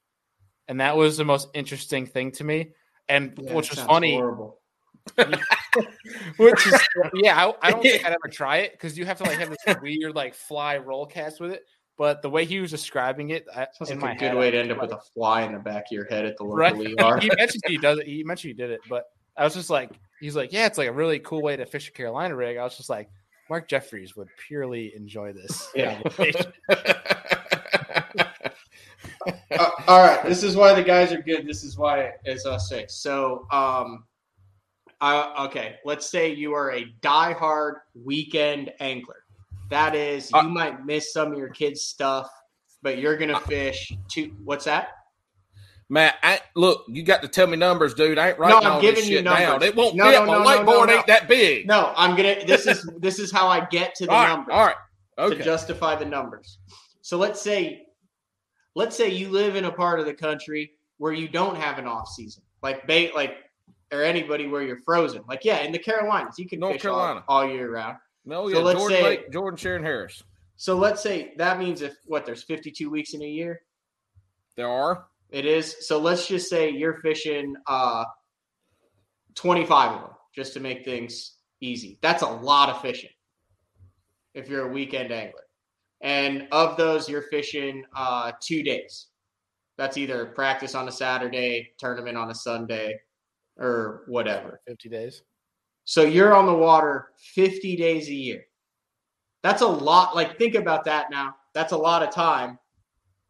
and 0.68 0.80
that 0.80 0.96
was 0.96 1.16
the 1.16 1.24
most 1.24 1.48
interesting 1.54 2.06
thing 2.06 2.30
to 2.32 2.44
me. 2.44 2.72
And 3.08 3.36
which 3.36 3.70
was 3.70 3.80
funny, 3.80 4.14
Horrible. 4.14 4.60
which 6.36 6.66
is 6.66 6.80
yeah, 7.14 7.46
I, 7.46 7.54
I 7.62 7.70
don't 7.70 7.82
think 7.82 8.04
I'd 8.06 8.12
ever 8.12 8.28
try 8.30 8.58
it 8.58 8.72
because 8.72 8.96
you 8.96 9.04
have 9.04 9.18
to 9.18 9.24
like 9.24 9.38
have 9.38 9.50
this 9.50 9.76
weird 9.82 10.14
like 10.14 10.34
fly 10.34 10.78
roll 10.78 11.06
cast 11.06 11.40
with 11.40 11.52
it. 11.52 11.64
But 12.00 12.22
the 12.22 12.30
way 12.30 12.46
he 12.46 12.60
was 12.60 12.70
describing 12.70 13.28
it, 13.28 13.44
I, 13.54 13.66
Sounds 13.74 13.90
like 13.90 14.00
my 14.00 14.12
a 14.12 14.14
good 14.14 14.28
head, 14.28 14.36
way 14.38 14.50
to 14.50 14.58
end 14.58 14.72
up 14.72 14.78
like- 14.78 14.88
with 14.88 14.98
a 14.98 15.02
fly 15.12 15.42
in 15.42 15.52
the 15.52 15.58
back 15.58 15.82
of 15.82 15.92
your 15.92 16.06
head 16.06 16.24
at 16.24 16.34
the 16.38 16.44
local 16.44 16.56
right. 16.56 16.74
ER. 16.98 17.18
he 17.20 17.30
mentioned 17.36 17.62
he 17.66 17.76
does 17.76 17.98
it. 17.98 18.06
He 18.06 18.24
mentioned 18.24 18.52
he 18.52 18.54
did 18.54 18.70
it, 18.70 18.80
but 18.88 19.04
I 19.36 19.44
was 19.44 19.52
just 19.52 19.68
like, 19.68 19.90
he's 20.18 20.34
like, 20.34 20.50
yeah, 20.50 20.64
it's 20.64 20.78
like 20.78 20.88
a 20.88 20.92
really 20.92 21.18
cool 21.18 21.42
way 21.42 21.58
to 21.58 21.66
fish 21.66 21.90
a 21.90 21.92
Carolina 21.92 22.34
rig. 22.34 22.56
I 22.56 22.64
was 22.64 22.74
just 22.74 22.88
like, 22.88 23.10
Mark 23.50 23.68
Jeffries 23.68 24.16
would 24.16 24.28
purely 24.48 24.94
enjoy 24.96 25.34
this. 25.34 25.68
Yeah. 25.74 26.00
Uh, 29.50 29.70
all 29.88 30.02
right, 30.02 30.24
this 30.24 30.42
is 30.42 30.56
why 30.56 30.72
the 30.72 30.82
guys 30.82 31.12
are 31.12 31.20
good. 31.20 31.46
This 31.46 31.64
is 31.64 31.76
why 31.76 32.12
it's 32.24 32.46
us 32.46 32.70
six. 32.70 32.94
So, 32.94 33.46
um, 33.50 34.04
I, 35.02 35.44
okay, 35.46 35.76
let's 35.84 36.08
say 36.08 36.32
you 36.32 36.54
are 36.54 36.72
a 36.72 36.86
diehard 37.02 37.74
weekend 37.94 38.72
angler. 38.80 39.24
That 39.70 39.94
is, 39.94 40.30
you 40.32 40.38
Uh, 40.38 40.42
might 40.44 40.84
miss 40.84 41.12
some 41.12 41.32
of 41.32 41.38
your 41.38 41.48
kids' 41.48 41.82
stuff, 41.82 42.30
but 42.82 42.98
you're 42.98 43.16
gonna 43.16 43.40
fish 43.40 43.92
two. 44.08 44.34
What's 44.44 44.64
that? 44.66 44.88
Matt, 45.88 46.16
I, 46.22 46.40
look, 46.54 46.84
you 46.88 47.02
got 47.02 47.20
to 47.22 47.28
tell 47.28 47.48
me 47.48 47.56
numbers, 47.56 47.94
dude. 47.94 48.16
I 48.16 48.28
ain't 48.30 48.38
No, 48.38 48.58
I'm 48.60 48.80
giving 48.80 49.02
you 49.04 49.16
shit 49.16 49.24
down. 49.24 49.40
numbers. 49.42 49.68
It 49.68 49.74
won't 49.74 49.96
No, 49.96 50.04
fit. 50.04 50.12
no, 50.20 50.26
My 50.26 50.32
no, 50.34 50.38
no, 50.42 50.48
whiteboard 50.48 50.86
no, 50.86 50.92
ain't 50.94 51.06
that 51.08 51.26
big. 51.26 51.66
No, 51.66 51.92
I'm 51.96 52.14
gonna. 52.16 52.44
This 52.46 52.66
is 52.66 52.88
this 52.98 53.18
is 53.18 53.32
how 53.32 53.48
I 53.48 53.64
get 53.66 53.94
to 53.96 54.06
the 54.06 54.12
all 54.12 54.22
right, 54.22 54.28
numbers. 54.28 54.52
all 54.54 54.66
right, 54.66 54.76
to 55.18 55.22
okay. 55.24 55.42
justify 55.44 55.96
the 55.96 56.04
numbers. 56.04 56.58
So 57.02 57.16
let's 57.16 57.40
say 57.42 57.86
let's 58.76 58.96
say 58.96 59.08
you 59.08 59.30
live 59.30 59.56
in 59.56 59.64
a 59.64 59.72
part 59.72 59.98
of 59.98 60.06
the 60.06 60.14
country 60.14 60.72
where 60.98 61.12
you 61.12 61.26
don't 61.28 61.56
have 61.56 61.78
an 61.78 61.86
off 61.88 62.08
season. 62.08 62.42
Like 62.62 62.86
bait 62.86 63.14
like 63.16 63.38
or 63.92 64.04
anybody 64.04 64.46
where 64.46 64.62
you're 64.62 64.78
frozen. 64.82 65.22
Like 65.28 65.44
yeah, 65.44 65.58
in 65.58 65.72
the 65.72 65.78
Carolinas, 65.78 66.38
you 66.38 66.48
can 66.48 66.60
North 66.60 66.74
fish 66.74 66.82
Carolina. 66.82 67.24
all, 67.26 67.42
all 67.42 67.50
year 67.50 67.68
round. 67.72 67.96
No, 68.24 68.48
so 68.48 68.58
yeah, 68.58 68.64
let's 68.64 68.78
Jordan, 68.78 68.98
say- 68.98 69.02
Lake, 69.04 69.32
Jordan 69.32 69.58
Shearon 69.58 69.82
Harris. 69.82 70.22
So 70.56 70.76
let's 70.76 71.02
say 71.02 71.32
that 71.38 71.58
means 71.58 71.80
if 71.80 71.94
what 72.06 72.26
there's 72.26 72.42
52 72.42 72.90
weeks 72.90 73.14
in 73.14 73.22
a 73.22 73.26
year. 73.26 73.62
There 74.56 74.68
are. 74.68 75.06
It 75.30 75.46
is. 75.46 75.86
So 75.86 75.98
let's 75.98 76.26
just 76.26 76.50
say 76.50 76.70
you're 76.70 76.98
fishing 77.00 77.54
uh 77.66 78.04
25 79.36 79.92
of 79.92 80.00
them 80.02 80.10
just 80.34 80.52
to 80.54 80.60
make 80.60 80.84
things 80.84 81.36
easy. 81.60 81.98
That's 82.02 82.22
a 82.22 82.28
lot 82.28 82.68
of 82.68 82.80
fishing 82.82 83.10
if 84.34 84.48
you're 84.48 84.68
a 84.68 84.72
weekend 84.72 85.12
angler. 85.12 85.44
And 86.00 86.48
of 86.52 86.76
those, 86.76 87.08
you're 87.08 87.22
fishing 87.22 87.84
uh, 87.94 88.32
two 88.40 88.62
days. 88.62 89.08
That's 89.76 89.96
either 89.96 90.26
practice 90.26 90.74
on 90.74 90.88
a 90.88 90.92
Saturday, 90.92 91.72
tournament 91.78 92.16
on 92.16 92.30
a 92.30 92.34
Sunday, 92.34 93.00
or 93.58 94.04
whatever. 94.06 94.60
50 94.66 94.88
days. 94.88 95.22
So 95.90 96.04
you're 96.04 96.36
on 96.36 96.46
the 96.46 96.54
water 96.54 97.08
50 97.34 97.74
days 97.74 98.06
a 98.06 98.14
year. 98.14 98.44
That's 99.42 99.60
a 99.62 99.66
lot. 99.66 100.14
Like, 100.14 100.38
think 100.38 100.54
about 100.54 100.84
that 100.84 101.10
now. 101.10 101.34
That's 101.52 101.72
a 101.72 101.76
lot 101.76 102.04
of 102.04 102.14
time 102.14 102.60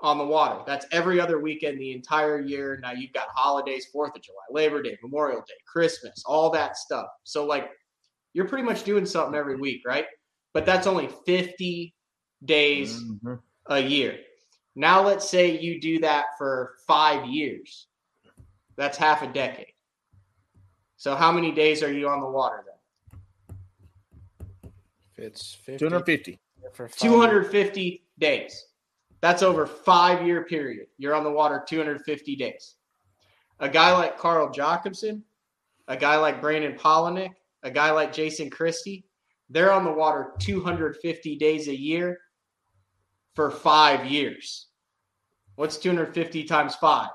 on 0.01 0.19
the 0.19 0.27
water. 0.27 0.61
That's 0.67 0.85
every 0.93 1.19
other 1.19 1.41
weekend 1.41 1.81
the 1.81 1.93
entire 1.93 2.39
year. 2.39 2.79
Now 2.83 2.93
you've 2.93 3.15
got 3.15 3.29
holidays, 3.35 3.87
4th 3.97 4.15
of 4.15 4.21
July, 4.21 4.43
Labor 4.51 4.83
Day, 4.83 4.99
Memorial 5.03 5.41
Day, 5.41 5.55
Christmas, 5.67 6.23
all 6.27 6.51
that 6.51 6.77
stuff. 6.77 7.07
So, 7.25 7.47
like, 7.47 7.71
you're 8.35 8.47
pretty 8.47 8.65
much 8.65 8.83
doing 8.85 9.07
something 9.07 9.35
every 9.35 9.57
week, 9.57 9.81
right? 9.87 10.05
But 10.53 10.67
that's 10.67 10.87
only 10.87 11.09
50 11.25 11.95
days 12.45 13.03
Mm-hmm. 13.03 13.35
a 13.69 13.79
year. 13.81 14.19
Now, 14.77 15.03
let's 15.03 15.27
say 15.31 15.59
you 15.59 15.81
do 15.81 15.99
that 16.01 16.27
for 16.37 16.75
five 16.87 17.25
years. 17.25 17.87
That's 18.77 18.99
half 18.99 19.23
a 19.23 19.29
decade. 19.29 19.73
So, 21.01 21.17
how 21.17 21.33
many 21.33 21.51
days 21.51 21.83
are 21.83 21.91
you 21.91 22.11
on 22.11 22.21
the 22.21 22.29
water 22.29 22.63
then? 22.67 22.75
It's 25.17 25.55
50 25.55 25.79
250. 25.79 26.39
for 26.75 26.89
five 26.89 26.99
250 26.99 28.05
days. 28.19 28.67
That's 29.23 29.43
over 29.43 29.65
five 29.65 30.27
year 30.27 30.45
period. 30.45 30.89
You're 30.99 31.15
on 31.15 31.25
the 31.25 31.31
water 31.31 31.65
250 31.67 32.37
days. 32.37 32.75
A 33.61 33.69
guy 33.69 33.93
like 33.93 34.19
Carl 34.19 34.53
Jocumsen, 34.53 35.23
a 35.89 35.97
guy 35.97 36.19
like 36.19 36.43
Brandon 36.43 36.75
Palaniuk, 36.75 37.33
a 37.63 37.71
guy 37.71 37.93
like 37.93 38.13
Jason 38.13 38.51
Christie, 38.51 39.07
they're 39.49 39.73
on 39.73 39.87
the 39.87 39.93
water 39.93 40.33
250 40.39 41.37
days 41.37 41.69
a 41.69 41.75
year 41.75 42.21
for 43.35 43.51
five 43.51 44.05
years. 44.05 44.67
What's 45.55 45.79
250 45.79 46.45
times 46.45 46.75
five? 46.75 47.09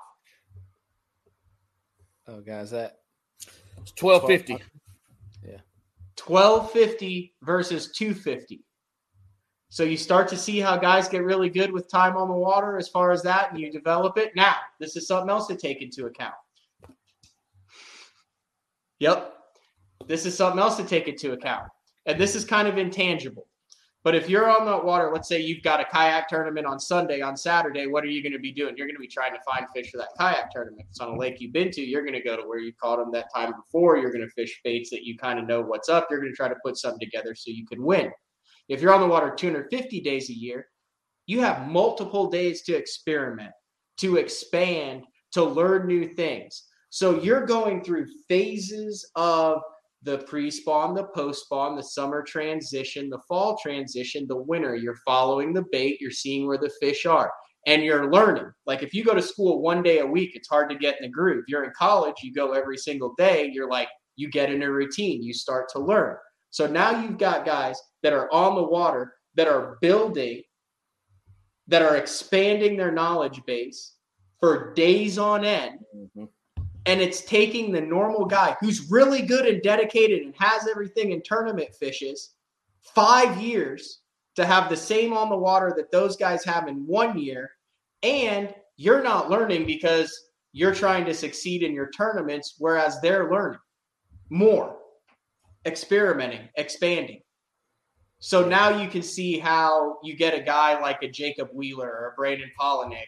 Oh, 2.27 2.41
guys, 2.41 2.71
that 2.71 3.01
It's 3.85 4.01
1250. 4.01 4.63
1250 6.25 7.33
uh, 7.41 7.45
versus 7.45 7.91
250. 7.91 8.63
So 9.69 9.83
you 9.83 9.97
start 9.97 10.27
to 10.29 10.37
see 10.37 10.59
how 10.59 10.77
guys 10.77 11.07
get 11.07 11.23
really 11.23 11.49
good 11.49 11.71
with 11.71 11.89
time 11.89 12.15
on 12.17 12.27
the 12.29 12.33
water 12.33 12.77
as 12.77 12.87
far 12.87 13.11
as 13.11 13.21
that, 13.23 13.51
and 13.51 13.59
you 13.59 13.71
develop 13.71 14.17
it. 14.17 14.31
Now, 14.35 14.55
this 14.79 14.95
is 14.95 15.07
something 15.07 15.29
else 15.29 15.47
to 15.47 15.55
take 15.55 15.81
into 15.81 16.05
account. 16.05 16.33
Yep. 18.99 19.33
This 20.07 20.25
is 20.25 20.35
something 20.35 20.59
else 20.59 20.77
to 20.77 20.83
take 20.83 21.07
into 21.07 21.33
account. 21.33 21.69
And 22.05 22.19
this 22.19 22.35
is 22.35 22.45
kind 22.45 22.67
of 22.67 22.77
intangible. 22.77 23.47
But 24.05 24.13
if 24.13 24.29
you're 24.29 24.47
on 24.47 24.67
the 24.67 24.85
water, 24.85 25.09
let's 25.11 25.27
say 25.27 25.41
you've 25.41 25.63
got 25.63 25.81
a 25.81 25.85
kayak 25.85 26.29
tournament 26.29 26.67
on 26.67 26.79
Sunday, 26.79 27.21
on 27.21 27.35
Saturday, 27.35 27.87
what 27.87 28.03
are 28.03 28.07
you 28.07 28.21
going 28.21 28.33
to 28.33 28.39
be 28.39 28.51
doing? 28.51 28.77
You're 28.77 28.85
going 28.85 28.95
to 28.95 29.01
be 29.01 29.07
trying 29.07 29.33
to 29.33 29.39
find 29.41 29.65
fish 29.73 29.89
for 29.89 29.97
that 29.97 30.09
kayak 30.19 30.51
tournament. 30.51 30.85
It's 30.91 30.99
on 30.99 31.15
a 31.15 31.17
lake 31.17 31.41
you've 31.41 31.53
been 31.53 31.71
to, 31.71 31.81
you're 31.81 32.03
going 32.03 32.13
to 32.13 32.21
go 32.21 32.37
to 32.37 32.43
where 32.43 32.59
you 32.59 32.71
caught 32.79 32.99
them 32.99 33.11
that 33.13 33.33
time 33.33 33.53
before. 33.53 33.97
You're 33.97 34.11
going 34.11 34.23
to 34.23 34.29
fish 34.29 34.61
baits 34.63 34.91
that 34.91 35.05
you 35.05 35.17
kind 35.17 35.39
of 35.39 35.47
know 35.47 35.59
what's 35.59 35.89
up. 35.89 36.05
You're 36.11 36.19
going 36.19 36.31
to 36.31 36.35
try 36.35 36.47
to 36.47 36.55
put 36.63 36.77
something 36.77 36.99
together 36.99 37.33
so 37.33 37.49
you 37.49 37.65
can 37.65 37.83
win. 37.83 38.11
If 38.69 38.79
you're 38.79 38.93
on 38.93 39.01
the 39.01 39.07
water 39.07 39.33
250 39.35 40.01
days 40.01 40.29
a 40.29 40.33
year, 40.33 40.67
you 41.25 41.41
have 41.41 41.67
multiple 41.67 42.29
days 42.29 42.61
to 42.63 42.75
experiment, 42.75 43.53
to 43.97 44.17
expand, 44.17 45.03
to 45.31 45.43
learn 45.43 45.87
new 45.87 46.05
things. 46.05 46.65
So 46.91 47.23
you're 47.23 47.47
going 47.47 47.83
through 47.83 48.05
phases 48.29 49.09
of 49.15 49.63
the 50.05 50.19
pre-spawn, 50.19 50.93
the 50.93 51.05
post-spawn, 51.15 51.75
the 51.75 51.83
summer 51.83 52.21
transition, 52.21 53.09
the 53.09 53.19
fall 53.27 53.57
transition, 53.57 54.27
the 54.27 54.37
winter. 54.37 54.75
You're 54.75 54.99
following 55.03 55.51
the 55.51 55.65
bait, 55.71 55.97
you're 55.99 56.11
seeing 56.11 56.45
where 56.45 56.59
the 56.59 56.71
fish 56.79 57.07
are, 57.07 57.31
and 57.65 57.83
you're 57.83 58.11
learning. 58.11 58.51
Like 58.67 58.83
if 58.83 58.93
you 58.93 59.03
go 59.03 59.15
to 59.15 59.21
school 59.21 59.61
one 59.61 59.81
day 59.81 59.99
a 59.99 60.05
week, 60.05 60.35
it's 60.35 60.47
hard 60.47 60.69
to 60.69 60.77
get 60.77 60.97
in 60.99 61.07
the 61.07 61.11
groove. 61.11 61.45
You're 61.47 61.63
in 61.63 61.71
college, 61.75 62.15
you 62.21 62.33
go 62.33 62.53
every 62.53 62.77
single 62.77 63.15
day, 63.17 63.49
you're 63.51 63.69
like, 63.69 63.89
you 64.15 64.29
get 64.29 64.51
in 64.51 64.61
a 64.61 64.71
routine, 64.71 65.23
you 65.23 65.33
start 65.33 65.69
to 65.69 65.79
learn. 65.79 66.15
So 66.51 66.67
now 66.67 67.01
you've 67.01 67.17
got 67.17 67.45
guys 67.45 67.81
that 68.03 68.13
are 68.13 68.31
on 68.31 68.55
the 68.55 68.63
water 68.63 69.13
that 69.33 69.47
are 69.47 69.77
building, 69.81 70.43
that 71.67 71.81
are 71.81 71.97
expanding 71.97 72.77
their 72.77 72.91
knowledge 72.91 73.43
base 73.45 73.95
for 74.39 74.73
days 74.75 75.17
on 75.17 75.43
end. 75.43 75.79
Mm-hmm 75.95 76.25
and 76.85 77.01
it's 77.01 77.21
taking 77.21 77.71
the 77.71 77.81
normal 77.81 78.25
guy 78.25 78.55
who's 78.59 78.91
really 78.91 79.21
good 79.21 79.45
and 79.45 79.61
dedicated 79.61 80.21
and 80.21 80.35
has 80.37 80.67
everything 80.67 81.11
in 81.11 81.21
tournament 81.23 81.73
fishes 81.73 82.35
five 82.81 83.41
years 83.41 84.01
to 84.35 84.45
have 84.45 84.69
the 84.69 84.77
same 84.77 85.13
on 85.13 85.29
the 85.29 85.37
water 85.37 85.73
that 85.75 85.91
those 85.91 86.15
guys 86.15 86.43
have 86.43 86.67
in 86.67 86.85
one 86.85 87.17
year. 87.17 87.49
And 88.03 88.53
you're 88.77 89.03
not 89.03 89.29
learning 89.29 89.65
because 89.65 90.13
you're 90.51 90.75
trying 90.75 91.05
to 91.05 91.13
succeed 91.13 91.63
in 91.63 91.73
your 91.73 91.89
tournaments 91.89 92.55
whereas 92.59 93.01
they're 93.01 93.31
learning 93.31 93.59
more 94.29 94.77
experimenting 95.65 96.47
expanding. 96.55 97.21
So 98.19 98.47
now 98.47 98.81
you 98.81 98.87
can 98.87 99.01
see 99.01 99.39
how 99.39 99.97
you 100.03 100.15
get 100.15 100.33
a 100.33 100.41
guy 100.41 100.79
like 100.79 101.03
a 101.03 101.09
jacob 101.09 101.49
wheeler 101.53 101.87
or 101.87 102.11
a 102.11 102.15
Brandon 102.15 102.49
Palaniuk 102.59 103.03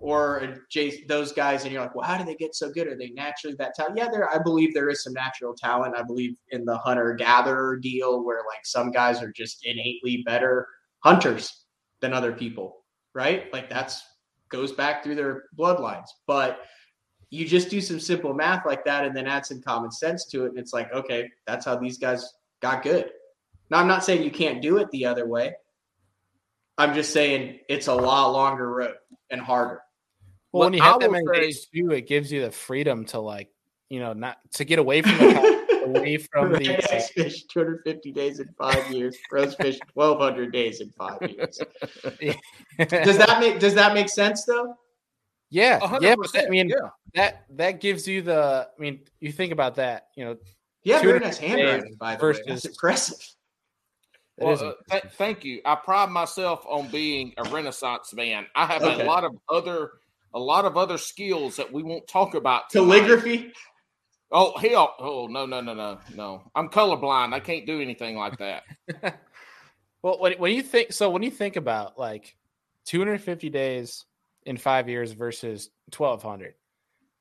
or 0.00 0.62
those 1.08 1.32
guys, 1.32 1.64
and 1.64 1.72
you're 1.72 1.82
like, 1.82 1.94
well, 1.94 2.06
how 2.06 2.16
do 2.16 2.24
they 2.24 2.36
get 2.36 2.54
so 2.54 2.70
good? 2.70 2.86
Are 2.86 2.96
they 2.96 3.10
naturally 3.10 3.56
that 3.58 3.74
talented? 3.74 3.98
Yeah, 3.98 4.10
there. 4.10 4.32
I 4.32 4.38
believe 4.38 4.72
there 4.72 4.90
is 4.90 5.02
some 5.02 5.12
natural 5.12 5.54
talent. 5.54 5.96
I 5.96 6.02
believe 6.02 6.36
in 6.50 6.64
the 6.64 6.78
hunter 6.78 7.14
gatherer 7.14 7.76
deal, 7.76 8.24
where 8.24 8.38
like 8.38 8.64
some 8.64 8.92
guys 8.92 9.22
are 9.22 9.32
just 9.32 9.66
innately 9.66 10.22
better 10.24 10.68
hunters 11.00 11.64
than 12.00 12.12
other 12.12 12.32
people, 12.32 12.84
right? 13.12 13.52
Like 13.52 13.68
that's 13.68 14.02
goes 14.50 14.72
back 14.72 15.02
through 15.02 15.16
their 15.16 15.44
bloodlines. 15.58 16.06
But 16.26 16.60
you 17.30 17.46
just 17.46 17.68
do 17.68 17.80
some 17.80 17.98
simple 17.98 18.32
math 18.32 18.64
like 18.64 18.84
that, 18.84 19.04
and 19.04 19.16
then 19.16 19.26
add 19.26 19.46
some 19.46 19.60
common 19.60 19.90
sense 19.90 20.26
to 20.26 20.44
it, 20.44 20.50
and 20.50 20.58
it's 20.58 20.72
like, 20.72 20.92
okay, 20.92 21.28
that's 21.46 21.66
how 21.66 21.76
these 21.76 21.98
guys 21.98 22.34
got 22.62 22.84
good. 22.84 23.10
Now, 23.70 23.78
I'm 23.80 23.88
not 23.88 24.04
saying 24.04 24.22
you 24.22 24.30
can't 24.30 24.62
do 24.62 24.78
it 24.78 24.90
the 24.92 25.06
other 25.06 25.26
way. 25.26 25.54
I'm 26.78 26.94
just 26.94 27.12
saying 27.12 27.58
it's 27.68 27.88
a 27.88 27.94
lot 27.94 28.30
longer 28.30 28.70
road 28.70 28.94
and 29.30 29.40
harder. 29.40 29.82
Well, 30.52 30.64
when 30.64 30.72
you 30.72 30.82
have 30.82 31.00
that 31.00 31.10
many 31.10 31.26
say, 31.26 31.40
days 31.40 31.66
too, 31.66 31.90
it 31.90 32.06
gives 32.06 32.32
you 32.32 32.42
the 32.42 32.50
freedom 32.50 33.04
to 33.06 33.20
like, 33.20 33.50
you 33.90 34.00
know, 34.00 34.12
not 34.12 34.38
to 34.52 34.64
get 34.64 34.78
away 34.78 35.02
from 35.02 35.18
the 35.18 35.58
away 35.84 36.16
from 36.32 36.52
the 36.52 36.76
uh, 36.76 37.00
fish 37.14 37.44
250 37.44 38.12
days 38.12 38.40
in 38.40 38.48
five 38.58 38.90
years, 38.90 39.16
rose 39.30 39.54
fish 39.54 39.78
1200 39.94 40.52
days 40.52 40.80
in 40.80 40.90
five 40.90 41.18
years. 41.22 41.58
does 42.88 43.18
that 43.18 43.38
make 43.40 43.58
does 43.58 43.74
that 43.74 43.94
make 43.94 44.08
sense 44.08 44.44
though? 44.44 44.74
Yeah, 45.50 45.78
yeah. 46.00 46.14
I 46.34 46.48
mean, 46.48 46.68
yeah. 46.68 46.90
that 47.14 47.44
that 47.56 47.80
gives 47.80 48.06
you 48.06 48.22
the. 48.22 48.68
I 48.76 48.80
mean, 48.80 49.00
you 49.20 49.32
think 49.32 49.52
about 49.52 49.76
that. 49.76 50.08
You 50.14 50.26
know, 50.26 50.36
yeah, 50.82 51.00
very 51.00 51.20
nice 51.20 51.38
handwriting 51.38 51.94
by 51.98 52.16
the 52.16 52.20
versus, 52.20 52.46
way. 52.46 52.52
That's 52.52 52.64
impressive. 52.66 53.34
Well, 54.36 54.62
uh, 54.62 54.72
th- 54.90 55.12
thank 55.14 55.44
you. 55.44 55.60
I 55.64 55.74
pride 55.74 56.10
myself 56.10 56.64
on 56.68 56.88
being 56.88 57.32
a 57.38 57.48
Renaissance 57.48 58.12
man. 58.14 58.46
I 58.54 58.66
have 58.66 58.82
okay. 58.82 59.02
a 59.02 59.04
lot 59.04 59.24
of 59.24 59.36
other 59.48 59.92
a 60.34 60.38
lot 60.38 60.64
of 60.64 60.76
other 60.76 60.98
skills 60.98 61.56
that 61.56 61.72
we 61.72 61.82
won't 61.82 62.06
talk 62.06 62.34
about. 62.34 62.70
Tonight. 62.70 63.00
Calligraphy. 63.00 63.52
Oh 64.30 64.56
hell! 64.58 64.94
Oh 64.98 65.26
no 65.26 65.46
no 65.46 65.60
no 65.62 65.72
no 65.72 65.98
no! 66.14 66.42
I'm 66.54 66.68
colorblind. 66.68 67.32
I 67.32 67.40
can't 67.40 67.64
do 67.64 67.80
anything 67.80 68.16
like 68.16 68.36
that. 68.38 68.64
well, 70.02 70.20
when 70.20 70.34
when 70.34 70.54
you 70.54 70.62
think 70.62 70.92
so, 70.92 71.08
when 71.08 71.22
you 71.22 71.30
think 71.30 71.56
about 71.56 71.98
like 71.98 72.36
250 72.84 73.48
days 73.48 74.04
in 74.44 74.58
five 74.58 74.88
years 74.88 75.12
versus 75.12 75.70
1200, 75.96 76.54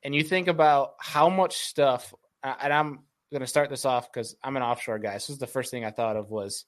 and 0.04 0.14
you 0.14 0.22
think 0.22 0.50
about 0.50 0.96
how 1.00 1.30
much 1.30 1.58
stuff, 1.58 2.14
and 2.44 2.74
I'm 2.74 3.00
going 3.32 3.42
to 3.42 3.48
start 3.48 3.70
this 3.70 3.86
off 3.86 4.12
because 4.12 4.36
I'm 4.44 4.58
an 4.58 4.64
offshore 4.64 5.00
guy. 5.00 5.18
So 5.18 5.32
this 5.32 5.36
is 5.36 5.40
the 5.40 5.48
first 5.48 5.72
thing 5.72 5.86
I 5.86 5.92
thought 5.92 6.18
of 6.18 6.30
was 6.30 6.66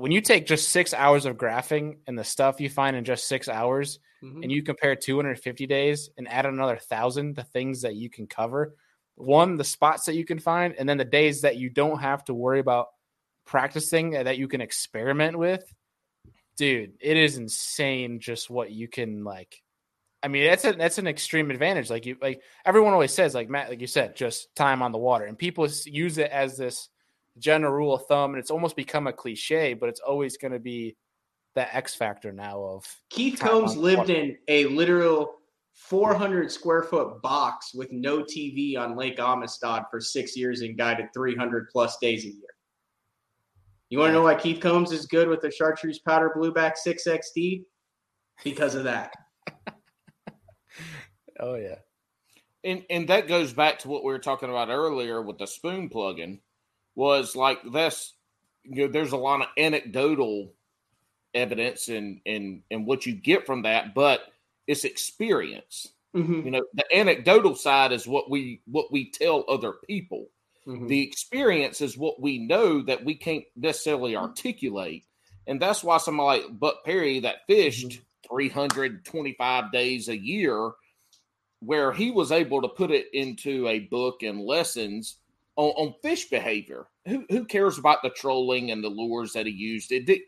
when 0.00 0.12
you 0.12 0.22
take 0.22 0.46
just 0.46 0.70
six 0.70 0.94
hours 0.94 1.26
of 1.26 1.36
graphing 1.36 1.98
and 2.06 2.18
the 2.18 2.24
stuff 2.24 2.60
you 2.60 2.70
find 2.70 2.96
in 2.96 3.04
just 3.04 3.28
six 3.28 3.48
hours 3.48 3.98
mm-hmm. 4.24 4.42
and 4.42 4.50
you 4.50 4.62
compare 4.62 4.96
250 4.96 5.66
days 5.66 6.08
and 6.16 6.26
add 6.28 6.46
another 6.46 6.76
thousand 6.76 7.36
the 7.36 7.44
things 7.44 7.82
that 7.82 7.94
you 7.94 8.08
can 8.08 8.26
cover 8.26 8.74
one 9.16 9.56
the 9.56 9.64
spots 9.64 10.06
that 10.06 10.14
you 10.14 10.24
can 10.24 10.38
find 10.38 10.74
and 10.78 10.88
then 10.88 10.96
the 10.96 11.04
days 11.04 11.42
that 11.42 11.56
you 11.56 11.68
don't 11.68 12.00
have 12.00 12.24
to 12.24 12.32
worry 12.32 12.60
about 12.60 12.86
practicing 13.46 14.12
that 14.12 14.38
you 14.38 14.48
can 14.48 14.62
experiment 14.62 15.38
with 15.38 15.62
dude 16.56 16.94
it 17.00 17.16
is 17.18 17.36
insane 17.36 18.20
just 18.20 18.48
what 18.48 18.70
you 18.70 18.88
can 18.88 19.22
like 19.22 19.62
i 20.22 20.28
mean 20.28 20.44
that's 20.44 20.64
a 20.64 20.72
that's 20.72 20.98
an 20.98 21.06
extreme 21.06 21.50
advantage 21.50 21.90
like 21.90 22.06
you 22.06 22.16
like 22.22 22.40
everyone 22.64 22.94
always 22.94 23.12
says 23.12 23.34
like 23.34 23.50
matt 23.50 23.68
like 23.68 23.80
you 23.80 23.86
said 23.86 24.16
just 24.16 24.54
time 24.56 24.82
on 24.82 24.92
the 24.92 24.98
water 24.98 25.26
and 25.26 25.36
people 25.36 25.68
use 25.84 26.16
it 26.16 26.30
as 26.30 26.56
this 26.56 26.88
general 27.40 27.72
rule 27.72 27.94
of 27.94 28.06
thumb 28.06 28.32
and 28.32 28.38
it's 28.38 28.50
almost 28.50 28.76
become 28.76 29.06
a 29.06 29.12
cliche 29.12 29.74
but 29.74 29.88
it's 29.88 30.00
always 30.00 30.36
going 30.36 30.52
to 30.52 30.58
be 30.58 30.96
the 31.54 31.74
X 31.74 31.94
factor 31.94 32.32
now 32.32 32.62
of 32.62 32.84
Keith 33.10 33.40
Combs 33.40 33.76
lived 33.76 34.10
in 34.10 34.36
a 34.48 34.66
literal 34.66 35.40
400 35.74 36.50
square 36.52 36.82
foot 36.82 37.20
box 37.22 37.74
with 37.74 37.90
no 37.90 38.20
TV 38.20 38.76
on 38.78 38.96
Lake 38.96 39.18
Amistad 39.18 39.84
for 39.90 40.00
six 40.00 40.36
years 40.36 40.60
and 40.60 40.76
guided 40.76 41.06
300 41.14 41.68
plus 41.72 41.96
days 41.98 42.24
a 42.24 42.28
year. 42.28 42.50
You 43.88 43.98
want 43.98 44.10
to 44.10 44.14
know 44.14 44.22
why 44.22 44.36
Keith 44.36 44.60
Combs 44.60 44.92
is 44.92 45.06
good 45.06 45.28
with 45.28 45.40
the 45.40 45.50
Chartreuse 45.50 45.98
Powder 45.98 46.32
Blueback 46.36 46.74
6XD? 46.86 47.64
Because 48.44 48.74
of 48.74 48.84
that. 48.84 49.12
oh 51.40 51.56
yeah. 51.56 51.78
And 52.62 52.84
and 52.90 53.08
that 53.08 53.26
goes 53.26 53.52
back 53.52 53.80
to 53.80 53.88
what 53.88 54.04
we 54.04 54.12
were 54.12 54.18
talking 54.18 54.50
about 54.50 54.68
earlier 54.68 55.22
with 55.22 55.38
the 55.38 55.46
spoon 55.46 55.88
plugging. 55.88 56.40
Was 57.00 57.34
like 57.34 57.60
this, 57.72 58.12
you 58.62 58.82
know, 58.82 58.92
there's 58.92 59.12
a 59.12 59.16
lot 59.16 59.40
of 59.40 59.46
anecdotal 59.56 60.52
evidence 61.32 61.88
and 61.88 62.20
and 62.26 62.60
and 62.70 62.86
what 62.86 63.06
you 63.06 63.14
get 63.14 63.46
from 63.46 63.62
that, 63.62 63.94
but 63.94 64.20
it's 64.66 64.84
experience. 64.84 65.88
Mm-hmm. 66.14 66.44
You 66.44 66.50
know, 66.50 66.62
the 66.74 66.84
anecdotal 66.94 67.54
side 67.54 67.92
is 67.92 68.06
what 68.06 68.28
we 68.28 68.60
what 68.66 68.92
we 68.92 69.10
tell 69.10 69.46
other 69.48 69.72
people. 69.86 70.26
Mm-hmm. 70.66 70.88
The 70.88 71.00
experience 71.00 71.80
is 71.80 71.96
what 71.96 72.20
we 72.20 72.38
know 72.38 72.82
that 72.82 73.02
we 73.02 73.14
can't 73.14 73.44
necessarily 73.56 74.14
articulate, 74.14 75.06
and 75.46 75.58
that's 75.58 75.82
why 75.82 75.96
somebody 75.96 76.42
like 76.42 76.58
Buck 76.58 76.84
Perry 76.84 77.20
that 77.20 77.46
fished 77.46 77.88
mm-hmm. 77.88 78.36
325 78.36 79.72
days 79.72 80.10
a 80.10 80.18
year, 80.18 80.72
where 81.60 81.92
he 81.92 82.10
was 82.10 82.30
able 82.30 82.60
to 82.60 82.68
put 82.68 82.90
it 82.90 83.06
into 83.14 83.66
a 83.68 83.78
book 83.78 84.22
and 84.22 84.42
lessons 84.42 85.16
on, 85.56 85.70
on 85.70 85.94
fish 86.02 86.28
behavior. 86.28 86.86
Who, 87.06 87.24
who 87.30 87.44
cares 87.44 87.78
about 87.78 88.02
the 88.02 88.10
trolling 88.10 88.70
and 88.70 88.84
the 88.84 88.88
lures 88.88 89.32
that 89.32 89.46
he 89.46 89.52
used? 89.52 89.90
It 89.90 90.06
did, 90.06 90.20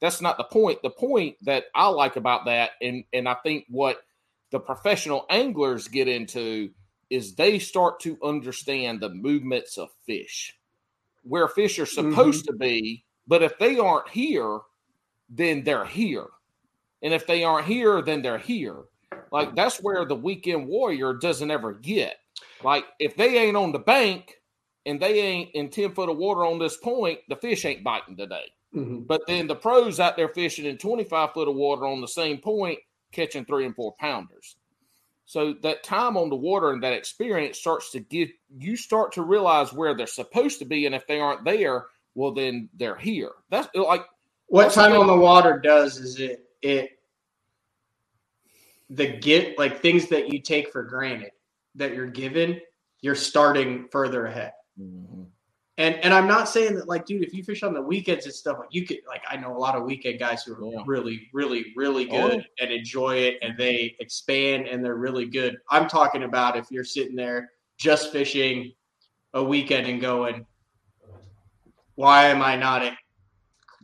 that's 0.00 0.20
not 0.20 0.38
the 0.38 0.44
point. 0.44 0.80
The 0.82 0.90
point 0.90 1.36
that 1.42 1.64
I 1.74 1.88
like 1.88 2.16
about 2.16 2.46
that, 2.46 2.70
and 2.80 3.04
and 3.12 3.28
I 3.28 3.34
think 3.42 3.66
what 3.68 3.98
the 4.50 4.60
professional 4.60 5.26
anglers 5.28 5.88
get 5.88 6.08
into 6.08 6.70
is 7.10 7.34
they 7.34 7.58
start 7.58 8.00
to 8.00 8.18
understand 8.22 9.00
the 9.00 9.10
movements 9.10 9.76
of 9.76 9.90
fish, 10.06 10.56
where 11.22 11.48
fish 11.48 11.78
are 11.78 11.86
supposed 11.86 12.46
mm-hmm. 12.46 12.52
to 12.52 12.58
be. 12.58 13.04
But 13.26 13.42
if 13.42 13.58
they 13.58 13.78
aren't 13.78 14.08
here, 14.08 14.60
then 15.28 15.62
they're 15.64 15.84
here, 15.84 16.26
and 17.02 17.12
if 17.12 17.26
they 17.26 17.44
aren't 17.44 17.66
here, 17.66 18.00
then 18.02 18.22
they're 18.22 18.38
here. 18.38 18.84
Like 19.32 19.54
that's 19.54 19.78
where 19.78 20.04
the 20.04 20.16
weekend 20.16 20.66
warrior 20.66 21.14
doesn't 21.14 21.50
ever 21.50 21.72
get. 21.72 22.16
Like 22.64 22.84
if 22.98 23.16
they 23.16 23.38
ain't 23.38 23.56
on 23.56 23.72
the 23.72 23.78
bank 23.78 24.39
and 24.90 25.00
they 25.00 25.20
ain't 25.20 25.50
in 25.54 25.68
ten 25.68 25.92
foot 25.92 26.08
of 26.08 26.16
water 26.16 26.44
on 26.44 26.58
this 26.58 26.76
point, 26.76 27.20
the 27.28 27.36
fish 27.36 27.64
ain't 27.64 27.84
biting 27.84 28.16
today. 28.16 28.52
Mm-hmm. 28.74 29.00
But 29.00 29.22
then 29.26 29.46
the 29.46 29.54
pros 29.54 30.00
out 30.00 30.16
there 30.16 30.28
fishing 30.28 30.64
in 30.64 30.78
25 30.78 31.32
foot 31.32 31.48
of 31.48 31.54
water 31.54 31.86
on 31.86 32.00
the 32.00 32.08
same 32.08 32.38
point, 32.38 32.78
catching 33.12 33.44
three 33.44 33.66
and 33.66 33.74
four 33.74 33.94
pounders. 33.98 34.56
So 35.24 35.54
that 35.62 35.84
time 35.84 36.16
on 36.16 36.28
the 36.28 36.36
water 36.36 36.72
and 36.72 36.82
that 36.82 36.92
experience 36.92 37.58
starts 37.58 37.92
to 37.92 38.00
give 38.00 38.30
you 38.58 38.76
start 38.76 39.12
to 39.12 39.22
realize 39.22 39.72
where 39.72 39.96
they're 39.96 40.06
supposed 40.08 40.58
to 40.58 40.64
be, 40.64 40.86
and 40.86 40.94
if 40.94 41.06
they 41.06 41.20
aren't 41.20 41.44
there, 41.44 41.86
well 42.14 42.32
then 42.32 42.68
they're 42.76 42.96
here. 42.96 43.30
That's 43.48 43.68
like 43.74 44.04
what 44.48 44.64
that's 44.64 44.74
time 44.74 44.92
on 44.92 45.06
the 45.06 45.16
water 45.16 45.58
does 45.58 45.98
is 45.98 46.18
it 46.18 46.44
it 46.62 46.98
the 48.88 49.06
get 49.06 49.56
like 49.56 49.80
things 49.80 50.08
that 50.08 50.32
you 50.32 50.40
take 50.40 50.72
for 50.72 50.82
granted 50.82 51.30
that 51.76 51.94
you're 51.94 52.06
given, 52.06 52.60
you're 53.00 53.14
starting 53.14 53.86
further 53.92 54.26
ahead. 54.26 54.52
Mm-hmm. 54.80 55.22
And 55.78 55.94
and 56.04 56.12
I'm 56.12 56.26
not 56.26 56.46
saying 56.48 56.74
that 56.74 56.88
like, 56.88 57.06
dude, 57.06 57.22
if 57.22 57.32
you 57.32 57.42
fish 57.42 57.62
on 57.62 57.72
the 57.72 57.80
weekends 57.80 58.26
and 58.26 58.34
stuff, 58.34 58.58
like 58.58 58.68
you 58.70 58.86
could 58.86 58.98
like 59.08 59.22
I 59.30 59.36
know 59.36 59.56
a 59.56 59.58
lot 59.58 59.76
of 59.76 59.84
weekend 59.84 60.18
guys 60.18 60.42
who 60.44 60.54
are 60.54 60.72
Yeah. 60.72 60.82
really, 60.86 61.28
really, 61.32 61.72
really 61.74 62.06
Oh, 62.10 62.28
good 62.28 62.46
and 62.60 62.70
enjoy 62.70 63.16
it 63.16 63.38
and 63.40 63.56
they 63.56 63.96
expand 63.98 64.66
and 64.66 64.84
they're 64.84 64.96
really 64.96 65.26
good. 65.26 65.56
I'm 65.70 65.88
talking 65.88 66.24
about 66.24 66.56
if 66.56 66.66
you're 66.70 66.84
sitting 66.84 67.16
there 67.16 67.52
just 67.78 68.12
fishing 68.12 68.72
a 69.32 69.42
weekend 69.42 69.86
and 69.86 70.02
going, 70.02 70.44
why 71.94 72.26
am 72.26 72.42
I 72.42 72.56
not 72.56 72.82
at 72.82 72.94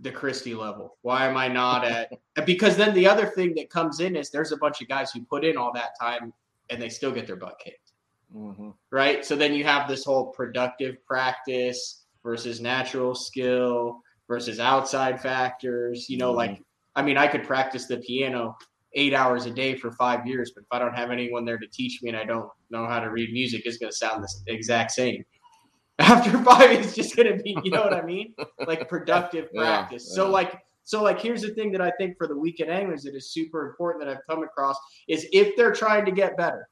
the 0.03 0.11
Christie 0.11 0.55
level? 0.55 0.99
Why 1.01 1.27
am 1.27 1.39
I 1.39 1.49
not 1.49 1.85
at 1.85 2.13
because 2.45 2.77
then 2.77 2.95
the 2.95 3.07
other 3.07 3.25
thing 3.27 3.55
that 3.55 3.71
comes 3.71 4.01
in 4.01 4.17
is 4.17 4.29
there's 4.29 4.53
a 4.53 4.59
bunch 4.59 4.83
of 4.83 4.89
guys 4.89 5.13
who 5.13 5.25
put 5.25 5.47
in 5.47 5.57
all 5.57 5.73
that 5.73 5.99
time 5.99 6.35
and 6.69 6.83
they 6.83 6.91
still 6.91 7.13
get 7.13 7.27
their 7.27 7.37
butt 7.37 7.59
kicked 7.59 7.86
Mhm. 8.35 8.75
right? 8.91 9.25
So 9.25 9.37
then 9.37 9.55
you 9.55 9.65
have 9.65 9.89
this 9.89 10.05
whole 10.05 10.27
productive 10.33 11.05
practice 11.07 12.05
versus 12.23 12.61
natural 12.61 13.15
skill 13.15 14.01
versus 14.29 14.59
outside 14.59 15.21
factors. 15.21 16.09
You 16.09 16.19
know, 16.19 16.33
like 16.33 16.63
I 16.97 17.03
mean, 17.03 17.17
I 17.17 17.27
could 17.29 17.45
practice 17.45 17.87
the 17.87 17.99
piano 17.99 18.57
eight 18.95 19.13
hours 19.15 19.47
a 19.47 19.51
day 19.51 19.77
for 19.77 19.93
five 19.93 20.27
years, 20.27 20.53
but 20.55 20.63
if 20.63 20.69
I 20.73 20.79
don't 20.79 20.95
have 20.95 21.11
anyone 21.11 21.45
there 21.45 21.59
to 21.59 21.67
teach 21.69 22.03
me 22.03 22.09
and 22.09 22.19
I 22.19 22.25
don't 22.25 22.49
know 22.71 22.87
how 22.87 22.99
to 23.01 23.11
read 23.11 23.31
music, 23.33 23.63
it's 23.67 23.77
going 23.77 23.91
to 23.93 23.97
sound 23.97 24.25
the 24.25 24.53
exact 24.53 24.91
same. 24.93 25.23
After 25.99 26.31
five, 26.43 26.71
it's 26.73 26.95
just 26.95 27.15
going 27.17 27.37
to 27.37 27.43
be, 27.43 27.57
you 27.63 27.71
know 27.71 27.83
what 27.83 27.93
I 27.95 28.03
mean? 28.03 28.35
Like 28.67 28.89
productive 28.89 29.49
Yeah, 29.55 29.61
practice. 29.63 30.15
So 30.15 30.25
yeah. 30.27 30.31
like. 30.31 30.63
So 30.89 31.03
like 31.03 31.21
here's 31.21 31.43
the 31.43 31.49
thing 31.49 31.73
that 31.73 31.81
I 31.81 31.91
think 31.99 32.17
for 32.17 32.29
the 32.29 32.37
weekend 32.39 32.71
anglers 32.71 33.03
that 33.03 33.17
is 33.17 33.33
super 33.33 33.67
important 33.67 34.05
that 34.05 34.09
I've 34.17 34.25
come 34.31 34.45
across 34.45 34.77
is 35.09 35.27
if 35.33 35.57
they're 35.57 35.73
trying 35.73 36.05
to 36.05 36.13
get 36.13 36.37
better, 36.37 36.69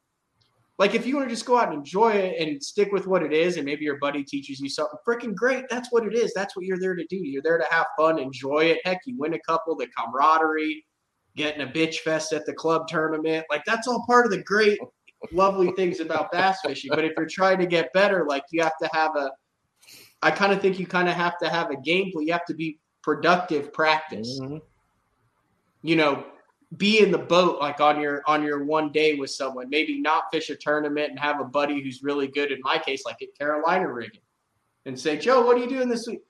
like 0.78 0.94
if 0.94 1.06
you 1.06 1.16
want 1.16 1.28
to 1.28 1.34
just 1.34 1.46
go 1.46 1.56
out 1.56 1.68
and 1.68 1.78
enjoy 1.78 2.12
it 2.12 2.40
and 2.40 2.62
stick 2.62 2.90
with 2.90 3.06
what 3.06 3.22
it 3.22 3.32
is, 3.32 3.56
and 3.56 3.64
maybe 3.64 3.84
your 3.84 3.98
buddy 3.98 4.24
teaches 4.24 4.58
you 4.58 4.68
something 4.68 4.98
freaking 5.06 5.34
great, 5.34 5.64
that's 5.70 5.92
what 5.92 6.04
it 6.04 6.14
is. 6.14 6.32
That's 6.34 6.56
what 6.56 6.64
you're 6.64 6.80
there 6.80 6.96
to 6.96 7.04
do. 7.06 7.16
You're 7.16 7.42
there 7.42 7.58
to 7.58 7.66
have 7.70 7.86
fun, 7.96 8.18
enjoy 8.18 8.64
it. 8.66 8.80
Heck, 8.84 9.00
you 9.06 9.16
win 9.16 9.34
a 9.34 9.38
couple, 9.40 9.76
the 9.76 9.86
camaraderie, 9.96 10.84
getting 11.36 11.62
a 11.62 11.66
bitch 11.66 11.98
fest 11.98 12.32
at 12.32 12.44
the 12.44 12.52
club 12.52 12.88
tournament. 12.88 13.46
Like 13.50 13.64
that's 13.64 13.86
all 13.86 14.04
part 14.06 14.26
of 14.26 14.32
the 14.32 14.42
great, 14.42 14.78
lovely 15.32 15.70
things 15.72 16.00
about 16.00 16.32
bass 16.32 16.58
fishing. 16.64 16.90
But 16.92 17.04
if 17.04 17.12
you're 17.16 17.26
trying 17.26 17.58
to 17.58 17.66
get 17.66 17.92
better, 17.92 18.26
like 18.28 18.42
you 18.50 18.62
have 18.62 18.76
to 18.82 18.88
have 18.92 19.14
a 19.16 19.30
I 20.22 20.30
kind 20.30 20.52
of 20.52 20.60
think 20.62 20.78
you 20.78 20.86
kind 20.86 21.08
of 21.08 21.14
have 21.14 21.36
to 21.38 21.50
have 21.50 21.70
a 21.70 21.76
game 21.76 22.10
plan. 22.10 22.26
You 22.26 22.32
have 22.32 22.46
to 22.46 22.54
be 22.54 22.78
productive 23.02 23.70
practice 23.74 24.40
Mhm. 24.40 24.62
you 25.82 25.94
know 25.94 26.24
be 26.76 27.00
in 27.00 27.10
the 27.10 27.18
boat 27.18 27.60
like 27.60 27.80
on 27.80 28.00
your 28.00 28.22
on 28.26 28.42
your 28.42 28.64
one 28.64 28.90
day 28.90 29.14
with 29.14 29.30
someone. 29.30 29.68
Maybe 29.68 30.00
not 30.00 30.24
fish 30.32 30.50
a 30.50 30.56
tournament 30.56 31.10
and 31.10 31.18
have 31.18 31.40
a 31.40 31.44
buddy 31.44 31.82
who's 31.82 32.02
really 32.02 32.26
good 32.28 32.50
in 32.52 32.58
my 32.62 32.78
case 32.78 33.04
like 33.04 33.20
at 33.22 33.28
carolina 33.38 33.88
rigging 33.92 34.20
and 34.86 34.98
say 34.98 35.16
joe 35.16 35.44
what 35.44 35.56
are 35.56 35.60
you 35.60 35.68
doing 35.68 35.88
this 35.88 36.06
week? 36.06 36.20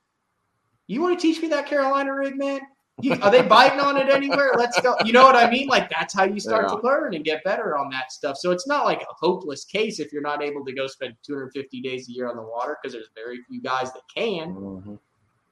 You 0.87 1.01
want 1.01 1.19
to 1.19 1.23
teach 1.27 1.41
me 1.41 1.49
that 1.49 1.67
carolina 1.67 2.15
rig 2.15 2.37
man? 2.37 2.61
You, 3.01 3.15
are 3.23 3.31
they 3.31 3.43
biting 3.43 3.81
on 3.81 3.97
it 3.97 4.09
anywhere? 4.09 4.53
Let's 4.57 4.81
go. 4.81 4.95
You 5.05 5.13
know 5.13 5.25
what 5.25 5.35
i 5.35 5.51
mean? 5.51 5.67
Like 5.67 5.91
that's 5.91 6.15
how 6.15 6.25
you 6.25 6.39
start 6.39 6.67
Yeah. 6.69 6.77
to 6.77 6.83
learn 6.83 7.15
and 7.15 7.25
get 7.25 7.43
better 7.43 7.77
on 7.77 7.91
that 7.91 8.13
stuff. 8.13 8.37
So 8.37 8.51
it's 8.53 8.67
not 8.69 8.85
like 8.85 9.03
a 9.03 9.15
hopeless 9.19 9.65
case 9.65 9.99
if 9.99 10.13
you're 10.13 10.23
not 10.23 10.43
able 10.43 10.65
to 10.65 10.73
go 10.73 10.87
spend 10.87 11.15
250 11.27 11.81
days 11.81 12.09
a 12.09 12.13
year 12.13 12.29
on 12.29 12.37
the 12.37 12.43
water 12.43 12.77
because 12.81 12.93
there's 12.93 13.11
very 13.15 13.41
few 13.49 13.61
guys 13.61 13.93
that 13.93 14.03
can. 14.15 14.55
Mhm. 14.55 14.99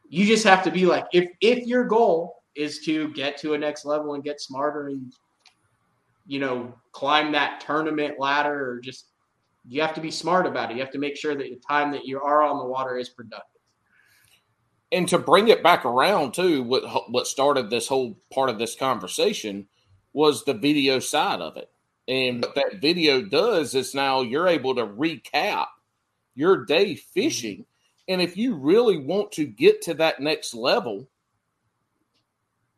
you 0.09 0.27
just 0.27 0.45
have 0.45 0.63
to 0.63 0.71
be 0.71 0.85
like 0.87 1.07
if 1.13 1.31
if 1.41 1.67
your 1.67 1.85
goal 1.85 2.42
is 2.55 2.81
to 2.81 3.09
get 3.13 3.37
to 3.39 3.55
a 3.55 3.59
next 3.59 3.85
level 3.85 4.15
and 4.15 4.25
get 4.25 4.41
smarter 4.41 4.89
and 4.89 5.13
you 6.27 6.39
know 6.39 6.73
climb 6.93 7.33
that 7.33 7.61
tournament 7.61 8.19
ladder 8.19 8.71
or 8.71 8.81
just 8.81 9.07
you 9.69 9.81
have 9.81 9.95
to 9.95 10.01
be 10.01 10.11
smart 10.11 10.47
about 10.47 10.71
it 10.71 10.75
you 10.75 10.81
have 10.81 10.93
to 10.93 10.99
make 10.99 11.17
sure 11.17 11.35
that 11.35 11.45
the 11.45 11.61
time 11.69 11.91
that 11.91 12.05
you 12.05 12.21
are 12.21 12.43
on 12.43 12.59
the 12.59 12.65
water 12.65 12.97
is 12.99 13.09
productive 13.09 13.53
and 14.93 15.09
to 15.09 15.19
bring 15.19 15.49
it 15.49 15.63
back 15.63 15.85
around 15.85 16.35
too, 16.35 16.63
what 16.63 17.11
what 17.11 17.27
started 17.27 17.71
this 17.71 17.89
whole 17.89 18.19
part 18.33 18.51
of 18.51 18.59
this 18.59 18.77
conversation 18.77 19.67
was 20.13 20.45
the 20.45 20.53
video 20.53 20.99
side 20.99 21.41
of 21.41 21.57
it. 21.57 21.71
And 22.07 22.43
what 22.43 22.55
that 22.57 22.81
video 22.81 23.23
does 23.23 23.75
is 23.75 23.95
now 23.95 24.21
you're 24.21 24.49
able 24.49 24.75
to 24.75 24.87
recap 24.87 25.69
your 26.35 26.67
day 26.67 26.95
fishing. 26.95 27.61
Mm-hmm. 27.61 28.13
And 28.13 28.23
if 28.23 28.37
you 28.37 28.55
really 28.55 28.99
want 28.99 29.33
to 29.33 29.47
get 29.47 29.81
to 29.83 29.95
that 29.95 30.21
next 30.21 30.53
level, 30.53 31.09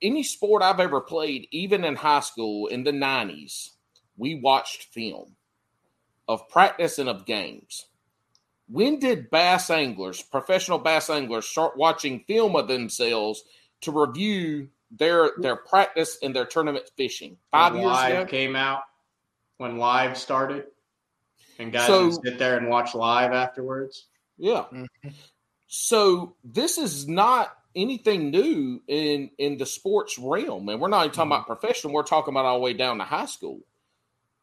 any 0.05 0.23
sport 0.23 0.63
I've 0.63 0.79
ever 0.81 1.01
played, 1.01 1.49
even 1.51 1.85
in 1.85 1.97
high 1.97 2.21
school 2.21 2.69
in 2.69 2.85
the 2.85 2.93
90s, 2.93 3.71
we 4.17 4.37
watched 4.37 4.85
film 4.93 5.35
of 6.29 6.49
practice 6.49 6.99
and 6.99 7.09
of 7.09 7.27
games. 7.27 7.87
When 8.69 8.99
did 9.01 9.31
bass 9.31 9.69
anglers, 9.71 10.23
professional 10.23 10.79
bass 10.79 11.11
anglers, 11.11 11.47
start 11.47 11.77
watching 11.77 12.21
film 12.29 12.55
of 12.57 12.69
themselves 12.69 13.43
to 13.83 13.91
review 13.93 14.69
their 14.91 15.33
their 15.39 15.57
practice 15.57 16.19
and 16.23 16.35
their 16.37 16.47
tournament 16.47 16.89
fishing? 16.97 17.37
Five 17.51 17.73
When 17.73 17.83
years 17.83 17.93
live 17.93 18.19
ago. 18.21 18.31
came 18.31 18.57
out 18.57 18.83
when 19.59 19.77
live 19.79 20.17
started 20.17 20.67
and 21.59 21.73
guys 21.73 21.87
So- 21.87 22.07
would 22.07 22.15
sit 22.25 22.39
there 22.39 22.57
and 22.57 22.69
watch 22.69 22.95
live 22.95 23.33
afterwards 23.33 24.07
Yeah. 24.39 24.65
Mhm. 24.73 24.87
So 25.67 26.37
this 26.45 26.79
is 26.79 27.07
not 27.09 27.57
anything 27.77 28.31
new 28.31 28.81
in 28.89 29.31
in 29.39 29.59
the 29.59 29.67
sports 29.67 30.19
realm, 30.19 30.69
and 30.69 30.81
we're 30.81 30.89
not 30.89 31.05
even 31.05 31.15
talking 31.15 31.31
mm-hmm. 31.31 31.45
about 31.45 31.61
professional. 31.61 31.93
We're 31.93 32.03
talking 32.03 32.35
about 32.35 32.45
all 32.45 32.59
the 32.59 32.65
way 32.65 32.73
down 32.73 32.99
to 32.99 33.05
high 33.05 33.27
school. 33.27 33.61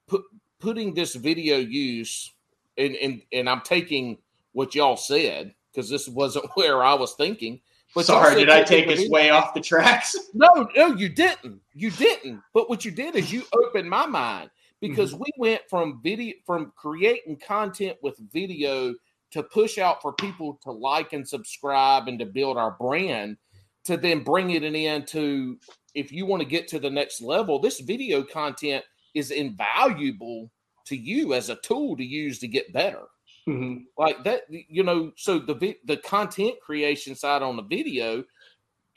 Put 0.07 0.23
putting 0.59 0.93
this 0.93 1.15
video 1.15 1.57
use, 1.57 2.33
and 2.77 2.95
and 2.95 3.21
and 3.31 3.49
I'm 3.49 3.61
taking 3.61 4.17
what 4.53 4.75
y'all 4.75 4.97
said 4.97 5.53
because 5.71 5.89
this 5.89 6.07
wasn't 6.07 6.45
where 6.55 6.83
I 6.83 6.93
was 6.93 7.13
thinking. 7.13 7.61
But 7.93 8.05
sorry 8.05 8.35
did 8.35 8.49
i 8.49 8.63
take 8.63 8.87
us 8.87 9.09
way 9.09 9.31
off 9.31 9.53
the 9.53 9.59
tracks 9.59 10.15
No, 10.33 10.69
no, 10.77 10.95
you 10.95 11.09
didn't. 11.09 11.59
You 11.73 11.91
didn't. 11.91 12.41
But 12.53 12.69
what 12.69 12.85
you 12.85 12.91
did 12.91 13.17
is 13.17 13.33
you 13.33 13.43
opened 13.53 13.89
my 13.89 14.05
mind 14.05 14.49
because 14.79 15.11
mm-hmm. 15.11 15.23
we 15.23 15.49
went 15.49 15.61
from 15.69 15.99
video 16.01 16.35
from 16.45 16.71
creating 16.77 17.37
content 17.45 17.97
with 18.01 18.17
video 18.31 18.93
to 19.31 19.43
push 19.43 19.77
out 19.77 20.01
for 20.01 20.13
people 20.13 20.59
to 20.63 20.71
like 20.71 21.13
and 21.13 21.27
subscribe 21.27 22.07
and 22.07 22.19
to 22.19 22.25
build 22.25 22.57
our 22.57 22.71
brand 22.71 23.37
to 23.85 23.97
then 23.97 24.23
bring 24.23 24.51
it 24.51 24.63
in 24.63 25.05
to 25.05 25.57
if 25.95 26.11
you 26.11 26.25
want 26.25 26.41
to 26.41 26.47
get 26.47 26.67
to 26.67 26.79
the 26.79 26.89
next 26.89 27.21
level 27.21 27.59
this 27.59 27.79
video 27.79 28.21
content 28.23 28.83
is 29.15 29.31
invaluable 29.31 30.51
to 30.85 30.95
you 30.95 31.33
as 31.33 31.49
a 31.49 31.55
tool 31.57 31.95
to 31.97 32.03
use 32.03 32.39
to 32.39 32.47
get 32.47 32.71
better. 32.73 33.03
Mhm. 33.47 33.85
like 33.97 34.23
that 34.23 34.41
you 34.49 34.83
know 34.83 35.11
so 35.17 35.39
the 35.39 35.75
the 35.85 35.97
content 35.97 36.55
creation 36.61 37.15
side 37.15 37.41
on 37.41 37.55
the 37.55 37.63
video 37.63 38.23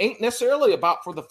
ain't 0.00 0.20
necessarily 0.20 0.74
about 0.74 1.02
for 1.02 1.14
the 1.14 1.22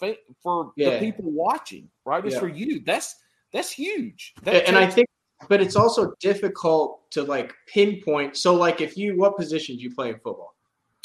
for 0.42 0.72
the 0.76 0.98
people 0.98 1.30
watching 1.30 1.88
right? 2.06 2.24
It's 2.24 2.34
Yeah. 2.34 2.40
for 2.40 2.48
you. 2.48 2.80
That's 2.84 3.14
that's 3.52 3.70
huge. 3.70 4.34
That 4.42 4.66
and 4.66 4.76
I 4.76 4.90
think, 4.90 5.06
but 5.48 5.60
it's 5.60 5.76
also 5.76 6.14
difficult 6.20 7.10
to 7.12 7.22
like 7.22 7.54
pinpoint. 7.66 8.36
So, 8.36 8.54
like, 8.54 8.80
if 8.80 8.96
you, 8.96 9.16
what 9.16 9.36
position 9.36 9.76
do 9.76 9.82
you 9.82 9.94
play 9.94 10.08
in 10.10 10.14
football? 10.16 10.54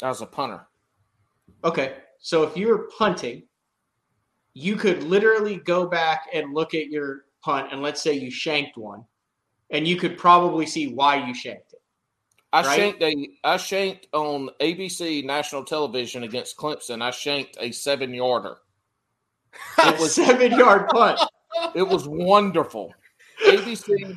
I 0.02 0.08
was 0.08 0.22
a 0.22 0.26
punter 0.26 0.66
Okay, 1.62 1.96
so 2.18 2.42
if 2.42 2.56
you're 2.56 2.88
punting, 2.96 3.42
you 4.54 4.76
could 4.76 5.02
literally 5.02 5.56
go 5.56 5.86
back 5.86 6.28
and 6.32 6.54
look 6.54 6.74
at 6.74 6.86
your 6.86 7.24
punt, 7.42 7.68
and 7.72 7.82
let's 7.82 8.00
say 8.02 8.14
you 8.14 8.30
shanked 8.30 8.76
one, 8.76 9.04
and 9.70 9.86
you 9.86 9.96
could 9.96 10.16
probably 10.16 10.66
see 10.66 10.94
why 10.94 11.26
you 11.26 11.34
shanked 11.34 11.72
it. 11.74 11.82
I 12.52 12.62
Right? 12.62 12.76
shanked 12.76 13.02
a 13.02 13.28
I 13.44 13.56
shanked 13.58 14.08
on 14.12 14.50
ABC 14.60 15.24
national 15.24 15.64
television 15.64 16.24
against 16.24 16.56
Clemson 16.56 17.00
I 17.00 17.12
shanked 17.12 17.56
a 17.60 17.70
7 17.70 18.12
yarder 18.12 18.56
It 19.78 20.00
was 20.00 20.14
seven 20.14 20.52
yard 20.52 20.88
punt. 20.88 21.20
it 21.74 21.86
was 21.86 22.08
wonderful 22.08 22.92
ABC 23.46 24.16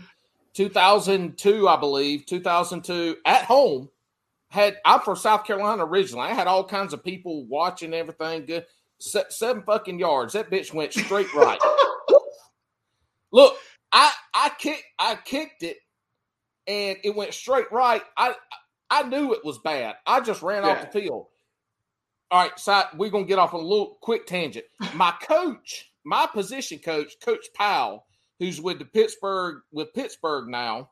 2002 0.54 1.68
I 1.68 1.80
believe 1.80 2.26
2002 2.26 3.18
at 3.26 3.46
home 3.46 3.90
had 4.54 4.78
I'm 4.86 5.00
from 5.00 5.16
South 5.16 5.46
Carolina 5.46 5.84
originally. 5.84 6.28
I 6.28 6.34
had 6.34 6.46
all 6.46 6.64
kinds 6.64 6.94
of 6.94 7.04
people 7.04 7.46
watching 7.46 7.94
everything 7.94 8.46
good. 8.46 8.66
Se- 9.00 9.26
seven 9.30 9.64
fucking 9.64 9.98
yards. 9.98 10.34
That 10.34 10.52
bitch 10.52 10.72
went 10.72 10.94
straight 10.94 11.34
right. 11.34 11.60
Look, 13.32 13.58
I 13.92 14.12
I 14.34 14.52
kicked 14.60 14.84
I 15.00 15.16
kicked 15.16 15.64
it, 15.64 15.78
and 16.68 16.98
it 17.04 17.16
went 17.16 17.34
straight 17.34 17.72
right. 17.72 18.04
I 18.16 18.36
I 18.92 19.04
knew 19.04 19.34
it 19.34 19.44
was 19.44 19.58
bad. 19.58 19.96
I 20.06 20.22
just 20.22 20.44
ran 20.44 20.64
off 20.64 20.82
the 20.82 21.00
field. 21.00 21.26
All 22.30 22.40
right, 22.44 22.58
so 22.60 22.84
we're 22.96 23.10
gonna 23.10 23.26
get 23.26 23.40
off 23.40 23.56
on 23.56 23.60
a 23.60 23.64
little 23.64 23.98
quick 24.02 24.28
tangent. 24.28 24.66
My 24.94 25.14
coach, 25.20 25.92
my 26.04 26.28
position 26.32 26.78
coach, 26.78 27.14
Coach 27.24 27.48
Powell, 27.56 28.06
who's 28.44 28.62
with 28.62 28.80
the 28.80 28.86
Pittsburgh 28.86 29.62
with 29.72 29.94
Pittsburgh 29.94 30.50
now, 30.50 30.90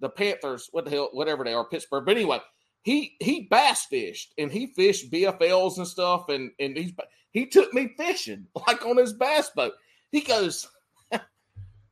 the 0.00 0.08
Panthers, 0.08 0.68
what 0.70 0.84
the 0.84 0.90
hell, 0.90 1.08
whatever 1.12 1.44
they 1.44 1.52
are, 1.52 1.64
Pittsburgh. 1.64 2.04
But 2.04 2.16
anyway, 2.16 2.38
he 2.82 3.16
he 3.20 3.48
bass 3.50 3.86
fished 3.86 4.32
and 4.38 4.50
he 4.50 4.68
fished 4.68 5.10
BFLs 5.10 5.78
and 5.78 5.86
stuff, 5.86 6.28
and 6.28 6.52
and 6.60 6.76
he's 6.76 6.92
he 7.32 7.46
took 7.46 7.72
me 7.74 7.94
fishing 7.96 8.46
like 8.66 8.86
on 8.86 8.96
his 8.96 9.12
bass 9.12 9.50
boat. 9.50 9.72
He 10.12 10.20
goes, 10.20 10.68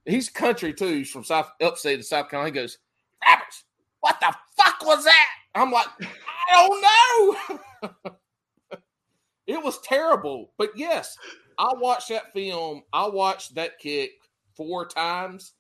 he's 0.05 0.29
country 0.29 0.73
too. 0.73 0.87
He's 0.87 1.11
from 1.11 1.25
South 1.25 1.51
upstate 1.61 1.99
of 1.99 2.07
South 2.07 2.31
Carolina. 2.31 2.55
He 2.55 2.61
goes, 2.61 2.79
Roberts, 3.27 3.65
what 4.01 4.19
the 4.21 4.35
fuck 4.57 4.85
was 4.85 5.05
that? 5.05 5.29
I'm 5.55 5.73
like, 5.73 5.89
I 6.01 7.35
don't 7.83 7.91
know. 7.93 8.01
it 9.47 9.63
was 9.63 9.81
terrible, 9.81 10.53
but 10.59 10.71
yes, 10.77 11.17
I 11.59 11.73
watched 11.75 12.11
that 12.11 12.33
film. 12.33 12.83
I 12.93 13.09
watched 13.09 13.55
that 13.57 13.79
kick 13.79 14.13
four 14.57 14.87
times. 14.87 15.53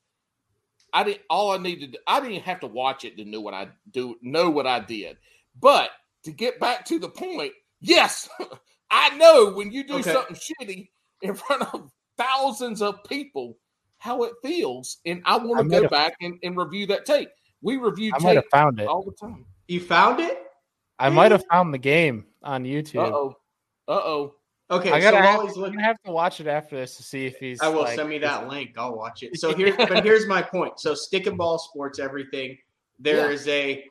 I 0.93 1.05
didn't. 1.05 1.23
All 1.29 1.51
I 1.53 1.59
needed. 1.59 1.97
I 2.07 2.21
didn't 2.21 2.43
have 2.43 2.61
to 2.61 2.67
watch 2.67 3.05
it 3.05 3.17
to 3.19 3.25
know 3.25 3.41
what 3.41 3.55
I 3.55 3.69
do. 3.91 4.17
Know 4.23 4.51
what 4.51 4.67
I 4.67 4.81
did. 4.81 5.17
But 5.61 5.91
to 6.25 6.31
get 6.33 6.59
back 6.61 6.85
to 6.87 6.99
the 6.99 7.09
point, 7.09 7.53
yes, 7.81 8.29
I 8.91 9.17
know 9.17 9.53
when 9.53 9.73
you 9.73 9.85
do 9.85 9.95
Okay. 9.97 10.13
something 10.13 10.37
shitty 10.37 10.89
in 11.23 11.35
front 11.35 11.63
of 11.75 11.91
thousands 12.17 12.83
of 12.83 13.03
people, 13.05 13.59
how 13.99 14.23
it 14.23 14.33
feels, 14.43 14.99
and 15.07 15.23
I 15.27 15.35
I 15.37 15.39
want 15.45 15.65
to 15.65 15.69
go 15.69 15.83
have- 15.83 15.91
back 15.91 16.15
and, 16.21 16.39
and 16.43 16.57
review 16.57 16.87
that 16.87 17.05
tape. 17.05 17.29
We 17.63 17.77
review 17.79 18.13
I 18.15 18.19
might 18.23 18.35
tape 18.35 18.37
have 18.37 18.51
found 18.61 18.81
it. 18.81 18.87
all 18.87 19.03
the 19.03 19.13
time. 19.13 19.45
You 19.67 19.81
found 19.81 20.21
it? 20.21 20.39
I 20.99 21.09
might 21.11 21.33
have 21.33 21.43
found 21.51 21.75
the 21.75 21.79
game 21.79 22.25
on 22.43 22.65
YouTube. 22.65 23.03
Uh 23.07 23.13
oh. 23.15 23.37
Uh 23.89 23.93
oh. 23.93 24.35
Okay, 24.69 24.91
I 24.91 25.01
gotta 25.01 25.19
so 25.19 25.23
while 25.23 25.47
he's 25.47 25.57
I'm 25.57 25.63
looking, 25.63 25.77
gonna 25.77 25.87
have 25.87 26.03
to 26.03 26.11
watch 26.11 26.41
it 26.41 26.49
after 26.49 26.77
this 26.77 26.97
to 26.97 27.03
see 27.05 27.25
if 27.25 27.39
he's. 27.39 27.61
I 27.61 27.69
will 27.69 27.83
like, 27.83 27.95
send 27.95 28.09
me 28.09 28.19
that 28.19 28.49
link. 28.49 28.75
I'll 28.77 28.97
watch 28.97 29.23
it. 29.23 29.31
So 29.39 29.55
here, 29.55 29.77
but 29.77 30.03
here's 30.05 30.27
my 30.27 30.43
point. 30.43 30.81
So 30.81 30.95
stick 30.95 31.27
and 31.27 31.39
ball 31.39 31.59
sports, 31.59 31.99
everything. 32.01 32.59
There 32.99 33.29
Yeah. 33.29 33.33
is 33.35 33.47
a 33.47 33.85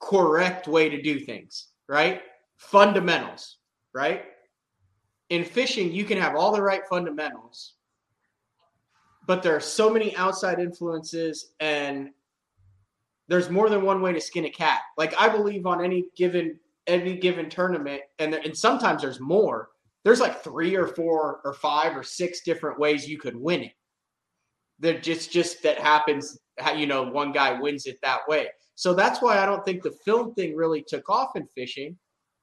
correct 0.00 0.66
way 0.66 0.88
to 0.88 1.02
do 1.02 1.20
things, 1.20 1.68
right? 1.88 2.22
Fundamentals, 2.56 3.58
right? 3.92 4.24
In 5.28 5.44
fishing, 5.44 5.92
you 5.92 6.04
can 6.04 6.16
have 6.16 6.34
all 6.36 6.52
the 6.52 6.62
right 6.62 6.82
fundamentals, 6.88 7.74
but 9.26 9.42
there 9.42 9.54
are 9.54 9.60
so 9.60 9.90
many 9.90 10.16
outside 10.16 10.58
influences, 10.58 11.52
and 11.60 12.10
there's 13.26 13.50
more 13.50 13.68
than 13.68 13.82
one 13.82 14.00
way 14.00 14.14
to 14.14 14.20
skin 14.22 14.46
a 14.46 14.50
cat. 14.50 14.80
Like 14.96 15.12
I 15.20 15.28
believe 15.28 15.66
on 15.66 15.84
any 15.84 16.06
given 16.16 16.58
any 16.86 17.18
given 17.18 17.50
tournament, 17.50 18.00
and 18.18 18.32
there, 18.32 18.40
and 18.42 18.56
sometimes 18.56 19.02
there's 19.02 19.20
more 19.20 19.68
there's 20.04 20.20
like 20.20 20.42
three 20.42 20.76
or 20.76 20.86
four 20.86 21.40
or 21.44 21.52
five 21.54 21.96
or 21.96 22.02
six 22.02 22.42
different 22.42 22.78
ways 22.78 23.08
you 23.08 23.18
could 23.18 23.36
win 23.36 23.62
it. 23.64 23.72
That 24.80 25.02
just 25.02 25.32
just 25.32 25.62
that 25.64 25.78
happens. 25.78 26.38
You 26.76 26.86
know 26.86 27.02
one 27.04 27.32
guy 27.32 27.58
wins 27.60 27.86
it 27.86 27.98
that 28.02 28.20
way. 28.28 28.48
So 28.74 28.94
that's 28.94 29.20
why 29.20 29.38
I 29.38 29.46
don't 29.46 29.64
think 29.64 29.82
the 29.82 29.96
film 30.04 30.34
thing 30.34 30.54
really 30.54 30.84
took 30.86 31.08
off 31.10 31.30
in 31.34 31.46
fishing, 31.48 31.98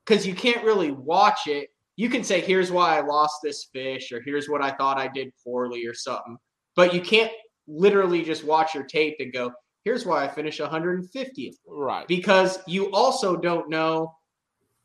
because 0.05 0.27
you 0.27 0.35
can't 0.35 0.63
really 0.65 0.91
watch 0.91 1.47
it. 1.47 1.69
You 1.95 2.09
can 2.09 2.23
say, 2.25 2.41
"Here's 2.41 2.71
why 2.71 2.97
I 2.97 3.01
lost 3.01 3.35
this 3.41 3.65
fish," 3.71 4.11
or 4.11 4.21
"Here's 4.21 4.49
what 4.49 4.61
I 4.61 4.71
thought 4.71 4.97
I 4.97 5.07
did 5.07 5.31
poorly," 5.43 5.85
or 5.85 5.93
something. 5.93 6.37
But 6.75 6.93
you 6.93 6.99
can't 7.01 7.31
literally 7.67 8.21
just 8.23 8.43
watch 8.43 8.73
your 8.75 8.83
tape 8.83 9.15
and 9.19 9.31
go, 9.31 9.53
"Here's 9.85 10.05
why 10.05 10.25
I 10.25 10.27
finished 10.27 10.59
150th." 10.59 11.55
Right. 11.65 12.05
because 12.07 12.59
you 12.67 12.91
also 12.91 13.37
don't 13.37 13.69
know 13.69 14.13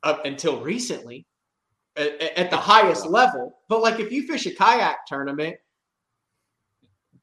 up 0.04 0.24
until 0.24 0.60
recently 0.60 1.26
at, 2.00 2.38
at 2.38 2.50
the 2.50 2.56
highest 2.56 3.06
level. 3.06 3.54
But 3.68 3.82
like 3.82 4.00
if 4.00 4.10
you 4.10 4.26
fish 4.26 4.46
a 4.46 4.54
kayak 4.54 5.06
tournament, 5.06 5.56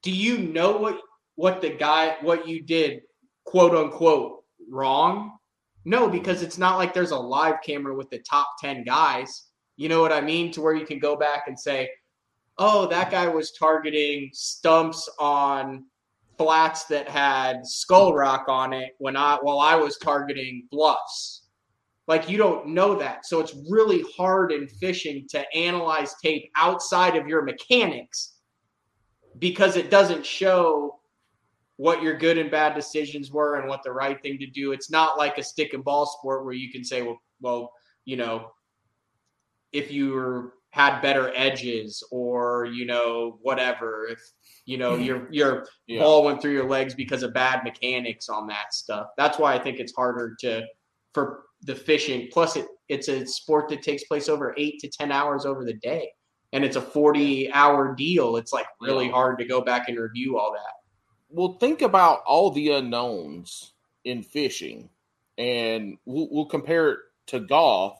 do 0.02 0.12
you 0.12 0.38
know 0.38 0.78
what 0.78 0.99
what 1.36 1.62
the 1.62 1.70
guy 1.70 2.18
what 2.22 2.48
you 2.48 2.62
did 2.62 3.02
quote 3.45 3.76
unquote 3.76 4.44
wrong? 4.70 5.38
No, 5.86 6.10
because 6.10 6.41
it's 6.41 6.58
not 6.58 6.78
like 6.78 6.94
there's 6.94 7.12
a 7.12 7.18
live 7.18 7.56
camera 7.66 7.95
with 7.95 8.10
the 8.10 8.20
top 8.20 8.49
10 8.60 8.84
guys. 8.84 9.44
You 9.78 9.88
know 9.90 10.02
what 10.02 10.12
I 10.12 10.22
mean? 10.22 10.52
To 10.52 10.62
where 10.62 10.76
you 10.76 10.86
can 10.86 10.99
go 10.99 11.16
back 11.16 11.44
and 11.48 11.58
say, 11.58 11.90
oh, 12.58 12.88
that 12.88 13.12
guy 13.12 13.28
was 13.28 13.52
targeting 13.52 14.30
stumps 14.34 15.08
on 15.20 15.86
flats 16.38 16.86
that 16.86 17.08
had 17.08 17.66
skull 17.66 18.14
rock 18.14 18.45
on 18.48 18.74
it 18.74 18.95
when 18.99 19.16
I 19.16 19.38
while 19.41 19.60
I 19.60 19.76
was 19.76 19.98
targeting 19.98 20.68
bluffs. 20.72 21.47
Like 22.07 22.29
you 22.29 22.38
don't 22.38 22.67
know 22.67 22.95
that. 22.95 23.25
So 23.25 23.39
it's 23.39 23.55
really 23.69 24.03
hard 24.15 24.51
in 24.51 24.67
fishing 24.67 25.27
to 25.29 25.45
analyze 25.55 26.15
tape 26.23 26.49
outside 26.55 27.15
of 27.15 27.27
your 27.27 27.43
mechanics 27.43 28.35
because 29.39 29.75
it 29.75 29.91
doesn't 29.91 30.25
show 30.25 30.99
what 31.75 32.01
your 32.01 32.17
good 32.17 32.38
and 32.38 32.49
bad 32.49 32.73
decisions 32.73 33.31
were 33.31 33.57
and 33.57 33.67
what 33.69 33.84
the 33.84 33.91
right 33.91 34.21
thing 34.21 34.39
to 34.39 34.47
do. 34.47 34.71
It's 34.71 34.89
not 34.89 35.17
like 35.17 35.38
a 35.38 35.43
stick 35.43 35.73
and 35.73 35.84
ball 35.84 36.05
sport 36.05 36.43
where 36.43 36.53
you 36.53 36.71
can 36.71 36.84
say, 36.84 37.01
well, 37.03 37.21
well, 37.39 37.71
you 38.05 38.17
know, 38.17 38.51
if 39.73 39.91
you 39.91 40.11
were 40.11 40.53
had 40.71 41.01
better 41.01 41.31
edges 41.35 42.03
or 42.11 42.65
you 42.65 42.85
know 42.85 43.39
whatever 43.41 44.05
if 44.09 44.19
you 44.65 44.77
know 44.77 44.93
mm-hmm. 44.93 45.03
your 45.03 45.27
your 45.31 45.67
Yeah. 45.88 46.01
ball 46.01 46.23
went 46.23 46.41
through 46.41 46.53
your 46.53 46.69
legs 46.69 46.93
because 46.93 47.23
of 47.23 47.34
bad 47.34 47.63
mechanics 47.63 48.29
on 48.29 48.47
that 48.47 48.73
stuff 48.73 49.07
that's 49.17 49.39
why 49.39 49.55
i 49.55 49.59
think 49.59 49.79
it's 49.79 49.93
harder 49.95 50.35
to 50.41 50.63
for 51.13 51.45
the 51.63 51.75
fishing 51.75 52.29
plus 52.31 52.55
it 52.55 52.67
it's 52.89 53.09
a 53.09 53.25
sport 53.25 53.69
that 53.69 53.81
takes 53.81 54.03
place 54.05 54.29
over 54.29 54.53
eight 54.57 54.79
to 54.79 54.89
ten 54.89 55.11
hours 55.11 55.45
over 55.45 55.65
the 55.65 55.73
day. 55.73 56.09
And 56.53 56.63
it's 56.63 56.77
a 56.77 56.81
40 56.81 57.51
hour 57.51 57.93
deal. 57.93 58.38
It's 58.38 58.53
like 58.53 58.67
really 58.79 59.09
hard 59.09 59.38
to 59.39 59.45
go 59.45 59.59
back 59.59 59.89
and 59.89 59.99
review 59.99 60.38
all 60.38 60.53
that. 60.53 60.77
Well, 61.29 61.57
think 61.59 61.81
about 61.81 62.21
all 62.25 62.51
the 62.51 62.71
unknowns 62.71 63.73
in 64.05 64.23
fishing, 64.23 64.89
and 65.38 65.97
we'll, 66.05 66.29
we'll 66.31 66.45
compare 66.45 66.91
it 66.91 66.99
to 67.27 67.41
golf 67.41 67.99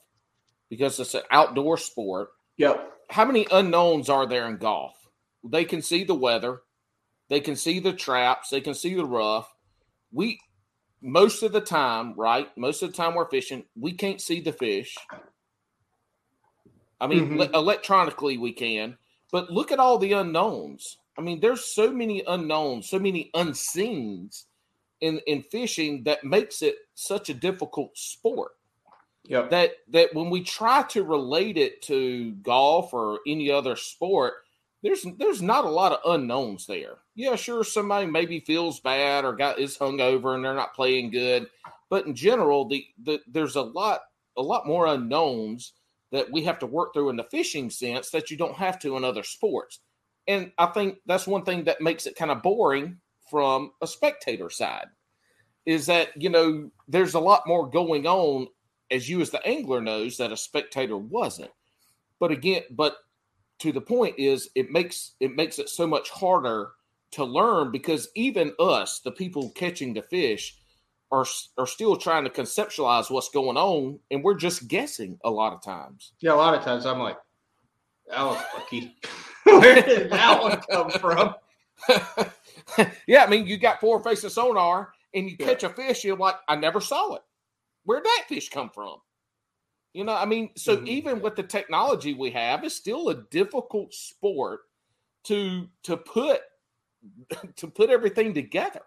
because 0.70 1.00
it's 1.00 1.14
an 1.14 1.24
outdoor 1.30 1.78
sport. 1.78 2.30
yep. 2.58 2.94
How 3.10 3.26
many 3.26 3.48
unknowns 3.52 4.10
are 4.10 4.26
there 4.26 4.48
in 4.48 4.58
golf? 4.58 4.94
They 5.44 5.66
can 5.66 5.82
see 5.82 6.04
the 6.04 6.16
weather, 6.16 6.62
they 7.30 7.40
can 7.40 7.56
see 7.56 7.80
the 7.80 7.94
traps, 7.94 8.50
they 8.50 8.62
can 8.62 8.74
see 8.74 8.96
the 8.96 9.06
rough. 9.06 9.54
We 10.12 10.40
most 11.02 11.44
of 11.44 11.52
the 11.52 11.62
time, 11.62 12.14
right? 12.16 12.56
Most 12.58 12.84
of 12.84 12.92
the 12.92 12.98
time 12.98 13.16
we're 13.16 13.30
fishing, 13.30 13.66
we 13.76 13.94
can't 13.94 14.22
see 14.22 14.42
the 14.42 14.54
fish. 14.54 14.96
I 17.00 17.08
mean, 17.08 17.30
Mhm. 17.30 17.38
le- 17.38 17.60
electronically 17.60 18.38
we 18.38 18.54
can, 18.54 18.98
but 19.32 19.52
look 19.52 19.72
at 19.72 19.80
all 19.80 19.98
the 19.98 20.14
unknowns. 20.14 20.98
I 21.18 21.22
mean, 21.22 21.40
there's 21.40 21.66
so 21.66 21.92
many 21.92 22.24
unknowns, 22.28 22.90
so 22.90 23.00
many 23.00 23.30
unseens 23.36 24.46
in 25.02 25.20
in 25.28 25.44
fishing 25.44 26.04
that 26.04 26.24
makes 26.24 26.62
it 26.64 26.76
such 26.96 27.30
a 27.30 27.34
difficult 27.34 27.96
sport 27.96 28.54
yep 29.26 29.50
that 29.52 29.74
that 29.88 30.12
when 30.16 30.32
we 30.32 30.42
try 30.44 30.82
to 30.84 31.04
relate 31.04 31.56
it 31.58 31.84
to 31.84 32.32
golf 32.42 32.94
or 32.94 33.20
any 33.28 33.52
other 33.52 33.76
sport 33.76 34.47
there's 34.84 35.06
there's 35.18 35.42
not 35.42 35.66
a 35.66 35.70
lot 35.70 35.92
of 35.92 36.00
unknowns 36.06 36.66
there. 36.66 36.96
Yeah 37.16 37.36
sure 37.36 37.64
somebody 37.64 38.06
maybe 38.06 38.40
feels 38.40 38.80
bad 38.80 39.26
or 39.26 39.36
got 39.36 39.60
is 39.60 39.78
hungover 39.78 40.36
and 40.36 40.44
they're 40.44 40.54
not 40.54 40.76
playing 40.76 41.12
good 41.12 41.48
but 41.90 42.06
in 42.06 42.16
general 42.16 42.68
the, 42.68 42.86
the 43.04 43.20
there's 43.28 43.56
a 43.56 43.62
lot 43.62 44.02
a 44.38 44.42
lot 44.42 44.68
more 44.68 44.86
unknowns 44.88 45.74
that 46.12 46.32
we 46.32 46.44
have 46.44 46.60
to 46.60 46.66
work 46.66 46.94
through 46.94 47.10
in 47.10 47.18
the 47.18 47.24
fishing 47.26 47.70
sense 47.70 48.12
that 48.12 48.32
you 48.32 48.38
don't 48.38 48.56
have 48.56 48.80
to 48.80 48.96
in 48.96 49.04
other 49.04 49.24
sports. 49.24 49.80
And 50.28 50.52
i 50.58 50.68
think 50.68 50.98
that's 51.06 51.28
one 51.28 51.44
thing 51.44 51.66
that 51.66 51.82
makes 51.82 52.06
it 52.06 52.16
kind 52.16 52.32
of 52.32 52.44
boring 52.44 53.00
from 53.30 53.72
a 53.82 53.88
spectator 53.88 54.50
side 54.50 54.88
is 55.66 55.86
that 55.88 56.10
you 56.22 56.30
know 56.30 56.70
there's 56.88 57.14
a 57.14 57.20
lot 57.20 57.44
more 57.46 57.70
going 57.70 58.06
on 58.06 58.48
as 58.90 59.10
you 59.10 59.20
as 59.22 59.32
the 59.32 59.46
angler 59.46 59.82
knows 59.82 60.18
that 60.18 60.32
a 60.32 60.38
spectator 60.38 60.98
wasn't. 60.98 61.52
But 62.20 62.32
again 62.32 62.64
but 62.72 62.98
to 63.60 63.72
the 63.72 63.82
point 63.82 64.16
is 64.18 64.50
it 64.56 64.72
makes 64.72 65.14
it 65.20 65.36
makes 65.36 65.60
it 65.60 65.70
so 65.70 65.88
much 65.88 66.10
harder 66.10 66.72
to 67.12 67.24
learn 67.24 67.72
because 67.72 68.10
even 68.16 68.54
us 68.60 69.00
the 69.00 69.12
people 69.12 69.50
catching 69.56 69.94
the 69.94 70.02
fish 70.02 70.58
are 71.12 71.26
are 71.58 71.66
still 71.68 71.96
trying 71.96 72.24
to 72.24 72.30
conceptualize 72.30 73.10
what's 73.10 73.30
going 73.30 73.58
on 73.58 73.98
and 74.12 74.24
we're 74.24 74.36
just 74.36 74.68
guessing 74.68 75.18
a 75.24 75.30
lot 75.30 75.54
of 75.54 75.62
times. 75.64 76.12
Yeah 76.20 76.34
a 76.34 76.36
lot 76.36 76.54
of 76.54 76.64
times 76.64 76.86
i'm 76.86 77.00
like 77.00 77.18
that 78.10 78.24
was 78.24 78.42
lucky. 78.56 78.96
Where 79.44 79.82
did 79.82 80.10
that 80.12 80.42
one 80.42 80.62
come 80.70 80.90
from? 80.92 81.36
Yeah 83.08 83.24
i 83.24 83.28
mean 83.30 83.48
you 83.48 83.58
got 83.58 83.80
forward 83.80 84.04
facing 84.04 84.30
sonar 84.30 84.92
and 85.14 85.30
you 85.30 85.38
Yeah. 85.40 85.46
catch 85.48 85.64
a 85.64 85.70
fish 85.70 86.04
you're 86.04 86.18
like 86.18 86.36
i 86.48 86.56
never 86.56 86.82
saw 86.82 87.16
it. 87.16 87.22
Where'd 87.86 88.04
that 88.04 88.26
fish 88.28 88.50
come 88.50 88.70
from 88.70 88.98
you 89.98 90.04
know 90.04 90.14
i 90.14 90.26
mean 90.26 90.52
so 90.56 90.78
Mhm. 90.78 90.88
even 90.88 91.22
with 91.22 91.36
the 91.36 91.42
technology 91.44 92.14
we 92.14 92.30
have 92.30 92.64
it's 92.64 92.76
still 92.76 93.10
a 93.10 93.24
difficult 93.32 93.92
sport 93.94 94.62
to 95.24 95.68
to 95.84 95.98
put 95.98 96.42
to 97.56 97.68
put 97.68 97.90
everything 97.90 98.34
together 98.34 98.82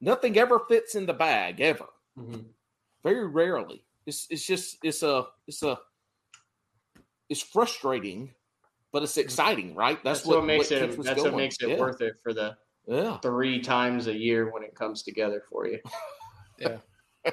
nothing 0.00 0.36
ever 0.36 0.58
fits 0.68 0.96
in 0.96 1.06
the 1.06 1.14
bag 1.14 1.60
ever 1.60 1.86
very 3.04 3.26
rarely 3.28 3.84
it's 4.06 4.26
it's 4.28 4.44
just 4.44 4.78
it's 4.82 5.04
a 5.04 5.26
it's 5.46 5.62
a 5.62 5.78
it's 7.28 7.42
frustrating 7.42 8.34
but 8.92 9.04
it's 9.04 9.16
exciting 9.18 9.72
right 9.76 10.02
That's, 10.02 10.20
that's, 10.22 10.28
what, 10.28 10.44
makes 10.44 10.68
keeps 10.68 10.80
it. 10.82 10.98
us 10.98 11.06
That's 11.06 11.22
what 11.22 11.36
makes 11.36 11.56
it 11.60 11.68
Yeah. 11.68 11.78
worth 11.78 12.00
it 12.00 12.14
for 12.22 12.32
the 12.34 12.56
Yeah, 12.88 13.18
three 13.20 13.60
times 13.60 14.06
a 14.06 14.16
year 14.16 14.50
when 14.52 14.62
it 14.62 14.74
comes 14.74 15.02
together 15.02 15.42
for 15.50 15.66
you. 15.66 15.80
Yeah. 16.58 16.78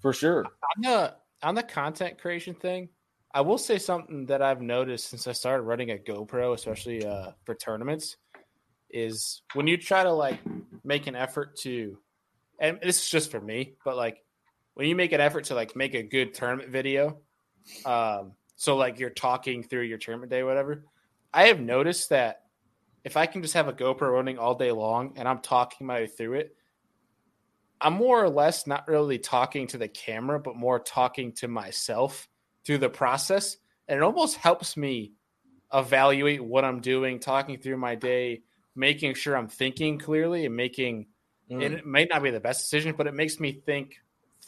for 0.00 0.12
sure. 0.12 0.44
on 0.44 0.82
the 0.82 1.14
on 1.46 1.54
the 1.54 1.62
content 1.62 2.18
creation 2.18 2.54
thing, 2.54 2.88
I 3.32 3.40
will 3.40 3.56
say 3.56 3.78
something 3.78 4.26
that 4.26 4.42
I've 4.42 4.60
noticed 4.60 5.10
since 5.10 5.28
I 5.28 5.32
started 5.32 5.62
running 5.62 5.92
a 5.92 5.96
GoPro, 5.96 6.52
especially 6.54 7.06
uh, 7.06 7.30
for 7.44 7.54
tournaments, 7.54 8.16
is 8.90 9.42
when 9.54 9.68
you 9.68 9.76
try 9.76 10.02
to 10.02 10.10
like 10.10 10.40
make 10.82 11.06
an 11.06 11.14
effort 11.14 11.56
to, 11.58 11.98
and 12.58 12.80
this 12.82 13.00
is 13.00 13.08
just 13.08 13.30
for 13.30 13.40
me, 13.40 13.74
but 13.84 13.96
like 13.96 14.24
when 14.74 14.88
you 14.88 14.96
make 14.96 15.12
an 15.12 15.20
effort 15.20 15.44
to 15.44 15.54
like 15.54 15.76
make 15.76 15.94
a 15.94 16.02
good 16.02 16.34
tournament 16.34 16.70
video, 16.70 17.18
um, 17.84 18.32
so 18.56 18.76
like 18.76 18.98
you're 18.98 19.10
talking 19.10 19.62
through 19.62 19.82
your 19.82 19.98
tournament 19.98 20.30
day, 20.30 20.42
whatever. 20.42 20.84
I 21.32 21.46
have 21.46 21.60
noticed 21.60 22.08
that 22.08 22.40
if 23.04 23.16
I 23.16 23.26
can 23.26 23.40
just 23.42 23.54
have 23.54 23.68
a 23.68 23.72
GoPro 23.72 24.12
running 24.12 24.36
all 24.36 24.56
day 24.56 24.72
long 24.72 25.12
and 25.14 25.28
I'm 25.28 25.38
talking 25.38 25.86
my 25.86 26.00
way 26.00 26.06
through 26.08 26.34
it, 26.34 26.56
I'm 27.80 27.94
more 27.94 28.22
or 28.22 28.28
less 28.30 28.66
not 28.66 28.88
really 28.88 29.18
talking 29.18 29.66
to 29.68 29.78
the 29.78 29.88
camera, 29.88 30.40
but 30.40 30.56
more 30.56 30.78
talking 30.78 31.32
to 31.34 31.48
myself 31.48 32.28
through 32.64 32.78
the 32.78 32.88
process. 32.88 33.56
And 33.88 33.98
it 33.98 34.02
almost 34.02 34.36
helps 34.36 34.76
me 34.76 35.12
evaluate 35.72 36.42
what 36.42 36.64
I'm 36.64 36.80
doing, 36.80 37.18
talking 37.20 37.58
through 37.58 37.76
my 37.76 37.94
day, 37.94 38.42
making 38.74 39.14
sure 39.14 39.36
I'm 39.36 39.48
thinking 39.48 39.98
clearly 39.98 40.46
and 40.46 40.56
making 40.56 41.06
Mm. 41.50 41.64
and 41.64 41.74
it 41.76 41.86
may 41.86 42.06
not 42.06 42.24
be 42.24 42.30
the 42.30 42.40
best 42.40 42.62
decision, 42.64 42.94
but 42.98 43.06
it 43.06 43.14
makes 43.14 43.38
me 43.38 43.52
think 43.64 43.94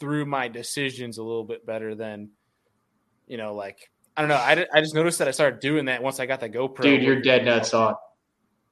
through 0.01 0.25
my 0.25 0.49
decisions 0.49 1.17
a 1.17 1.23
little 1.23 1.45
bit 1.45 1.65
better 1.65 1.95
than, 1.95 2.31
you 3.25 3.37
know, 3.37 3.53
like, 3.53 3.89
I 4.17 4.21
don't 4.21 4.27
know. 4.27 4.35
I, 4.35 4.65
I 4.73 4.81
just 4.81 4.93
noticed 4.95 5.19
that 5.19 5.27
I 5.29 5.31
started 5.31 5.61
doing 5.61 5.85
that 5.85 6.03
once 6.03 6.19
I 6.19 6.25
got 6.25 6.41
the 6.41 6.49
GoPro. 6.49 6.81
Dude, 6.81 7.01
you're 7.01 7.21
dead 7.21 7.45
nuts 7.45 7.73
on. 7.73 7.95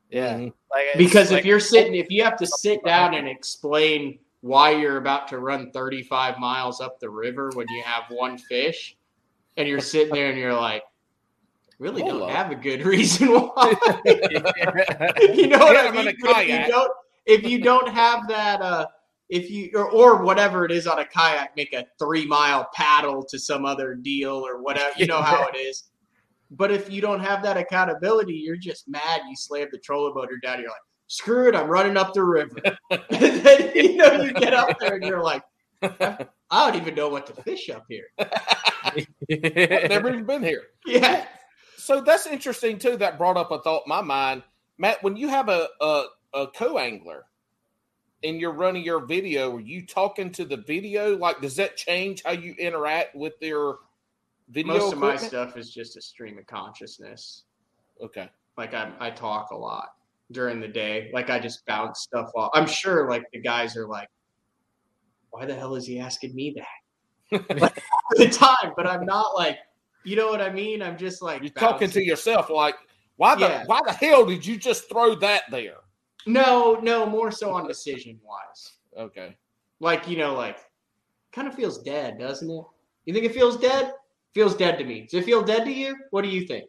Yeah. 0.10 0.34
Mhm. 0.40 0.54
Like, 0.70 0.86
Because 0.98 1.32
like- 1.32 1.40
if 1.40 1.46
you're 1.46 1.62
sitting, 1.62 1.96
if 1.96 2.08
you 2.10 2.24
have 2.26 2.36
to 2.40 2.48
sit 2.48 2.84
down 2.84 3.14
and 3.14 3.30
explain 3.30 4.20
why 4.42 4.72
you're 4.72 4.98
about 4.98 5.28
to 5.30 5.40
run 5.40 5.72
35 5.72 6.38
miles 6.40 6.80
up 6.82 7.00
the 7.00 7.10
river 7.10 7.50
when 7.56 7.68
you 7.70 7.82
have 7.84 8.04
one 8.10 8.38
fish, 8.38 8.96
and 9.58 9.68
you're 9.68 9.80
sitting 9.82 10.14
there 10.14 10.30
and 10.30 10.38
you're 10.40 10.54
like, 10.54 10.84
really 11.80 12.02
Hold 12.04 12.14
don't 12.20 12.30
up. 12.30 12.36
have 12.36 12.52
a 12.52 12.56
good 12.56 12.86
reason 12.86 13.30
why. 13.30 13.74
you 14.06 15.48
know 15.48 15.60
what 15.60 15.76
Yeah, 15.76 15.82
I 15.82 15.88
I'm 15.88 15.96
mean? 15.96 16.08
if 16.08 16.48
you 16.48 16.68
don't, 16.68 16.92
if 17.26 17.44
you 17.44 17.62
don't 17.62 17.90
have 17.90 18.28
that, 18.28 18.62
uh, 18.62 18.86
if 19.30 19.50
you 19.50 19.72
or, 19.76 19.90
or 19.92 20.24
whatever 20.24 20.64
it 20.66 20.72
is 20.72 20.88
on 20.88 21.00
a 21.00 21.06
kayak, 21.06 21.56
make 21.58 21.74
a 21.74 21.86
three 22.00 22.26
mile 22.26 22.70
paddle 22.74 23.24
to 23.30 23.38
some 23.40 23.66
other 23.66 23.96
deal 23.96 24.36
or 24.36 24.62
whatever. 24.62 24.92
You 24.98 25.08
know 25.08 25.22
how 25.22 25.48
it 25.48 25.56
is. 25.58 25.90
But 26.52 26.72
if 26.72 26.90
you 26.90 27.02
don't 27.02 27.20
have 27.20 27.44
that 27.44 27.58
accountability, 27.58 28.34
you're 28.36 28.56
just 28.56 28.88
mad. 28.88 29.22
You 29.28 29.36
slammed 29.36 29.70
the 29.74 29.80
trolling 29.80 30.14
motor 30.16 30.38
down. 30.42 30.60
You're 30.62 30.70
like, 30.70 30.78
screw 31.08 31.48
it, 31.48 31.56
I'm 31.56 31.68
running 31.68 31.98
up 31.98 32.14
the 32.14 32.24
river. 32.24 32.58
and 32.92 33.02
then 33.10 33.72
you 33.76 33.96
know 33.98 34.22
you 34.22 34.34
get 34.34 34.54
up 34.54 34.78
there 34.80 34.96
and 34.96 35.04
you're 35.04 35.24
like, 35.24 35.44
I 35.82 36.28
don't 36.52 36.76
even 36.76 36.96
know 36.96 37.10
what 37.10 37.26
to 37.28 37.42
fish 37.42 37.70
up 37.70 37.86
here. 37.90 38.08
I've 38.84 39.08
never 39.30 40.10
even 40.10 40.26
been 40.26 40.44
here. 40.44 40.64
Yeah. 40.86 41.26
So 41.78 42.02
that's 42.02 42.28
interesting 42.28 42.78
too. 42.78 42.98
That 42.98 43.18
brought 43.18 43.38
up 43.38 43.52
a 43.52 43.60
thought 43.62 43.84
in 43.86 43.90
my 43.90 44.02
mind, 44.02 44.44
Matt. 44.78 45.02
When 45.04 45.16
you 45.16 45.28
have 45.30 45.50
a 45.50 45.68
a, 45.82 46.04
a 46.34 46.48
co-angler 46.48 47.26
and 48.24 48.40
you're 48.40 48.52
running 48.52 48.84
your 48.84 49.06
video, 49.06 49.56
are 49.56 49.62
you 49.62 49.86
talking 49.86 50.32
to 50.34 50.46
the 50.46 50.58
video? 50.58 51.16
Like, 51.16 51.42
does 51.42 51.56
that 51.58 51.78
change 51.78 52.24
how 52.24 52.32
you 52.32 52.54
interact 52.58 53.16
with 53.16 53.34
your 53.42 53.80
video? 54.50 54.74
Most 54.74 54.94
of 54.94 55.00
my 55.00 55.16
stuff 55.16 55.58
is 55.58 55.72
just 55.72 55.96
a 55.98 56.02
stream 56.02 56.38
of 56.38 56.48
consciousness. 56.48 57.44
Okay. 58.02 58.30
Like 58.58 58.74
I, 58.74 58.92
I 59.00 59.12
talk 59.12 59.52
a 59.52 59.56
lot 59.56 59.90
during 60.32 60.60
the 60.60 60.68
day. 60.68 61.10
Like 61.14 61.30
I 61.30 61.40
just 61.40 61.66
bounce 61.66 62.02
stuff 62.02 62.32
off. 62.36 62.52
I'm 62.54 62.68
sure 62.68 63.10
like 63.10 63.24
the 63.32 63.40
guys 63.40 63.76
are 63.78 63.88
like, 63.88 64.10
why 65.30 65.45
the 65.45 65.56
hell 65.56 65.76
is 65.76 65.86
he 65.86 65.99
asking 65.99 66.36
me 66.36 66.56
that? 66.58 67.49
like, 67.60 67.84
the 68.12 68.30
time, 68.30 68.74
but 68.76 68.88
I'm 68.88 69.06
not 69.06 69.36
like, 69.36 69.58
you 70.04 70.16
know 70.16 70.28
what 70.28 70.41
I 70.41 70.49
mean? 70.49 70.82
I'm 70.82 70.98
just 70.98 71.22
like 71.22 71.41
You're 71.41 71.52
talking 71.52 71.90
to 71.90 72.04
yourself 72.04 72.49
like, 72.49 72.76
why 73.18 73.36
the 73.36 73.41
Yeah. 73.41 73.64
why 73.66 73.82
the 73.86 73.94
hell 73.94 74.26
did 74.26 74.45
you 74.45 74.58
just 74.58 74.90
throw 74.90 75.16
that 75.16 75.44
there? 75.52 75.78
No, 76.26 76.80
no, 76.82 77.06
more 77.06 77.32
so 77.32 77.52
on 77.52 77.68
decision 77.68 78.20
wise. 78.24 78.74
Okay. 78.98 79.36
Like, 79.80 80.08
you 80.08 80.18
know, 80.18 80.34
like 80.34 80.58
kind 81.32 81.48
of 81.48 81.56
feels 81.56 81.82
dead, 81.84 82.20
doesn't 82.20 82.49
it? 82.49 82.64
You 83.06 83.14
think 83.14 83.26
it 83.26 83.34
feels 83.34 83.58
dead? 83.58 83.94
Feels 84.34 84.56
dead 84.56 84.78
to 84.78 84.84
me. 84.84 85.02
Does 85.04 85.22
it 85.22 85.26
feel 85.26 85.41
dead 85.41 85.66
to 85.66 85.72
you? 85.72 85.95
What 86.12 86.24
do 86.24 86.30
you 86.30 86.45
think? 86.45 86.66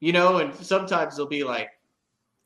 You 0.00 0.12
know, 0.12 0.38
and 0.38 0.54
sometimes 0.54 1.16
they'll 1.16 1.26
be 1.26 1.44
like, 1.44 1.68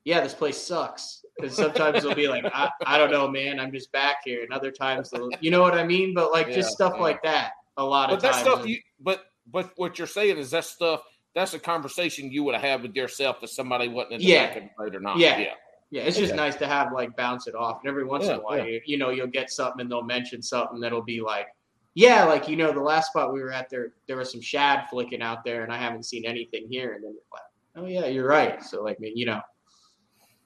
yeah, 0.07 0.21
this 0.21 0.33
place 0.35 0.57
sucks. 0.57 1.25
And 1.43 1.53
sometimes 1.53 2.03
they'll 2.03 2.15
be 2.15 2.29
like, 2.29 2.45
I, 2.55 2.71
I 2.87 2.97
don't 2.97 3.11
know, 3.11 3.29
man, 3.29 3.59
I'm 3.61 3.73
just 3.73 3.91
back 3.93 4.19
here. 4.25 4.43
And 4.45 4.53
other 4.53 4.71
times 4.71 5.11
they'll, 5.11 5.29
you 5.41 5.51
know 5.51 5.61
what 5.61 5.75
I 5.75 5.85
mean? 5.85 6.15
But 6.15 6.31
like 6.33 6.47
Yeah, 6.47 6.55
just 6.55 6.71
stuff 6.71 6.93
yeah. 6.97 7.03
like 7.03 7.23
that. 7.25 7.51
A 7.77 7.85
lot 7.85 8.09
But 8.09 8.15
of 8.17 8.23
that 8.23 8.33
times. 8.33 8.43
stuff 8.47 8.67
you 8.67 8.79
but 9.01 9.27
but 9.53 9.73
what 9.77 9.99
you're 9.99 10.07
saying 10.07 10.39
is 10.39 10.51
that 10.53 10.65
stuff 10.65 11.03
that's 11.35 11.53
a 11.53 11.59
conversation 11.59 12.31
you 12.33 12.43
would 12.45 12.55
have 12.55 12.65
had 12.65 12.83
with 12.83 12.95
yourself 12.97 13.43
if 13.43 13.51
somebody 13.51 13.89
wasn't 13.89 14.15
in 14.15 14.19
the 14.21 14.25
Yeah. 14.27 14.47
back 14.55 14.73
of 14.79 14.95
or 14.95 15.01
not. 15.01 15.19
Yeah. 15.19 15.39
Yeah. 15.39 15.55
Yeah, 15.91 16.03
it's 16.03 16.17
just 16.17 16.33
Okay. 16.33 16.37
nice 16.37 16.57
to 16.57 16.67
have 16.67 16.93
like 16.93 17.15
bounce 17.17 17.47
it 17.49 17.55
off. 17.55 17.81
And 17.83 17.89
every 17.91 18.05
once 18.05 18.25
in 18.27 18.31
a 18.33 18.39
while, 18.41 18.59
yeah. 18.59 18.65
you, 18.65 18.81
you 18.87 18.99
know, 18.99 19.11
you'll 19.11 19.27
get 19.27 19.51
something 19.51 19.81
and 19.83 19.91
they'll 19.91 20.03
mention 20.03 20.41
something 20.43 20.81
that'll 20.81 21.03
be 21.03 21.21
like, 21.21 21.49
yeah, 21.95 22.25
like 22.25 22.49
you 22.49 22.57
know, 22.57 22.73
the 22.73 22.81
last 22.81 23.09
spot 23.09 23.33
we 23.33 23.41
were 23.43 23.53
at 23.53 23.69
there, 23.71 23.93
there 24.09 24.17
was 24.17 24.31
some 24.33 24.41
shad 24.41 24.87
flicking 24.91 25.21
out 25.23 25.45
there, 25.45 25.63
and 25.65 25.73
I 25.73 25.77
haven't 25.77 26.05
seen 26.05 26.25
anything 26.27 26.67
here. 26.71 26.95
And 26.95 27.05
then 27.05 27.13
you're 27.13 27.23
like, 27.33 27.43
oh 27.77 27.87
yeah, 27.87 28.07
you're 28.11 28.27
right. 28.29 28.63
So 28.63 28.83
like, 28.83 28.99
you 29.01 29.27
know, 29.27 29.41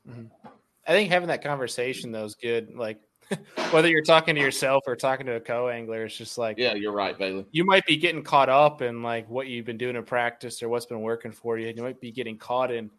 I 0.09 0.93
think 0.93 1.11
having 1.11 1.29
that 1.29 1.43
conversation 1.43 2.13
though 2.13 2.25
is 2.25 2.35
good. 2.35 2.75
Like 2.75 3.01
whether 3.71 3.89
you're 3.89 4.03
talking 4.03 4.35
to 4.35 4.41
yourself 4.41 4.83
or 4.87 4.97
talking 4.97 5.27
to 5.27 5.37
a 5.37 5.41
co-angler, 5.41 6.05
it's 6.05 6.17
just 6.17 6.39
like 6.39 6.57
Yeah, 6.59 6.75
you're 6.75 6.93
right, 6.93 7.17
Bailey. 7.17 7.47
you 7.53 7.65
might 7.65 7.87
be 7.87 7.97
getting 7.97 8.23
caught 8.23 8.49
up 8.49 8.83
in 8.83 9.03
like 9.03 9.29
what 9.29 9.47
you've 9.47 9.67
been 9.67 9.79
doing 9.79 9.97
in 9.97 10.05
practice 10.05 10.63
or 10.63 10.69
what's 10.69 10.87
been 10.87 11.03
working 11.03 11.33
for 11.33 11.59
you. 11.59 11.69
And 11.69 11.77
you 11.77 11.83
might 11.85 12.01
be 12.01 12.11
getting 12.11 12.39
caught 12.39 12.73
in 12.73 12.91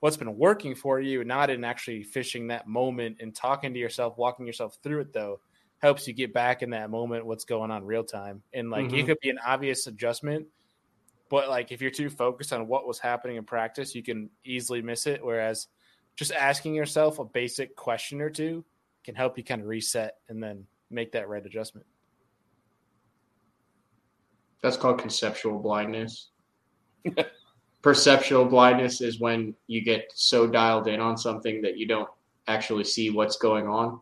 what's 0.00 0.16
been 0.16 0.36
working 0.36 0.74
for 0.74 1.00
you, 1.00 1.24
not 1.24 1.50
in 1.50 1.64
actually 1.64 2.02
fishing 2.02 2.48
that 2.48 2.66
moment 2.66 3.16
and 3.20 3.34
talking 3.34 3.72
to 3.72 3.78
yourself, 3.78 4.18
walking 4.18 4.46
yourself 4.46 4.78
through 4.82 5.00
it 5.00 5.12
though, 5.12 5.40
helps 5.78 6.08
you 6.08 6.14
get 6.14 6.32
back 6.32 6.62
in 6.62 6.70
that 6.70 6.90
moment, 6.90 7.24
what's 7.26 7.44
going 7.44 7.70
on 7.70 7.84
real 7.84 8.04
time. 8.04 8.42
And 8.54 8.70
like 8.70 8.86
it 8.86 9.04
Mhm. 9.04 9.06
could 9.06 9.18
be 9.20 9.30
an 9.30 9.38
obvious 9.46 9.86
adjustment, 9.86 10.46
but 11.28 11.48
like 11.48 11.70
if 11.70 11.80
you're 11.80 11.90
too 11.90 12.10
focused 12.10 12.52
on 12.52 12.66
what 12.66 12.86
was 12.86 12.98
happening 12.98 13.36
in 13.36 13.44
practice, 13.44 13.94
you 13.94 14.02
can 14.02 14.30
easily 14.44 14.82
miss 14.82 15.06
it. 15.06 15.24
Whereas 15.24 15.68
just 16.16 16.32
asking 16.32 16.74
yourself 16.74 17.18
a 17.18 17.24
basic 17.24 17.76
question 17.76 18.20
or 18.20 18.30
two 18.30 18.64
can 19.04 19.14
help 19.14 19.38
you 19.38 19.44
kind 19.44 19.60
of 19.60 19.68
reset 19.68 20.16
and 20.28 20.42
then 20.42 20.64
make 20.90 21.12
that 21.12 21.28
right 21.28 21.44
adjustment. 21.44 21.86
that's 24.62 24.76
called 24.76 24.98
conceptual 24.98 25.58
blindness. 25.58 26.30
Perceptual 27.82 28.46
blindness 28.46 29.00
is 29.00 29.20
when 29.20 29.54
you 29.68 29.84
get 29.84 30.10
so 30.14 30.46
dialed 30.48 30.88
in 30.88 30.98
on 30.98 31.16
something 31.16 31.62
that 31.62 31.76
you 31.76 31.86
don't 31.86 32.08
actually 32.48 32.82
see 32.82 33.10
what's 33.10 33.36
going 33.36 33.68
on. 33.68 34.00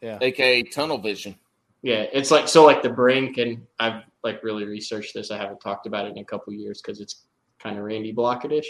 Yeah. 0.00 0.18
AKA 0.20 0.64
tunnel 0.64 0.98
vision. 0.98 1.34
Yeah, 1.82 2.04
it's 2.12 2.30
like 2.30 2.46
so 2.46 2.64
like 2.64 2.82
the 2.82 2.90
brain 2.90 3.32
can 3.34 3.66
I've 3.78 4.02
like 4.22 4.42
really 4.42 4.64
researched 4.64 5.14
this. 5.14 5.30
I 5.30 5.38
haven't 5.38 5.60
talked 5.60 5.86
about 5.86 6.06
it 6.06 6.10
in 6.10 6.18
a 6.18 6.24
couple 6.24 6.52
years 6.52 6.80
because 6.80 7.00
it's 7.00 7.24
kind 7.58 7.78
of 7.78 7.84
Randy 7.84 8.12
Blaukatish. 8.12 8.66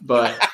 But 0.00 0.36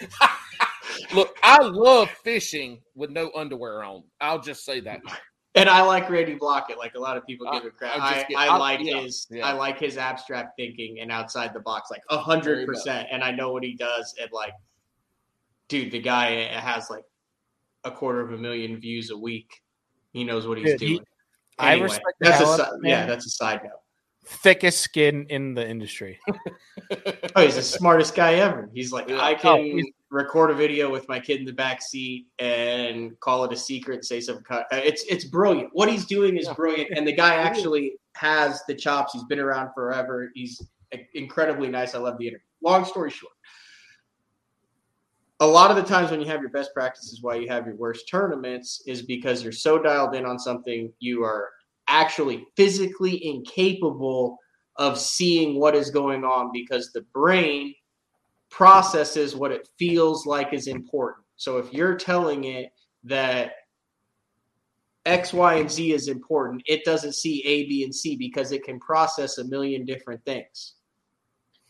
Look, 1.14 1.36
I 1.42 1.62
love 1.62 2.10
fishing 2.24 2.80
with 2.94 3.10
no 3.10 3.30
underwear 3.34 3.82
on. 3.84 4.02
I'll 4.20 4.40
just 4.40 4.64
say 4.64 4.80
that. 4.80 5.00
and 5.54 5.68
I 5.68 5.82
like 5.82 6.08
Randy 6.10 6.36
Blaukat. 6.36 6.76
Like 6.76 6.94
a 6.94 6.98
lot 7.00 7.16
of 7.16 7.26
people 7.26 7.50
give 7.52 7.64
a 7.64 7.70
crap. 7.70 7.98
I. 8.00 8.24
I, 8.36 8.46
I- 8.48 8.56
like 8.58 8.80
yeah, 8.82 9.00
his 9.00 9.26
yeah. 9.30 9.46
I 9.46 9.52
like 9.52 9.78
his 9.78 9.96
abstract 9.96 10.56
thinking 10.56 11.00
and 11.00 11.10
outside 11.12 11.52
the 11.54 11.60
box, 11.60 11.90
like 11.90 12.02
a 12.10 12.18
hundred 12.18 12.66
percent. 12.66 13.08
And 13.10 13.22
I 13.22 13.30
know 13.30 13.52
what 13.52 13.62
he 13.64 13.74
does. 13.74 14.14
And 14.20 14.30
like, 14.32 14.52
dude, 15.68 15.90
the 15.92 16.00
guy 16.00 16.44
has 16.58 16.90
like 16.90 17.04
a 17.84 17.90
quarter 17.90 18.20
of 18.20 18.32
a 18.32 18.36
million 18.38 18.78
views 18.80 19.10
a 19.10 19.16
week. 19.16 19.50
He 20.12 20.24
knows 20.24 20.46
what 20.46 20.58
he's 20.58 20.72
Dude, 20.72 20.80
he- 20.80 20.88
doing. 20.94 21.04
I 21.60 21.74
respect 21.78 22.04
that's 22.20 22.40
a 22.40 22.44
hell 22.44 22.56
si- 22.56 22.62
out 22.62 22.74
of 22.74 22.82
that 22.82 22.88
yeah, 22.88 23.06
that's 23.06 23.26
a 23.26 23.30
side 23.30 23.60
note. 23.64 23.72
Thickest 24.28 24.80
skin 24.80 25.26
in 25.30 25.54
the 25.54 25.66
industry. 25.68 26.18
Oh, 27.36 27.42
he's 27.44 27.56
the 27.56 27.62
smartest 27.62 28.14
guy 28.14 28.34
ever. 28.36 28.70
He's 28.72 28.92
like, 28.92 29.10
I 29.10 29.34
Oh, 29.34 29.36
can 29.36 29.62
he's- 29.64 29.84
record 30.10 30.50
a 30.50 30.54
video 30.54 30.90
with 30.90 31.06
my 31.06 31.20
kid 31.20 31.38
in 31.40 31.44
the 31.44 31.52
back 31.52 31.82
seat 31.82 32.28
and 32.38 33.18
call 33.20 33.44
it 33.44 33.52
a 33.52 33.56
secret 33.56 33.96
and 33.96 34.04
say 34.04 34.20
something. 34.20 34.42
cut- 34.44 34.66
uh, 34.72 34.76
It's 34.76 35.04
it's 35.04 35.24
brilliant. 35.24 35.68
What 35.74 35.90
he's 35.90 36.06
doing 36.06 36.38
is 36.38 36.46
Yeah. 36.46 36.54
brilliant, 36.54 36.90
and 36.96 37.06
the 37.06 37.12
guy 37.12 37.34
actually 37.48 37.96
has 38.14 38.62
the 38.66 38.74
chops. 38.74 39.12
He's 39.12 39.24
been 39.24 39.38
around 39.38 39.70
forever. 39.74 40.30
He's 40.34 40.62
incredibly 41.12 41.68
nice. 41.68 41.94
I 41.94 41.98
love 41.98 42.16
the 42.16 42.28
interview. 42.28 42.46
Long 42.62 42.86
story 42.86 43.10
short, 43.10 43.34
a 45.40 45.46
lot 45.46 45.70
of 45.70 45.76
the 45.76 45.82
times 45.82 46.10
when 46.10 46.20
you 46.20 46.26
have 46.26 46.40
your 46.40 46.50
best 46.50 46.72
practices, 46.72 47.20
why 47.22 47.34
you 47.34 47.48
have 47.48 47.66
your 47.66 47.76
worst 47.76 48.08
tournaments 48.08 48.82
is 48.86 49.02
because 49.02 49.42
you're 49.42 49.52
so 49.52 49.78
dialed 49.78 50.14
in 50.14 50.24
on 50.24 50.38
something 50.38 50.90
you 51.00 51.22
are 51.22 51.50
actually 51.88 52.46
physically 52.56 53.26
incapable 53.26 54.38
of 54.76 54.98
seeing 54.98 55.58
what 55.58 55.74
is 55.74 55.90
going 55.90 56.24
on 56.24 56.50
because 56.52 56.92
the 56.92 57.02
brain 57.12 57.74
processes 58.50 59.34
what 59.34 59.52
it 59.52 59.68
feels 59.78 60.26
like 60.26 60.52
is 60.52 60.66
important. 60.66 61.24
So 61.36 61.58
if 61.58 61.72
you're 61.72 61.96
telling 61.96 62.44
it 62.44 62.72
that 63.04 63.52
X, 65.04 65.32
Y, 65.32 65.54
and 65.54 65.70
Z 65.70 65.92
is 65.92 66.08
important, 66.08 66.62
it 66.66 66.84
doesn't 66.84 67.14
see 67.14 67.44
A, 67.44 67.66
B, 67.66 67.84
and 67.84 67.94
C 67.94 68.16
because 68.16 68.52
it 68.52 68.64
can 68.64 68.78
process 68.78 69.38
a 69.38 69.44
million 69.44 69.84
different 69.84 70.24
things. 70.24 70.74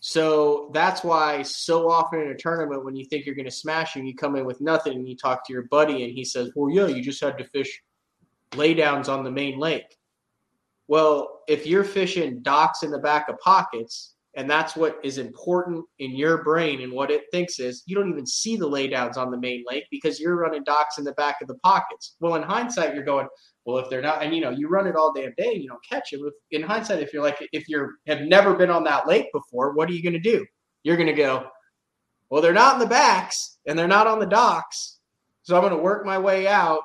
So 0.00 0.70
that's 0.72 1.02
why 1.02 1.42
so 1.42 1.90
often 1.90 2.20
in 2.20 2.28
a 2.28 2.36
tournament, 2.36 2.84
when 2.84 2.94
you 2.94 3.04
think 3.04 3.26
you're 3.26 3.34
going 3.34 3.44
to 3.46 3.50
smash 3.50 3.94
him, 3.94 4.04
you 4.04 4.14
come 4.14 4.36
in 4.36 4.44
with 4.44 4.60
nothing 4.60 4.94
and 4.94 5.08
you 5.08 5.16
talk 5.16 5.46
to 5.46 5.52
your 5.52 5.64
buddy 5.64 6.04
and 6.04 6.12
he 6.12 6.24
says, 6.24 6.50
Well, 6.54 6.72
yeah, 6.72 6.86
you 6.86 7.02
just 7.02 7.22
had 7.22 7.38
to 7.38 7.44
fish 7.44 7.82
laydowns 8.52 9.08
on 9.08 9.24
the 9.24 9.30
main 9.30 9.58
lake. 9.58 9.97
Well, 10.88 11.42
if 11.48 11.66
you're 11.66 11.84
fishing 11.84 12.40
docks 12.42 12.82
in 12.82 12.90
the 12.90 12.98
back 12.98 13.28
of 13.28 13.38
pockets, 13.38 14.14
and 14.36 14.48
that's 14.48 14.76
what 14.76 14.98
is 15.02 15.18
important 15.18 15.84
in 15.98 16.16
your 16.16 16.44
brain 16.44 16.82
and 16.82 16.92
what 16.92 17.10
it 17.10 17.24
thinks 17.32 17.58
is 17.58 17.82
you 17.86 17.96
don't 17.96 18.10
even 18.10 18.26
see 18.26 18.56
the 18.56 18.68
laydowns 18.68 19.16
on 19.16 19.30
the 19.30 19.38
main 19.38 19.64
lake 19.68 19.84
because 19.90 20.20
you're 20.20 20.36
running 20.36 20.62
docks 20.64 20.98
in 20.98 21.04
the 21.04 21.12
back 21.14 21.36
of 21.42 21.48
the 21.48 21.56
pockets. 21.56 22.14
Well, 22.20 22.36
in 22.36 22.42
hindsight, 22.42 22.94
you're 22.94 23.04
going, 23.04 23.26
well, 23.64 23.78
if 23.78 23.90
they're 23.90 24.02
not, 24.02 24.22
and 24.22 24.34
you 24.34 24.40
know, 24.40 24.50
you 24.50 24.68
run 24.68 24.86
it 24.86 24.96
all 24.96 25.12
damn 25.12 25.34
day 25.36 25.52
and 25.52 25.62
you 25.62 25.68
don't 25.68 25.84
catch 25.88 26.10
them. 26.10 26.30
In 26.52 26.62
hindsight, 26.62 27.02
if 27.02 27.12
you're 27.12 27.22
like, 27.22 27.36
if 27.52 27.68
you 27.68 27.90
have 28.06 28.20
never 28.22 28.54
been 28.54 28.70
on 28.70 28.84
that 28.84 29.08
lake 29.08 29.26
before, 29.32 29.74
what 29.74 29.90
are 29.90 29.92
you 29.92 30.02
going 30.02 30.12
to 30.12 30.20
do? 30.20 30.46
You're 30.84 30.96
going 30.96 31.08
to 31.08 31.12
go, 31.12 31.48
well, 32.30 32.40
they're 32.40 32.52
not 32.52 32.74
in 32.74 32.80
the 32.80 32.86
backs 32.86 33.58
and 33.66 33.78
they're 33.78 33.88
not 33.88 34.06
on 34.06 34.20
the 34.20 34.26
docks. 34.26 35.00
So 35.42 35.56
I'm 35.56 35.62
going 35.62 35.74
to 35.74 35.82
work 35.82 36.06
my 36.06 36.18
way 36.18 36.46
out 36.46 36.82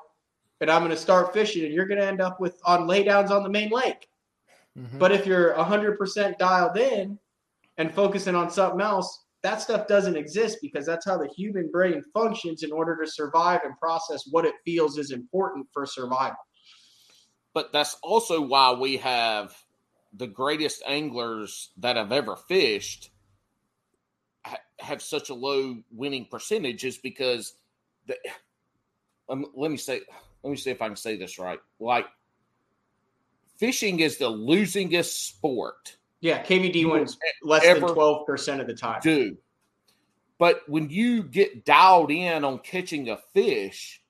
and 0.63 0.71
I'm 0.71 0.81
going 0.81 0.91
to 0.91 0.97
start 0.97 1.33
fishing 1.33 1.65
and 1.65 1.73
you're 1.73 1.85
going 1.85 1.99
to 1.99 2.07
end 2.07 2.21
up 2.21 2.39
with 2.39 2.59
on 2.65 2.87
laydowns 2.87 3.29
on 3.29 3.43
the 3.43 3.49
main 3.49 3.69
lake. 3.69 4.07
Mm-hmm. 4.77 4.97
But 4.97 5.11
if 5.11 5.27
you're 5.27 5.53
100% 5.53 6.37
dialed 6.37 6.77
in 6.77 7.19
and 7.77 7.93
focusing 7.93 8.33
on 8.33 8.49
something 8.49 8.81
else, 8.81 9.25
that 9.43 9.61
stuff 9.61 9.87
doesn't 9.87 10.15
exist 10.15 10.59
because 10.61 10.85
that's 10.85 11.05
how 11.05 11.17
the 11.17 11.27
human 11.35 11.69
brain 11.69 12.01
functions 12.13 12.63
in 12.63 12.71
order 12.71 12.97
to 13.03 13.11
survive 13.11 13.59
and 13.65 13.77
process 13.77 14.23
what 14.31 14.45
it 14.45 14.55
feels 14.63 14.97
is 14.97 15.11
important 15.11 15.67
for 15.71 15.85
survival. 15.85 16.37
But 17.53 17.73
that's 17.73 17.97
also 18.01 18.41
why 18.41 18.71
we 18.71 18.97
have 18.97 19.55
the 20.15 20.27
greatest 20.27 20.81
anglers 20.87 21.71
that 21.77 21.97
have 21.97 22.11
ever 22.11 22.35
fished 22.35 23.11
have 24.79 25.01
such 25.01 25.29
a 25.29 25.33
low 25.33 25.77
winning 25.91 26.27
percentage 26.29 26.83
is 26.83 26.97
because 26.97 27.55
the, 28.07 28.17
um, 29.29 29.45
let 29.55 29.71
me 29.71 29.77
say 29.77 30.01
let 30.43 30.51
me 30.51 30.57
see 30.57 30.71
if 30.71 30.81
I 30.81 30.87
can 30.87 30.95
say 30.95 31.15
this 31.15 31.39
right. 31.39 31.59
Like 31.79 32.05
fishing 33.57 33.99
is 33.99 34.17
the 34.17 34.29
losingest 34.29 35.27
sport 35.27 35.97
yeah, 36.23 36.41
KVD 36.41 36.89
wins 36.89 37.17
less 37.43 37.63
than 37.63 37.81
twelve 37.81 38.25
percent 38.25 38.61
of 38.61 38.67
the 38.67 38.73
time. 38.73 39.01
Do, 39.03 39.35
but 40.37 40.61
when 40.69 40.89
you 40.89 41.21
get 41.21 41.65
dialed 41.65 42.11
in 42.11 42.45
on 42.45 42.59
catching 42.59 43.09
a 43.09 43.17
fish, 43.33 44.01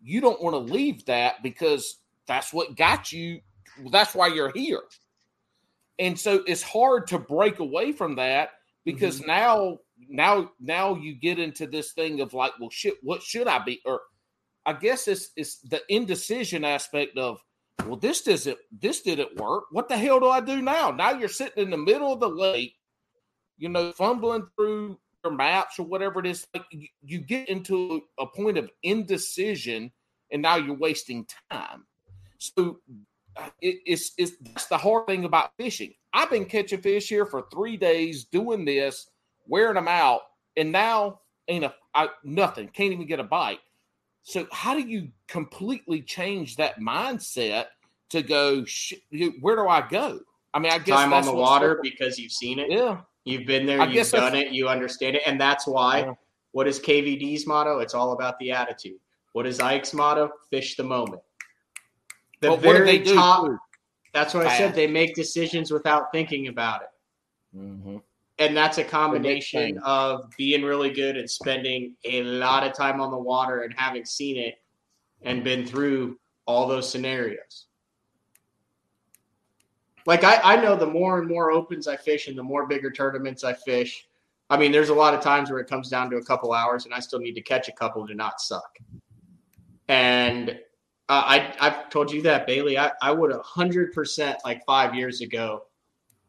you 0.00 0.22
don't 0.22 0.42
want 0.42 0.54
to 0.54 0.72
leave 0.72 1.04
that 1.04 1.42
because 1.42 1.98
that's 2.26 2.54
what 2.54 2.74
got 2.74 3.12
you. 3.12 3.42
That's 3.90 4.14
why 4.14 4.28
you're 4.28 4.50
here, 4.50 4.80
and 5.98 6.18
so 6.18 6.42
it's 6.46 6.62
hard 6.62 7.08
to 7.08 7.18
break 7.18 7.58
away 7.58 7.92
from 7.92 8.16
that 8.16 8.52
because 8.86 9.18
mm-hmm. 9.18 9.26
now, 9.26 9.78
now, 10.08 10.52
now 10.58 10.94
you 10.94 11.14
get 11.14 11.38
into 11.38 11.66
this 11.66 11.92
thing 11.92 12.22
of 12.22 12.32
like, 12.32 12.52
well, 12.60 12.70
shit, 12.70 12.94
what 13.02 13.22
should 13.22 13.46
I 13.46 13.58
be? 13.58 13.82
Or 13.84 14.00
I 14.64 14.74
guess 14.74 15.08
it's 15.08 15.30
it's 15.36 15.58
the 15.58 15.80
indecision 15.88 16.64
aspect 16.64 17.18
of 17.18 17.42
well, 17.86 17.96
this 17.96 18.22
doesn't 18.22 18.58
this 18.80 19.02
didn't 19.02 19.36
work. 19.36 19.64
What 19.70 19.88
the 19.88 19.96
hell 19.96 20.20
do 20.20 20.28
I 20.28 20.40
do 20.40 20.62
now? 20.62 20.90
Now 20.90 21.10
you're 21.10 21.28
sitting 21.28 21.64
in 21.64 21.70
the 21.70 21.76
middle 21.76 22.12
of 22.12 22.20
the 22.20 22.28
lake, 22.28 22.76
you 23.58 23.68
know, 23.68 23.92
fumbling 23.92 24.46
through 24.56 24.98
your 25.24 25.32
maps 25.32 25.78
or 25.78 25.86
whatever 25.86 26.20
it 26.20 26.26
is. 26.26 26.46
Like 26.54 26.64
you, 26.70 26.86
you 27.02 27.18
get 27.18 27.48
into 27.48 28.02
a 28.18 28.26
point 28.26 28.58
of 28.58 28.70
indecision, 28.82 29.90
and 30.30 30.42
now 30.42 30.56
you're 30.56 30.76
wasting 30.76 31.26
time. 31.50 31.84
So 32.38 32.80
uh, 33.36 33.48
it, 33.60 33.80
it's 33.84 34.12
it's 34.16 34.32
that's 34.40 34.66
the 34.66 34.78
hard 34.78 35.06
thing 35.06 35.24
about 35.24 35.52
fishing. 35.58 35.94
I've 36.12 36.30
been 36.30 36.44
catching 36.44 36.82
fish 36.82 37.08
here 37.08 37.26
for 37.26 37.46
three 37.52 37.76
days, 37.76 38.24
doing 38.24 38.64
this, 38.64 39.08
wearing 39.46 39.74
them 39.74 39.88
out, 39.88 40.20
and 40.56 40.70
now 40.70 41.20
ain't 41.48 41.64
a 41.64 41.74
I, 41.94 42.08
nothing. 42.24 42.68
Can't 42.68 42.92
even 42.92 43.06
get 43.06 43.20
a 43.20 43.24
bite. 43.24 43.60
So 44.22 44.46
how 44.52 44.74
do 44.74 44.80
you 44.80 45.08
completely 45.26 46.02
change 46.02 46.56
that 46.56 46.78
mindset 46.78 47.66
to 48.10 48.22
go? 48.22 48.64
Where 49.40 49.56
do 49.56 49.68
I 49.68 49.86
go? 49.88 50.20
I 50.54 50.58
mean, 50.58 50.72
I 50.72 50.78
guess 50.78 50.96
time 50.96 51.12
on 51.12 51.24
the 51.24 51.34
water 51.34 51.80
because 51.82 52.18
you've 52.18 52.32
seen 52.32 52.58
it. 52.58 52.70
Yeah, 52.70 53.00
you've 53.24 53.46
been 53.46 53.66
there. 53.66 53.80
I 53.80 53.86
you've 53.86 54.10
done 54.10 54.34
it. 54.34 54.52
You 54.52 54.68
understand 54.68 55.16
it, 55.16 55.22
and 55.26 55.40
that's 55.40 55.66
why. 55.66 56.00
Yeah. 56.00 56.14
What 56.52 56.68
is 56.68 56.78
KVD's 56.78 57.46
motto? 57.46 57.78
It's 57.78 57.94
all 57.94 58.12
about 58.12 58.38
the 58.38 58.52
attitude. 58.52 58.98
What 59.32 59.46
is 59.46 59.58
Ike's 59.58 59.94
motto? 59.94 60.30
Fish 60.50 60.76
the 60.76 60.84
moment. 60.84 61.22
The 62.40 62.48
but 62.48 62.60
very 62.60 63.00
top. 63.00 63.50
That's 64.12 64.34
what 64.34 64.46
I 64.46 64.58
said. 64.58 64.74
They 64.74 64.86
make 64.86 65.14
decisions 65.14 65.70
without 65.70 66.12
thinking 66.12 66.48
about 66.48 66.82
it. 66.82 66.88
Mm-hmm 67.56 67.96
and 68.38 68.56
that's 68.56 68.78
a 68.78 68.84
combination 68.84 69.78
of 69.84 70.30
being 70.36 70.62
really 70.62 70.90
good 70.90 71.16
and 71.16 71.28
spending 71.28 71.94
a 72.04 72.22
lot 72.22 72.66
of 72.66 72.72
time 72.72 73.00
on 73.00 73.10
the 73.10 73.18
water 73.18 73.62
and 73.62 73.74
having 73.76 74.04
seen 74.04 74.36
it 74.36 74.60
and 75.22 75.44
been 75.44 75.66
through 75.66 76.18
all 76.46 76.66
those 76.66 76.90
scenarios. 76.90 77.66
Like 80.06 80.24
I, 80.24 80.40
I 80.42 80.56
know 80.56 80.74
the 80.74 80.86
more 80.86 81.20
and 81.20 81.28
more 81.28 81.52
opens 81.52 81.86
I 81.86 81.96
fish 81.96 82.26
and 82.26 82.36
the 82.36 82.42
more 82.42 82.66
bigger 82.66 82.90
tournaments 82.90 83.44
I 83.44 83.52
fish. 83.52 84.08
I 84.50 84.56
mean, 84.56 84.72
there's 84.72 84.88
a 84.88 84.94
lot 84.94 85.14
of 85.14 85.20
times 85.20 85.50
where 85.50 85.60
it 85.60 85.68
comes 85.68 85.88
down 85.88 86.10
to 86.10 86.16
a 86.16 86.24
couple 86.24 86.52
hours 86.52 86.84
and 86.84 86.92
I 86.92 86.98
still 86.98 87.20
need 87.20 87.34
to 87.34 87.42
catch 87.42 87.68
a 87.68 87.72
couple 87.72 88.06
to 88.06 88.14
not 88.14 88.40
suck. 88.40 88.78
And 89.88 90.50
uh, 91.08 91.22
I, 91.24 91.54
I've 91.60 91.90
told 91.90 92.10
you 92.10 92.22
that, 92.22 92.46
Bailey. 92.46 92.78
I, 92.78 92.90
I 93.00 93.12
would 93.12 93.30
100% 93.30 94.36
like 94.44 94.64
five 94.66 94.94
years 94.94 95.20
ago 95.20 95.64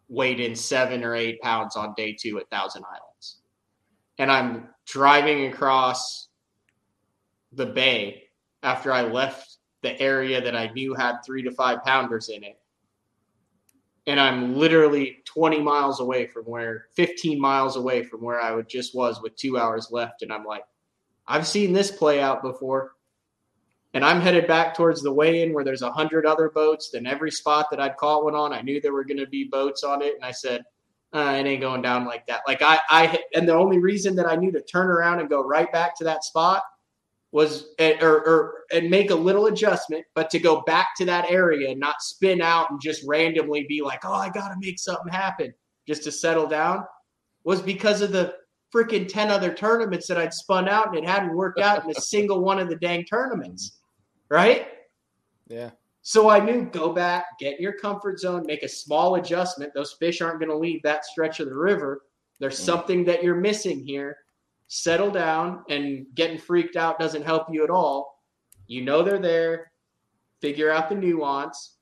weighed 0.09 0.39
in 0.39 0.55
seven 0.55 1.03
or 1.03 1.15
eight 1.15 1.41
pounds 1.41 1.75
on 1.75 1.93
day 1.95 2.15
two 2.19 2.39
at 2.39 2.49
Thousand 2.49 2.83
Islands. 2.85 3.37
And 4.17 4.31
I'm 4.31 4.69
driving 4.85 5.51
across 5.51 6.29
the 7.51 7.65
bay 7.65 8.23
after 8.61 8.91
I 8.91 9.01
left 9.01 9.57
the 9.81 9.99
area 9.99 10.41
that 10.41 10.55
I 10.55 10.67
knew 10.67 10.93
had 10.93 11.17
three 11.25 11.43
to 11.43 11.51
five 11.51 11.83
pounders 11.83 12.29
in 12.29 12.43
it. 12.43 12.57
And 14.05 14.19
I'm 14.19 14.55
literally 14.55 15.17
20 15.25 15.61
miles 15.61 15.99
away 15.99 16.27
from 16.27 16.43
where, 16.43 16.87
15 16.95 17.39
miles 17.39 17.75
away 17.75 18.03
from 18.03 18.21
where 18.21 18.41
I 18.41 18.51
would 18.51 18.67
just 18.67 18.95
was 18.95 19.21
with 19.21 19.35
two 19.35 19.57
hours 19.57 19.89
left. 19.91 20.21
And 20.21 20.31
I'm 20.31 20.43
like, 20.45 20.63
I've 21.27 21.47
seen 21.47 21.71
this 21.71 21.91
play 21.91 22.21
out 22.21 22.41
before 22.41 22.92
and 23.93 24.03
I'm 24.03 24.21
headed 24.21 24.47
back 24.47 24.75
towards 24.75 25.01
the 25.01 25.13
weigh-in 25.13 25.53
where 25.53 25.63
there's 25.63 25.83
a 25.83 25.91
hundred 25.91 26.25
other 26.25 26.49
boats. 26.49 26.89
Then 26.91 27.05
every 27.05 27.29
spot 27.29 27.67
that 27.69 27.79
I'd 27.79 27.97
caught 27.97 28.23
one 28.23 28.35
on, 28.35 28.51
I 28.51 28.61
knew 28.61 28.81
there 28.81 28.93
were 28.93 29.03
going 29.03 29.19
to 29.19 29.27
be 29.27 29.43
boats 29.43 29.83
on 29.83 30.01
it, 30.01 30.15
and 30.15 30.25
I 30.25 30.31
said, 30.31 30.63
uh, 31.13 31.37
"It 31.39 31.45
ain't 31.45 31.61
going 31.61 31.83
down 31.83 32.05
like 32.05 32.25
that." 32.27 32.41
Like 32.47 32.61
I, 32.61 32.79
I, 32.89 33.19
and 33.35 33.47
the 33.47 33.53
only 33.53 33.77
reason 33.77 34.15
that 34.15 34.25
I 34.25 34.35
knew 34.35 34.51
to 34.51 34.61
turn 34.61 34.87
around 34.87 35.19
and 35.19 35.29
go 35.29 35.43
right 35.43 35.71
back 35.71 35.95
to 35.97 36.03
that 36.05 36.23
spot 36.23 36.63
was, 37.31 37.67
eh, 37.79 37.97
or, 38.01 38.27
or 38.27 38.53
and 38.71 38.89
make 38.89 39.11
a 39.11 39.15
little 39.15 39.45
adjustment, 39.45 40.05
but 40.15 40.29
to 40.31 40.39
go 40.39 40.61
back 40.61 40.89
to 40.97 41.05
that 41.05 41.29
area 41.29 41.69
and 41.69 41.79
not 41.79 42.01
spin 42.01 42.41
out 42.41 42.71
and 42.71 42.81
just 42.81 43.03
randomly 43.05 43.65
be 43.69 43.83
like, 43.83 44.03
"Oh, 44.05 44.13
I 44.13 44.29
got 44.29 44.49
to 44.49 44.55
make 44.59 44.79
something 44.79 45.13
happen," 45.13 45.53
just 45.87 46.03
to 46.05 46.11
settle 46.11 46.47
down, 46.47 46.83
was 47.43 47.61
because 47.61 48.01
of 48.01 48.11
the 48.11 48.35
freaking 48.73 49.07
10 49.07 49.29
other 49.29 49.53
tournaments 49.53 50.07
that 50.07 50.17
I'd 50.17 50.33
spun 50.33 50.67
out 50.67 50.87
and 50.87 50.97
it 50.97 51.07
hadn't 51.07 51.35
worked 51.35 51.59
out 51.59 51.83
in 51.83 51.91
a 51.91 51.93
single 52.01 52.43
one 52.43 52.57
of 52.57 52.69
the 52.69 52.75
dang 52.75 53.05
tournaments 53.05 53.77
right? 54.29 54.67
Yeah. 55.47 55.71
So 56.01 56.29
I 56.29 56.39
knew 56.39 56.65
go 56.65 56.91
back, 56.91 57.39
get 57.39 57.55
in 57.57 57.63
your 57.63 57.77
comfort 57.77 58.19
zone, 58.19 58.43
make 58.45 58.63
a 58.63 58.67
small 58.67 59.15
adjustment. 59.15 59.73
Those 59.73 59.93
fish 59.93 60.21
aren't 60.21 60.39
going 60.39 60.51
to 60.51 60.57
leave 60.57 60.83
that 60.83 61.05
stretch 61.05 61.39
of 61.39 61.47
the 61.47 61.55
river. 61.55 62.01
There's 62.39 62.59
mm. 62.59 62.65
something 62.65 63.05
that 63.05 63.23
you're 63.23 63.35
missing 63.35 63.79
here. 63.79 64.17
Settle 64.67 65.11
down, 65.11 65.63
and 65.69 66.05
getting 66.15 66.37
freaked 66.37 66.75
out 66.75 66.99
doesn't 66.99 67.23
help 67.23 67.47
you 67.51 67.63
at 67.63 67.69
all. 67.69 68.21
You 68.67 68.81
know 68.83 69.03
they're 69.03 69.19
there. 69.19 69.71
Figure 70.41 70.71
out 70.71 70.89
the 70.89 70.95
nuance. 70.95 71.77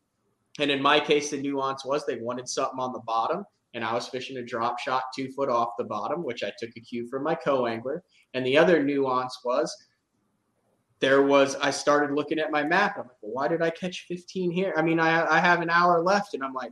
And 0.59 0.69
in 0.69 0.81
my 0.81 0.99
case, 0.99 1.31
the 1.31 1.41
nuance 1.41 1.85
was 1.85 2.05
they 2.05 2.18
wanted 2.18 2.47
something 2.49 2.80
on 2.80 2.91
the 2.91 2.99
bottom, 2.99 3.45
and 3.73 3.84
I 3.84 3.93
was 3.93 4.09
fishing 4.09 4.38
a 4.38 4.43
drop 4.43 4.77
shot 4.77 5.03
two 5.15 5.31
foot 5.31 5.49
off 5.49 5.69
the 5.77 5.85
bottom, 5.85 6.23
which 6.23 6.43
I 6.43 6.51
took 6.59 6.72
a 6.76 6.81
cue 6.81 7.07
from 7.07 7.23
my 7.23 7.34
co 7.34 7.65
angler. 7.65 8.03
And 8.34 8.45
the 8.45 8.57
other 8.57 8.84
nuance 8.84 9.39
was 9.43 9.76
there 11.02 11.23
was 11.23 11.56
I 11.56 11.72
started 11.72 12.15
looking 12.15 12.40
at 12.40 12.52
my 12.52 12.64
map. 12.64 12.98
I'm 12.98 13.03
like, 13.03 13.18
well, 13.22 13.34
why 13.34 13.48
did 13.48 13.61
I 13.61 13.72
catch 13.72 14.06
15 14.07 14.52
here? 14.52 14.73
I 14.78 14.82
mean, 14.82 14.99
I 14.99 15.26
I 15.26 15.40
have 15.40 15.61
an 15.61 15.69
hour 15.69 16.02
left, 16.02 16.34
and 16.36 16.44
I'm 16.44 16.53
like, 16.53 16.72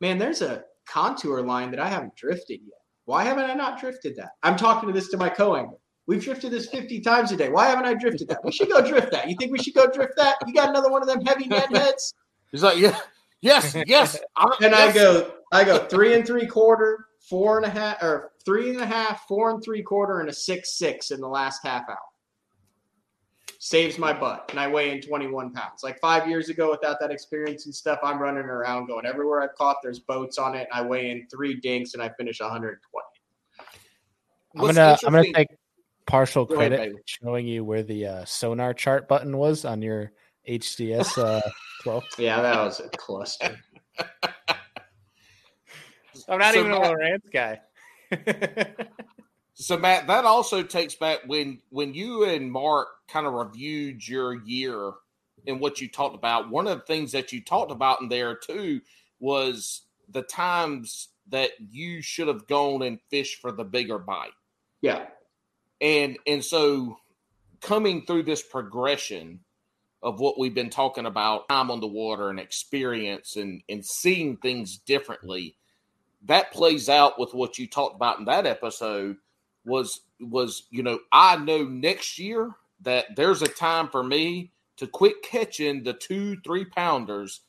man, 0.00 0.18
there's 0.18 0.42
a 0.42 0.64
contour 0.86 1.42
line 1.42 1.70
that 1.70 1.80
I 1.80 1.88
haven't 1.88 2.16
drifted 2.16 2.60
yet. 2.64 2.80
Why 3.04 3.24
haven't 3.24 3.44
I 3.48 3.54
not 3.54 3.78
drifted 3.78 4.16
that? 4.16 4.32
I'm 4.42 4.56
talking 4.56 4.88
to 4.88 4.92
this 4.92 5.08
to 5.10 5.16
my 5.16 5.28
co-angler. 5.28 5.78
We've 6.06 6.22
drifted 6.22 6.50
this 6.50 6.68
50 6.68 7.00
times 7.00 7.32
a 7.32 7.36
day. 7.36 7.50
Why 7.50 7.66
haven't 7.66 7.84
I 7.84 7.94
drifted 7.94 8.28
that? 8.28 8.42
We 8.42 8.50
should 8.50 8.70
go 8.70 8.86
drift 8.86 9.12
that. 9.12 9.28
You 9.28 9.36
think 9.38 9.52
we 9.52 9.58
should 9.58 9.74
go 9.74 9.86
drift 9.86 10.14
that? 10.16 10.36
You 10.46 10.54
got 10.54 10.70
another 10.70 10.90
one 10.90 11.02
of 11.02 11.08
them 11.08 11.24
heavy 11.24 11.46
net 11.46 11.74
heads? 11.74 12.14
He's 12.50 12.62
like, 12.62 12.78
yeah, 12.78 12.98
yes, 13.42 13.76
yes. 13.86 14.18
and 14.36 14.72
yes. 14.72 14.90
I 14.90 14.92
go, 14.92 15.32
I 15.52 15.64
go 15.64 15.84
three 15.86 16.14
and 16.14 16.26
three 16.26 16.46
quarter, 16.46 17.06
four 17.28 17.58
and 17.58 17.66
a 17.66 17.68
half 17.68 18.02
or 18.02 18.32
three 18.44 18.70
and 18.70 18.80
a 18.80 18.86
half, 18.86 19.26
four 19.28 19.50
and 19.50 19.62
three 19.62 19.82
quarter, 19.82 20.20
and 20.20 20.30
a 20.30 20.32
six 20.32 20.78
six 20.78 21.10
in 21.10 21.20
the 21.20 21.28
last 21.28 21.60
half 21.62 21.82
hour. 21.88 21.98
Saves 23.60 23.98
my 23.98 24.12
butt, 24.12 24.46
and 24.50 24.60
I 24.60 24.68
weigh 24.68 24.92
in 24.92 25.00
21 25.00 25.52
pounds. 25.52 25.82
Like 25.82 25.98
five 25.98 26.28
years 26.28 26.48
ago, 26.48 26.70
without 26.70 27.00
that 27.00 27.10
experience 27.10 27.66
and 27.66 27.74
stuff, 27.74 27.98
I'm 28.04 28.20
running 28.20 28.44
around 28.44 28.86
going 28.86 29.04
everywhere 29.04 29.42
I've 29.42 29.54
caught. 29.56 29.78
There's 29.82 29.98
boats 29.98 30.38
on 30.38 30.54
it, 30.54 30.68
and 30.70 30.80
I 30.80 30.86
weigh 30.86 31.10
in 31.10 31.26
three 31.28 31.54
dinks, 31.58 31.94
and 31.94 32.02
I 32.02 32.08
finish 32.10 32.38
120. 32.40 32.78
I'm 34.54 34.60
gonna 34.74 34.96
I'm 35.04 35.12
gonna 35.12 35.32
take 35.32 35.48
partial 36.06 36.44
Go 36.44 36.54
credit 36.54 36.78
Bailey. 36.78 36.92
for 36.92 37.02
showing 37.04 37.48
you 37.48 37.64
where 37.64 37.82
the 37.82 38.06
uh, 38.06 38.24
sonar 38.24 38.72
chart 38.74 39.08
button 39.08 39.36
was 39.36 39.64
on 39.64 39.82
your 39.82 40.12
HDS 40.48 41.18
uh, 41.18 41.40
12. 41.82 42.04
Yeah, 42.16 42.40
that 42.40 42.62
was 42.62 42.78
a 42.78 42.88
cluster. 42.90 43.58
I'm 46.28 46.38
not 46.38 46.54
So 46.54 46.60
even 46.60 46.72
a 46.72 46.78
Matt- 46.78 46.92
Lowrance 46.96 47.32
guy. 47.32 47.60
So 49.60 49.76
Matt, 49.76 50.06
that 50.06 50.24
also 50.24 50.62
takes 50.62 50.94
back 50.94 51.20
when 51.26 51.60
when 51.70 51.92
you 51.92 52.24
and 52.24 52.50
Mark 52.50 52.88
kind 53.08 53.26
of 53.26 53.32
reviewed 53.32 54.06
your 54.06 54.34
year 54.44 54.92
and 55.48 55.58
what 55.58 55.80
you 55.80 55.88
talked 55.88 56.14
about. 56.14 56.48
One 56.48 56.68
of 56.68 56.78
the 56.78 56.84
things 56.84 57.10
that 57.12 57.32
you 57.32 57.42
talked 57.42 57.72
about 57.72 58.00
in 58.00 58.08
there 58.08 58.36
too 58.36 58.80
was 59.18 59.82
the 60.08 60.22
times 60.22 61.08
that 61.30 61.50
you 61.70 62.00
should 62.02 62.28
have 62.28 62.46
gone 62.46 62.82
and 62.82 63.00
fished 63.10 63.40
for 63.40 63.50
the 63.50 63.64
bigger 63.64 63.98
bite. 63.98 64.30
Yeah, 64.80 65.06
And 65.80 66.18
and 66.24 66.44
so 66.44 66.96
coming 67.60 68.06
through 68.06 68.22
this 68.22 68.44
progression 68.44 69.40
of 70.04 70.20
what 70.20 70.38
we've 70.38 70.54
been 70.54 70.70
talking 70.70 71.06
about, 71.06 71.48
time 71.48 71.72
on 71.72 71.80
the 71.80 71.88
water 71.88 72.30
and 72.30 72.38
experience 72.38 73.34
and 73.34 73.62
and 73.68 73.84
seeing 73.84 74.36
things 74.36 74.78
differently, 74.78 75.56
that 76.26 76.52
plays 76.52 76.88
out 76.88 77.18
with 77.18 77.34
what 77.34 77.58
you 77.58 77.66
talked 77.66 77.96
about 77.96 78.20
in 78.20 78.26
that 78.26 78.46
episode 78.46 79.16
was 79.68 80.00
was 80.20 80.64
you 80.70 80.82
know 80.82 80.98
I 81.12 81.36
know 81.36 81.64
next 81.64 82.18
year 82.18 82.50
that 82.82 83.06
there's 83.16 83.42
a 83.42 83.48
time 83.48 83.88
for 83.88 84.02
me 84.02 84.50
to 84.78 84.86
quit 84.86 85.22
catching 85.22 85.82
the 85.82 85.92
two 85.92 86.36
three 86.44 86.64
pounders 86.64 87.42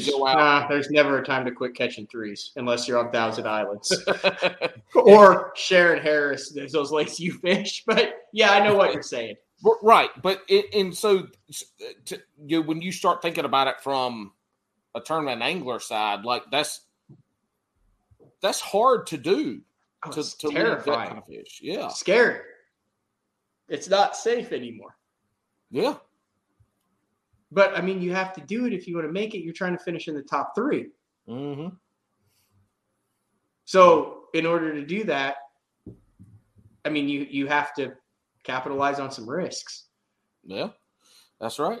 go. 0.00 0.18
Nah, 0.24 0.68
there's 0.68 0.90
never 0.90 1.18
a 1.18 1.24
time 1.24 1.44
to 1.46 1.50
quit 1.50 1.74
catching 1.74 2.06
threes 2.06 2.52
unless 2.56 2.86
you're 2.86 2.98
on 2.98 3.10
Thousand 3.10 3.46
Islands 3.46 3.90
or 4.94 5.52
Shearon 5.56 6.02
Harris. 6.02 6.52
There's 6.52 6.72
those 6.72 6.92
lakes 6.92 7.18
you 7.18 7.32
fish, 7.38 7.82
but 7.86 8.14
yeah, 8.32 8.52
I 8.52 8.66
know 8.66 8.74
what 8.74 8.92
you're 8.92 9.02
saying. 9.02 9.36
right 9.82 10.10
but 10.20 10.42
it, 10.48 10.66
and 10.74 10.94
so 10.94 11.26
to, 12.04 12.20
you 12.44 12.62
when 12.62 12.82
you 12.82 12.92
start 12.92 13.22
thinking 13.22 13.46
about 13.46 13.68
it 13.68 13.80
from 13.82 14.32
a 14.94 15.00
tournament 15.00 15.40
angler 15.40 15.80
side 15.80 16.24
like 16.24 16.42
that's 16.50 16.82
that's 18.42 18.60
hard 18.60 19.06
to 19.06 19.16
do 19.16 19.62
to, 20.12 20.20
it's 20.20 20.34
to 20.34 20.48
leave 20.48 20.56
terrifying. 20.56 21.08
kind 21.08 21.18
of 21.18 21.26
fish 21.26 21.60
yeah 21.62 21.88
Scary. 21.88 22.40
It's 23.68 23.88
not 23.88 24.14
safe 24.16 24.52
anymore. 24.52 24.94
yeah 25.70 25.94
But 27.50 27.76
I 27.76 27.80
mean, 27.80 28.02
you 28.02 28.12
have 28.14 28.32
to 28.34 28.40
do 28.42 28.66
it 28.66 28.72
if 28.74 28.86
you 28.86 28.94
want 28.96 29.06
to 29.08 29.12
make 29.12 29.34
it. 29.34 29.38
You're 29.44 29.54
trying 29.54 29.76
to 29.76 29.82
finish 29.82 30.06
in 30.08 30.14
the 30.14 30.22
top 30.22 30.54
three. 30.54 30.88
hmm 31.26 31.68
So 33.64 34.24
in 34.34 34.46
order 34.46 34.74
to 34.74 34.84
do 34.84 35.04
that, 35.04 35.36
I 36.84 36.90
mean, 36.90 37.08
you 37.08 37.26
you 37.30 37.46
have 37.46 37.72
to 37.74 37.94
capitalize 38.42 39.00
on 39.00 39.10
some 39.10 39.28
risks. 39.28 39.86
yeah 40.46 40.68
that's 41.40 41.58
right 41.58 41.80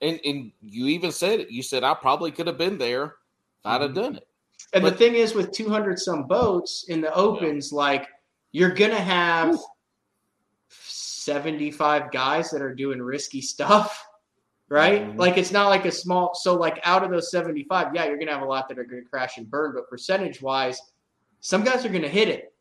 and 0.00 0.18
and 0.24 0.52
you 0.62 0.86
even 0.86 1.12
said 1.12 1.40
it 1.40 1.50
you 1.50 1.62
said 1.62 1.84
i 1.84 1.92
probably 1.92 2.30
could 2.30 2.46
have 2.46 2.56
been 2.56 2.78
there 2.78 3.04
if 3.58 3.66
i'd 3.66 3.82
have 3.82 3.90
Mhm. 3.90 3.94
done 3.94 4.16
it 4.16 4.27
And 4.74 4.82
But- 4.82 4.90
the 4.92 4.96
thing 4.98 5.14
is, 5.14 5.34
with 5.34 5.50
200 5.52 5.98
some 5.98 6.24
boats 6.26 6.84
in 6.88 7.00
the 7.00 7.12
opens, 7.14 7.72
like 7.72 8.06
you're 8.52 8.72
gonna 8.74 8.94
have 9.00 9.58
75 10.68 12.10
guys 12.10 12.50
that 12.50 12.62
are 12.62 12.74
doing 12.74 13.00
risky 13.00 13.40
stuff, 13.40 14.06
right? 14.68 15.02
Mhm. 15.06 15.18
Like 15.18 15.36
it's 15.38 15.52
not 15.52 15.68
like 15.68 15.84
a 15.84 15.90
small. 15.92 16.34
So 16.34 16.54
like 16.54 16.80
out 16.84 17.02
of 17.02 17.10
those 17.10 17.30
75, 17.30 17.94
yeah, 17.94 18.04
you're 18.06 18.18
gonna 18.18 18.32
have 18.32 18.42
a 18.42 18.46
lot 18.46 18.68
that 18.68 18.78
are 18.78 18.84
gonna 18.84 19.02
crash 19.02 19.38
and 19.38 19.50
burn, 19.50 19.72
but 19.74 19.88
percentage 19.88 20.42
wise, 20.42 20.80
some 21.40 21.64
guys 21.64 21.84
are 21.84 21.90
gonna 21.90 22.08
hit 22.08 22.28
it. 22.28 22.52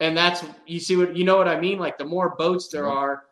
And 0.00 0.16
that's 0.16 0.44
you 0.66 0.80
see 0.80 0.96
what 0.96 1.16
you 1.16 1.24
know 1.24 1.36
what 1.36 1.48
I 1.48 1.60
mean. 1.60 1.78
Like 1.78 1.98
the 1.98 2.04
more 2.06 2.34
boats 2.36 2.68
there 2.68 2.84
Yeah. 2.86 2.92
are, 2.92 3.26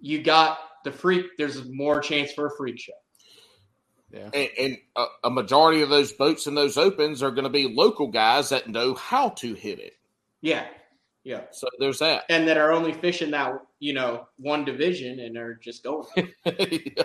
you 0.00 0.22
got 0.22 0.58
the 0.84 0.92
freak. 0.92 1.36
There's 1.36 1.64
more 1.68 2.00
chance 2.00 2.32
for 2.32 2.46
a 2.46 2.56
freak 2.56 2.78
show. 2.78 2.92
Yeah. 4.12 4.30
and, 4.32 4.48
and 4.58 4.78
a, 4.94 5.04
a 5.24 5.30
majority 5.30 5.82
of 5.82 5.88
those 5.88 6.12
boats 6.12 6.46
in 6.46 6.54
those 6.54 6.76
opens 6.78 7.22
are 7.22 7.30
going 7.32 7.44
to 7.44 7.50
be 7.50 7.72
local 7.74 8.06
guys 8.08 8.50
that 8.50 8.68
know 8.68 8.94
how 8.94 9.30
to 9.30 9.54
hit 9.54 9.80
it 9.80 9.94
Yeah, 10.42 10.64
yeah. 11.24 11.42
so 11.50 11.66
there's 11.80 11.98
that 11.98 12.24
and 12.28 12.46
that 12.48 12.56
are 12.56 12.72
only 12.72 12.92
fishing 12.92 13.32
that 13.32 13.52
you 13.80 13.94
know 13.94 14.28
one 14.38 14.64
division 14.64 15.18
and 15.20 15.36
are 15.36 15.54
just 15.54 15.82
going. 15.82 16.06
yeah. 16.46 17.02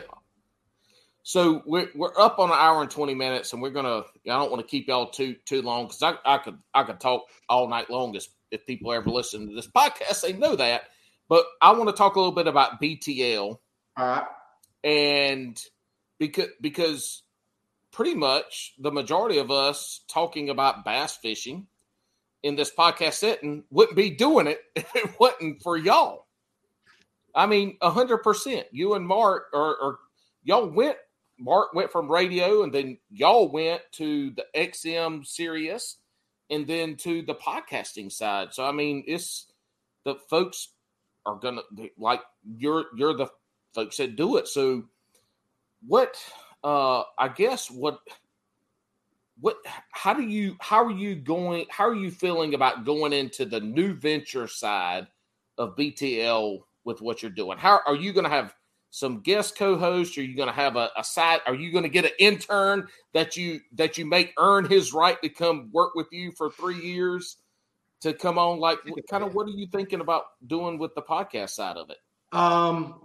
So 1.23 1.61
we're 1.65 1.89
we're 1.95 2.17
up 2.19 2.39
on 2.39 2.49
an 2.49 2.57
hour 2.57 2.81
and 2.81 2.89
twenty 2.89 3.13
minutes, 3.13 3.53
and 3.53 3.61
we're 3.61 3.69
gonna. 3.69 3.99
I 3.99 4.03
don't 4.25 4.49
want 4.51 4.61
to 4.65 4.67
keep 4.69 4.87
y'all 4.87 5.11
too 5.11 5.35
too 5.45 5.61
long 5.61 5.85
because 5.85 6.01
I, 6.01 6.15
I 6.25 6.37
could 6.39 6.57
I 6.73 6.83
could 6.83 6.99
talk 6.99 7.25
all 7.47 7.67
night 7.69 7.91
long 7.91 8.15
as 8.15 8.27
if 8.49 8.65
people 8.65 8.91
ever 8.91 9.09
listen 9.09 9.47
to 9.47 9.55
this 9.55 9.67
podcast, 9.67 10.21
they 10.21 10.33
know 10.33 10.55
that. 10.55 10.83
But 11.29 11.45
I 11.61 11.73
want 11.73 11.89
to 11.89 11.95
talk 11.95 12.15
a 12.15 12.19
little 12.19 12.33
bit 12.33 12.47
about 12.47 12.81
BTL 12.81 13.39
All 13.39 13.59
right. 13.97 14.25
and 14.83 15.61
because 16.21 16.49
because 16.61 17.23
pretty 17.91 18.13
much 18.13 18.75
the 18.77 18.91
majority 18.91 19.39
of 19.39 19.49
us 19.49 20.01
talking 20.07 20.51
about 20.51 20.85
bass 20.85 21.17
fishing 21.17 21.65
in 22.43 22.55
this 22.55 22.71
podcast 22.71 23.13
setting 23.13 23.63
wouldn't 23.71 23.97
be 23.97 24.11
doing 24.11 24.45
it 24.45 24.59
if 24.75 24.95
it 24.95 25.19
wasn't 25.19 25.61
for 25.63 25.75
y'all. 25.75 26.27
I 27.33 27.47
mean, 27.47 27.77
hundred 27.81 28.19
percent. 28.19 28.67
You 28.71 28.93
and 28.93 29.05
Mark 29.05 29.45
or, 29.51 29.75
or 29.77 29.99
y'all 30.43 30.67
went. 30.67 30.97
Mark 31.39 31.73
went 31.73 31.91
from 31.91 32.11
radio, 32.11 32.61
and 32.61 32.71
then 32.71 32.99
y'all 33.09 33.51
went 33.51 33.81
to 33.93 34.29
the 34.29 34.45
XM 34.55 35.25
Sirius, 35.25 35.97
and 36.51 36.67
then 36.67 36.97
to 36.97 37.23
the 37.23 37.33
podcasting 37.33 38.11
side. 38.11 38.53
So 38.53 38.63
I 38.63 38.71
mean, 38.71 39.03
it's 39.07 39.51
the 40.05 40.15
folks 40.29 40.67
are 41.25 41.37
gonna 41.37 41.61
like 41.97 42.21
you're 42.57 42.85
you're 42.95 43.15
the 43.15 43.27
folks 43.73 43.97
that 43.97 44.15
do 44.15 44.37
it. 44.37 44.47
So 44.47 44.83
what 45.87 46.15
uh 46.63 47.03
I 47.17 47.27
guess 47.29 47.69
what 47.69 47.99
what 49.39 49.57
how 49.91 50.13
do 50.13 50.23
you 50.23 50.55
how 50.59 50.83
are 50.83 50.91
you 50.91 51.15
going 51.15 51.65
how 51.69 51.87
are 51.87 51.95
you 51.95 52.11
feeling 52.11 52.53
about 52.53 52.85
going 52.85 53.13
into 53.13 53.45
the 53.45 53.59
new 53.59 53.93
venture 53.93 54.47
side 54.47 55.07
of 55.57 55.75
BTL 55.75 56.59
with 56.83 57.01
what 57.01 57.21
you're 57.21 57.31
doing? 57.31 57.57
How 57.57 57.79
are 57.85 57.95
you 57.95 58.13
going 58.13 58.23
to 58.23 58.29
have 58.29 58.53
some 58.89 59.21
guest 59.21 59.57
co-hosts? 59.57 60.17
Are 60.17 60.23
you 60.23 60.35
going 60.35 60.49
to 60.49 60.53
have 60.53 60.75
a, 60.75 60.89
a 60.97 61.03
side? 61.03 61.39
Are 61.45 61.55
you 61.55 61.71
going 61.71 61.83
to 61.83 61.89
get 61.89 62.05
an 62.05 62.11
intern 62.19 62.87
that 63.13 63.37
you 63.37 63.61
that 63.73 63.97
you 63.97 64.05
make 64.05 64.33
earn 64.37 64.65
his 64.65 64.93
right 64.93 65.21
to 65.21 65.29
come 65.29 65.69
work 65.71 65.95
with 65.95 66.07
you 66.11 66.31
for 66.31 66.51
three 66.51 66.79
years 66.79 67.37
to 68.01 68.13
come 68.13 68.37
on? 68.37 68.59
Like, 68.59 68.79
kind 69.09 69.23
of, 69.23 69.33
what 69.33 69.47
are 69.47 69.51
you 69.51 69.67
thinking 69.67 70.01
about 70.01 70.23
doing 70.45 70.77
with 70.77 70.93
the 70.95 71.01
podcast 71.01 71.51
side 71.51 71.77
of 71.77 71.89
it? 71.89 71.97
Um. 72.31 73.01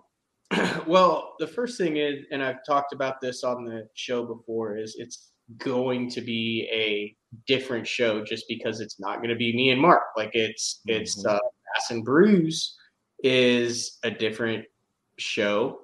Well, 0.86 1.34
the 1.40 1.46
first 1.48 1.78
thing 1.78 1.96
is, 1.96 2.24
and 2.30 2.42
I've 2.42 2.64
talked 2.64 2.92
about 2.92 3.20
this 3.20 3.42
on 3.42 3.64
the 3.64 3.88
show 3.94 4.24
before, 4.24 4.76
is 4.76 4.94
it's 4.98 5.32
going 5.58 6.08
to 6.10 6.20
be 6.20 6.68
a 6.72 7.16
different 7.46 7.86
show 7.86 8.24
just 8.24 8.44
because 8.48 8.80
it's 8.80 9.00
not 9.00 9.16
going 9.16 9.30
to 9.30 9.36
be 9.36 9.54
me 9.54 9.70
and 9.70 9.80
Mark. 9.80 10.02
Like 10.16 10.30
it's 10.34 10.80
it's 10.86 11.24
Mhm. 11.24 11.30
uh, 11.34 11.38
Bass 11.74 11.90
and 11.90 12.04
Brews 12.04 12.76
is 13.24 13.98
a 14.04 14.10
different 14.10 14.64
show 15.18 15.80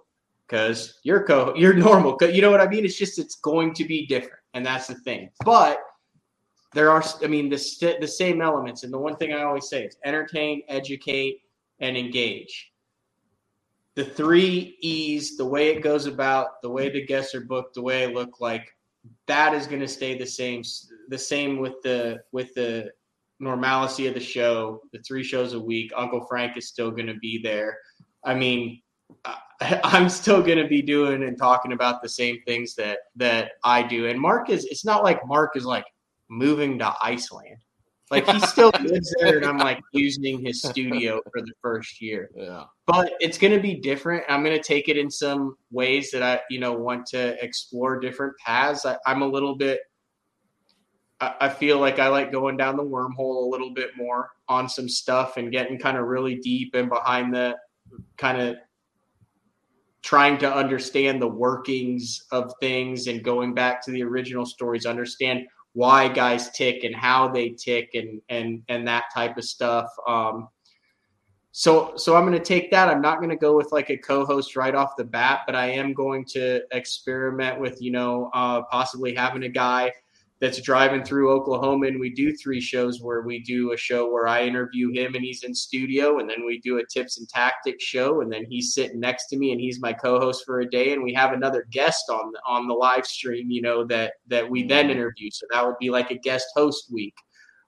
because 0.47 1.01
you're 1.02 1.24
co 1.24 1.55
you're 1.56 1.74
normal. 1.74 2.16
You 2.22 2.43
know 2.43 2.51
what 2.51 2.60
I 2.60 2.68
mean? 2.68 2.84
It's 2.84 2.97
just 2.98 3.18
it's 3.18 3.36
going 3.36 3.74
to 3.74 3.84
be 3.84 4.06
different, 4.06 4.40
and 4.55 4.64
that's 4.64 4.86
the 4.86 4.94
thing. 4.97 5.30
But 5.44 5.80
there 6.74 6.90
are, 6.90 7.05
I 7.22 7.26
mean, 7.26 7.48
the 7.48 7.97
the 8.01 8.09
same 8.09 8.40
elements. 8.40 8.82
And 8.84 8.93
the 8.93 8.98
one 8.98 9.16
thing 9.16 9.32
I 9.32 9.43
always 9.43 9.68
say 9.68 9.84
is 9.84 9.97
entertain, 10.05 10.62
educate, 10.68 11.40
and 11.80 11.97
engage. 11.97 12.72
The 13.94 14.05
three 14.05 14.77
E's, 14.81 15.36
the 15.36 15.44
way 15.44 15.69
it 15.69 15.82
goes 15.82 16.06
about, 16.06 16.62
the 16.62 16.70
way 16.70 16.89
the 16.89 17.05
guests 17.05 17.35
are 17.35 17.43
booked, 17.43 17.74
the 17.74 17.82
way 17.82 18.05
I 18.05 18.06
look 18.06 18.40
like, 18.40 18.66
that 19.27 19.52
is 19.52 19.66
going 19.66 19.81
to 19.81 19.89
stay 19.89 20.16
the 20.16 20.27
same. 20.27 20.62
The 21.09 21.19
same 21.19 21.59
with 21.59 21.74
the 21.82 22.23
with 22.32 22.55
the 22.55 22.90
normalcy 23.40 24.06
of 24.06 24.14
the 24.14 24.20
show. 24.20 24.81
The 24.93 25.01
three 25.01 25.24
shows 25.24 25.52
a 25.52 25.60
week. 25.60 25.93
Uncle 25.97 26.24
Frank 26.27 26.56
is 26.56 26.69
still 26.69 26.90
going 26.90 27.09
to 27.09 27.16
be 27.16 27.40
there. 27.43 27.77
I 28.24 28.35
mean, 28.35 28.81
I'm 29.60 30.09
still 30.09 30.43
going 30.43 30.59
to 30.59 30.69
be 30.69 30.82
doing 30.82 31.24
and 31.24 31.36
talking 31.36 31.73
about 31.73 32.02
the 32.02 32.09
same 32.09 32.40
things 32.47 32.74
that 32.77 32.98
that 33.16 33.52
I 33.64 33.82
do. 33.82 34.06
And 34.06 34.20
Mark 34.20 34.51
is. 34.51 34.64
It's 34.64 34.85
not 34.85 35.05
like 35.05 35.27
Mark 35.27 35.56
is 35.56 35.64
like 35.64 35.86
moving 36.31 36.78
to 36.78 36.94
Iceland. 37.02 37.59
Like 38.12 38.28
he 38.28 38.39
still 38.40 38.70
lives 38.82 39.14
there, 39.18 39.39
and 39.39 39.47
I'm 39.47 39.56
like 39.56 39.80
using 39.93 40.44
his 40.44 40.60
studio 40.62 41.22
for 41.32 41.40
the 41.40 41.52
first 41.62 42.01
year 42.02 42.30
Yeah. 42.36 42.64
but 42.86 43.14
it's 43.20 43.39
going 43.39 43.55
to 43.55 43.59
be 43.59 43.74
different. 43.76 44.24
I'm 44.28 44.44
going 44.44 44.55
to 44.56 44.62
take 44.62 44.90
it 44.90 44.98
in 44.98 45.10
some 45.10 45.56
ways 45.70 46.10
that 46.10 46.22
I, 46.22 46.40
you 46.51 46.60
know, 46.60 46.74
want 46.74 47.06
to 47.06 47.43
explore 47.43 47.98
different 47.98 48.34
paths. 48.36 48.84
I, 48.84 48.98
I'm 49.06 49.22
a 49.22 49.26
little 49.26 49.56
bit. 49.56 49.80
I, 51.22 51.34
I 51.40 51.48
feel 51.48 51.78
like 51.78 51.98
I 51.98 52.09
like 52.09 52.30
going 52.30 52.59
down 52.59 52.76
the 52.76 52.84
wormhole 52.84 53.47
a 53.47 53.48
little 53.48 53.72
bit 53.72 53.97
more 53.97 54.28
on 54.47 54.68
some 54.68 54.90
stuff 54.90 55.39
and 55.39 55.51
getting 55.51 55.78
kind 55.78 55.97
of 55.97 56.05
really 56.05 56.34
deep 56.36 56.74
and 56.74 56.90
behind 56.90 57.34
the 57.34 57.56
kind 58.18 58.39
of 58.39 58.56
trying 60.02 60.36
to 60.36 60.55
understand 60.55 61.22
the 61.22 61.28
workings 61.28 62.26
of 62.30 62.52
things 62.60 63.06
and 63.06 63.22
going 63.24 63.55
back 63.55 63.82
to 63.84 63.90
the 63.90 64.02
original 64.02 64.44
stories, 64.44 64.84
understand 64.84 65.47
why 65.74 66.09
guys 66.09 66.51
tick 66.51 66.85
and 66.85 66.94
how 66.94 67.28
they 67.28 67.51
tick 67.51 67.90
and 67.94 68.20
and 68.28 68.62
and 68.69 68.86
that 68.86 69.05
type 69.15 69.36
of 69.36 69.44
stuff. 69.44 69.89
Um, 70.07 70.49
so 71.53 71.93
so 71.97 72.16
I'm 72.16 72.27
going 72.27 72.39
to 72.39 72.44
take 72.44 72.70
that. 72.70 72.89
I'm 72.89 73.03
not 73.03 73.19
going 73.19 73.31
to 73.31 73.36
go 73.36 73.57
with 73.57 73.73
like 73.73 73.90
a 73.90 73.97
co-host 73.97 74.57
right 74.57 74.74
off 74.74 74.97
the 74.97 75.05
bat, 75.05 75.40
but 75.47 75.55
I 75.55 75.66
am 75.66 75.93
going 75.93 76.24
to 76.31 76.62
experiment 76.73 77.61
with 77.61 77.81
you 77.81 77.93
know 77.93 78.31
uh, 78.35 78.62
possibly 78.62 79.15
having 79.15 79.44
a 79.44 79.49
guy 79.49 79.93
that's 80.43 80.60
driving 80.60 81.05
through 81.05 81.31
Oklahoma, 81.31 81.86
and 81.86 82.01
we 82.01 82.10
do 82.10 82.35
three 82.35 82.60
shows 82.60 83.01
where 83.01 83.23
we 83.23 83.39
do 83.39 83.73
a 83.73 83.77
show 83.77 84.10
where 84.10 84.27
I 84.27 84.43
interview 84.43 84.90
him 84.90 85.14
and 85.14 85.23
he's 85.23 85.44
in 85.44 85.55
studio, 85.55 86.19
and 86.19 86.28
then 86.28 86.44
we 86.44 86.59
do 86.59 86.78
a 86.78 86.85
tips 86.85 87.16
and 87.16 87.28
tactics 87.28 87.85
show, 87.85 88.23
and 88.23 88.32
then 88.32 88.44
he's 88.48 88.74
sitting 88.74 88.98
next 88.98 89.28
to 89.28 89.36
me 89.36 89.52
and 89.52 89.60
he's 89.60 89.81
my 89.81 89.93
co-host 89.93 90.43
for 90.44 90.59
a 90.59 90.69
day, 90.69 90.94
and 90.94 91.02
we 91.05 91.14
have 91.14 91.32
another 91.32 91.64
guest 91.70 92.10
on 92.10 92.32
the, 92.32 92.40
on 92.44 92.66
the 92.66 92.74
live 92.74 93.06
stream, 93.06 93.52
you 93.52 93.62
know 93.62 93.85
that 93.85 94.14
that 94.27 94.51
we 94.51 94.64
then 94.64 94.90
interview. 94.90 95.31
So 95.31 95.47
that 95.52 95.64
would 95.64 95.78
be 95.78 95.90
like 95.90 96.10
a 96.10 96.19
guest 96.19 96.47
host 96.56 96.86
week. 96.93 97.14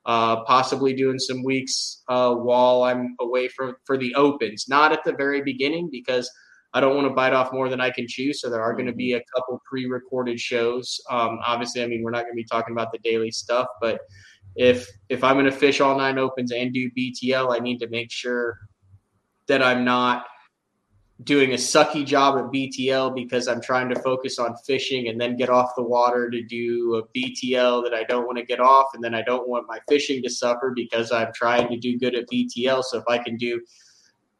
Uh, 0.04 0.44
possibly 0.44 0.92
doing 0.92 1.18
some 1.18 1.42
weeks 1.44 2.02
uh, 2.08 2.34
while 2.34 2.82
I'm 2.82 3.14
away 3.20 3.48
from 3.48 3.76
for 3.84 3.96
the 3.96 4.14
opens, 4.16 4.66
not 4.68 4.92
at 4.92 5.04
the 5.04 5.14
very 5.14 5.42
beginning 5.42 5.90
because 5.90 6.28
I 6.74 6.80
don't 6.80 6.96
want 6.96 7.06
to 7.06 7.14
bite 7.14 7.32
off 7.32 7.52
more 7.52 7.68
than 7.68 7.80
I 7.80 7.90
can 7.90 8.06
chew. 8.08 8.32
So 8.32 8.50
there 8.50 8.60
are 8.60 8.72
going 8.72 8.86
to 8.86 8.92
be 8.92 9.12
a 9.12 9.22
couple 9.34 9.62
pre-recorded 9.64 10.40
shows. 10.40 11.00
Um, 11.08 11.38
obviously, 11.46 11.84
I 11.84 11.86
mean 11.86 12.02
we're 12.02 12.10
not 12.10 12.24
going 12.24 12.32
to 12.32 12.36
be 12.36 12.44
talking 12.44 12.72
about 12.72 12.90
the 12.90 12.98
daily 12.98 13.30
stuff, 13.30 13.68
but 13.80 14.00
if 14.56 14.88
if 15.08 15.22
I'm 15.22 15.36
going 15.36 15.46
to 15.46 15.52
fish 15.52 15.80
all 15.80 15.96
nine 15.96 16.18
opens 16.18 16.52
and 16.52 16.74
do 16.74 16.90
BTL, 16.90 17.54
I 17.54 17.60
need 17.60 17.78
to 17.78 17.88
make 17.88 18.10
sure 18.10 18.58
that 19.46 19.62
I'm 19.62 19.84
not 19.84 20.26
doing 21.22 21.52
a 21.52 21.56
sucky 21.56 22.04
job 22.04 22.36
at 22.38 22.46
BTL 22.46 23.14
because 23.14 23.46
I'm 23.46 23.60
trying 23.60 23.88
to 23.88 24.00
focus 24.00 24.40
on 24.40 24.56
fishing 24.66 25.08
and 25.08 25.20
then 25.20 25.36
get 25.36 25.48
off 25.48 25.70
the 25.76 25.82
water 25.82 26.28
to 26.28 26.42
do 26.42 26.96
a 26.96 27.18
BTL 27.18 27.84
that 27.84 27.94
I 27.94 28.02
don't 28.02 28.26
want 28.26 28.38
to 28.38 28.44
get 28.44 28.58
off, 28.58 28.88
and 28.94 29.02
then 29.02 29.14
I 29.14 29.22
don't 29.22 29.48
want 29.48 29.66
my 29.68 29.78
fishing 29.88 30.22
to 30.24 30.30
suffer 30.30 30.72
because 30.74 31.12
I'm 31.12 31.32
trying 31.34 31.68
to 31.68 31.76
do 31.76 31.98
good 31.98 32.16
at 32.16 32.28
BTL. 32.32 32.82
So 32.82 32.98
if 32.98 33.04
I 33.08 33.18
can 33.18 33.36
do 33.36 33.60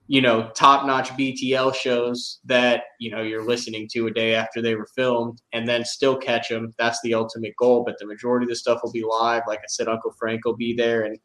you 0.07 0.21
know, 0.21 0.51
top 0.55 0.87
notch 0.87 1.11
BTL 1.11 1.75
shows 1.75 2.41
that, 2.45 2.83
you 3.01 3.11
know, 3.11 3.23
you're 3.23 3.45
listening 3.45 3.89
to 3.93 4.07
a 4.07 4.11
day 4.11 4.35
after 4.35 4.61
they 4.61 4.75
were 4.75 4.89
filmed 4.95 5.41
and 5.53 5.67
then 5.67 5.85
still 5.85 6.17
catch 6.17 6.51
them. 6.51 6.75
That's 6.79 7.01
the 7.03 7.15
ultimate 7.15 7.55
goal. 7.59 7.85
But 7.85 7.99
the 7.99 8.07
majority 8.07 8.45
of 8.45 8.51
the 8.51 8.57
stuff 8.57 8.81
will 8.83 8.93
be 8.93 9.03
live. 9.03 9.45
Like 9.49 9.61
I 9.61 9.69
said, 9.69 9.89
Uncle 9.89 10.15
Frank 10.19 10.45
will 10.45 10.57
be 10.57 10.75
there. 10.75 11.03
And, 11.03 11.19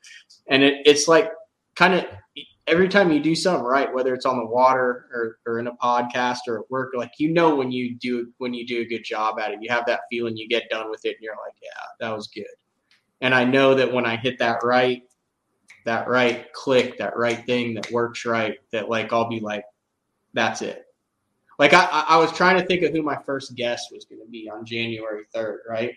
and 0.48 0.64
it, 0.64 0.76
it's 0.86 1.10
like 1.10 1.30
kind 1.76 1.94
of 1.94 2.06
every 2.68 2.88
time 2.88 3.12
you 3.12 3.20
do 3.20 3.36
something 3.36 3.66
right, 3.66 3.94
whether 3.94 4.14
it's 4.14 4.26
on 4.26 4.38
the 4.38 4.46
water 4.46 5.10
or, 5.14 5.40
or 5.46 5.60
in 5.60 5.68
a 5.68 5.76
podcast 5.76 6.40
or 6.48 6.60
at 6.60 6.72
work, 6.72 6.94
like, 6.96 7.12
you 7.18 7.34
know, 7.34 7.56
when 7.56 7.72
you 7.72 7.98
do, 7.98 8.32
when 8.38 8.54
you 8.54 8.66
do 8.66 8.82
a 8.82 8.86
good 8.86 9.04
job 9.04 9.40
at 9.40 9.52
it, 9.52 9.60
you 9.62 9.70
have 9.70 9.86
that 9.88 10.02
feeling 10.10 10.38
you 10.38 10.48
get 10.48 10.70
done 10.70 10.90
with 10.90 11.04
it 11.04 11.16
and 11.16 11.22
you're 11.22 11.34
like, 11.34 11.56
yeah, 11.62 11.84
that 12.00 12.16
was 12.16 12.28
good. 12.28 12.46
And 13.22 13.36
I 13.36 13.44
know 13.44 13.76
that 13.76 13.92
when 13.92 14.06
I 14.06 14.16
hit 14.16 14.40
that 14.40 14.64
right, 14.64 15.02
that 15.86 16.08
right 16.08 16.52
click, 16.54 16.98
that 16.98 17.18
right 17.18 17.46
thing 17.46 17.74
that 17.76 17.92
works 17.92 18.26
right, 18.26 18.58
that 18.72 18.90
like 18.90 19.14
I'll 19.14 19.30
be 19.30 19.40
like, 19.40 19.64
that's 20.34 20.62
it. 20.62 20.86
Like 21.58 21.74
I, 21.74 22.06
I 22.08 22.18
was 22.18 22.32
trying 22.32 22.60
to 22.60 22.66
think 22.66 22.84
of 22.84 22.92
who 22.92 23.02
my 23.02 23.18
first 23.26 23.56
guest 23.56 23.90
was 23.92 24.06
going 24.06 24.22
to 24.22 24.30
be 24.30 24.50
on 24.50 24.66
January 24.66 25.24
3rd, 25.36 25.58
right? 25.68 25.94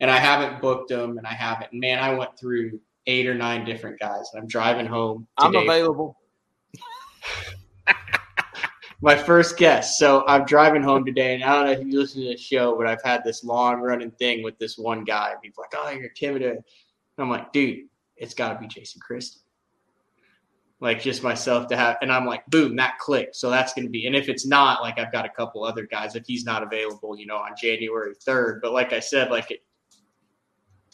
And 0.00 0.10
I 0.10 0.18
haven't 0.18 0.60
booked 0.60 0.88
them 0.88 1.18
and 1.18 1.26
I 1.26 1.32
haven't. 1.32 1.72
Man, 1.72 1.98
I 1.98 2.14
went 2.14 2.38
through 2.38 2.80
eight 3.06 3.26
or 3.26 3.34
nine 3.34 3.64
different 3.64 3.98
guys. 3.98 4.30
And 4.32 4.42
I'm 4.42 4.48
driving 4.48 4.86
home. 4.86 5.26
Today. 5.40 5.58
I'm 5.58 5.68
available. 5.68 6.16
my 9.00 9.16
first 9.16 9.56
guest. 9.56 9.98
So 9.98 10.24
I'm 10.26 10.44
driving 10.44 10.82
home 10.82 11.04
today, 11.04 11.34
and 11.34 11.44
I 11.44 11.54
don't 11.54 11.66
know 11.66 11.72
if 11.72 11.86
you 11.86 11.98
listen 11.98 12.22
to 12.22 12.28
the 12.28 12.36
show, 12.36 12.76
but 12.76 12.86
I've 12.86 13.02
had 13.02 13.24
this 13.24 13.44
long 13.44 13.80
running 13.80 14.12
thing 14.12 14.42
with 14.42 14.58
this 14.58 14.78
one 14.78 15.04
guy. 15.04 15.34
He's 15.42 15.58
like, 15.58 15.72
"Oh, 15.76 15.90
you're 15.90 16.10
timid." 16.10 16.42
And 16.42 16.62
I'm 17.18 17.28
like, 17.28 17.52
"Dude, 17.52 17.88
it's 18.22 18.34
got 18.34 18.52
to 18.52 18.58
be 18.58 18.68
Jason 18.68 19.00
Christie. 19.04 19.40
Like 20.80 21.00
just 21.00 21.22
myself 21.22 21.68
to 21.68 21.76
have, 21.76 21.96
and 22.02 22.10
I'm 22.10 22.24
like, 22.24 22.46
boom, 22.46 22.76
that 22.76 22.98
clicked. 22.98 23.36
So 23.36 23.50
that's 23.50 23.72
going 23.72 23.84
to 23.84 23.90
be, 23.90 24.06
and 24.06 24.16
if 24.16 24.28
it's 24.28 24.46
not, 24.46 24.80
like 24.80 24.98
I've 24.98 25.12
got 25.12 25.26
a 25.26 25.28
couple 25.28 25.62
other 25.64 25.86
guys 25.86 26.16
if 26.16 26.24
he's 26.26 26.44
not 26.44 26.62
available, 26.62 27.16
you 27.16 27.26
know, 27.26 27.36
on 27.36 27.52
January 27.60 28.14
3rd. 28.26 28.60
But 28.62 28.72
like 28.72 28.92
I 28.92 29.00
said, 29.00 29.30
like 29.30 29.50
it, 29.50 29.62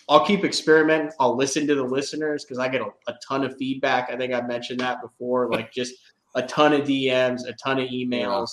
I'll 0.08 0.24
keep 0.24 0.44
experimenting. 0.44 1.10
I'll 1.20 1.36
listen 1.36 1.66
to 1.66 1.74
the 1.74 1.82
listeners 1.82 2.44
because 2.44 2.58
I 2.58 2.68
get 2.68 2.80
a, 2.80 2.88
a, 3.06 3.14
ton 3.26 3.44
of 3.44 3.56
feedback. 3.56 4.10
I 4.10 4.16
think 4.16 4.32
I 4.34 4.40
mentioned 4.42 4.80
that 4.80 5.02
before, 5.02 5.50
like 5.50 5.72
just 5.72 5.94
a 6.34 6.42
ton 6.42 6.72
of 6.72 6.82
DMs, 6.82 7.46
a 7.46 7.52
ton 7.54 7.78
of 7.78 7.88
emails. 7.88 8.50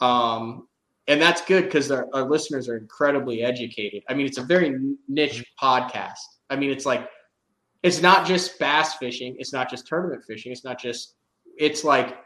Um, 0.00 0.68
and 1.08 1.20
that's 1.20 1.40
good 1.44 1.64
because 1.64 1.90
our, 1.90 2.08
our 2.12 2.28
listeners 2.28 2.68
are 2.68 2.76
incredibly 2.76 3.42
educated. 3.42 4.02
I 4.08 4.14
mean, 4.14 4.26
it's 4.26 4.38
a 4.38 4.42
very 4.42 4.76
niche 5.08 5.44
podcast. 5.60 6.18
I 6.50 6.56
mean, 6.56 6.70
it's 6.70 6.86
like 6.86 7.08
it's 7.86 8.02
not 8.02 8.26
just 8.26 8.58
bass 8.58 8.94
fishing. 8.94 9.36
It's 9.38 9.52
not 9.52 9.70
just 9.70 9.86
tournament 9.86 10.24
fishing. 10.26 10.52
It's 10.52 10.64
not 10.64 10.80
just. 10.80 11.14
It's 11.58 11.84
like 11.84 12.16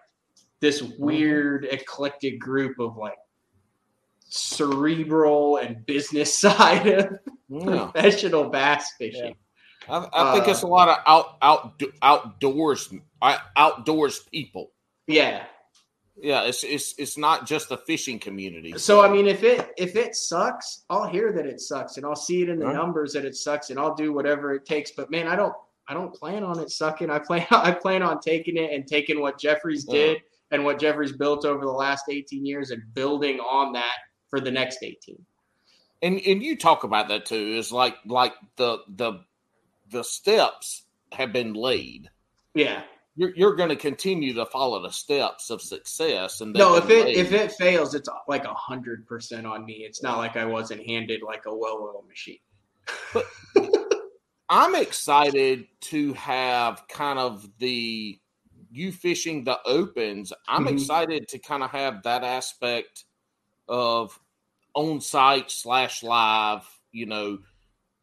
this 0.60 0.82
weird 0.82 1.66
eclectic 1.70 2.40
group 2.40 2.78
of 2.80 2.96
like 2.96 3.18
cerebral 4.28 5.58
and 5.58 5.84
business 5.86 6.34
side 6.38 6.86
of 6.86 7.18
yeah. 7.48 7.90
professional 7.90 8.48
bass 8.48 8.92
fishing. 8.98 9.34
Yeah. 9.88 10.06
I, 10.12 10.30
I, 10.30 10.32
think 10.34 10.46
uh, 10.46 10.50
it's 10.50 10.62
a 10.62 10.66
lot 10.66 10.88
of 10.88 10.98
out 11.06 11.36
out 11.42 11.82
outdoors 12.02 12.92
outdoors 13.56 14.20
people. 14.30 14.72
Yeah, 15.06 15.44
yeah. 16.22 16.42
It's 16.42 16.64
it's 16.64 16.94
it's 16.98 17.18
not 17.18 17.46
just 17.46 17.68
the 17.68 17.78
fishing 17.78 18.18
community. 18.18 18.74
So 18.76 19.00
I 19.02 19.08
mean, 19.08 19.26
if 19.26 19.42
it 19.42 19.70
if 19.76 19.96
it 19.96 20.14
sucks, 20.14 20.84
I'll 20.90 21.08
hear 21.08 21.32
that 21.32 21.46
it 21.46 21.60
sucks, 21.60 21.96
and 21.96 22.06
I'll 22.06 22.16
see 22.16 22.42
it 22.42 22.48
in 22.48 22.58
the 22.58 22.66
right. 22.66 22.74
numbers 22.74 23.12
that 23.14 23.24
it 23.24 23.36
sucks, 23.36 23.70
and 23.70 23.78
I'll 23.78 23.94
do 23.94 24.12
whatever 24.12 24.54
it 24.54 24.64
takes. 24.64 24.90
But 24.90 25.10
man, 25.10 25.26
I 25.26 25.36
don't 25.36 25.54
I 25.88 25.94
don't 25.94 26.14
plan 26.14 26.44
on 26.44 26.58
it 26.60 26.70
sucking. 26.70 27.10
I 27.10 27.18
plan 27.18 27.46
I 27.50 27.72
plan 27.72 28.02
on 28.02 28.20
taking 28.20 28.56
it 28.56 28.72
and 28.72 28.86
taking 28.86 29.20
what 29.20 29.38
Jeffries 29.38 29.86
uh-huh. 29.88 29.96
did 29.96 30.18
and 30.50 30.64
what 30.64 30.78
Jeffries 30.78 31.12
built 31.12 31.44
over 31.44 31.64
the 31.64 31.72
last 31.72 32.04
18 32.08 32.44
years 32.46 32.70
and 32.70 32.82
building 32.94 33.38
on 33.40 33.72
that 33.72 33.96
for 34.28 34.40
the 34.40 34.50
next 34.50 34.82
18. 34.82 35.24
And 36.02 36.20
and 36.24 36.42
you 36.42 36.56
talk 36.56 36.84
about 36.84 37.08
that 37.08 37.26
too. 37.26 37.54
Is 37.56 37.72
like 37.72 37.96
like 38.06 38.34
the 38.56 38.78
the 38.88 39.20
the 39.90 40.04
steps 40.04 40.84
have 41.12 41.32
been 41.32 41.54
laid. 41.54 42.08
Yeah. 42.54 42.82
You're, 43.16 43.34
you're 43.34 43.56
going 43.56 43.68
to 43.68 43.76
continue 43.76 44.32
to 44.34 44.46
follow 44.46 44.80
the 44.82 44.90
steps 44.90 45.50
of 45.50 45.60
success. 45.60 46.40
And 46.40 46.52
no, 46.54 46.76
if 46.76 46.88
it 46.90 47.08
if 47.08 47.32
it 47.32 47.52
fails, 47.52 47.94
it's 47.94 48.08
like 48.28 48.44
a 48.44 48.54
hundred 48.54 49.06
percent 49.06 49.46
on 49.46 49.64
me. 49.64 49.84
It's 49.86 50.02
not 50.02 50.18
like 50.18 50.36
I 50.36 50.44
wasn't 50.44 50.86
handed 50.86 51.22
like 51.22 51.46
a 51.46 51.54
well-oiled 51.54 52.06
machine. 52.08 52.38
But 53.12 53.26
I'm 54.48 54.74
excited 54.74 55.66
to 55.82 56.12
have 56.14 56.86
kind 56.88 57.18
of 57.18 57.48
the 57.58 58.18
you 58.70 58.92
fishing 58.92 59.44
the 59.44 59.58
opens. 59.66 60.32
I'm 60.48 60.64
mm-hmm. 60.64 60.74
excited 60.74 61.28
to 61.28 61.38
kind 61.38 61.62
of 61.62 61.70
have 61.70 62.02
that 62.04 62.24
aspect 62.24 63.04
of 63.68 64.18
on 64.74 65.00
site 65.00 65.50
slash 65.50 66.02
live, 66.02 66.66
you 66.92 67.06
know, 67.06 67.38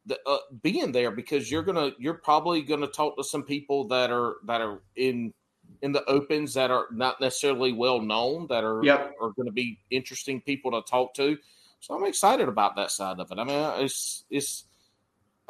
the, 0.07 0.17
uh, 0.25 0.37
being 0.63 0.91
there 0.91 1.11
because 1.11 1.51
you're 1.51 1.63
gonna 1.63 1.91
you're 1.99 2.15
probably 2.15 2.61
gonna 2.63 2.87
talk 2.87 3.17
to 3.17 3.23
some 3.23 3.43
people 3.43 3.87
that 3.89 4.11
are 4.11 4.37
that 4.45 4.61
are 4.61 4.81
in 4.95 5.33
in 5.81 5.91
the 5.91 6.03
opens 6.05 6.53
that 6.55 6.71
are 6.71 6.87
not 6.91 7.21
necessarily 7.21 7.71
well 7.71 8.01
known 8.01 8.47
that 8.47 8.63
are 8.63 8.83
yep. 8.83 9.13
are 9.21 9.31
going 9.31 9.45
to 9.45 9.51
be 9.51 9.79
interesting 9.91 10.41
people 10.41 10.71
to 10.71 10.81
talk 10.89 11.13
to. 11.15 11.37
So 11.79 11.93
I'm 11.93 12.05
excited 12.05 12.47
about 12.47 12.75
that 12.77 12.91
side 12.91 13.19
of 13.19 13.31
it. 13.31 13.37
I 13.37 13.43
mean, 13.43 13.83
it's 13.83 14.23
it's 14.29 14.65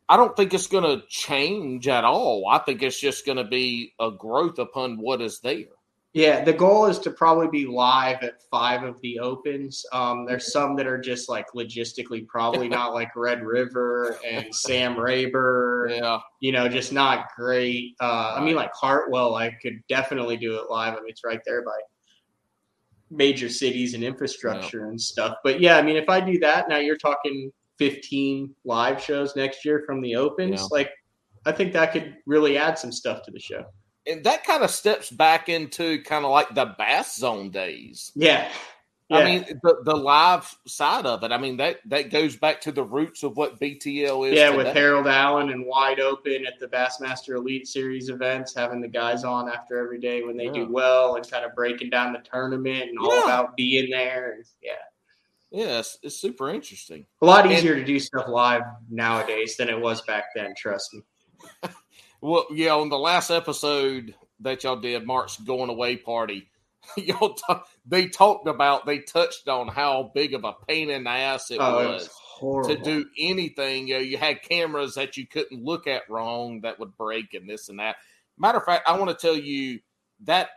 I 0.10 0.16
don't 0.16 0.36
think 0.38 0.54
it's 0.54 0.68
going 0.68 0.86
to 0.86 1.06
change 1.08 1.88
at 1.90 2.06
all. 2.06 2.48
I 2.48 2.60
think 2.60 2.82
it's 2.82 3.00
just 3.00 3.26
going 3.26 3.38
to 3.38 3.44
be 3.44 3.94
a 4.00 4.10
growth 4.10 4.58
upon 4.58 4.98
what 4.98 5.22
is 5.22 5.42
there. 5.42 5.66
Yeah, 6.14 6.44
the 6.44 6.54
goal 6.54 6.86
is 6.88 6.98
to 7.00 7.12
probably 7.12 7.48
be 7.48 7.68
live 7.68 8.24
at 8.24 8.42
five 8.50 8.84
of 8.84 9.00
the 9.02 9.20
opens. 9.20 9.86
Um, 9.92 10.26
there's 10.26 10.52
some 10.52 10.76
that 10.78 10.88
are 10.88 10.98
just 10.98 11.30
like 11.30 11.46
logistically 11.56 12.26
probably 12.28 12.68
not 12.80 12.94
like 12.94 13.16
Red 13.16 13.44
River 13.44 14.18
and 14.26 14.54
Sam 14.54 14.98
Rayburn. 14.98 15.92
Yeah, 15.92 16.20
you 16.40 16.52
know, 16.52 16.68
just 16.68 16.92
not 16.92 17.28
great. 17.36 17.96
Uh, 18.00 18.34
I 18.36 18.44
mean, 18.44 18.56
like 18.56 18.74
Hartwell, 18.74 19.36
I 19.36 19.52
could 19.62 19.80
definitely 19.90 20.38
do 20.38 20.56
it 20.56 20.72
live. 20.72 20.94
I 20.94 20.98
mean, 20.98 21.10
it's 21.10 21.24
right 21.24 21.42
there 21.46 21.64
by 21.64 21.78
major 23.10 23.50
cities 23.50 23.94
and 23.94 24.04
infrastructure 24.04 24.80
yeah. 24.80 24.88
and 24.88 25.00
stuff. 25.00 25.38
But 25.44 25.60
yeah, 25.60 25.78
I 25.78 25.82
mean, 25.82 25.98
if 25.98 26.10
I 26.10 26.20
do 26.20 26.40
that, 26.40 26.68
now 26.68 26.78
you're 26.78 26.98
talking 26.98 27.52
15 27.78 28.54
live 28.66 29.02
shows 29.02 29.36
next 29.36 29.64
year 29.64 29.84
from 29.86 30.02
the 30.02 30.16
opens, 30.16 30.62
yeah. 30.62 30.68
like 30.72 30.92
I 31.46 31.52
think 31.52 31.74
that 31.74 31.94
could 31.94 32.18
really 32.26 32.58
add 32.58 32.78
some 32.78 32.92
stuff 32.92 33.24
to 33.24 33.32
the 33.32 33.40
show. 33.40 33.64
And 34.10 34.24
that 34.24 34.44
kind 34.46 34.64
of 34.64 34.72
steps 34.72 35.10
back 35.10 35.50
into 35.50 36.02
kind 36.04 36.24
of 36.26 36.32
like 36.32 36.54
the 36.56 36.74
bass 36.78 37.18
zone 37.18 37.50
days. 37.50 38.12
Yeah. 38.16 38.50
I 39.10 39.24
mean, 39.24 39.46
the, 39.64 39.78
the 39.86 39.96
live 39.96 40.54
side 40.66 41.06
of 41.06 41.24
it. 41.24 41.32
I 41.32 41.38
mean, 41.38 41.56
that 41.58 41.78
that 41.86 42.10
goes 42.10 42.36
back 42.36 42.60
to 42.62 42.74
the 42.74 42.84
roots 42.84 43.24
of 43.24 43.38
what 43.38 43.58
BTL 43.58 44.30
is. 44.30 44.36
Yeah, 44.36 44.48
today. 44.48 44.58
with 44.58 44.68
Harold 44.76 45.08
Allen 45.08 45.50
and 45.50 45.66
wide 45.66 46.02
open 46.02 46.46
at 46.46 46.60
the 46.60 46.68
Bassmaster 46.68 47.38
Elite 47.38 47.68
Series 47.70 48.10
events, 48.10 48.54
having 48.54 48.82
the 48.82 48.88
guys 48.90 49.24
on 49.24 49.48
after 49.50 49.78
every 49.78 50.00
day 50.02 50.24
when 50.24 50.36
they 50.36 50.48
Yeah. 50.48 50.52
do 50.66 50.68
well 50.70 51.16
and 51.16 51.30
kind 51.32 51.46
of 51.46 51.56
breaking 51.56 51.90
down 51.90 52.12
the 52.12 52.20
tournament 52.20 52.90
and 52.90 53.00
all 53.00 53.16
Yeah. 53.16 53.24
about 53.24 53.56
being 53.56 53.90
there. 53.92 54.34
And, 54.36 54.46
yeah. 54.62 54.74
Yeah, 55.52 55.80
it's, 55.80 55.98
it's 56.04 56.18
super 56.20 56.50
interesting. 56.50 57.06
A 57.22 57.26
lot 57.26 57.46
And- 57.46 57.54
easier 57.54 57.76
to 57.76 57.86
do 57.86 58.00
stuff 58.02 58.28
live 58.28 58.64
nowadays 58.90 59.56
than 59.56 59.70
it 59.70 59.80
was 59.80 60.02
back 60.02 60.26
then, 60.36 60.54
trust 60.58 60.94
me. 60.94 61.02
Well, 62.22 62.48
yeah, 62.52 62.76
on 62.76 62.90
the 62.90 62.98
last 62.98 63.30
episode 63.30 64.16
that 64.40 64.64
y'all 64.64 64.80
did, 64.80 65.06
Mark's 65.06 65.38
going 65.38 65.70
away 65.70 65.98
party, 65.98 66.50
y'all 66.98 67.34
ta- 67.34 67.66
they 67.86 68.08
talked 68.08 68.48
about 68.48 68.86
they 68.86 69.00
touched 69.00 69.48
on 69.48 69.68
how 69.68 70.12
big 70.14 70.34
of 70.34 70.44
a 70.44 70.54
pain 70.68 70.90
in 70.90 71.04
the 71.04 71.10
ass 71.10 71.52
it 71.52 71.60
oh, 71.60 71.76
was 71.76 72.02
was 72.04 72.10
horrible. 72.14 72.76
to 72.76 72.82
do 72.82 73.06
anything. 73.18 73.88
You, 73.88 73.96
know, 73.96 74.02
you 74.02 74.18
had 74.18 74.42
cameras 74.42 74.96
that 74.96 75.18
you 75.18 75.28
couldn't 75.28 75.64
look 75.64 75.88
at 75.88 76.10
wrong 76.10 76.62
that 76.62 76.80
would 76.80 76.96
break 76.98 77.34
and 77.34 77.50
this 77.50 77.70
and 77.70 77.80
that. 77.80 77.98
Matter 78.38 78.60
of 78.60 78.66
fact, 78.66 78.88
I 78.88 78.98
want 78.98 79.10
to 79.10 79.28
tell 79.28 79.38
you 79.38 79.80
that 80.24 80.50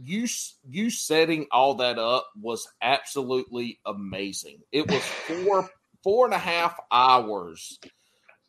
you 0.00 0.26
you 0.68 0.90
setting 0.90 1.46
all 1.50 1.74
that 1.74 1.98
up 1.98 2.28
was 2.40 2.68
absolutely 2.80 3.80
amazing. 3.84 4.60
It 4.72 4.90
was 4.90 5.02
four 5.26 5.68
four 6.02 6.24
and 6.24 6.34
a 6.34 6.38
half 6.38 6.78
hours 6.90 7.78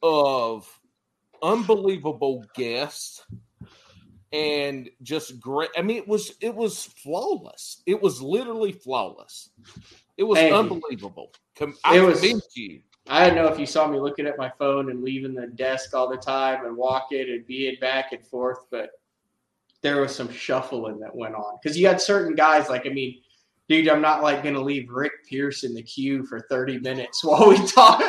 of 0.02 0.79
unbelievable 1.44 2.46
guests 2.56 3.26
and 4.32 4.90
just 5.02 5.40
great. 5.40 5.70
I 5.78 5.82
mean, 5.82 5.98
it 5.98 6.08
was 6.08 6.34
it 6.42 6.54
was 6.54 6.86
flawless. 6.86 7.82
It 7.86 8.02
was 8.02 8.22
literally 8.22 8.72
flawless. 8.72 9.50
It 10.18 10.24
was 10.24 10.38
Thank 10.38 10.54
unbelievable. 10.54 11.32
Com- 11.56 11.78
I 11.84 11.98
It 11.98 12.02
was- 12.02 12.24
you. 12.56 12.82
I 13.12 13.26
don't 13.26 13.36
know 13.36 13.48
if 13.48 13.58
you 13.58 13.66
saw 13.66 13.88
me 13.88 14.00
looking 14.00 14.28
at 14.28 14.38
my 14.38 14.52
phone 14.60 14.92
and 14.92 15.02
leaving 15.02 15.34
the 15.34 15.48
desk 15.48 15.96
all 15.96 16.08
the 16.08 16.18
time 16.18 16.66
and 16.68 16.78
walking 16.78 17.22
and 17.22 17.46
being 17.48 17.76
back 17.82 18.12
and 18.12 18.24
forth, 18.24 18.60
but 18.70 18.92
there 19.82 20.00
was 20.02 20.14
some 20.14 20.32
shuffling 20.32 21.00
that 21.00 21.16
went 21.16 21.34
on 21.34 21.58
because 21.62 21.76
you 21.76 21.88
had 21.88 22.00
certain 22.00 22.36
guys 22.36 22.70
like 22.70 22.86
I 22.86 22.90
mean, 22.90 23.20
dude, 23.68 23.88
I'm 23.90 24.02
not 24.02 24.22
like 24.22 24.44
gonna 24.44 24.62
leave 24.62 24.92
Rick 24.92 25.26
Pierce 25.28 25.64
in 25.64 25.74
the 25.74 25.82
queue 25.82 26.24
for 26.24 26.42
30 26.42 26.80
minutes 26.82 27.24
while 27.24 27.50
we 27.50 27.66
talk. 27.66 28.04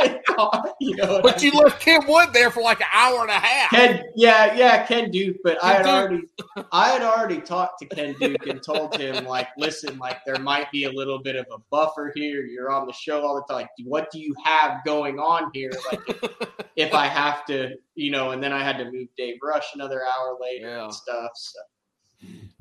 you 0.81 0.97
know, 0.97 1.21
But 1.23 1.39
I 1.39 1.45
you 1.45 1.53
mean? 1.53 1.65
left 1.65 1.81
Ken 1.81 2.01
Wood 2.07 2.29
there 2.33 2.51
for 2.51 2.62
like 2.62 2.81
an 2.81 2.87
hour 2.93 3.21
and 3.23 3.31
a 3.31 3.35
half. 3.35 3.71
Ken, 3.71 4.03
yeah, 4.15 4.55
yeah, 4.55 4.87
Ken 4.87 5.11
Duke. 5.11 5.37
But 5.45 5.62
I 5.62 5.73
had 5.75 5.85
Ken 5.85 5.95
already, 5.95 6.21
I 6.73 6.89
had 6.91 7.03
already 7.03 7.41
talked 7.41 7.81
to 7.81 7.87
Ken 7.87 8.15
Duke 8.21 8.47
and 8.47 8.62
told 8.62 8.97
him 8.97 9.25
like, 9.25 9.49
listen, 9.59 9.99
like 9.99 10.19
there 10.25 10.39
might 10.39 10.71
be 10.73 10.85
a 10.85 10.91
little 10.91 11.19
bit 11.19 11.37
of 11.37 11.47
a 11.53 11.59
buffer 11.71 12.12
here. 12.15 12.43
You're 12.45 12.71
on 12.71 12.87
the 12.87 12.93
show 12.93 13.23
all 13.27 13.35
the 13.37 13.43
time. 13.53 13.62
Like, 13.62 13.69
what 13.85 14.11
do 14.11 14.19
you 14.21 14.35
have 14.45 14.79
going 14.85 15.19
on 15.19 15.51
here? 15.53 15.71
Like, 15.91 16.33
if 16.77 16.95
I 16.95 17.07
have 17.07 17.45
to, 17.47 17.75
you 17.95 18.11
know, 18.11 18.31
and 18.31 18.43
then 18.43 18.53
I 18.53 18.62
had 18.62 18.79
to 18.79 18.85
move 18.91 19.09
Dave 19.17 19.37
Rush 19.43 19.75
another 19.75 20.01
hour 20.03 20.37
later 20.41 20.69
Yeah. 20.69 20.85
and 20.85 20.95
stuff. 20.95 21.31
So. 21.35 21.59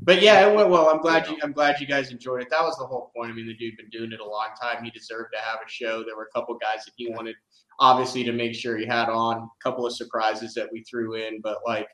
But 0.09 0.23
yeah, 0.23 0.49
it 0.49 0.55
went 0.55 0.69
well. 0.69 0.89
I'm 0.89 1.01
glad 1.01 1.27
you. 1.27 1.37
I'm 1.43 1.51
glad 1.51 1.79
you 1.79 1.85
guys 1.85 2.09
enjoyed 2.09 2.41
it. 2.41 2.49
That 2.49 2.63
was 2.63 2.75
the 2.79 2.85
whole 2.87 3.11
point. 3.15 3.29
I 3.29 3.35
mean, 3.35 3.45
the 3.45 3.53
dude 3.53 3.77
been 3.77 3.91
doing 3.91 4.11
it 4.11 4.19
a 4.19 4.25
long 4.25 4.47
time. 4.59 4.83
He 4.83 4.89
deserved 4.89 5.29
to 5.35 5.39
have 5.39 5.59
a 5.63 5.69
show. 5.69 6.03
There 6.03 6.15
were 6.17 6.27
a 6.27 6.33
couple 6.35 6.57
guys 6.57 6.83
that 6.85 6.93
he 6.95 7.11
wanted, 7.11 7.35
obviously, 7.79 8.23
to 8.23 8.31
make 8.31 8.55
sure 8.55 8.75
he 8.75 8.87
had 8.87 9.07
on. 9.07 9.37
A 9.37 9.47
couple 9.63 9.85
of 9.85 9.95
surprises 9.95 10.55
that 10.55 10.67
we 10.73 10.83
threw 10.89 11.13
in, 11.13 11.41
but 11.41 11.59
like 11.67 11.87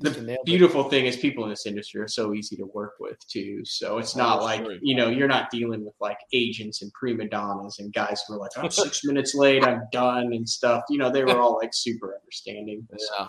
the 0.00 0.38
beautiful 0.46 0.84
thing 0.84 1.04
is 1.04 1.18
people 1.18 1.44
in 1.44 1.50
this 1.50 1.66
industry 1.66 2.00
are 2.00 2.08
so 2.08 2.32
easy 2.32 2.56
to 2.56 2.64
work 2.72 2.94
with 2.98 3.18
too. 3.28 3.60
So 3.66 3.98
it's 3.98 4.16
oh, 4.16 4.20
not 4.20 4.40
Oh, 4.40 4.44
like 4.44 4.64
true. 4.64 4.78
you 4.80 4.96
know 4.96 5.10
you're 5.10 5.28
not 5.28 5.50
dealing 5.50 5.84
with 5.84 5.96
like 6.00 6.16
agents 6.32 6.80
and 6.80 6.90
prima 6.94 7.28
donnas 7.28 7.78
and 7.78 7.92
guys 7.92 8.22
who 8.26 8.36
are 8.36 8.38
like 8.38 8.52
I'm 8.56 8.70
six 8.70 9.00
minutes 9.04 9.34
late, 9.34 9.66
I'm 9.66 9.82
done 9.92 10.32
and 10.32 10.48
stuff. 10.48 10.84
You 10.88 10.96
know 10.96 11.10
they 11.10 11.24
were 11.24 11.38
all 11.38 11.56
like 11.56 11.74
super 11.74 12.16
understanding. 12.18 12.88
So, 12.96 13.14
Yeah. 13.18 13.28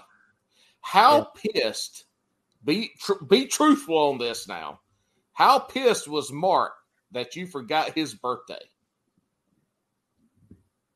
How 0.84 1.32
pissed? 1.54 2.06
Be 2.66 2.92
tr- 3.00 3.24
be 3.28 3.46
truthful 3.48 3.98
on 3.98 4.18
this 4.18 4.48
now. 4.48 4.80
How 5.34 5.60
pissed 5.60 6.08
was 6.08 6.32
Mark 6.32 6.74
that 7.12 7.36
you 7.36 7.48
forgot 7.48 7.92
his 7.94 8.14
birthday? 8.14 8.60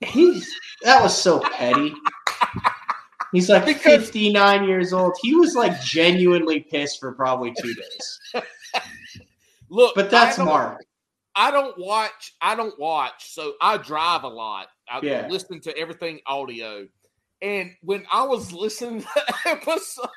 He's 0.02 0.49
that 0.84 1.02
was 1.02 1.19
so 1.19 1.40
petty. 1.40 1.94
He's 3.31 3.49
like 3.49 3.65
Because- 3.65 3.81
59 4.10 4.65
years 4.68 4.94
old. 4.94 5.15
He 5.22 5.34
was 5.35 5.56
like 5.56 5.81
genuinely 5.81 6.60
pissed 6.60 6.99
for 6.99 7.14
probably 7.14 7.53
two 7.60 7.73
days. 8.34 8.44
Look, 9.69 9.95
But 9.95 10.11
that's 10.11 10.38
I 10.38 10.44
Mark. 10.44 10.85
I 11.35 11.49
don't 11.49 11.76
watch. 11.80 12.35
I 12.41 12.53
don't 12.56 12.77
watch. 12.77 13.31
So 13.34 13.53
I 13.60 13.77
drive 13.77 14.23
a 14.23 14.27
lot. 14.27 14.68
I 14.88 14.99
Yeah. 15.02 15.27
listen 15.30 15.60
to 15.61 15.76
everything 15.77 16.19
audio. 16.27 16.88
And 17.41 17.72
when 17.81 18.06
I 18.11 18.23
was 18.23 18.53
listening 18.53 19.02
to 19.02 19.07
the 19.15 19.35
episode, 19.49 20.10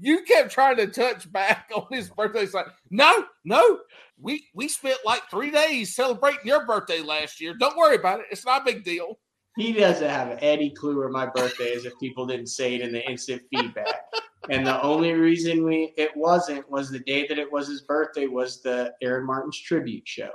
you 0.00 0.22
kept 0.22 0.50
trying 0.50 0.76
to 0.76 0.86
touch 0.86 1.30
back 1.30 1.70
on 1.74 1.86
his 1.90 2.10
birthday. 2.10 2.40
It's 2.42 2.54
like, 2.54 2.66
no, 2.90 3.24
no. 3.44 3.80
We 4.18 4.46
we 4.54 4.68
spent 4.68 4.98
like 5.04 5.22
three 5.30 5.50
days 5.50 5.94
celebrating 5.96 6.40
your 6.44 6.64
birthday 6.66 7.00
last 7.00 7.40
year. 7.40 7.54
Don't 7.58 7.76
worry 7.76 7.96
about 7.96 8.20
it. 8.20 8.26
It's 8.30 8.46
not 8.46 8.62
a 8.62 8.64
big 8.64 8.84
deal. 8.84 9.18
He 9.56 9.72
doesn't 9.72 10.08
have 10.08 10.38
any 10.40 10.70
clue 10.70 10.96
where 10.96 11.08
my 11.10 11.26
birthday 11.26 11.72
is 11.72 11.84
if 11.84 11.92
people 12.00 12.26
didn't 12.26 12.46
say 12.46 12.74
it 12.74 12.80
in 12.80 12.92
the 12.92 13.04
instant 13.10 13.42
feedback. 13.50 14.00
And 14.48 14.66
the 14.66 14.80
only 14.82 15.12
reason 15.12 15.64
we 15.64 15.92
it 15.96 16.16
wasn't 16.16 16.68
was 16.70 16.90
the 16.90 17.00
day 17.00 17.26
that 17.28 17.38
it 17.38 17.50
was 17.50 17.68
his 17.68 17.82
birthday 17.82 18.26
was 18.26 18.62
the 18.62 18.92
Aaron 19.02 19.26
Martens 19.26 19.58
tribute 19.60 20.06
show. 20.06 20.30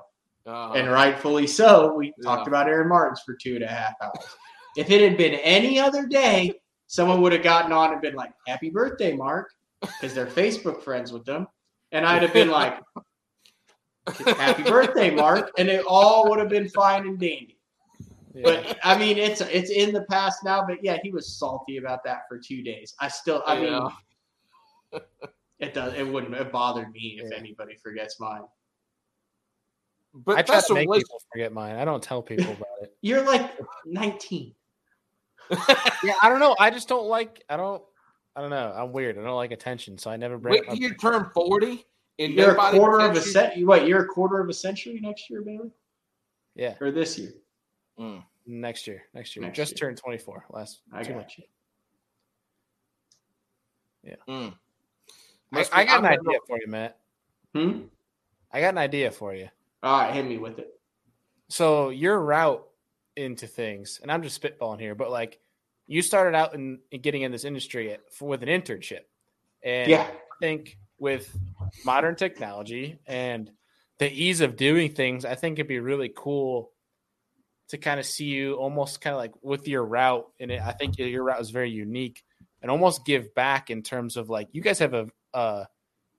Uh, 0.46 0.72
And 0.74 0.90
rightfully 0.92 1.48
so, 1.48 1.94
we 1.94 2.14
Yeah. 2.18 2.24
talked 2.24 2.48
about 2.48 2.68
Aaron 2.68 2.88
Martens 2.90 3.22
for 3.26 3.36
two 3.36 3.56
and 3.56 3.64
a 3.64 3.68
half 3.68 3.94
hours. 4.02 4.36
If 4.78 4.92
it 4.92 5.02
had 5.02 5.18
been 5.18 5.34
any 5.34 5.80
other 5.80 6.06
day, 6.06 6.54
someone 6.88 7.22
would 7.22 7.34
have 7.34 7.44
gotten 7.44 7.72
on 7.72 7.92
and 7.94 8.02
been 8.02 8.16
like, 8.16 8.32
Happy 8.48 8.70
birthday, 8.70 9.14
Mark, 9.14 9.52
because 9.82 10.14
they're 10.14 10.26
Facebook 10.26 10.82
friends 10.82 11.12
with 11.12 11.26
them. 11.26 11.48
And 11.92 12.06
I'd 12.06 12.22
have 12.24 12.34
been 12.34 12.50
like, 12.50 12.80
Happy 14.38 14.64
birthday, 14.64 15.10
Mark. 15.12 15.52
And 15.58 15.70
it 15.70 15.86
all 15.88 16.30
would 16.30 16.40
have 16.40 16.50
been 16.50 16.70
fine 16.70 17.06
and 17.08 17.20
dandy. 17.20 17.58
Yeah. 18.34 18.42
But 18.44 18.78
I 18.84 18.98
mean, 18.98 19.18
it's 19.18 19.42
it's 19.42 19.70
in 19.72 19.94
the 19.94 20.04
past 20.04 20.44
now. 20.44 20.64
But 20.66 20.84
yeah, 20.84 20.98
he 21.02 21.12
was 21.12 21.38
salty 21.40 21.78
about 21.78 22.04
that 22.06 22.22
for 22.30 22.38
two 22.38 22.62
days. 22.62 22.94
I 23.00 23.08
still, 23.08 23.42
I 23.48 23.60
mean, 23.60 23.90
it 25.60 25.74
does. 25.74 25.94
It 25.96 26.08
wouldn't 26.08 26.36
have 26.36 26.52
bothered 26.52 26.92
me 26.92 27.20
if 27.22 27.32
Yeah. 27.32 27.38
anybody 27.38 27.76
forgets 27.82 28.20
mine. 28.20 28.42
but 30.14 30.38
I 30.38 30.42
try 30.44 30.62
to 30.62 30.72
a 30.72 30.76
make 30.76 30.90
waste. 30.90 31.06
people 31.08 31.22
forget 31.32 31.52
mine. 31.52 31.78
I 31.78 31.86
don't 31.86 32.02
tell 32.04 32.22
people 32.22 32.46
about 32.52 32.68
it. 32.84 32.96
You're 33.02 33.24
like 33.26 33.52
19. 33.86 34.54
Yeah, 36.04 36.14
I 36.22 36.30
don't 36.30 36.40
know. 36.40 36.56
I 36.60 36.70
just 36.70 36.88
don't 36.88 37.08
like. 37.08 37.44
I 37.50 37.58
don't. 37.58 37.82
I 38.36 38.42
don't 38.42 38.50
know. 38.52 38.72
I'm 38.76 38.92
weird. 38.92 39.18
I 39.18 39.24
don't 39.24 39.36
like 39.36 39.52
attention, 39.52 39.98
so 39.98 40.12
I 40.12 40.18
never 40.18 40.38
bring. 40.38 40.64
Wait 40.68 40.80
you 40.80 40.94
turn 40.96 41.30
forty, 41.34 41.86
and 42.20 42.34
You're 42.34 42.52
a 42.52 42.56
quarter 42.56 43.00
of 43.00 43.12
a 43.12 43.14
texts 43.16 43.28
you- 43.28 43.32
century. 43.34 43.64
Wait, 43.64 43.88
you're 43.88 44.04
a 44.04 44.08
quarter 44.08 44.40
of 44.40 44.50
a 44.50 44.54
century 44.54 45.00
next 45.02 45.30
year, 45.30 45.42
Bailey, 45.42 45.72
Yeah, 46.56 46.76
or 46.82 46.92
this 46.92 47.18
year? 47.18 47.32
Mm. 48.00 48.24
next 48.46 48.86
year. 48.88 49.04
Next 49.14 49.36
year. 49.36 49.44
Next 49.46 49.56
just 49.58 49.72
year. 49.72 49.90
turned 49.90 49.98
24 49.98 50.46
last. 50.52 50.82
I 50.94 51.02
two 51.02 51.10
got 51.10 51.18
months. 51.18 51.38
you. 51.38 51.44
Mm. 54.30 54.54
I, 55.54 55.66
I 55.74 55.84
got 55.86 56.00
an 56.00 56.06
I've 56.06 56.20
idea 56.20 56.40
for 56.48 56.58
you, 56.60 56.68
Matt. 56.68 56.98
Hmm. 57.56 57.80
I 58.52 58.62
got 58.62 58.70
an 58.70 58.78
idea 58.78 59.12
for 59.12 59.34
you. 59.34 59.50
All 59.84 60.00
right, 60.00 60.14
hit 60.14 60.26
me 60.26 60.38
with 60.38 60.60
it. 60.60 60.80
So 61.50 61.90
your 61.90 62.20
route 62.20 62.66
into 63.18 63.48
things, 63.48 64.00
and 64.02 64.12
I'm 64.12 64.24
just 64.24 64.42
spitballing 64.42 64.80
here, 64.80 64.96
but 64.96 65.12
like 65.12 65.40
you 65.88 66.02
started 66.02 66.36
out 66.36 66.54
in, 66.54 66.80
in 66.92 67.02
getting 67.02 67.22
in 67.24 67.32
this 67.32 67.46
industry 67.46 67.92
at, 67.92 68.14
for, 68.14 68.28
with 68.28 68.44
an 68.44 68.50
internship, 68.50 69.02
and 69.64 69.90
Yeah. 69.90 70.04
I 70.04 70.16
think 70.40 70.78
with 71.00 71.36
modern 71.86 72.16
technology 72.16 73.00
and 73.06 73.52
the 74.00 74.12
ease 74.12 74.42
of 74.42 74.56
doing 74.56 74.94
things, 74.94 75.26
I 75.26 75.36
think 75.36 75.58
it'd 75.58 75.68
be 75.68 75.80
really 75.80 76.12
cool 76.16 76.72
to 77.70 77.78
kind 77.78 78.00
of 78.00 78.06
see 78.06 78.26
you 78.26 78.54
almost 78.54 79.02
kind 79.02 79.14
of 79.14 79.18
like 79.18 79.34
with 79.42 79.68
your 79.68 79.84
route. 79.84 80.26
And 80.40 80.52
it, 80.52 80.62
I 80.62 80.72
think 80.72 80.98
your 80.98 81.24
route 81.24 81.42
is 81.42 81.50
very 81.50 81.70
unique 81.70 82.24
and 82.62 82.72
almost 82.72 83.06
give 83.06 83.34
back 83.36 83.70
in 83.70 83.84
terms 83.84 84.18
of 84.18 84.30
like 84.30 84.48
you 84.52 84.62
guys 84.62 84.80
have 84.80 84.94
a, 84.94 85.08
uh, 85.34 85.66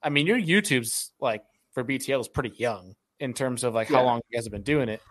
I 0.02 0.10
mean, 0.10 0.26
your 0.26 0.38
YouTube's 0.38 1.12
like 1.20 1.42
for 1.72 1.84
BTL 1.84 2.20
is 2.20 2.28
pretty 2.28 2.52
young 2.56 2.94
in 3.18 3.32
terms 3.32 3.64
of 3.64 3.74
like 3.74 3.88
how 3.88 4.04
long 4.04 4.20
you 4.28 4.36
guys 4.36 4.44
have 4.44 4.52
been 4.52 4.62
doing 4.62 4.88
it. 4.88 5.02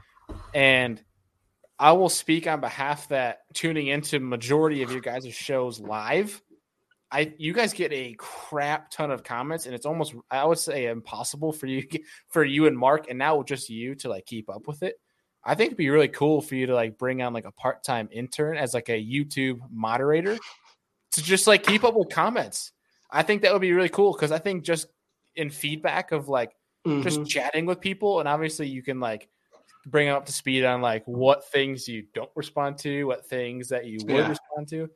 And 0.54 1.02
I 1.80 1.92
will 1.92 2.10
speak 2.10 2.48
on 2.48 2.60
behalf 2.60 3.08
that 3.10 3.42
tuning 3.54 3.88
into 3.88 4.20
majority 4.20 4.82
of 4.84 4.92
your 4.92 5.02
guys' 5.02 5.34
shows 5.34 5.80
live. 5.80 6.42
I 7.12 7.34
you 7.38 7.54
guys 7.54 7.72
get 7.74 7.94
a 7.94 8.16
crap 8.18 8.92
ton 8.92 9.12
of 9.12 9.24
comments, 9.24 9.66
and 9.66 9.76
it's 9.76 9.86
almost 9.86 10.16
I 10.30 10.44
would 10.46 10.58
say 10.58 10.88
impossible 10.88 11.54
for 11.54 11.68
you 11.68 11.88
for 12.30 12.44
you 12.44 12.68
and 12.68 12.78
Mark, 12.78 13.10
and 13.10 13.18
now 13.20 13.42
just 13.44 13.70
you 13.70 13.96
to 13.96 14.10
like 14.10 14.26
keep 14.26 14.50
up 14.50 14.68
with 14.68 14.84
it. 14.84 14.96
I 15.44 15.56
think 15.56 15.68
it'd 15.68 15.78
be 15.78 15.90
really 15.90 16.10
cool 16.10 16.42
for 16.42 16.56
you 16.56 16.66
to 16.66 16.76
like 16.76 16.98
bring 16.98 17.22
on 17.22 17.32
like 17.32 17.46
a 17.46 17.52
part 17.52 17.84
time 17.84 18.10
intern 18.12 18.58
as 18.58 18.74
like 18.74 18.90
a 18.90 19.02
YouTube 19.02 19.60
moderator 19.72 20.38
to 21.12 21.24
just 21.24 21.48
like 21.48 21.64
keep 21.64 21.86
up 21.86 21.94
with 21.94 22.10
comments. 22.10 22.74
I 23.10 23.24
think 23.24 23.44
that 23.44 23.54
would 23.54 23.62
be 23.62 23.72
really 23.72 23.88
cool 23.88 24.12
because 24.12 24.34
I 24.34 24.40
think 24.40 24.64
just 24.66 24.88
in 25.38 25.50
feedback 25.50 26.12
of 26.12 26.28
like 26.28 26.54
just 27.02 27.20
Mhm. 27.22 27.28
chatting 27.30 27.66
with 27.66 27.80
people, 27.80 28.20
and 28.20 28.28
obviously 28.28 28.68
you 28.68 28.82
can 28.84 29.00
like 29.00 29.30
bring 29.88 30.10
up 30.10 30.26
to 30.26 30.32
speed 30.32 30.66
on 30.66 30.82
like 30.82 31.04
what 31.06 31.50
things 31.50 31.88
you 31.88 32.06
don't 32.14 32.30
respond 32.36 32.78
to, 32.80 33.06
what 33.06 33.28
things 33.28 33.70
that 33.70 33.86
you 33.86 33.98
would 34.06 34.10
Yeah. 34.10 34.30
respond 34.30 34.68
to. 34.70 34.90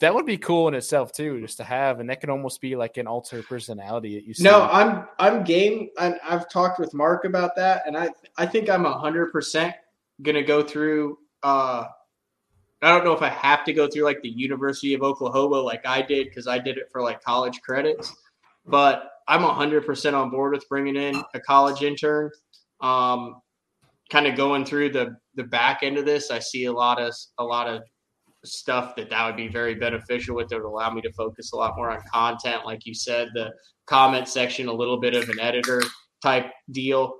That 0.00 0.14
would 0.14 0.26
be 0.26 0.36
cool 0.36 0.68
in 0.68 0.74
itself 0.74 1.12
too, 1.12 1.40
just 1.40 1.56
to 1.58 1.64
have, 1.64 2.00
and 2.00 2.10
that 2.10 2.20
could 2.20 2.28
almost 2.28 2.60
be 2.60 2.76
like 2.76 2.96
an 2.96 3.06
alter 3.06 3.42
personality 3.42 4.16
that 4.16 4.24
you 4.24 4.34
see. 4.34 4.42
No, 4.44 4.62
I'm 4.64 5.06
I'm 5.18 5.44
game. 5.44 5.88
And 5.98 6.18
I've 6.24 6.48
talked 6.48 6.78
with 6.78 6.92
Mark 6.94 7.24
about 7.24 7.56
that, 7.56 7.84
and 7.86 7.96
I 7.96 8.10
I 8.36 8.44
think 8.44 8.68
I'm 8.68 8.84
hundred 8.84 9.32
percent 9.32 9.74
gonna 10.22 10.42
go 10.42 10.62
through. 10.62 11.18
uh 11.42 11.86
I 12.82 12.88
don't 12.90 13.04
know 13.04 13.12
if 13.12 13.22
I 13.22 13.30
have 13.30 13.64
to 13.64 13.72
go 13.72 13.88
through 13.88 14.02
like 14.02 14.20
the 14.20 14.28
University 14.28 14.92
of 14.92 15.02
Oklahoma 15.02 15.56
like 15.56 15.86
I 15.86 16.02
did 16.02 16.28
because 16.28 16.46
I 16.46 16.58
did 16.58 16.76
it 16.76 16.90
for 16.92 17.00
like 17.00 17.22
college 17.22 17.62
credits, 17.62 18.14
but 18.66 19.12
I'm 19.26 19.42
hundred 19.42 19.86
percent 19.86 20.14
on 20.14 20.28
board 20.28 20.52
with 20.52 20.68
bringing 20.68 20.96
in 20.96 21.22
a 21.32 21.40
college 21.40 21.82
intern. 21.82 22.30
Um, 22.80 23.40
kind 24.14 24.28
of 24.28 24.36
going 24.36 24.64
through 24.64 24.90
the 24.90 25.16
the 25.34 25.42
back 25.42 25.80
end 25.82 25.98
of 25.98 26.06
this, 26.06 26.30
I 26.30 26.38
see 26.38 26.66
a 26.66 26.72
lot 26.72 27.00
of 27.00 27.12
a 27.38 27.44
lot 27.44 27.68
of 27.68 27.82
stuff 28.44 28.94
that 28.94 29.10
that 29.10 29.26
would 29.26 29.36
be 29.36 29.48
very 29.48 29.74
beneficial 29.74 30.36
with 30.36 30.52
it 30.52 30.56
would 30.56 30.68
allow 30.68 30.90
me 30.90 31.00
to 31.00 31.12
focus 31.14 31.52
a 31.52 31.56
lot 31.56 31.74
more 31.76 31.90
on 31.90 32.00
content. 32.12 32.64
Like 32.64 32.86
you 32.86 32.94
said 32.94 33.28
the 33.34 33.50
comment 33.86 34.28
section 34.28 34.68
a 34.68 34.72
little 34.72 35.00
bit 35.00 35.14
of 35.14 35.28
an 35.28 35.40
editor 35.40 35.82
type 36.22 36.46
deal. 36.70 37.14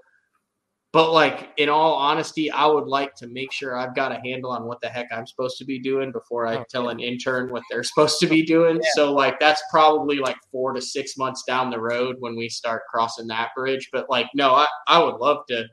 But 0.92 1.12
like 1.12 1.48
in 1.56 1.68
all 1.68 1.94
honesty 1.94 2.52
i 2.52 2.64
would 2.66 2.86
like 2.86 3.16
to 3.16 3.26
make 3.26 3.50
sure 3.52 3.76
i've 3.76 3.96
got 3.96 4.12
a 4.12 4.20
handle 4.24 4.52
on 4.52 4.64
what 4.64 4.80
the 4.80 4.88
heck 4.88 5.08
i'm 5.10 5.26
supposed 5.26 5.58
to 5.58 5.64
be 5.64 5.80
doing 5.80 6.12
before 6.12 6.46
i 6.46 6.58
Oh, 6.58 6.64
tell 6.70 6.90
an 6.90 7.00
intern 7.00 7.50
what 7.50 7.64
they're 7.68 7.82
supposed 7.90 8.20
to 8.20 8.28
be 8.28 8.44
doing. 8.44 8.78
So 8.94 9.12
like 9.12 9.40
that's 9.40 9.60
probably 9.72 10.18
like 10.18 10.36
four 10.52 10.72
to 10.72 10.80
six 10.80 11.16
months 11.16 11.42
down 11.48 11.70
the 11.70 11.80
road 11.80 12.14
when 12.20 12.36
we 12.36 12.48
start 12.48 12.82
crossing 12.92 13.26
that 13.26 13.48
bridge. 13.56 13.88
But 13.92 14.08
like 14.08 14.28
no 14.36 14.54
i, 14.54 14.68
I 14.86 15.02
would 15.02 15.16
love 15.16 15.38
to 15.48 15.64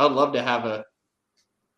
i 0.00 0.04
would 0.04 0.12
love 0.12 0.32
to 0.32 0.42
have 0.42 0.64
a 0.64 0.84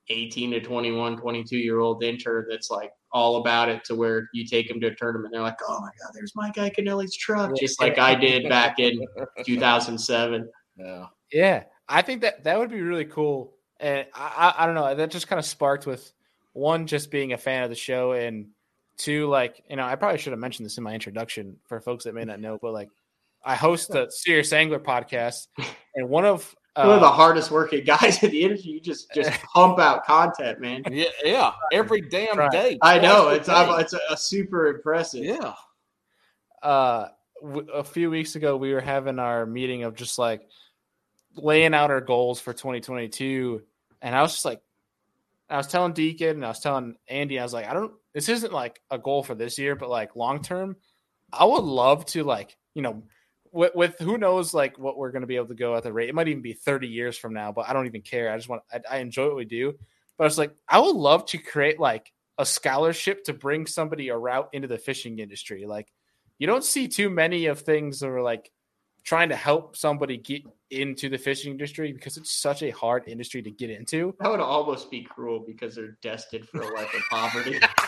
18 0.09 0.51
to 0.53 0.61
21 0.61 1.17
22 1.17 1.57
year 1.57 1.79
old 1.81 2.03
intern 2.03 2.47
that's 2.49 2.71
like 2.71 2.91
all 3.13 3.37
about 3.37 3.69
it 3.69 3.85
to 3.85 3.95
where 3.95 4.29
you 4.33 4.45
take 4.47 4.69
them 4.69 4.81
to 4.81 4.89
a 4.89 4.95
tournament 4.95 5.33
they're 5.33 5.43
like 5.43 5.59
oh 5.69 5.81
my 5.81 5.91
god 6.01 6.11
there's 6.15 6.33
mike 6.35 6.55
Iaconelli's 6.55 7.17
truck 7.17 7.55
just 7.57 7.81
like 7.81 7.99
i 7.99 8.15
did 8.15 8.49
back 8.49 8.79
in 8.79 8.99
2007 9.47 10.49
Yeah. 10.77 11.07
Yeah, 11.33 11.65
I 11.89 12.03
think 12.03 12.21
that 12.23 12.45
that 12.45 12.59
would 12.59 12.71
be 12.71 12.83
really 12.83 13.07
cool. 13.07 13.55
And 13.81 14.07
I, 14.15 14.55
I, 14.59 14.63
I 14.63 14.67
don't 14.67 14.75
know, 14.75 14.95
that 14.95 15.11
just 15.11 15.29
kind 15.29 15.39
of 15.39 15.47
sparked 15.47 15.87
with 15.87 16.13
one, 16.53 16.87
just 16.87 17.11
being 17.11 17.33
a 17.33 17.39
fan 17.39 17.63
of 17.63 17.71
the 17.71 17.75
show, 17.77 18.13
and 18.13 18.49
two, 18.99 19.29
like, 19.29 19.63
you 19.69 19.77
know, 19.77 19.85
I 19.85 19.95
probably 19.97 20.19
should 20.19 20.33
have 20.33 20.41
mentioned 20.41 20.67
this 20.67 20.77
in 20.77 20.85
my 20.85 20.93
introduction 20.93 21.57
for 21.67 21.81
folks 21.81 22.05
that 22.05 22.15
may 22.15 22.25
not 22.25 22.39
know, 22.39 22.59
but 22.61 22.73
like, 22.75 22.91
I 23.45 23.55
host 23.55 23.89
the 23.89 24.11
Serious 24.11 24.53
Angler 24.53 24.79
podcast, 24.79 25.47
and 25.95 26.09
one 26.09 26.27
of 26.27 26.55
one 26.75 26.89
of 26.91 27.01
the 27.01 27.11
hardest 27.11 27.51
working 27.51 27.85
guys 27.87 28.23
in 28.23 28.31
the 28.31 28.43
industry 28.43 28.73
you 28.73 28.81
just 28.81 29.13
just 29.15 29.31
pump 29.55 29.79
out 29.79 30.05
content 30.07 30.61
man 30.61 30.83
Yeah. 30.91 31.05
Yeah. 31.25 31.53
Every 31.73 32.01
damn 32.01 32.39
Right. 32.39 32.51
day. 32.51 32.79
i 32.83 32.99
know 32.99 33.29
it's 33.29 33.49
a 33.49 33.55
I'm, 33.55 33.69
day. 33.77 33.83
it's 33.83 33.93
a, 33.93 34.01
a 34.11 34.17
super 34.17 34.69
impressive 34.69 35.23
yeah. 35.25 35.53
uh 36.63 37.09
w- 37.43 37.69
a 37.73 37.85
few 37.85 38.11
weeks 38.11 38.37
ago 38.37 38.57
we 38.57 38.73
were 38.73 38.81
having 38.81 39.19
our 39.19 39.45
meeting 39.47 39.83
of 39.85 39.95
just 39.95 40.19
like 40.19 40.43
laying 41.37 41.75
out 41.75 41.91
our 41.91 42.01
goals 42.01 42.41
for 42.41 42.53
2022 42.53 43.63
and 44.03 44.15
i 44.15 44.23
was 44.23 44.33
just 44.33 44.45
like 44.45 44.61
i 45.51 45.57
was 45.57 45.67
telling 45.67 45.93
deacon 45.93 46.29
and 46.37 46.45
i 46.45 46.49
was 46.49 46.61
telling 46.61 46.95
andy 47.09 47.39
i 47.39 47.43
was 47.43 47.53
like 47.55 47.67
i 47.67 47.73
don't 47.73 47.93
this 48.15 48.29
isn't 48.29 48.53
like 48.53 48.81
a 48.91 48.99
goal 48.99 49.23
for 49.23 49.35
this 49.35 49.59
year 49.59 49.75
but 49.75 49.89
like 49.89 50.15
long 50.17 50.43
term 50.43 50.77
i 51.33 51.45
would 51.45 51.65
love 51.65 52.05
to 52.07 52.23
like 52.25 52.57
you 52.75 52.83
know 52.83 53.03
with, 53.53 53.75
with 53.75 53.99
who 53.99 54.19
knows 54.19 54.55
like 54.55 54.79
what 54.79 54.97
we're 54.97 55.13
going 55.13 55.23
to 55.23 55.27
be 55.27 55.37
able 55.37 55.47
to 55.47 55.55
go 55.55 55.77
at 55.77 55.83
the 55.83 55.93
rate. 55.93 56.09
It 56.09 56.15
might 56.15 56.29
even 56.29 56.43
be 56.43 56.55
30 56.55 56.89
years 56.89 57.17
from 57.17 57.35
now 57.35 57.53
but 57.53 57.69
i 57.69 57.73
don't 57.73 57.87
even 57.87 58.03
care. 58.03 58.33
I 58.33 58.37
just 58.37 58.49
want 58.49 58.63
I, 58.73 58.81
I 58.91 58.99
enjoy 58.99 59.27
what 59.27 59.37
we 59.37 59.45
do. 59.45 59.75
But 60.19 60.25
i 60.25 60.27
was 60.27 60.39
like 60.39 60.55
i 60.69 60.79
would 60.81 60.97
love 60.97 61.27
to 61.27 61.39
create 61.39 61.79
like 61.79 62.13
a 62.39 62.47
scholarship 62.47 63.25
to 63.25 63.33
bring 63.33 63.67
somebody 63.67 64.09
a 64.09 64.17
route 64.17 64.49
into 64.53 64.69
the 64.69 64.79
fishing 64.79 65.19
industry. 65.19 65.67
Like 65.67 65.93
you 66.39 66.47
don't 66.47 66.65
see 66.65 66.89
too 66.89 67.11
many 67.11 67.47
of 67.47 67.61
things 67.61 68.01
that 68.01 68.09
are 68.09 68.23
like 68.23 68.51
trying 69.05 69.29
to 69.29 69.37
help 69.37 69.77
somebody 69.77 70.17
get 70.17 70.43
into 70.71 71.09
the 71.09 71.19
fishing 71.19 71.53
industry 71.53 71.93
because 71.93 72.17
it's 72.17 72.33
such 72.33 72.63
a 72.63 72.71
hard 72.71 73.05
industry 73.07 73.43
to 73.43 73.51
get 73.51 73.69
into. 73.69 74.15
that 74.21 74.31
would 74.31 74.41
almost 74.41 74.91
be 74.91 75.03
cruel 75.03 75.45
because 75.47 75.75
they're 75.75 75.99
destined 76.03 76.49
for 76.49 76.63
a 76.63 76.75
life 76.75 76.93
of 76.95 77.03
poverty 77.11 77.59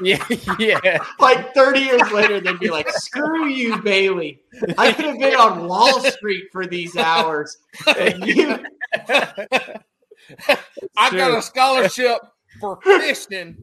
Yeah, 0.00 0.24
yeah. 0.58 0.98
like 1.18 1.54
30 1.54 1.80
years 1.80 2.12
later 2.12 2.40
they'd 2.40 2.58
be 2.58 2.70
like 2.70 2.90
screw 2.90 3.46
you 3.46 3.80
bailey. 3.82 4.40
I 4.78 4.92
could 4.92 5.04
have 5.06 5.18
been 5.18 5.34
on 5.34 5.68
wall 5.68 6.00
street 6.00 6.44
for 6.52 6.66
these 6.66 6.96
hours. 6.96 7.56
And 7.96 8.26
you 8.26 8.58
I 10.96 11.10
got 11.10 11.38
a 11.38 11.42
scholarship 11.42 12.18
for 12.60 12.80
fishing, 12.82 13.62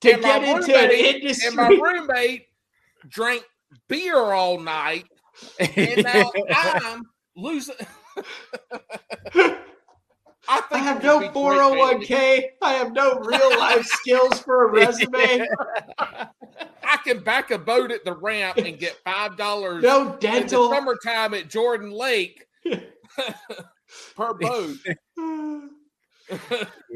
to 0.00 0.12
And 0.12 0.22
get 0.22 0.42
into 0.42 0.76
an 0.76 0.90
industry 0.90 1.46
and 1.48 1.56
my 1.56 1.68
roommate 1.68 2.46
drank 3.08 3.44
beer 3.88 4.16
all 4.16 4.58
night, 4.58 5.04
and 5.58 6.04
now 6.04 6.32
I'm 6.50 7.04
losing. 7.36 7.76
I 10.50 10.62
I 10.72 10.78
have 10.78 11.02
no 11.02 11.18
would 11.18 11.32
be 11.32 11.40
great, 11.40 11.60
Andy. 11.60 12.06
401k. 12.06 12.44
I 12.60 12.72
have 12.74 12.92
no 12.92 13.20
real 13.20 13.58
life 13.58 13.86
skills 13.86 14.40
for 14.40 14.68
a 14.68 14.72
resume. 14.72 15.46
I 15.98 16.96
can 17.04 17.20
back 17.20 17.50
a 17.52 17.58
boat 17.58 17.92
at 17.92 18.04
the 18.04 18.12
ramp 18.14 18.56
and 18.58 18.76
get 18.78 18.96
five 19.04 19.36
dollars 19.36 19.82
No 19.82 20.00
in 20.06 20.12
the 20.12 20.16
dental. 20.18 20.70
summertime 20.70 21.34
at 21.34 21.48
Jordan 21.48 21.92
Lake 21.92 22.46
per 24.16 24.34
boat. 24.34 24.76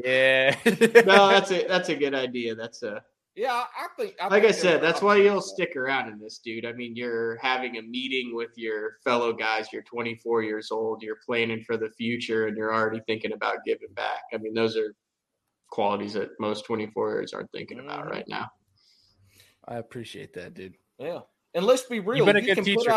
yeah. 0.03 0.55
no, 0.65 1.29
that's 1.29 1.51
a 1.51 1.65
that's 1.67 1.89
a 1.89 1.95
good 1.95 2.13
idea. 2.13 2.55
That's 2.55 2.83
a 2.83 3.03
yeah, 3.35 3.63
I 3.77 3.87
think. 3.97 4.15
I 4.21 4.27
like 4.27 4.45
I 4.45 4.51
said. 4.51 4.81
That's 4.81 5.01
why 5.01 5.17
you'll 5.17 5.41
stick 5.41 5.75
around 5.75 6.09
in 6.09 6.19
this, 6.19 6.39
dude. 6.39 6.65
I 6.65 6.71
mean, 6.73 6.95
you're 6.95 7.37
having 7.41 7.77
a 7.77 7.81
meeting 7.81 8.33
with 8.33 8.51
your 8.55 8.97
fellow 9.03 9.33
guys. 9.33 9.67
You're 9.73 9.83
24 9.83 10.43
years 10.43 10.71
old. 10.71 11.01
You're 11.03 11.19
planning 11.25 11.61
for 11.63 11.77
the 11.77 11.89
future, 11.97 12.47
and 12.47 12.55
you're 12.57 12.73
already 12.73 13.01
thinking 13.07 13.33
about 13.33 13.57
giving 13.65 13.91
back. 13.95 14.21
I 14.33 14.37
mean, 14.37 14.53
those 14.53 14.77
are 14.77 14.93
qualities 15.69 16.13
that 16.13 16.29
most 16.39 16.65
24 16.65 17.11
years 17.13 17.33
aren't 17.33 17.51
thinking 17.51 17.79
about 17.79 18.05
Mhm. 18.05 18.09
right 18.11 18.27
now. 18.27 18.47
I 19.67 19.77
appreciate 19.77 20.33
that, 20.33 20.53
dude. 20.53 20.75
Yeah, 20.99 21.21
and 21.53 21.65
let's 21.65 21.83
be 21.83 21.99
real. 21.99 22.17
You've 22.17 22.25
been 22.27 22.37
a 22.37 22.39
you 22.39 22.55
good 22.55 22.63
can 22.63 22.75
put 22.75 22.85
teacher, 22.85 22.91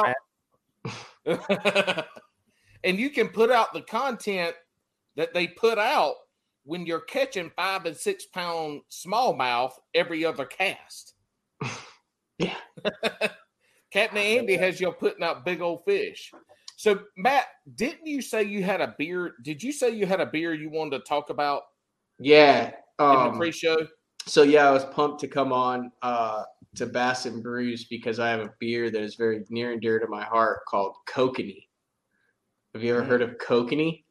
out- 1.26 2.04
and 2.84 2.98
you 2.98 3.10
can 3.10 3.28
put 3.28 3.50
out 3.50 3.72
the 3.72 3.82
content 3.82 4.54
that 5.16 5.34
they 5.34 5.48
put 5.48 5.78
out 5.78 6.14
when 6.68 6.84
you're 6.84 7.00
catching 7.00 7.50
five 7.56 7.86
and 7.86 7.96
six 7.96 8.26
pound 8.26 8.82
smallmouth 8.90 9.72
every 9.94 10.24
other 10.24 10.44
cast. 10.44 11.14
Yeah. 12.40 12.54
Captain 13.92 14.18
Andy 14.18 14.56
has 14.56 14.80
you 14.80 14.92
putting 14.92 15.24
out 15.24 15.44
big 15.44 15.60
old 15.60 15.84
fish. 15.84 16.30
So 16.76 17.00
Matt, 17.16 17.46
didn't 17.74 18.06
you 18.06 18.22
say 18.22 18.44
you 18.44 18.62
had 18.62 18.80
a 18.80 18.94
beer? 18.96 19.34
Did 19.42 19.60
you 19.60 19.72
say 19.72 19.90
you 19.90 20.06
had 20.06 20.20
a 20.20 20.26
beer 20.26 20.54
you 20.54 20.70
wanted 20.70 20.98
to 20.98 21.04
talk 21.04 21.30
about 21.30 21.62
Yeah. 22.20 22.66
in 22.66 22.72
the 22.98 23.04
Um, 23.04 23.36
pre-show? 23.38 23.88
so 24.24 24.44
yeah, 24.44 24.68
I 24.68 24.70
was 24.70 24.84
pumped 24.84 25.18
to 25.22 25.26
come 25.26 25.52
on 25.52 25.90
uh, 26.02 26.44
to 26.76 26.86
Bass 26.86 27.26
and 27.26 27.42
Brews 27.42 27.86
because 27.86 28.20
I 28.20 28.28
have 28.30 28.40
a 28.40 28.54
beer 28.60 28.88
that 28.88 29.02
is 29.02 29.16
very 29.16 29.44
near 29.48 29.72
and 29.72 29.80
dear 29.80 29.98
to 29.98 30.06
my 30.06 30.22
heart 30.22 30.60
called 30.68 30.94
Kokanee. 31.08 31.66
Have 32.72 32.84
you 32.84 32.94
ever 32.94 33.02
heard 33.02 33.22
of 33.22 33.38
Kokanee? 33.38 34.04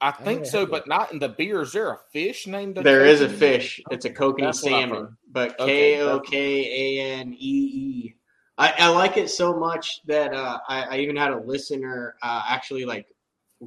I 0.00 0.12
think 0.12 0.44
yeah, 0.44 0.50
so, 0.50 0.60
yeah. 0.60 0.66
but 0.70 0.86
not 0.88 1.12
in 1.12 1.18
the 1.18 1.28
beer. 1.28 1.62
Is 1.62 1.72
there 1.72 1.90
a 1.90 1.98
fish 2.12 2.46
named? 2.46 2.76
There 2.76 3.04
is 3.04 3.20
a 3.20 3.28
Kokanee? 3.28 3.38
fish. 3.38 3.80
It's 3.90 4.04
a 4.04 4.10
kokanee 4.10 4.40
That's 4.42 4.62
what 4.62 4.72
I've 4.72 4.88
salmon, 4.90 5.16
but 5.30 5.58
Okay, 5.60 5.94
K 5.94 6.00
O 6.02 6.20
K 6.20 6.98
A 6.98 7.18
N 7.20 7.34
E 7.34 7.36
E. 7.38 8.14
I 8.56 8.74
I 8.78 8.88
like 8.88 9.16
it 9.16 9.28
so 9.28 9.58
much 9.58 10.00
that 10.06 10.32
uh, 10.34 10.58
I, 10.68 10.82
I 10.82 10.96
even 10.98 11.16
had 11.16 11.32
a 11.32 11.40
listener 11.40 12.14
uh, 12.22 12.42
actually 12.48 12.84
like 12.84 13.06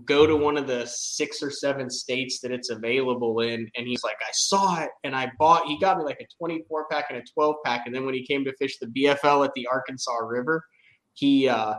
go 0.05 0.25
to 0.25 0.37
one 0.37 0.57
of 0.57 0.67
the 0.67 0.85
six 0.85 1.43
or 1.43 1.51
seven 1.51 1.89
states 1.89 2.39
that 2.39 2.51
it's 2.51 2.69
available 2.69 3.41
in, 3.41 3.69
and 3.75 3.87
he's 3.87 4.03
like, 4.03 4.17
I 4.21 4.31
saw 4.31 4.81
it 4.81 4.89
and 5.03 5.13
I 5.13 5.31
bought. 5.37 5.65
He 5.65 5.77
got 5.79 5.97
me 5.97 6.05
like 6.05 6.21
a 6.21 6.27
twenty 6.37 6.63
four 6.69 6.87
pack 6.89 7.07
and 7.09 7.19
a 7.19 7.23
twelve 7.33 7.55
pack, 7.65 7.83
and 7.85 7.93
then 7.93 8.05
when 8.05 8.13
he 8.13 8.25
came 8.25 8.45
to 8.45 8.53
fish 8.57 8.77
the 8.79 8.87
BFL 8.87 9.45
at 9.45 9.53
the 9.53 9.67
Arkansas 9.67 10.15
River, 10.17 10.63
he 11.13 11.49
uh, 11.49 11.73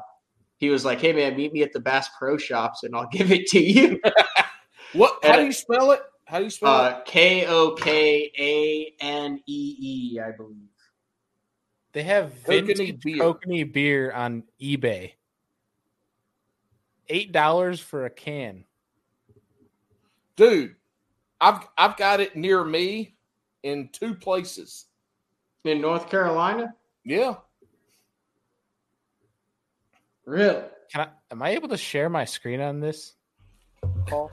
he 0.59 0.71
was 0.71 0.85
like, 0.85 1.01
Hey 1.01 1.13
man, 1.13 1.37
meet 1.37 1.53
me 1.53 1.63
at 1.63 1.73
the 1.73 1.81
Bass 1.81 2.09
Pro 2.19 2.37
Shops, 2.37 2.83
and 2.83 2.95
I'll 2.95 3.09
give 3.13 3.33
it 3.33 3.47
to 3.49 3.61
you. 3.61 3.99
What? 4.93 5.19
How 5.23 5.31
And 5.33 5.41
do 5.41 5.47
you 5.47 5.53
spell 5.53 5.93
it? 5.93 6.03
How 6.27 6.39
do 6.39 6.45
you 6.45 6.51
spell 6.51 6.87
it? 6.87 6.93
Uh, 6.93 7.01
K 7.05 7.47
O 7.47 7.73
K 7.73 8.31
A 8.39 8.95
N 9.05 9.41
E 9.47 9.77
E, 9.79 10.21
I 10.21 10.31
believe. 10.33 10.57
They 11.93 12.03
have 12.05 12.33
Kokanee 12.45 12.67
vintage 12.67 13.01
beer. 13.03 13.19
Kokanee 13.19 13.73
beer 13.73 14.13
on 14.13 14.45
eBay. 14.61 15.13
Eight 17.09 17.33
dollars 17.33 17.81
for 17.81 18.07
a 18.07 18.11
can. 18.11 18.65
Dude, 20.37 20.77
I've 21.41 21.69
I've 21.77 21.97
got 21.97 22.21
it 22.21 22.37
near 22.37 22.65
me 22.65 23.17
in 23.63 23.91
two 23.93 24.15
places. 24.15 24.87
In 25.65 25.81
North 25.81 26.11
Carolina? 26.11 26.75
Yeah. 27.05 27.37
Really? 30.25 30.65
can 30.91 31.03
I? 31.03 31.09
Am 31.31 31.43
I 31.43 31.51
able 31.51 31.69
to 31.69 31.77
share 31.77 32.09
my 32.09 32.25
screen 32.25 32.61
on 32.61 32.81
this? 32.81 33.15
Paul? 34.07 34.31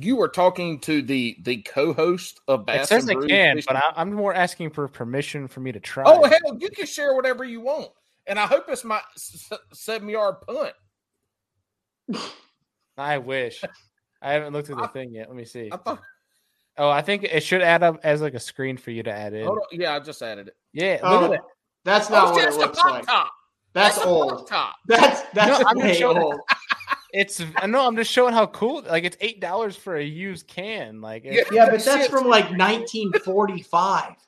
You 0.00 0.16
were 0.16 0.28
talking 0.28 0.78
to 0.80 1.02
the 1.02 1.36
the 1.42 1.58
co-host 1.62 2.40
of 2.48 2.66
Bass 2.66 2.84
It 2.84 2.88
says 2.88 3.08
and 3.08 3.22
I 3.24 3.26
can, 3.26 3.60
but 3.66 3.76
I, 3.76 3.82
I'm 3.96 4.12
more 4.12 4.32
asking 4.34 4.70
for 4.70 4.88
permission 4.88 5.48
for 5.48 5.60
me 5.60 5.72
to 5.72 5.80
try. 5.80 6.04
Oh 6.06 6.24
hell, 6.24 6.56
you 6.58 6.70
can 6.70 6.86
share 6.86 7.14
whatever 7.14 7.44
you 7.44 7.60
want, 7.60 7.90
and 8.26 8.38
I 8.38 8.46
hope 8.46 8.64
it's 8.68 8.84
my 8.84 9.00
s- 9.16 9.50
seven 9.72 10.08
yard 10.08 10.36
punt. 10.46 10.72
I 12.98 13.18
wish. 13.18 13.62
I 14.20 14.32
haven't 14.32 14.52
looked 14.52 14.70
at 14.70 14.76
the 14.76 14.84
I- 14.84 14.88
thing 14.88 15.12
yet. 15.14 15.28
Let 15.28 15.36
me 15.36 15.44
see. 15.44 15.68
I 15.72 15.76
thought, 15.76 16.00
Oh, 16.78 16.88
I 16.88 17.02
think 17.02 17.24
it 17.24 17.42
should 17.42 17.60
add 17.60 17.82
up 17.82 18.00
as 18.02 18.22
like 18.22 18.32
a 18.34 18.40
screen 18.40 18.78
for 18.78 18.92
you 18.92 19.02
to 19.02 19.12
add 19.12 19.34
in. 19.34 19.44
hold 19.44 19.58
on, 19.58 19.64
yeah, 19.78 19.94
I 19.94 20.00
just 20.00 20.22
added 20.22 20.48
it. 20.48 20.56
Yeah, 20.72 20.92
look 21.02 21.02
Oh, 21.04 21.24
at 21.24 21.30
that. 21.32 21.40
that's 21.84 22.10
oh, 22.10 22.14
not 22.14 22.28
oh, 22.28 22.30
what 22.32 22.42
that's 22.44 22.56
it 22.56 22.58
looks 22.60 22.78
like. 22.78 23.06
top. 23.06 23.30
That's 23.74 23.98
the 23.98 24.04
old. 24.06 24.46
top. 24.48 24.74
That's 24.86 25.22
that's 25.34 25.62
No, 25.74 25.80
way 25.80 25.94
showing- 25.94 26.18
old. 26.18 26.40
It's 27.12 27.42
I 27.56 27.66
know 27.66 27.86
I'm 27.86 27.96
just 27.96 28.10
showing 28.10 28.32
how 28.32 28.46
cool. 28.46 28.82
Like 28.82 29.04
it's 29.04 29.16
eight 29.20 29.40
dollars 29.40 29.76
for 29.76 29.96
a 29.96 30.02
used 30.04 30.46
can. 30.46 31.00
Like 31.00 31.24
it- 31.26 31.46
Yeah, 31.52 31.68
but 31.70 31.84
that's 31.84 32.08
from 32.08 32.26
like 32.26 32.44
1945. 32.56 34.14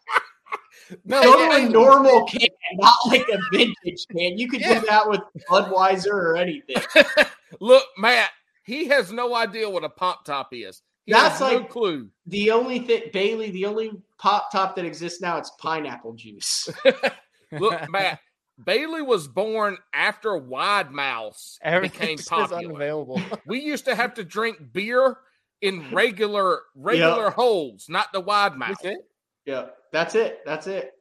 No, 1.07 1.23
Totally 1.23 1.63
yeah, 1.63 1.69
normal 1.69 2.27
can, 2.27 2.47
not 2.75 2.95
like 3.07 3.25
a 3.33 3.39
vintage 3.51 4.05
can. 4.13 4.37
You 4.37 4.47
could 4.51 4.61
Yeah. 4.61 4.81
do 4.81 4.87
that 4.87 5.09
with 5.09 5.21
Budweiser 5.49 6.13
or 6.13 6.37
anything. 6.37 6.77
Look, 7.61 7.85
Matt, 7.97 8.29
he 8.65 8.85
has 8.89 9.11
no 9.11 9.35
idea 9.35 9.69
what 9.69 9.83
a 9.83 9.89
pop 9.89 10.27
top 10.27 10.49
is. 10.53 10.83
He 11.07 11.13
That's 11.13 11.39
has 11.39 11.41
no 11.41 11.59
like- 11.61 11.71
clue. 11.71 12.11
The 12.27 12.51
only 12.51 12.81
thing, 12.81 13.05
Bailey, 13.15 13.51
the 13.51 13.65
only 13.65 13.93
pop 14.19 14.53
top 14.53 14.77
that 14.77 14.85
exists 14.85 15.23
now, 15.23 15.39
it's 15.39 15.53
pineapple 15.59 16.13
juice. 16.13 16.69
Look, 17.53 17.91
Matt, 17.91 18.21
Bailey 18.63 19.03
was 19.03 19.27
born 19.27 19.79
after 19.93 20.37
Wide 20.37 20.91
Mouse 20.91 21.59
became 21.63 22.19
popular. 22.19 22.65
unavailable. 22.65 23.21
We 23.47 23.61
used 23.61 23.85
to 23.87 23.95
have 23.95 24.15
to 24.15 24.25
drink 24.25 24.73
beer 24.73 25.19
in 25.61 25.91
regular 25.93 26.61
regular 26.75 27.31
holes, 27.31 27.87
not 27.89 28.13
the 28.13 28.21
wide 28.21 28.57
mouth. 28.57 28.77
That's 28.83 28.85
it. 28.85 28.99
Yeah, 29.47 29.67
that's 29.93 30.15
it. 30.15 30.41
That's 30.45 30.67
it. 30.67 30.93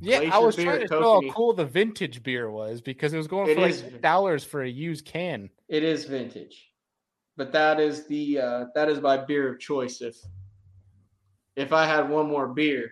Yeah, 0.00 0.28
I 0.30 0.38
was 0.38 0.56
trying 0.56 0.78
to 0.78 0.82
at 0.82 0.88
show 0.90 1.22
how 1.22 1.32
cool 1.32 1.54
the 1.54 1.64
vintage 1.64 2.22
beer 2.22 2.50
was 2.50 2.80
because 2.80 3.14
it 3.14 3.16
was 3.16 3.26
going 3.26 3.48
It 3.48 3.54
for 3.54 3.60
like 3.62 4.02
dollars 4.02 4.44
for 4.44 4.62
a 4.62 4.68
used 4.68 5.06
can. 5.06 5.48
It 5.68 5.82
is 5.82 6.04
vintage, 6.04 6.70
but 7.36 7.52
that 7.52 7.80
is 7.80 8.06
the 8.06 8.38
uh, 8.38 8.64
that 8.74 8.88
is 8.88 9.00
my 9.00 9.16
beer 9.16 9.52
of 9.52 9.58
choice. 9.58 10.02
If 10.02 10.16
if 11.56 11.72
I 11.72 11.86
had 11.86 12.10
one 12.10 12.28
more 12.28 12.48
beer, 12.48 12.90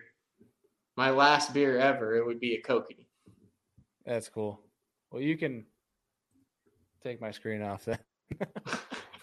my 0.97 1.11
last 1.11 1.53
beer 1.53 1.77
ever, 1.77 2.15
it 2.15 2.25
would 2.25 2.39
be 2.39 2.55
a 2.55 2.61
Kokanee. 2.61 3.04
That's 4.05 4.29
cool. 4.29 4.61
Well, 5.11 5.21
you 5.21 5.37
can 5.37 5.65
take 7.03 7.21
my 7.21 7.31
screen 7.31 7.61
off 7.61 7.85
then. 7.85 7.99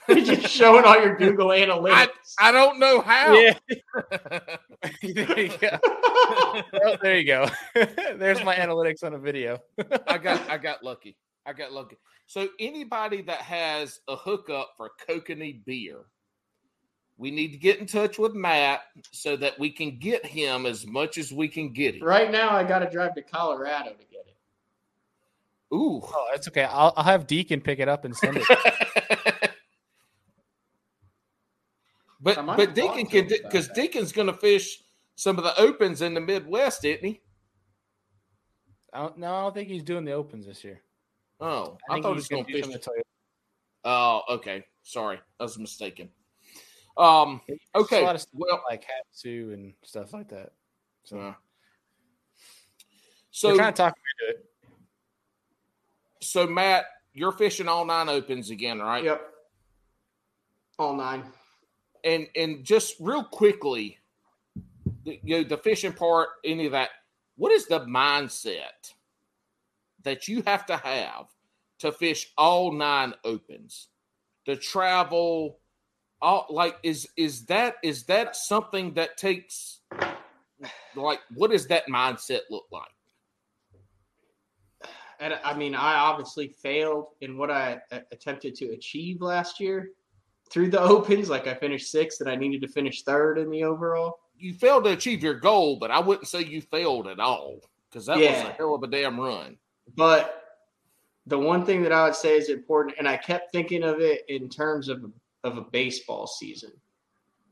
You're 0.09 0.21
just 0.25 0.49
showing 0.49 0.85
all 0.85 1.01
your 1.01 1.17
Google 1.17 1.49
Analytics. 1.49 2.35
I 2.39 2.51
don't 2.51 2.79
know 2.79 3.01
how. 3.01 3.35
Yeah. 3.35 3.59
there 5.03 5.41
you 5.41 5.59
go. 5.59 5.79
Oh, 5.85 6.97
there 7.03 7.19
you 7.19 7.27
go. 7.27 7.49
There's 7.75 8.43
my 8.45 8.55
analytics 8.57 9.05
on 9.05 9.15
a 9.15 9.19
video. 9.19 9.59
I 10.07 10.19
got 10.19 10.49
I 10.49 10.59
got 10.59 10.83
lucky. 10.83 11.17
I 11.47 11.53
got 11.53 11.73
lucky. 11.73 11.97
So 12.27 12.49
anybody 12.59 13.23
that 13.23 13.43
has 13.43 14.01
a 14.09 14.17
hookup 14.17 14.71
for 14.77 14.93
Kokanee 15.09 15.65
beer, 15.65 15.99
we 17.19 17.31
need 17.31 17.49
to 17.49 17.59
get 17.59 17.79
in 17.79 17.87
touch 17.87 18.19
with 18.19 18.35
Matt 18.35 18.83
so 19.13 19.37
that 19.37 19.59
we 19.59 19.71
can 19.71 19.99
get 19.99 20.25
him 20.25 20.67
as 20.67 20.87
much 20.87 21.19
as 21.19 21.33
we 21.33 21.49
can 21.49 21.73
get 21.73 21.97
him. 21.97 22.05
right 22.05 22.31
now, 22.31 22.51
I 22.51 22.65
got 22.65 22.81
to 22.81 22.91
drive 22.91 23.15
to 23.17 23.23
Colorado 23.23 23.91
to 23.91 23.97
get 23.97 24.07
it. 24.12 24.12
Ooh. 25.73 26.01
Oh, 26.05 26.27
that's 26.31 26.49
okay. 26.49 26.65
I'll, 26.65 26.93
I'll 26.97 27.05
have 27.05 27.27
Deacon 27.27 27.61
pick 27.61 27.79
it 27.79 27.89
up 27.89 28.05
and 28.05 28.15
send 28.17 28.37
it. 28.37 28.47
but 32.21 32.39
I 32.39 32.57
but 32.57 32.75
Deacon 32.75 33.07
can 33.07 33.27
him 33.27 33.27
about 33.27 33.51
because. 33.51 33.69
Deacon's 33.69 34.13
going 34.13 34.27
to 34.27 34.35
fish 34.35 34.83
some 35.15 35.39
of 35.39 35.45
the 35.45 35.59
opens 35.59 36.03
in 36.03 36.15
the 36.15 36.21
Midwest, 36.21 36.85
isn't 36.85 37.05
he? 37.05 37.21
I 38.93 39.01
don't, 39.01 39.19
no, 39.19 39.35
I 39.35 39.43
don't 39.43 39.55
think 39.55 39.69
he's 39.69 39.83
doing 39.83 40.05
the 40.05 40.13
opens 40.13 40.47
this 40.47 40.63
year. 40.63 40.83
Oh, 41.41 41.79
I, 41.89 41.95
I, 41.95 42.01
thought 42.01 42.11
he 42.11 42.15
was 42.17 42.29
going 42.29 42.43
gonna 42.43 42.53
to 42.53 42.63
do 42.63 42.69
fish. 42.71 42.83
some 42.85 42.93
of 42.95 43.05
Oh, 43.85 44.23
okay. 44.29 44.65
Sorry, 44.83 45.19
I 45.41 45.43
was 45.43 45.59
mistaken. 45.59 46.11
Um, 46.97 47.41
okay. 47.75 48.03
a 48.03 48.05
lot 48.05 48.15
of 48.15 48.21
stuff 48.21 48.35
Well, 48.35 48.63
like 48.69 48.85
Hatsu 48.85 49.55
and 49.55 49.73
stuff 49.83 50.13
like 50.13 50.29
that. 50.29 50.53
So, 51.05 51.19
uh, 51.19 51.35
so 53.31 53.51
so 53.51 53.57
trying 53.57 53.73
to 53.73 53.77
talk 53.77 53.95
him 53.97 54.03
into 54.29 54.39
it. 54.39 54.52
So 56.23 56.47
Matt, 56.47 56.87
you're 57.13 57.33
fishing 57.33 57.69
all 57.69 57.85
nine 57.85 58.09
opens 58.09 58.51
again, 58.51 58.79
right? 58.79 59.05
Yep. 59.05 59.23
All 60.79 60.95
nine. 60.95 61.25
And 62.05 62.27
and 62.35 62.65
just 62.65 62.97
real 63.01 63.25
quickly, 63.25 63.99
the, 65.05 65.21
you 65.23 65.39
know, 65.39 65.45
the 65.49 65.59
fishing 65.59 65.93
part, 65.93 66.31
any 66.45 66.67
of 66.67 66.73
that. 66.73 66.91
What 67.37 67.53
is 67.53 67.67
the 67.67 67.81
mindset 67.81 68.93
that 70.03 70.29
you 70.29 70.43
have 70.47 70.67
to 70.67 70.77
have 70.77 71.27
to 71.81 71.93
fish 71.93 72.33
all 72.37 72.73
nine 72.73 73.15
opens? 73.25 73.89
To 74.47 74.57
travel, 74.57 75.61
all 76.21 76.47
like 76.51 76.77
is 76.83 77.09
is 77.17 77.47
that 77.47 77.77
is 77.83 78.05
that 78.05 78.35
something 78.35 78.95
that 78.95 79.17
takes 79.17 79.81
like 80.97 81.21
what 81.35 81.51
does 81.51 81.69
that 81.69 81.87
mindset 81.89 82.41
look 82.51 82.65
like? 82.73 82.89
And 85.23 85.39
I 85.45 85.55
mean, 85.55 85.77
I 85.77 85.95
obviously 85.95 86.49
failed 86.49 87.07
in 87.21 87.39
what 87.39 87.49
I 87.49 87.79
uh, 87.93 88.01
attempted 88.11 88.57
to 88.57 88.71
achieve 88.71 89.23
last 89.23 89.61
year 89.61 89.91
through 90.51 90.71
the 90.71 90.81
opens. 90.95 91.31
Like 91.31 91.47
I 91.47 91.55
finished 91.55 91.93
sixth, 91.93 92.21
and 92.21 92.29
I 92.29 92.35
needed 92.35 92.61
to 92.63 92.69
finish 92.69 93.05
third 93.05 93.39
in 93.39 93.49
the 93.49 93.63
overall. 93.63 94.19
You 94.37 94.53
failed 94.53 94.83
to 94.85 94.91
achieve 94.91 95.23
your 95.23 95.35
goal, 95.39 95.77
but 95.77 95.93
I 95.93 96.01
wouldn't 96.01 96.27
say 96.27 96.43
you 96.43 96.61
failed 96.61 97.07
at 97.07 97.21
all 97.21 97.61
because 97.89 98.07
that 98.07 98.19
was 98.19 98.27
a 98.27 98.53
hell 98.59 98.75
of 98.75 98.83
a 98.83 98.89
damn 98.89 99.21
run. 99.21 99.57
But 99.97 100.43
the 101.27 101.39
one 101.39 101.65
thing 101.65 101.85
that 101.85 101.93
I 101.93 102.05
would 102.05 102.17
say 102.17 102.37
is 102.37 102.49
important, 102.49 102.97
and 102.99 103.07
I 103.07 103.17
kept 103.17 103.53
thinking 103.53 103.85
of 103.85 104.01
it 104.01 104.23
in 104.29 104.49
terms 104.49 104.89
of 104.89 105.05
of 105.45 105.57
a 105.57 105.63
baseball 105.63 106.27
season. 106.27 106.73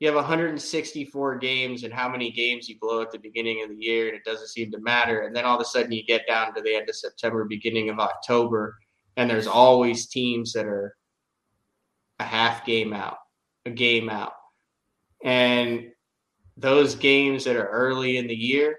You 0.00 0.08
have 0.08 0.16
164 0.16 1.38
games, 1.38 1.84
and 1.84 1.92
how 1.92 2.08
many 2.08 2.30
games 2.30 2.68
you 2.68 2.78
blow 2.80 3.02
at 3.02 3.10
the 3.12 3.18
beginning 3.18 3.62
of 3.62 3.68
the 3.68 3.76
year, 3.76 4.08
and 4.08 4.16
it 4.16 4.24
doesn't 4.24 4.48
seem 4.48 4.72
to 4.72 4.80
matter. 4.80 5.20
And 5.20 5.36
then 5.36 5.44
all 5.44 5.56
of 5.56 5.60
a 5.60 5.64
sudden, 5.64 5.92
you 5.92 6.02
get 6.02 6.26
down 6.26 6.54
to 6.54 6.62
the 6.62 6.74
end 6.74 6.88
of 6.88 6.96
September, 6.96 7.44
beginning 7.44 7.90
of 7.90 8.00
October, 8.00 8.78
and 9.16 9.28
there's 9.28 9.46
always 9.46 10.08
teams 10.08 10.54
that 10.54 10.64
are 10.64 10.96
a 12.18 12.24
half 12.24 12.64
game 12.64 12.92
out, 12.94 13.18
a 13.66 13.70
game 13.70 14.08
out, 14.08 14.32
and 15.22 15.92
those 16.56 16.94
games 16.94 17.44
that 17.44 17.56
are 17.56 17.68
early 17.68 18.16
in 18.16 18.26
the 18.26 18.34
year, 18.34 18.76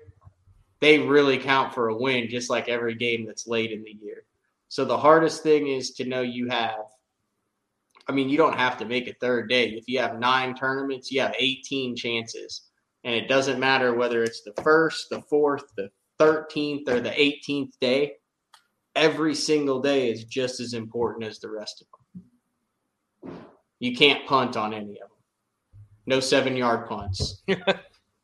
they 0.79 0.99
really 0.99 1.37
count 1.37 1.73
for 1.73 1.89
a 1.89 1.97
win, 1.97 2.29
just 2.29 2.49
like 2.49 2.67
every 2.67 2.95
game 2.95 3.25
that's 3.25 3.47
late 3.47 3.71
in 3.71 3.83
the 3.83 3.97
year. 4.01 4.23
So 4.69 4.85
the 4.85 4.97
hardest 4.97 5.43
thing 5.43 5.67
is 5.67 5.91
to 5.91 6.05
know 6.05 6.21
you 6.21 6.49
have. 6.49 6.85
I 8.11 8.13
mean, 8.13 8.27
you 8.27 8.37
don't 8.37 8.57
have 8.57 8.77
to 8.79 8.85
make 8.85 9.07
a 9.07 9.13
third 9.21 9.47
day. 9.49 9.69
If 9.69 9.87
you 9.87 9.99
have 9.99 10.19
nine 10.19 10.53
tournaments, 10.53 11.11
you 11.11 11.21
have 11.21 11.33
18 11.39 11.95
chances. 11.95 12.63
And 13.05 13.15
it 13.15 13.29
doesn't 13.29 13.57
matter 13.59 13.93
whether 13.95 14.21
it's 14.21 14.41
the 14.43 14.53
first, 14.61 15.09
the 15.09 15.21
fourth, 15.21 15.63
the 15.77 15.89
13th, 16.19 16.89
or 16.89 16.99
the 16.99 17.09
18th 17.11 17.71
day. 17.79 18.13
Every 18.95 19.33
single 19.33 19.79
day 19.81 20.11
is 20.11 20.25
just 20.25 20.59
as 20.59 20.73
important 20.73 21.23
as 21.23 21.39
the 21.39 21.49
rest 21.49 21.81
of 21.81 21.87
them. 23.23 23.37
You 23.79 23.95
can't 23.95 24.27
punt 24.27 24.57
on 24.57 24.73
any 24.73 24.99
of 24.99 25.07
them. 25.09 25.17
No 26.05 26.19
seven 26.19 26.55
yard 26.57 26.87
punts. 26.89 27.41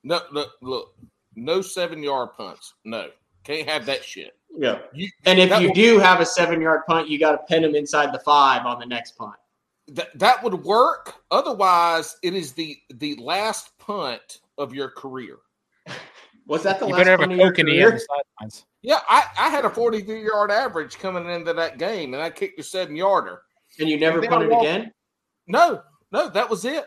No, 0.03 0.21
look, 0.31 0.51
look, 0.61 0.95
no 1.35 1.59
seven 1.61 2.01
yard 2.01 2.29
punts. 2.37 2.75
No, 2.85 3.09
can't 3.43 3.67
have 3.67 3.85
that 3.87 4.05
shit. 4.05 4.37
Yeah. 4.57 4.79
You, 4.93 5.09
And 5.25 5.37
if 5.37 5.49
you 5.59 5.67
will- 5.67 5.73
do 5.73 5.99
have 5.99 6.21
a 6.21 6.25
seven 6.25 6.61
yard 6.61 6.83
punt, 6.87 7.09
you 7.09 7.19
got 7.19 7.31
to 7.33 7.39
pin 7.39 7.61
them 7.63 7.75
inside 7.75 8.13
the 8.13 8.19
five 8.19 8.65
on 8.65 8.79
the 8.79 8.85
next 8.85 9.17
punt. 9.17 9.35
That 9.89 10.17
that 10.19 10.43
would 10.43 10.63
work. 10.63 11.13
Otherwise, 11.31 12.15
it 12.23 12.33
is 12.33 12.53
the 12.53 12.77
the 12.93 13.15
last 13.15 13.77
punt 13.79 14.39
of 14.57 14.73
your 14.73 14.89
career. 14.89 15.37
Was 16.47 16.63
that 16.63 16.79
the 16.79 16.85
You 16.87 16.93
last 16.93 16.99
better 16.99 17.11
have 17.11 17.19
a 17.19 17.23
punt 17.23 17.33
of 17.33 17.37
your 17.39 17.53
career? 17.53 17.99
Yeah, 18.81 18.99
I, 19.09 19.23
I 19.37 19.49
had 19.49 19.65
a 19.65 19.69
43 19.69 20.23
yard 20.23 20.49
average 20.51 20.97
coming 20.97 21.29
into 21.29 21.53
that 21.53 21.77
game, 21.77 22.13
and 22.13 22.23
I 22.23 22.29
kicked 22.29 22.59
a 22.59 22.63
seven 22.63 22.95
yarder. 22.95 23.41
And 23.79 23.89
you 23.89 23.99
never 23.99 24.15
And 24.19 24.23
then 24.23 24.31
I 24.31 24.35
punted 24.35 24.51
walked- 24.51 24.65
again? 24.65 24.91
No, 25.47 25.81
no, 26.11 26.29
that 26.29 26.49
was 26.49 26.63
it. 26.65 26.85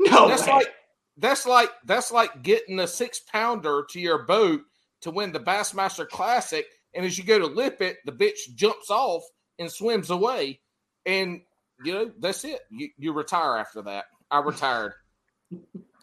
No, 0.00 0.28
that's 0.28 0.46
way. 0.46 0.52
like 0.52 0.68
that's 1.16 1.46
like 1.46 1.70
that's 1.84 2.10
like 2.10 2.42
getting 2.42 2.80
a 2.80 2.86
six 2.88 3.20
pounder 3.20 3.84
to 3.90 4.00
your 4.00 4.24
boat 4.24 4.62
to 5.02 5.10
win 5.10 5.30
the 5.32 5.38
Bassmaster 5.40 6.08
Classic, 6.08 6.66
and 6.94 7.04
as 7.06 7.16
you 7.18 7.24
go 7.24 7.38
to 7.38 7.46
lip 7.46 7.80
it, 7.82 7.98
the 8.04 8.12
bitch 8.12 8.54
jumps 8.56 8.90
off 8.90 9.22
and 9.60 9.70
swims 9.70 10.10
away, 10.10 10.60
and 11.06 11.40
you 11.84 11.92
know 11.92 12.10
that's 12.18 12.44
it. 12.44 12.60
You, 12.70 12.88
you 12.98 13.12
retire 13.12 13.56
after 13.58 13.82
that. 13.82 14.06
I 14.30 14.40
retired. 14.40 14.94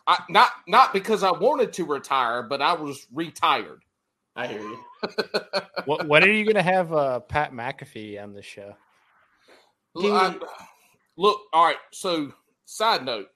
I, 0.08 0.24
not 0.30 0.52
not 0.68 0.94
because 0.94 1.24
I 1.24 1.32
wanted 1.32 1.74
to 1.74 1.86
retire, 1.86 2.44
but 2.44 2.62
I 2.62 2.74
was 2.74 3.06
retired. 3.14 3.82
I 4.36 4.48
hear 4.48 4.62
you. 4.62 4.80
What, 5.86 6.08
when 6.08 6.24
are 6.24 6.30
you 6.30 6.44
going 6.44 6.56
to 6.56 6.62
have 6.62 6.94
uh, 6.94 7.20
Pat 7.22 7.52
McAfee 7.52 8.22
on 8.22 8.34
the 8.34 8.42
show? 8.44 8.76
Look, 9.96 10.12
I- 10.14 10.36
look, 11.18 11.40
all 11.52 11.66
right. 11.66 11.78
So, 11.92 12.32
side 12.66 13.06
note, 13.06 13.28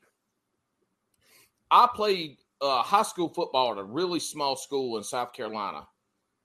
I 1.71 1.87
played 1.95 2.37
uh, 2.61 2.83
high 2.83 3.01
school 3.03 3.29
football 3.29 3.71
at 3.71 3.77
a 3.79 3.83
really 3.83 4.19
small 4.19 4.55
school 4.55 4.97
in 4.97 5.03
South 5.03 5.33
Carolina. 5.33 5.87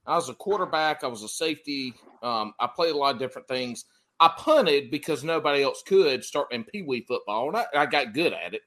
I 0.06 0.14
was 0.14 0.30
a 0.30 0.34
quarterback. 0.34 1.04
I 1.04 1.08
was 1.08 1.22
a 1.22 1.28
safety. 1.28 1.94
Um, 2.22 2.54
I 2.58 2.66
played 2.66 2.94
a 2.94 2.96
lot 2.96 3.14
of 3.14 3.20
different 3.20 3.48
things. 3.48 3.84
I 4.20 4.32
punted 4.36 4.90
because 4.90 5.22
nobody 5.22 5.62
else 5.62 5.82
could 5.82 6.24
start 6.24 6.52
in 6.52 6.64
pee 6.64 6.82
wee 6.82 7.04
football, 7.06 7.48
and 7.48 7.56
I, 7.56 7.66
I 7.74 7.86
got 7.86 8.14
good 8.14 8.32
at 8.32 8.54
it. 8.54 8.62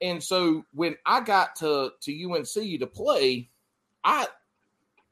And 0.00 0.22
so 0.22 0.64
when 0.72 0.96
I 1.06 1.20
got 1.20 1.56
to 1.56 1.92
to 2.00 2.32
UNC 2.32 2.80
to 2.80 2.86
play, 2.86 3.50
I 4.02 4.26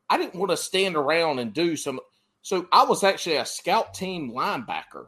I 0.09 0.19
didn't 0.19 0.35
want 0.35 0.51
to 0.51 0.57
stand 0.57 0.97
around 0.97 1.39
and 1.39 1.53
do 1.53 1.77
some. 1.77 2.01
So 2.43 2.67
I 2.73 2.85
was 2.85 3.05
actually 3.05 3.37
a 3.37 3.47
scout 3.47 3.95
team 3.95 4.33
linebacker 4.33 5.07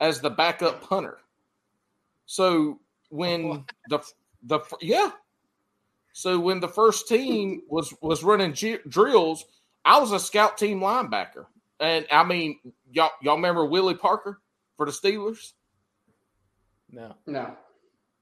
as 0.00 0.20
the 0.20 0.30
backup 0.30 0.82
punter. 0.82 1.18
So 2.26 2.80
when 3.08 3.64
the 3.88 4.00
the 4.42 4.60
yeah, 4.80 5.12
so 6.12 6.38
when 6.38 6.60
the 6.60 6.68
first 6.68 7.08
team 7.08 7.62
was 7.68 7.94
was 8.02 8.22
running 8.22 8.52
g- 8.52 8.78
drills, 8.88 9.44
I 9.84 9.98
was 9.98 10.12
a 10.12 10.20
scout 10.20 10.58
team 10.58 10.80
linebacker, 10.80 11.46
and 11.80 12.06
I 12.10 12.24
mean 12.24 12.58
y'all 12.90 13.10
y'all 13.22 13.36
remember 13.36 13.64
Willie 13.64 13.94
Parker 13.94 14.40
for 14.76 14.86
the 14.86 14.92
Steelers? 14.92 15.52
No. 16.90 17.14
No. 17.26 17.56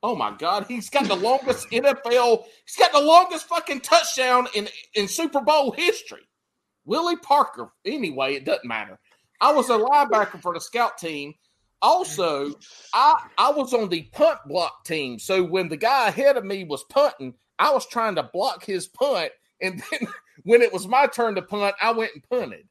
Oh 0.02 0.16
my 0.16 0.34
God, 0.36 0.66
he's 0.66 0.90
got 0.90 1.06
the 1.06 1.14
longest 1.14 1.68
NFL. 1.72 2.44
He's 2.66 2.76
got 2.76 2.92
the 2.92 3.00
longest 3.00 3.46
fucking 3.46 3.80
touchdown 3.80 4.48
in 4.54 4.68
in 4.94 5.08
Super 5.08 5.40
Bowl 5.40 5.72
history. 5.72 6.26
Willie 6.84 7.16
Parker. 7.16 7.72
Anyway, 7.84 8.34
it 8.34 8.44
doesn't 8.44 8.66
matter. 8.66 8.98
I 9.40 9.52
was 9.52 9.70
a 9.70 9.78
linebacker 9.78 10.40
for 10.40 10.54
the 10.54 10.60
scout 10.60 10.98
team. 10.98 11.34
Also, 11.80 12.54
I 12.94 13.28
I 13.38 13.50
was 13.50 13.74
on 13.74 13.88
the 13.88 14.02
punt 14.12 14.38
block 14.46 14.84
team. 14.84 15.18
So 15.18 15.42
when 15.44 15.68
the 15.68 15.76
guy 15.76 16.08
ahead 16.08 16.36
of 16.36 16.44
me 16.44 16.64
was 16.64 16.84
punting, 16.84 17.34
I 17.58 17.72
was 17.72 17.86
trying 17.86 18.16
to 18.16 18.30
block 18.32 18.64
his 18.64 18.86
punt, 18.88 19.30
and 19.60 19.82
then 19.90 20.08
when 20.44 20.62
it 20.62 20.72
was 20.72 20.88
my 20.88 21.06
turn 21.06 21.34
to 21.36 21.42
punt, 21.42 21.76
I 21.80 21.92
went 21.92 22.12
and 22.14 22.24
punted. 22.28 22.66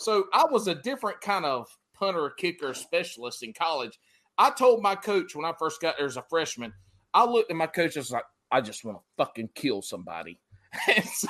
So 0.00 0.24
I 0.32 0.46
was 0.50 0.66
a 0.66 0.74
different 0.74 1.20
kind 1.20 1.44
of 1.44 1.68
punter 1.92 2.30
kicker 2.30 2.72
specialist 2.72 3.42
in 3.42 3.52
college. 3.52 3.98
I 4.38 4.48
told 4.48 4.82
my 4.82 4.94
coach 4.94 5.36
when 5.36 5.44
I 5.44 5.52
first 5.58 5.82
got 5.82 5.98
there 5.98 6.06
as 6.06 6.16
a 6.16 6.22
freshman, 6.22 6.72
I 7.12 7.26
looked 7.26 7.50
at 7.50 7.56
my 7.58 7.66
coach, 7.66 7.98
I 7.98 8.00
was 8.00 8.10
like, 8.10 8.24
I 8.50 8.62
just 8.62 8.82
want 8.82 8.96
to 8.96 9.02
fucking 9.18 9.50
kill 9.54 9.82
somebody. 9.82 10.40
And 10.88 11.04
so 11.04 11.28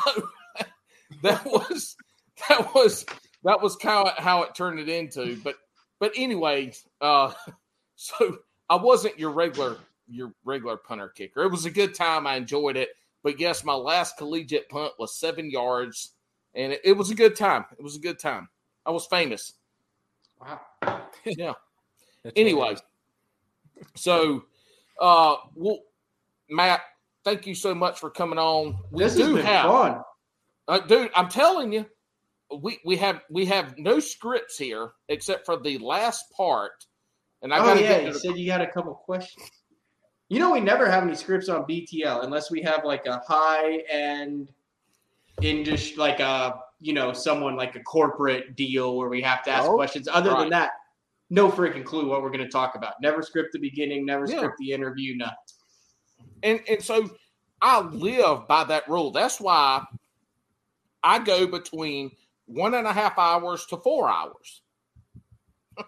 that 1.23 1.45
was 1.47 1.97
that 2.49 2.75
was 2.75 3.07
that 3.43 3.61
was 3.61 3.75
kind 3.75 4.07
of 4.07 4.15
how 4.23 4.43
it 4.43 4.55
turned 4.55 4.79
it 4.79 4.89
into. 4.89 5.41
But 5.43 5.57
but 5.99 6.13
anyway, 6.15 6.73
uh 7.01 7.33
so 7.97 8.39
I 8.69 8.77
wasn't 8.77 9.19
your 9.19 9.31
regular 9.31 9.79
your 10.07 10.33
regular 10.45 10.77
punter 10.77 11.09
kicker. 11.09 11.43
It 11.43 11.51
was 11.51 11.65
a 11.65 11.71
good 11.71 11.95
time. 11.95 12.27
I 12.27 12.37
enjoyed 12.37 12.77
it. 12.77 12.91
But 13.25 13.41
yes, 13.41 13.65
my 13.65 13.75
last 13.75 14.17
collegiate 14.17 14.69
punt 14.69 14.93
was 14.99 15.19
seven 15.19 15.51
yards, 15.51 16.13
and 16.55 16.73
it, 16.73 16.81
it 16.85 16.93
was 16.93 17.11
a 17.11 17.15
good 17.15 17.35
time. 17.35 17.65
It 17.77 17.83
was 17.83 17.97
a 17.97 18.01
good 18.01 18.19
time. 18.19 18.49
I 18.91 18.93
was 18.93 19.07
famous. 19.07 19.53
Wow. 20.41 20.61
Yeah. 21.25 21.53
That's 22.25 22.35
Anyway, 22.37 22.59
hilarious. 22.61 22.83
so 23.95 24.43
uh 25.01 25.37
well 25.55 25.79
Matt, 26.51 26.81
thank 27.25 27.47
you 27.47 27.55
so 27.55 27.73
much 27.73 28.01
for 28.01 28.11
coming 28.11 28.37
on. 28.39 28.77
We 28.91 29.05
This 29.05 29.17
has 29.17 29.29
do 29.29 29.37
been 29.37 29.47
have 29.47 29.67
fun. 29.67 30.01
uh, 30.67 30.81
dude, 30.81 31.13
I'm 31.15 31.29
telling 31.29 31.73
you, 31.73 31.87
we 32.61 32.81
we 32.85 32.97
have 32.97 33.23
we 33.31 33.47
have 33.47 33.79
no 33.79 34.01
scripts 34.01 34.59
here 34.59 34.91
except 35.09 35.47
for 35.47 35.57
the 35.57 35.79
last 35.79 36.25
part. 36.37 36.85
And 37.43 37.55
I 37.55 37.61
oh 37.61 37.67
gotta 37.67 37.83
yeah, 37.83 38.01
you 38.01 38.13
said 38.13 38.37
you 38.37 38.51
had 38.51 38.61
a 38.61 38.71
couple 38.73 38.93
questions. 38.95 39.49
You 40.29 40.41
know, 40.41 40.51
we 40.53 40.61
never 40.61 40.91
have 40.91 41.05
any 41.05 41.15
scripts 41.15 41.49
on 41.49 41.63
BTL 41.63 42.25
unless 42.25 42.51
we 42.51 42.61
have 42.63 42.85
like 42.85 43.07
a 43.07 43.23
high 43.27 43.79
end 43.89 44.51
industry, 45.41 45.97
like 45.97 46.19
a 46.19 46.59
you 46.81 46.93
know 46.93 47.13
someone 47.13 47.57
like 47.57 47.77
a 47.77 47.81
corporate 47.83 48.57
deal 48.57 48.97
where 48.97 49.09
we 49.09 49.21
have 49.23 49.43
to 49.45 49.51
ask 49.51 49.69
Oh, 49.69 49.75
questions. 49.75 50.09
Other 50.09 50.31
right. 50.31 50.41
than 50.41 50.51
that, 50.51 50.71
no 51.29 51.51
freaking 51.51 51.85
clue 51.85 52.09
what 52.09 52.23
we're 52.23 52.31
going 52.31 52.45
to 52.45 52.49
talk 52.51 52.75
about. 52.75 52.95
Never 53.03 53.23
script 53.23 53.53
the 53.53 53.59
beginning, 53.59 54.07
never 54.07 54.27
Yeah. 54.27 54.37
script 54.39 54.57
the 54.59 54.73
interview. 54.73 55.17
Nothing. 55.17 55.35
and 56.43 56.61
and 56.69 56.83
so 56.83 57.11
I 57.63 57.81
live 57.81 58.49
by 58.49 58.65
that 58.65 58.89
rule. 58.89 59.11
That's 59.11 59.39
why 59.41 59.85
I 61.03 61.19
go 61.19 61.47
between 61.47 62.11
one 62.47 62.75
and 62.75 62.87
a 62.87 62.93
half 62.93 63.19
hours 63.19 63.67
to 63.67 63.77
four 63.77 64.09
hours. 64.09 64.63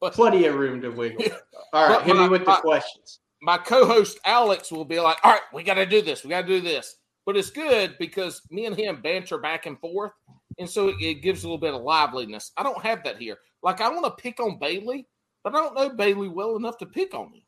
but 0.00 0.12
Plenty 0.12 0.46
of 0.46 0.54
room 0.56 0.80
to 0.82 0.90
wiggle. 0.90 1.24
All 1.72 1.88
right, 1.88 2.02
hit 2.04 2.16
me 2.16 2.28
with 2.28 2.42
the 2.42 2.50
my- 2.50 2.60
questions. 2.60 3.20
my 3.40 3.56
co-host 3.58 4.18
Alex 4.24 4.70
will 4.70 4.84
be 4.84 5.00
like, 5.00 5.16
"All 5.24 5.32
right, 5.32 5.40
we 5.52 5.62
got 5.62 5.74
to 5.74 5.86
do 5.86 6.02
this. 6.02 6.22
We 6.24 6.30
got 6.30 6.42
to 6.42 6.46
do 6.46 6.60
this." 6.60 6.96
But 7.24 7.36
it's 7.36 7.50
good 7.50 7.96
because 7.98 8.42
me 8.50 8.66
and 8.66 8.76
him 8.76 9.00
banter 9.00 9.38
back 9.38 9.66
and 9.66 9.78
forth, 9.78 10.12
and 10.58 10.68
so 10.68 10.88
it, 10.88 10.96
it 11.00 11.14
gives 11.22 11.44
a 11.44 11.46
little 11.46 11.58
bit 11.58 11.74
of 11.74 11.82
liveliness. 11.82 12.50
I 12.56 12.62
don't 12.62 12.82
have 12.82 13.04
that 13.04 13.18
here. 13.18 13.38
Like 13.62 13.80
I 13.80 13.88
want 13.90 14.04
to 14.04 14.22
pick 14.22 14.40
on 14.40 14.58
Bailey, 14.58 15.06
but 15.44 15.54
I 15.54 15.58
don't 15.58 15.74
know 15.74 15.90
Bailey 15.90 16.28
well 16.28 16.56
enough 16.56 16.78
to 16.78 16.86
pick 16.86 17.14
on 17.14 17.26
him. 17.32 17.42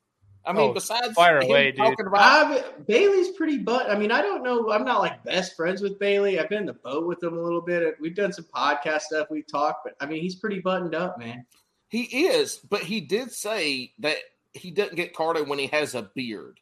I 0.47 0.53
mean, 0.53 0.71
Oh, 0.71 0.75
besides 0.75 1.15
fire 1.15 1.39
him 1.41 1.45
away, 1.49 1.71
dude. 1.73 1.79
talking 1.79 2.07
about, 2.07 2.21
I've, 2.21 2.87
Bailey's 2.87 3.31
pretty 3.31 3.57
butt. 3.59 3.91
I 3.91 3.97
mean, 3.99 4.13
I 4.13 4.21
don't 4.21 4.43
know. 4.45 4.71
I'm 4.71 4.85
not 4.85 5.01
like 5.01 5.25
best 5.25 5.57
friends 5.57 5.81
with 5.81 5.99
Bailey. 5.99 6.39
I've 6.39 6.51
been 6.51 6.59
in 6.61 6.67
the 6.67 6.75
boat 6.75 7.07
with 7.07 7.23
him 7.23 7.37
a 7.39 7.41
little 7.41 7.63
bit. 7.63 7.97
We've 7.99 8.15
done 8.15 8.31
some 8.33 8.45
podcast 8.55 9.01
stuff. 9.03 9.29
We've 9.31 9.47
talked, 9.47 9.85
but 9.85 9.95
I 10.01 10.07
mean, 10.07 10.21
he's 10.21 10.35
pretty 10.37 10.61
buttoned 10.61 10.95
up, 10.95 11.19
man. 11.19 11.47
he 11.89 12.03
is, 12.27 12.59
but 12.59 12.81
he 12.83 13.01
did 13.01 13.33
say 13.33 13.93
that 14.01 14.19
he 14.53 14.71
doesn't 14.71 14.97
get 14.97 15.15
carded 15.15 15.49
when 15.49 15.59
he 15.59 15.67
has 15.69 15.95
a 15.95 16.11
beard, 16.15 16.61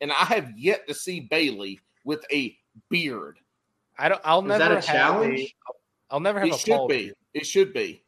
and 0.00 0.12
I 0.12 0.24
have 0.26 0.52
yet 0.56 0.86
to 0.88 0.94
see 0.94 1.18
Bailey 1.20 1.80
with 2.04 2.24
a 2.32 2.56
beard. 2.90 3.38
I 3.98 4.08
don't. 4.08 4.20
I'll 4.24 4.40
Is 4.40 4.48
never 4.48 4.58
that 4.74 4.84
a 4.84 4.86
challenge? 4.86 5.54
I'll 6.10 6.20
never 6.20 6.40
have 6.40 6.48
It 6.48 6.54
a 6.54 6.58
should 6.58 6.76
Paul 6.76 6.88
be. 6.88 6.96
beard. 7.04 7.16
It 7.34 7.46
should 7.46 7.72
be. 7.72 8.02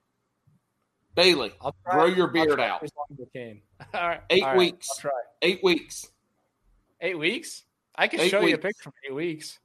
Bailey, 1.14 1.52
I'll 1.62 1.74
try, 1.84 1.94
grow 1.94 2.04
your 2.06 2.26
I'll 2.26 2.32
beard 2.32 2.50
try 2.58 2.68
out. 2.68 2.82
As 2.82 2.90
long 2.96 3.06
as 3.12 3.26
I 3.26 3.38
can. 3.38 3.60
All 3.94 4.08
right, 4.08 4.20
Eight 4.30 4.42
all 4.42 4.48
right, 4.50 4.58
weeks. 4.58 4.88
I'll 4.90 5.00
try. 5.00 5.10
Eight 5.42 5.60
weeks. 5.64 6.06
Eight 7.00 7.18
weeks. 7.18 7.62
I 7.94 8.08
can 8.08 8.20
Eight 8.20 8.30
show 8.30 8.40
you 8.42 8.54
a 8.54 8.58
picture 8.58 8.82
from 8.84 8.92
eight 9.08 9.14
weeks. 9.14 9.58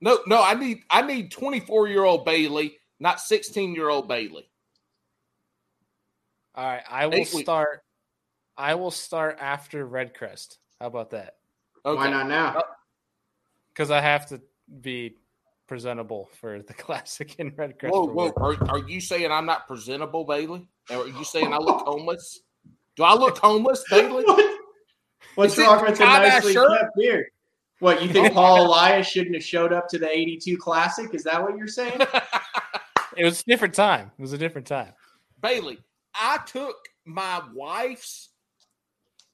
No, 0.00 0.18
no, 0.26 0.42
I 0.42 0.54
need 0.54 0.82
I 0.90 1.02
need 1.02 1.30
24 1.30 1.86
year 1.88 2.02
old 2.04 2.24
Bailey, 2.24 2.76
not 2.98 3.20
16 3.20 3.74
year 3.74 3.88
old 3.88 4.08
Bailey. 4.08 4.48
All 6.56 6.66
right, 6.66 6.82
I 6.88 7.06
will 7.06 7.14
Eight 7.14 7.32
weeks. 7.32 7.42
start. 7.42 7.82
I 8.56 8.74
will 8.74 8.90
start 8.90 9.38
after 9.40 9.86
Red 9.86 10.14
Crest. 10.14 10.58
How 10.80 10.86
about 10.88 11.10
that? 11.10 11.36
Okay. 11.86 11.96
Why 11.96 12.10
not 12.10 12.28
now? 12.28 12.54
Oh, 12.58 12.62
Because 13.72 13.90
I 13.90 14.00
have 14.00 14.26
to 14.28 14.40
be 14.80 15.16
presentable 15.66 16.28
for 16.40 16.62
the 16.62 16.74
classic 16.84 17.36
in 17.38 17.52
Red 17.56 17.78
Crest. 17.78 17.94
Whoa, 17.94 18.06
whoa. 18.06 18.32
work. 18.36 18.36
Are, 18.38 18.70
are 18.70 18.88
you 18.88 19.00
saying 19.00 19.30
I'm 19.30 19.46
not 19.46 19.66
presentable, 19.66 20.24
Bailey? 20.24 20.68
Are 20.90 21.06
you 21.06 21.24
saying 21.24 21.52
I 21.52 21.58
look 21.58 21.86
homeless? 21.86 22.40
Do 22.96 23.04
I 23.04 23.14
look 23.14 23.38
homeless, 23.38 23.84
Bailey? 23.90 24.24
What? 25.34 25.46
What's 25.46 25.56
wrong 25.56 25.82
with 25.82 25.98
a 25.98 26.04
nicely 26.04 26.52
shirt? 26.52 26.68
kept 26.78 26.96
beard? 26.96 27.26
What 27.78 28.02
you 28.02 28.12
think 28.12 28.32
Paul 28.34 28.66
Elias 28.66 29.06
shouldn't 29.06 29.34
have 29.34 29.44
showed 29.44 29.72
up 29.72 29.88
to 29.88 29.98
the 29.98 30.10
'82 30.10 30.58
Classic? 30.58 31.14
Is 31.14 31.24
that 31.24 31.40
what 31.42 31.56
you're 31.56 31.68
saying? 31.68 32.02
It 33.16 33.24
was 33.24 33.40
a 33.40 33.44
different 33.44 33.72
time. 33.72 34.10
It 34.18 34.20
was 34.20 34.32
a 34.32 34.38
different 34.38 34.66
time. 34.66 34.92
Bailey, 35.40 35.78
I 36.14 36.38
took 36.44 36.76
my 37.04 37.40
wife's 37.54 38.28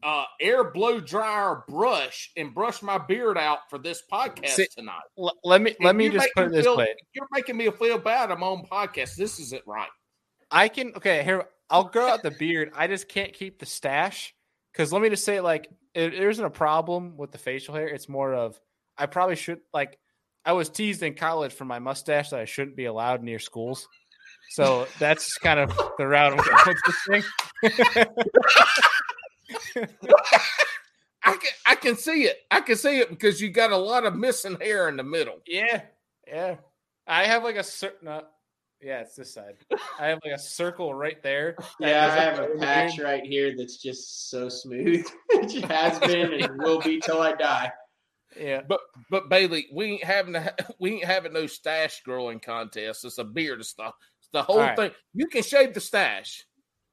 uh, 0.02 0.24
air 0.40 0.70
blow 0.70 1.00
dryer 1.00 1.64
brush 1.68 2.30
and 2.36 2.54
brush 2.54 2.82
my 2.82 2.98
beard 2.98 3.36
out 3.36 3.58
for 3.68 3.78
this 3.78 4.02
podcast 4.10 4.50
See, 4.50 4.66
tonight. 4.76 5.00
L- 5.18 5.36
let 5.44 5.60
me 5.60 5.74
let 5.80 5.90
And 5.90 5.98
me 5.98 6.08
just 6.08 6.28
put 6.36 6.46
it 6.46 6.52
this 6.52 6.64
feel, 6.64 6.76
way. 6.76 6.94
You're 7.14 7.26
making 7.32 7.56
me 7.56 7.70
feel 7.70 7.98
bad. 7.98 8.30
I'm 8.30 8.42
on 8.42 8.64
podcast. 8.64 9.16
This 9.16 9.40
isn't 9.40 9.62
right. 9.66 9.88
I 10.50 10.68
can 10.68 10.92
okay 10.96 11.22
here. 11.24 11.44
I'll 11.70 11.84
grow 11.84 12.08
out 12.08 12.22
the 12.22 12.30
beard. 12.30 12.72
I 12.74 12.86
just 12.86 13.08
can't 13.08 13.32
keep 13.32 13.58
the 13.58 13.66
stash 13.66 14.34
because 14.72 14.92
let 14.92 15.02
me 15.02 15.10
just 15.10 15.24
say, 15.24 15.40
like, 15.40 15.68
it, 15.94 16.10
there 16.12 16.30
isn't 16.30 16.44
a 16.44 16.50
problem 16.50 17.16
with 17.16 17.32
the 17.32 17.38
facial 17.38 17.74
hair. 17.74 17.88
It's 17.88 18.08
more 18.08 18.32
of 18.34 18.58
I 18.96 19.06
probably 19.06 19.36
should 19.36 19.60
like. 19.74 19.98
I 20.44 20.52
was 20.52 20.70
teased 20.70 21.02
in 21.02 21.14
college 21.14 21.52
for 21.52 21.66
my 21.66 21.78
mustache 21.78 22.30
that 22.30 22.40
I 22.40 22.46
shouldn't 22.46 22.76
be 22.76 22.86
allowed 22.86 23.22
near 23.22 23.38
schools. 23.38 23.86
So 24.50 24.86
that's 24.98 25.36
kind 25.38 25.60
of 25.60 25.78
the 25.98 26.06
route 26.06 26.32
I'm 26.32 26.38
going 26.38 26.56
with 26.66 26.78
this 26.86 27.22
thing. 28.02 28.04
I 31.24 31.32
can 31.36 31.50
I 31.66 31.74
can 31.74 31.96
see 31.96 32.24
it. 32.24 32.38
I 32.50 32.60
can 32.60 32.76
see 32.76 32.98
it 32.98 33.10
because 33.10 33.40
you 33.40 33.50
got 33.50 33.72
a 33.72 33.76
lot 33.76 34.06
of 34.06 34.14
missing 34.16 34.58
hair 34.60 34.88
in 34.88 34.96
the 34.96 35.02
middle. 35.02 35.40
Yeah, 35.46 35.82
yeah. 36.26 36.56
I 37.06 37.24
have 37.24 37.44
like 37.44 37.56
a 37.56 37.64
certain. 37.64 38.08
Uh, 38.08 38.22
yeah, 38.80 39.00
it's 39.00 39.16
this 39.16 39.34
side. 39.34 39.56
I 39.98 40.06
have 40.06 40.20
like 40.24 40.34
a 40.34 40.38
circle 40.38 40.94
right 40.94 41.20
there. 41.22 41.56
Yeah, 41.80 42.06
I 42.06 42.10
have 42.14 42.38
a 42.38 42.46
patch 42.58 42.96
beard. 42.96 43.08
right 43.08 43.24
here 43.24 43.54
that's 43.56 43.78
just 43.78 44.30
so 44.30 44.48
smooth. 44.48 45.04
it 45.30 45.64
has 45.64 45.98
been 45.98 46.32
and 46.32 46.62
will 46.62 46.80
be 46.80 47.00
till 47.00 47.20
I 47.20 47.32
die. 47.32 47.72
Yeah, 48.38 48.62
But 48.68 48.80
but 49.10 49.28
Bailey, 49.28 49.66
we 49.72 49.86
ain't 49.86 50.04
having 50.04 50.36
a, 50.36 50.54
we 50.80 50.92
ain't 50.94 51.04
having 51.04 51.32
no 51.32 51.46
stash 51.46 52.02
growing 52.04 52.40
contest. 52.40 53.04
It's 53.04 53.18
a 53.18 53.24
beard 53.24 53.64
stuff 53.64 53.94
The 54.32 54.42
whole 54.42 54.56
All 54.56 54.62
right. 54.62 54.76
thing. 54.76 54.90
You 55.14 55.26
can 55.26 55.42
shave 55.42 55.74
the 55.74 55.80
stash. 55.80 56.44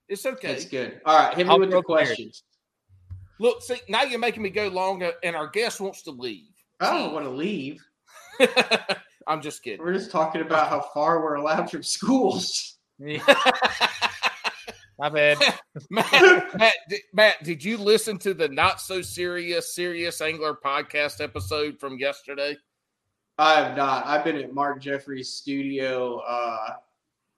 It's 0.07 0.25
okay. 0.25 0.53
It's 0.53 0.65
good. 0.65 1.01
All 1.05 1.17
right, 1.17 1.35
hit 1.35 1.47
me 1.47 1.51
I'll 1.51 1.59
with 1.59 1.71
the 1.71 1.81
prepared. 1.81 2.07
questions. 2.07 2.43
Look, 3.39 3.61
see, 3.61 3.77
now 3.89 4.03
you're 4.03 4.19
making 4.19 4.43
me 4.43 4.49
go 4.49 4.67
longer, 4.67 5.11
and 5.23 5.35
our 5.35 5.47
guest 5.49 5.81
wants 5.81 6.03
to 6.03 6.11
leave. 6.11 6.51
I 6.79 6.97
don't 6.97 7.13
want 7.13 7.25
to 7.25 7.31
leave. 7.31 7.83
I'm 9.27 9.41
just 9.41 9.63
kidding. 9.63 9.83
We're 9.83 9.93
just 9.93 10.11
talking 10.11 10.41
about 10.41 10.69
how 10.69 10.81
far 10.93 11.21
we're 11.21 11.35
allowed 11.35 11.69
from 11.71 11.83
schools. 11.83 12.77
My 14.97 15.09
bad. 15.09 15.37
Matt, 15.89 16.55
Matt, 16.57 16.73
di- 16.89 17.01
Matt, 17.13 17.43
did 17.43 17.63
you 17.63 17.77
listen 17.77 18.17
to 18.19 18.33
the 18.33 18.47
not 18.47 18.79
so 18.79 19.01
serious, 19.01 19.75
serious 19.75 20.21
angler 20.21 20.57
podcast 20.63 21.21
episode 21.21 21.79
from 21.79 21.97
yesterday? 21.99 22.55
I 23.37 23.55
have 23.61 23.75
not. 23.75 24.05
I've 24.05 24.23
been 24.23 24.37
at 24.37 24.53
Mark 24.53 24.81
Jeffries' 24.81 25.33
studio 25.33 26.19
uh, 26.19 26.75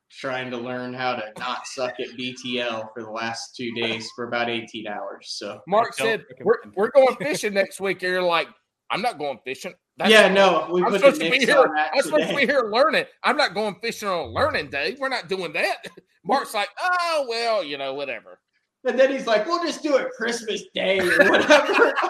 trying 0.10 0.50
to 0.52 0.58
learn 0.58 0.94
how 0.94 1.16
to 1.16 1.24
not 1.38 1.68
suck 1.68 2.00
at 2.00 2.10
BTL 2.18 2.90
for 2.94 3.04
the 3.04 3.10
last 3.10 3.56
two 3.56 3.72
days 3.74 4.10
for 4.16 4.28
about 4.28 4.50
18 4.50 4.88
hours. 4.88 5.28
So, 5.30 5.62
Mark 5.68 5.94
said 5.94 6.26
we're, 6.42 6.58
we're 6.76 6.92
going 6.92 7.16
fishing 7.18 7.54
next 7.54 7.80
week. 7.80 8.04
And 8.04 8.12
you're 8.12 8.22
like, 8.22 8.48
I'm 8.90 9.02
not 9.02 9.18
going 9.18 9.40
fishing. 9.44 9.74
That's- 9.98 10.12
yeah, 10.12 10.32
no, 10.32 10.70
we 10.72 10.84
I'm 10.84 10.92
put 10.92 11.02
supposed 11.02 11.22
the 11.22 11.26
to 11.26 11.32
be 11.32 11.46
here. 11.46 11.66
I'm 11.76 12.02
supposed 12.02 12.30
to 12.30 12.36
be 12.36 12.46
here 12.46 12.70
learning. 12.72 13.06
I'm 13.24 13.38
not 13.38 13.54
going 13.54 13.76
fishing 13.82 14.08
on 14.08 14.20
a 14.20 14.28
learning 14.28 14.70
day. 14.70 14.96
We're 15.00 15.10
not 15.10 15.28
doing 15.28 15.54
that. 15.54 15.88
Mark's 16.24 16.54
like, 16.54 16.70
oh 16.82 17.26
well, 17.30 17.64
you 17.64 17.78
know, 17.78 17.94
whatever. 17.94 18.40
And 18.86 18.98
then 18.98 19.12
he's 19.12 19.28
like, 19.28 19.46
we'll 19.46 19.64
just 19.66 19.84
do 19.84 19.98
it 19.98 20.12
Christmas 20.16 20.64
Day 20.74 21.00
or 21.00 21.30
whatever. 21.30 21.94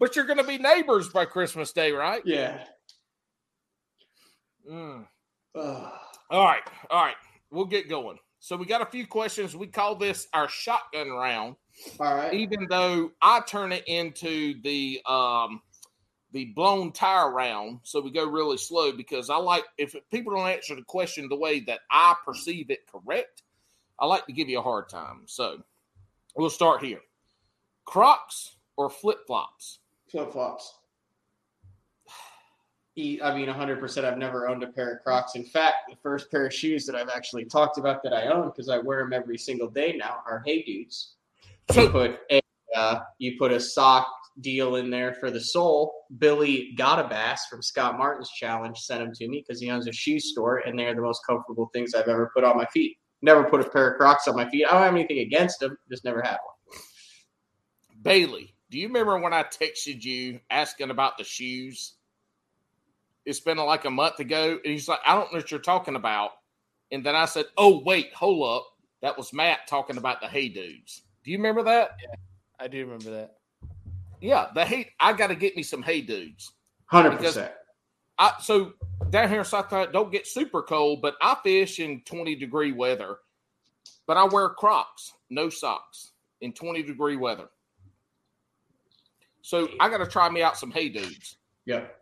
But 0.00 0.16
you're 0.16 0.24
going 0.24 0.38
to 0.38 0.44
be 0.44 0.56
neighbors 0.56 1.10
by 1.10 1.26
Christmas 1.26 1.72
Day, 1.72 1.92
right? 1.92 2.22
yeah. 2.24 2.64
Mm. 4.68 5.06
All 6.30 6.44
right, 6.44 6.62
all 6.90 7.04
right. 7.04 7.16
We'll 7.50 7.64
get 7.64 7.88
going. 7.88 8.18
So 8.38 8.56
we 8.56 8.64
got 8.64 8.82
a 8.82 8.86
few 8.86 9.06
questions. 9.06 9.56
We 9.56 9.66
call 9.66 9.96
this 9.96 10.28
our 10.32 10.48
shotgun 10.48 11.10
round. 11.10 11.56
all 11.98 12.14
right. 12.14 12.32
even 12.32 12.66
though 12.70 13.10
I 13.20 13.40
turn 13.40 13.72
it 13.72 13.84
into 13.86 14.60
the 14.62 15.00
um 15.06 15.60
the 16.32 16.46
blown 16.54 16.92
tire 16.92 17.32
round, 17.32 17.80
so 17.82 18.00
we 18.00 18.12
go 18.12 18.24
really 18.24 18.56
slow 18.56 18.92
because 18.92 19.28
I 19.28 19.36
like 19.36 19.64
if 19.76 19.96
people 20.12 20.32
don't 20.34 20.48
answer 20.48 20.76
the 20.76 20.82
question 20.82 21.28
the 21.28 21.36
way 21.36 21.60
that 21.60 21.80
I 21.90 22.14
perceive 22.24 22.70
it 22.70 22.80
correct, 22.86 23.42
I 23.98 24.06
like 24.06 24.26
to 24.26 24.32
give 24.32 24.48
you 24.48 24.60
a 24.60 24.62
hard 24.62 24.88
time. 24.88 25.22
So 25.26 25.62
we'll 26.36 26.48
start 26.50 26.84
here. 26.84 27.00
Crocs 27.84 28.54
or 28.76 28.88
flip 28.88 29.26
flops? 29.26 29.80
Flip 30.08 30.32
flops. 30.32 30.74
I 33.22 33.34
mean, 33.34 33.48
100%. 33.48 34.04
I've 34.04 34.18
never 34.18 34.48
owned 34.48 34.62
a 34.62 34.66
pair 34.66 34.94
of 34.94 35.02
Crocs. 35.02 35.34
In 35.34 35.44
fact, 35.44 35.88
the 35.88 35.96
first 36.02 36.30
pair 36.30 36.46
of 36.46 36.54
shoes 36.54 36.86
that 36.86 36.94
I've 36.94 37.08
actually 37.08 37.44
talked 37.44 37.78
about 37.78 38.02
that 38.02 38.12
I 38.12 38.26
own 38.26 38.48
because 38.50 38.68
I 38.68 38.78
wear 38.78 39.00
them 39.00 39.12
every 39.12 39.38
single 39.38 39.68
day 39.68 39.96
now 39.96 40.18
are 40.26 40.42
Hey 40.44 40.62
Dudes. 40.62 41.14
You 41.74 41.88
put 41.90 42.20
a 42.30 42.40
uh, 42.74 43.00
you 43.18 43.36
put 43.38 43.52
a 43.52 43.60
sock 43.60 44.06
deal 44.40 44.76
in 44.76 44.90
there 44.90 45.14
for 45.14 45.30
the 45.30 45.40
sole. 45.40 45.92
Billy 46.18 46.72
got 46.76 47.04
a 47.04 47.08
bass 47.08 47.46
from 47.46 47.62
Scott 47.62 47.98
Martin's 47.98 48.30
challenge. 48.30 48.78
Sent 48.78 49.00
them 49.00 49.12
to 49.14 49.28
me 49.28 49.44
because 49.46 49.60
he 49.60 49.70
owns 49.70 49.86
a 49.86 49.92
shoe 49.92 50.20
store, 50.20 50.58
and 50.58 50.78
they're 50.78 50.94
the 50.94 51.00
most 51.00 51.20
comfortable 51.26 51.70
things 51.72 51.94
I've 51.94 52.08
ever 52.08 52.30
put 52.34 52.44
on 52.44 52.56
my 52.56 52.66
feet. 52.66 52.96
Never 53.22 53.44
put 53.44 53.60
a 53.60 53.68
pair 53.68 53.90
of 53.90 53.98
Crocs 53.98 54.28
on 54.28 54.36
my 54.36 54.48
feet. 54.48 54.66
I 54.66 54.72
don't 54.72 54.82
have 54.82 54.94
anything 54.94 55.18
against 55.18 55.60
them. 55.60 55.76
Just 55.88 56.04
never 56.04 56.22
had 56.22 56.38
one. 56.44 56.80
Bailey, 58.02 58.54
do 58.70 58.78
you 58.78 58.86
remember 58.86 59.18
when 59.18 59.34
I 59.34 59.42
texted 59.42 60.02
you 60.02 60.40
asking 60.50 60.90
about 60.90 61.18
the 61.18 61.24
shoes? 61.24 61.94
It's 63.30 63.38
been 63.38 63.58
like 63.58 63.84
a 63.84 63.90
month 63.90 64.18
ago, 64.18 64.58
and 64.64 64.72
he's 64.72 64.88
like, 64.88 64.98
"I 65.06 65.14
don't 65.14 65.32
know 65.32 65.38
what 65.38 65.52
you're 65.52 65.60
talking 65.60 65.94
about." 65.94 66.32
And 66.90 67.06
then 67.06 67.14
I 67.14 67.26
said, 67.26 67.46
"Oh 67.56 67.80
wait, 67.84 68.12
hold 68.12 68.58
up, 68.58 68.66
that 69.02 69.16
was 69.16 69.32
Matt 69.32 69.68
talking 69.68 69.98
about 69.98 70.20
the 70.20 70.26
Hey 70.26 70.48
Dudes." 70.48 71.02
Do 71.22 71.30
you 71.30 71.36
remember 71.36 71.62
that? 71.62 71.96
I 72.58 72.66
do 72.66 72.80
remember 72.80 73.10
that. 73.10 73.36
Yeah, 74.20 74.48
the 74.52 74.64
Hey. 74.64 74.90
I 74.98 75.12
got 75.12 75.28
to 75.28 75.36
get 75.36 75.56
me 75.56 75.62
some 75.62 75.80
Hey 75.80 76.00
Dudes. 76.00 76.50
100%. 76.92 77.52
I 78.18 78.32
so 78.42 78.72
down 79.10 79.28
here 79.28 79.38
in 79.38 79.44
South 79.44 79.70
Carolina, 79.70 79.92
don't 79.92 80.10
get 80.10 80.26
super 80.26 80.60
cold, 80.60 81.00
but 81.00 81.14
I 81.22 81.36
fish 81.44 81.78
in 81.78 82.02
20 82.02 82.34
degree 82.34 82.72
weather. 82.72 83.18
But 84.08 84.16
I 84.16 84.24
wear 84.24 84.48
Crocs, 84.48 85.12
no 85.30 85.50
socks, 85.50 86.14
in 86.40 86.52
20 86.52 86.82
degree 86.82 87.14
weather. 87.14 87.48
So 89.42 89.68
I 89.78 89.88
got 89.88 89.98
to 89.98 90.06
try 90.06 90.28
me 90.28 90.42
out 90.42 90.58
some 90.58 90.72
Hey 90.72 90.88
Dudes. 90.88 91.36
Yep. 91.66 91.99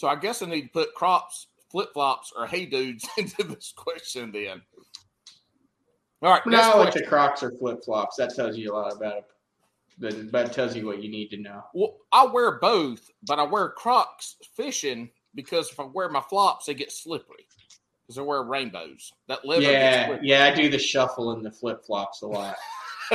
So 0.00 0.08
I 0.08 0.16
guess 0.16 0.40
I 0.40 0.46
need 0.46 0.62
to 0.62 0.68
put 0.68 0.94
Crocs, 0.94 1.48
flip 1.70 1.92
flops, 1.92 2.32
or 2.34 2.46
Hey 2.46 2.64
Dudes 2.64 3.06
into 3.18 3.42
this 3.42 3.74
question 3.76 4.32
then. 4.32 4.62
All 6.22 6.30
right, 6.30 6.46
next 6.46 6.68
No, 6.68 6.78
like 6.78 6.94
the 6.94 7.04
Crocs 7.04 7.42
or 7.42 7.50
flip 7.50 7.84
flops. 7.84 8.16
That 8.16 8.34
tells 8.34 8.56
you 8.56 8.72
a 8.72 8.74
lot 8.74 8.96
about 8.96 9.18
it. 9.18 9.24
That, 9.98 10.32
that 10.32 10.52
tells 10.54 10.74
you 10.74 10.86
what 10.86 11.02
you 11.02 11.10
need 11.10 11.28
to 11.32 11.36
know. 11.36 11.62
Well, 11.74 11.98
I 12.12 12.24
wear 12.24 12.58
both, 12.60 13.10
but 13.26 13.38
I 13.38 13.42
wear 13.42 13.68
Crocs 13.68 14.36
fishing 14.56 15.10
because 15.34 15.70
if 15.70 15.78
I 15.78 15.84
wear 15.84 16.08
my 16.08 16.22
flops, 16.22 16.64
they 16.64 16.72
get 16.72 16.92
slippery. 16.92 17.46
Because 18.06 18.16
I 18.16 18.22
wear 18.22 18.42
rainbows. 18.42 19.12
That 19.28 19.44
leather 19.44 19.70
Yeah, 19.70 20.16
yeah, 20.22 20.46
I 20.46 20.54
do 20.54 20.70
the 20.70 20.78
shuffle 20.78 21.32
and 21.32 21.44
the 21.44 21.50
flip 21.50 21.84
flops 21.84 22.22
a 22.22 22.26
lot. 22.26 22.56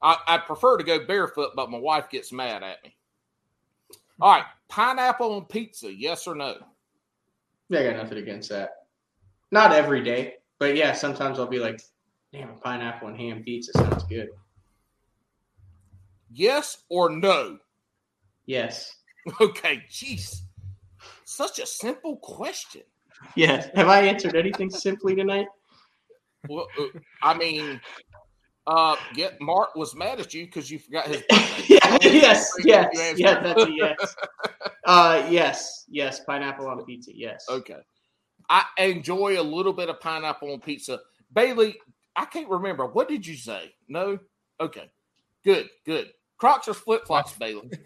I, 0.00 0.16
I 0.28 0.38
prefer 0.38 0.78
to 0.78 0.84
go 0.84 1.04
barefoot, 1.04 1.54
but 1.56 1.72
my 1.72 1.78
wife 1.78 2.08
gets 2.08 2.30
mad 2.30 2.62
at 2.62 2.84
me. 2.84 2.94
All 4.20 4.32
right, 4.32 4.44
pineapple 4.68 5.32
on 5.34 5.44
pizza, 5.46 5.92
yes 5.92 6.26
or 6.26 6.34
no? 6.34 6.56
Yeah, 7.68 7.80
I 7.80 7.84
got 7.84 7.96
nothing 7.96 8.18
against 8.18 8.48
that. 8.50 8.70
Not 9.50 9.72
every 9.72 10.02
day, 10.02 10.34
but 10.58 10.76
yeah, 10.76 10.92
sometimes 10.92 11.38
I'll 11.38 11.46
be 11.46 11.58
like, 11.58 11.80
"Damn, 12.32 12.50
a 12.50 12.54
pineapple 12.54 13.08
and 13.08 13.16
ham 13.16 13.42
pizza 13.42 13.72
sounds 13.76 14.04
good." 14.04 14.28
Yes 16.32 16.84
or 16.88 17.10
no? 17.10 17.58
Yes, 18.46 18.96
Okay, 19.40 19.82
jeez. 19.90 20.40
Such 21.24 21.58
a 21.58 21.66
simple 21.66 22.16
question. 22.16 22.82
yes. 23.36 23.68
Have 23.74 23.88
I 23.88 24.00
answered 24.02 24.34
anything 24.36 24.70
simply 24.70 25.14
tonight? 25.14 25.46
Well, 26.48 26.66
uh, 26.78 26.86
I 27.22 27.36
mean, 27.36 27.80
uh, 28.66 28.96
get 29.14 29.40
Mark 29.40 29.74
was 29.74 29.94
mad 29.94 30.20
at 30.20 30.34
you 30.34 30.44
because 30.44 30.70
you 30.70 30.78
forgot 30.78 31.06
his. 31.06 31.22
yeah, 31.68 31.98
yes, 32.02 32.52
yes, 32.64 32.98
answered. 32.98 33.18
yes. 33.18 33.42
That's 33.42 33.64
a 33.64 33.72
yes. 33.72 34.16
Uh, 34.84 35.26
yes, 35.30 35.84
yes. 35.88 36.20
Pineapple 36.24 36.68
on 36.68 36.78
a 36.80 36.84
pizza. 36.84 37.10
Yes. 37.14 37.46
Okay. 37.48 37.78
I 38.48 38.64
enjoy 38.78 39.40
a 39.40 39.42
little 39.42 39.72
bit 39.72 39.88
of 39.88 40.00
pineapple 40.00 40.52
on 40.52 40.60
pizza. 40.60 40.98
Bailey, 41.32 41.76
I 42.16 42.24
can't 42.24 42.48
remember. 42.48 42.86
What 42.86 43.08
did 43.08 43.24
you 43.24 43.36
say? 43.36 43.72
No? 43.88 44.18
Okay. 44.60 44.90
Good, 45.44 45.70
good. 45.86 46.10
Crocs 46.36 46.66
or 46.66 46.74
flip 46.74 47.06
flops, 47.06 47.32
Bailey? 47.34 47.70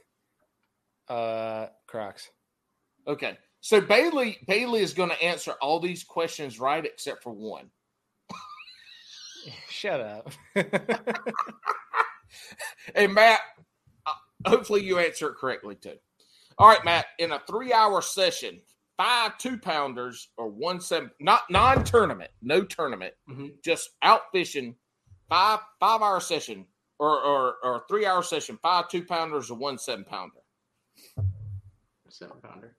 Uh, 1.06 1.66
Crocs. 1.86 2.30
Okay. 3.06 3.36
So 3.60 3.78
Bailey 3.78 4.38
Bailey 4.46 4.80
is 4.80 4.94
going 4.94 5.10
to 5.10 5.22
answer 5.22 5.52
all 5.60 5.78
these 5.78 6.02
questions 6.02 6.58
right 6.58 6.82
except 6.82 7.22
for 7.22 7.30
one. 7.30 7.68
Shut 9.68 10.00
up. 10.00 10.30
And 12.96 13.14
Matt, 13.14 13.40
uh, 14.06 14.12
hopefully 14.46 14.82
you 14.84 14.98
answer 14.98 15.28
it 15.28 15.36
correctly 15.36 15.76
too. 15.76 15.94
All 16.58 16.68
right, 16.68 16.84
Matt. 16.84 17.06
In 17.18 17.30
a 17.32 17.40
three-hour 17.48 18.02
session, 18.02 18.60
five 18.96 19.38
two-pounders 19.38 20.28
or 20.36 20.48
one 20.48 20.80
seven, 20.80 21.10
not 21.20 21.42
non-tournament, 21.50 22.30
no 22.42 22.62
tournament, 22.64 23.14
Mhm. 23.28 23.62
just 23.62 23.90
out 24.02 24.22
fishing, 24.32 24.74
five 25.28 25.60
five-hour 25.80 26.20
session 26.20 26.66
or 26.98 27.20
or 27.22 27.54
or 27.62 27.84
three-hour 27.88 28.22
session, 28.22 28.58
five 28.62 28.88
two-pounders 28.88 29.50
or 29.50 29.56
one 29.56 29.78
seven-pounder. 29.78 30.40
Seven 32.10 32.40
pounder. 32.42 32.76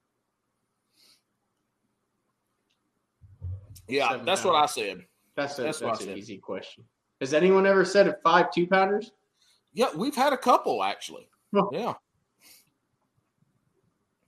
Yeah, 3.88 4.10
Seven 4.10 4.26
that's 4.26 4.44
what 4.44 4.54
I 4.54 4.66
said. 4.66 5.06
That's 5.36 5.58
a, 5.58 5.62
That's 5.62 5.80
that's, 5.80 6.04
an 6.04 6.16
easy 6.16 6.38
question. 6.38 6.84
Has 7.20 7.34
anyone 7.34 7.66
ever 7.66 7.84
said 7.84 8.08
a 8.08 8.14
five 8.22 8.52
two 8.52 8.66
pounders? 8.66 9.12
Yeah, 9.74 9.88
we've 9.94 10.14
had 10.14 10.32
a 10.32 10.38
couple 10.38 10.82
actually. 10.82 11.28
Huh. 11.54 11.66
Yeah. 11.72 11.94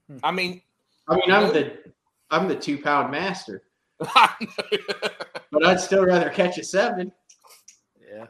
Hmm. 0.07 0.17
I 0.23 0.31
mean, 0.31 0.61
I 1.07 1.15
mean, 1.15 1.31
I'm 1.31 1.51
the 1.51 1.77
I'm 2.29 2.47
the 2.47 2.55
two 2.55 2.77
pound 2.77 3.11
master, 3.11 3.63
but 3.97 5.65
I'd 5.65 5.79
still 5.79 6.05
rather 6.05 6.29
catch 6.29 6.57
a 6.59 6.63
seven. 6.63 7.11
yeah. 8.11 8.27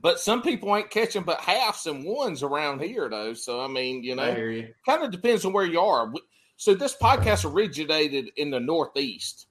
but 0.00 0.20
some 0.20 0.42
people 0.42 0.74
ain't 0.76 0.90
catching 0.90 1.22
but 1.22 1.40
halves 1.40 1.86
and 1.86 2.04
ones 2.04 2.42
around 2.44 2.80
here 2.80 3.08
though. 3.08 3.34
So 3.34 3.60
I 3.60 3.66
mean, 3.66 4.04
you 4.04 4.14
know, 4.14 4.62
kind 4.86 5.02
of 5.02 5.10
depends 5.10 5.44
on 5.44 5.52
where 5.52 5.66
you 5.66 5.80
are. 5.80 6.12
So 6.56 6.74
this 6.74 6.96
podcast 6.96 7.50
originated 7.50 8.30
in 8.36 8.50
the 8.50 8.60
Northeast. 8.60 9.48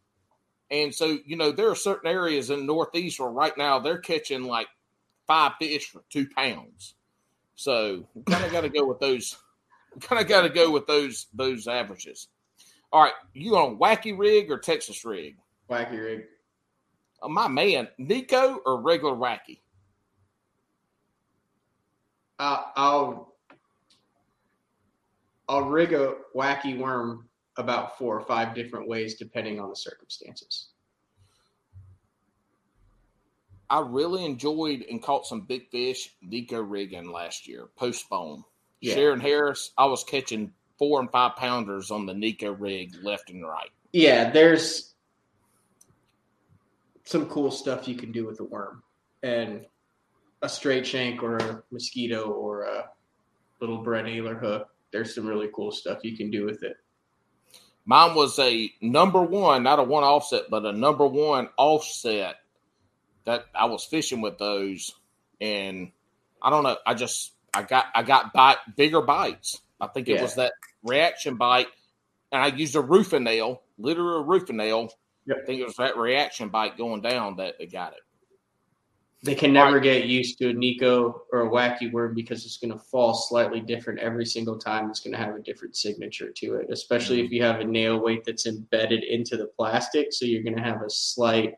And 0.73 0.93
so, 0.93 1.19
you 1.23 1.37
know, 1.37 1.51
there 1.51 1.69
are 1.69 1.75
certain 1.75 2.09
areas 2.09 2.49
in 2.49 2.65
Northeast 2.65 3.19
where 3.19 3.29
right 3.29 3.55
now 3.55 3.77
they're 3.77 3.99
catching 3.99 4.43
like 4.43 4.65
five 5.27 5.51
fish 5.59 5.91
for 5.91 6.03
two 6.09 6.27
pounds. 6.35 6.95
So 7.53 8.07
kind 8.25 8.43
of 8.43 8.51
got 8.51 8.61
to 8.61 8.69
go 8.69 8.83
with 8.83 8.99
those. 8.99 9.37
Kind 10.01 10.19
of 10.19 10.27
got 10.27 10.41
to 10.41 10.49
go 10.49 10.71
with 10.71 10.87
those 10.87 11.27
those 11.35 11.67
averages. 11.67 12.27
All 12.91 13.03
right, 13.03 13.13
you 13.35 13.55
on 13.55 13.77
wacky 13.77 14.17
rig 14.17 14.49
or 14.49 14.57
Texas 14.57 15.05
rig? 15.05 15.37
Wacky 15.69 16.03
rig. 16.03 16.23
Oh, 17.21 17.29
my 17.29 17.47
man, 17.47 17.87
Neko 17.99 18.57
or 18.65 18.81
regular 18.81 19.13
wacky? 19.13 19.59
Uh, 22.39 22.63
I'll 22.75 23.35
I'll 25.47 25.61
rig 25.61 25.93
a 25.93 26.15
wacky 26.35 26.75
worm 26.75 27.29
about 27.57 27.97
four 27.97 28.17
or 28.17 28.25
five 28.25 28.55
different 28.55 28.87
ways 28.87 29.15
depending 29.15 29.59
on 29.59 29.69
the 29.69 29.75
circumstances. 29.75 30.69
I 33.69 33.79
really 33.79 34.25
enjoyed 34.25 34.85
and 34.89 35.01
caught 35.01 35.25
some 35.25 35.41
big 35.41 35.69
fish 35.69 36.13
Neko 36.27 36.63
rigging 36.67 37.11
last 37.11 37.47
year, 37.47 37.69
post 37.75 38.01
spawn. 38.01 38.43
Yeah. 38.81 38.95
Shearon 38.95 39.21
Harris, 39.21 39.71
I 39.77 39.85
was 39.85 40.03
catching 40.03 40.51
four 40.77 40.99
and 40.99 41.09
five 41.09 41.35
pounders 41.37 41.89
on 41.89 42.05
the 42.05 42.13
Neko 42.13 42.55
rig 42.59 42.93
left 43.01 43.29
and 43.29 43.43
right. 43.43 43.69
Yeah, 43.91 44.29
there's 44.29 44.93
some 47.05 47.27
cool 47.27 47.51
stuff 47.51 47.87
you 47.87 47.95
can 47.95 48.11
do 48.11 48.25
with 48.25 48.39
a 48.39 48.43
worm 48.43 48.83
and 49.23 49.65
a 50.41 50.49
straight 50.49 50.85
shank 50.85 51.23
or 51.23 51.37
a 51.37 51.63
mosquito 51.71 52.29
or 52.29 52.63
a 52.63 52.89
little 53.59 53.77
Brett 53.77 54.05
Naylor 54.05 54.35
hook. 54.35 54.67
There's 54.91 55.15
some 55.15 55.25
really 55.25 55.49
cool 55.53 55.71
stuff 55.71 55.99
you 56.03 56.15
can 56.15 56.29
do 56.29 56.45
with 56.45 56.63
it. 56.63 56.77
Mine 57.85 58.15
was 58.15 58.39
a 58.39 58.71
number 58.81 59.21
one, 59.21 59.63
not 59.63 59.79
a 59.79 59.83
one 59.83 60.03
offset, 60.03 60.43
but 60.49 60.65
a 60.65 60.71
number 60.71 61.05
one 61.05 61.49
offset 61.57 62.37
that 63.25 63.45
I 63.53 63.65
was 63.65 63.83
fishing 63.83 64.21
with 64.21 64.37
those. 64.37 64.93
And 65.41 65.91
I 66.41 66.49
don't 66.49 66.63
know, 66.63 66.77
I 66.85 66.93
just 66.93 67.33
I 67.53 67.63
got 67.63 67.87
I 67.93 68.03
got 68.03 68.33
bite 68.33 68.57
bigger 68.75 69.01
bites. 69.01 69.61
I 69.81 69.87
think 69.87 70.07
it 70.07 70.15
Yeah. 70.15 70.21
was 70.21 70.35
that 70.35 70.53
reaction 70.83 71.35
bite. 71.35 71.67
And 72.31 72.41
I 72.41 72.47
used 72.47 72.75
a 72.75 72.81
roofing 72.81 73.23
nail, 73.23 73.61
literal 73.77 74.23
roofing 74.23 74.57
nail. 74.57 74.89
Yep. 75.25 75.37
I 75.41 75.45
think 75.45 75.61
it 75.61 75.65
was 75.65 75.75
that 75.75 75.97
reaction 75.97 76.49
bite 76.49 76.77
going 76.77 77.01
down 77.01 77.35
that 77.37 77.59
they 77.59 77.65
got 77.67 77.93
it. 77.93 77.99
They 79.23 79.35
can 79.35 79.53
never 79.53 79.79
get 79.79 80.03
used 80.05 80.37
to 80.39 80.49
a 80.49 80.53
Neko 80.53 81.13
or 81.31 81.47
a 81.47 81.49
wacky 81.49 81.89
worm 81.89 82.13
because 82.13 82.45
it's 82.45 82.57
going 82.57 82.73
to 82.73 82.77
fall 82.77 83.13
slightly 83.13 83.61
different 83.61 83.99
every 83.99 84.25
single 84.25 84.59
time. 84.59 84.89
It's 84.89 84.99
going 84.99 85.13
to 85.13 85.17
have 85.17 85.33
a 85.33 85.39
different 85.39 85.77
signature 85.77 86.29
to 86.29 86.55
it, 86.55 86.67
especially 86.69 87.21
if 87.21 87.31
you 87.31 87.41
have 87.41 87.61
a 87.61 87.63
nail 87.63 88.01
weight 88.01 88.25
that's 88.25 88.47
embedded 88.47 89.05
into 89.05 89.37
the 89.37 89.47
plastic. 89.57 90.07
So 90.11 90.25
you're 90.25 90.43
going 90.43 90.57
to 90.57 90.61
have 90.61 90.81
a 90.81 90.89
slight, 90.89 91.53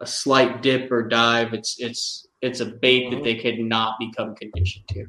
a 0.00 0.06
slight 0.06 0.62
dip 0.62 0.90
or 0.90 1.06
dive. 1.06 1.52
It's 1.52 1.76
it's 1.78 2.28
it's 2.40 2.60
a 2.60 2.66
bait 2.66 3.10
that 3.10 3.22
they 3.22 3.34
could 3.34 3.58
not 3.58 3.98
become 3.98 4.34
conditioned 4.34 4.88
to. 4.88 5.06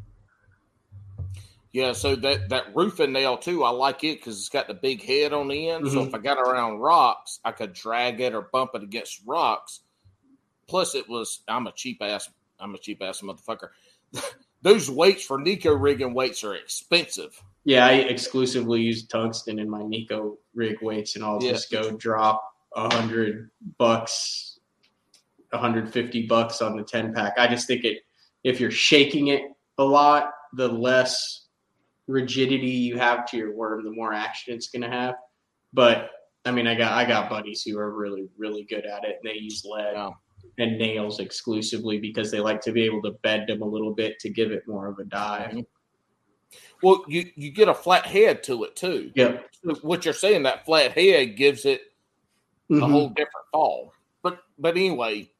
Yeah, 1.72 1.94
so 1.94 2.18
that 2.18 2.50
that 2.50 2.76
roofing 2.76 3.14
nail 3.14 3.38
too, 3.38 3.64
I 3.64 3.70
like 3.70 4.04
it 4.04 4.20
because 4.20 4.38
it's 4.40 4.50
got 4.50 4.68
the 4.68 4.74
big 4.74 5.02
head 5.02 5.32
on 5.32 5.48
the 5.48 5.70
end. 5.70 5.88
So 5.88 6.00
Mhm. 6.00 6.08
if 6.08 6.14
I 6.14 6.18
got 6.18 6.38
around 6.38 6.80
rocks, 6.80 7.40
I 7.46 7.54
could 7.54 7.72
drag 7.72 8.20
it 8.20 8.36
or 8.36 8.42
bump 8.42 8.72
it 8.76 8.84
against 8.84 9.22
rocks. 9.26 9.83
Plus, 10.68 10.96
it 10.96 11.08
was 11.10 11.42
I'm 11.48 11.68
a 11.68 11.72
cheap 11.72 12.00
ass. 12.02 12.30
I'm 12.60 12.76
a 12.76 12.78
cheap 12.78 13.02
ass 13.02 13.22
motherfucker. 13.22 13.70
Those 14.62 14.90
weights 14.90 15.24
for 15.26 15.38
Neko 15.38 15.80
rigging 15.80 16.14
weights 16.14 16.44
are 16.44 16.56
expensive. 16.56 17.42
Yeah, 17.66 17.86
I 17.86 17.94
exclusively 17.94 18.82
use 18.82 19.06
tungsten 19.08 19.60
in 19.60 19.70
my 19.70 19.82
Neko 19.82 20.38
rig 20.54 20.78
weights, 20.82 21.16
and 21.16 21.24
I'll 21.26 21.42
Yeah. 21.42 21.52
just 21.52 21.72
go 21.72 21.92
drop 21.92 22.44
a 22.76 22.94
hundred 22.94 23.50
bucks, 23.78 24.60
a 25.52 25.58
hundred 25.58 25.92
fifty 25.92 26.26
bucks 26.28 26.62
on 26.62 26.78
the 26.78 26.84
ten 26.84 27.14
pack. 27.14 27.34
I 27.38 27.48
just 27.48 27.68
think 27.68 27.84
it 27.84 28.00
if 28.44 28.60
you're 28.60 28.72
shaking 28.72 29.28
it 29.28 29.42
a 29.78 29.84
lot, 29.84 30.32
the 30.54 30.68
less 30.68 31.48
rigidity 32.08 32.68
you 32.70 32.98
have 32.98 33.26
to 33.28 33.38
your 33.38 33.54
worm, 33.56 33.84
the 33.84 33.92
more 33.92 34.14
action 34.14 34.54
it's 34.54 34.68
gonna 34.70 34.90
have. 34.90 35.16
But 35.74 36.10
I 36.46 36.52
mean, 36.52 36.68
I 36.68 36.76
got 36.76 36.94
I 36.94 37.06
got 37.06 37.30
buddies 37.30 37.64
who 37.64 37.78
are 37.80 37.92
really 37.92 38.28
really 38.38 38.64
good 38.64 38.86
at 38.86 39.04
it, 39.06 39.20
and 39.22 39.30
they 39.32 39.38
use 39.38 39.66
lead. 39.66 39.96
And 40.60 40.78
nails 40.78 41.20
exclusively 41.20 41.98
because 42.00 42.30
they 42.30 42.40
like 42.40 42.62
to 42.62 42.72
be 42.72 42.84
able 42.84 43.02
to 43.04 43.12
bend 43.24 43.50
them 43.50 43.62
a 43.64 43.66
little 43.68 43.94
bit 43.94 44.20
to 44.20 44.30
give 44.30 44.52
it 44.52 44.68
more 44.68 44.88
of 44.88 45.00
a 45.00 45.04
dive. 45.04 45.66
Well, 46.84 47.04
you 47.08 47.32
you 47.36 47.52
get 47.52 47.70
a 47.70 47.74
flat 47.74 48.06
head 48.06 48.44
to 48.44 48.64
it 48.66 48.76
too. 48.76 49.12
Yeah. 49.16 49.40
What 49.82 50.06
you're 50.06 50.14
saying, 50.14 50.44
that 50.44 50.66
flat 50.66 50.92
head 50.92 51.36
gives 51.38 51.66
it 51.66 51.82
a 52.70 52.74
Mhm. 52.76 52.92
whole 52.92 53.10
different 53.10 53.48
fall. 53.52 53.94
But 54.22 54.40
but 54.60 54.76
anyway, 54.78 55.32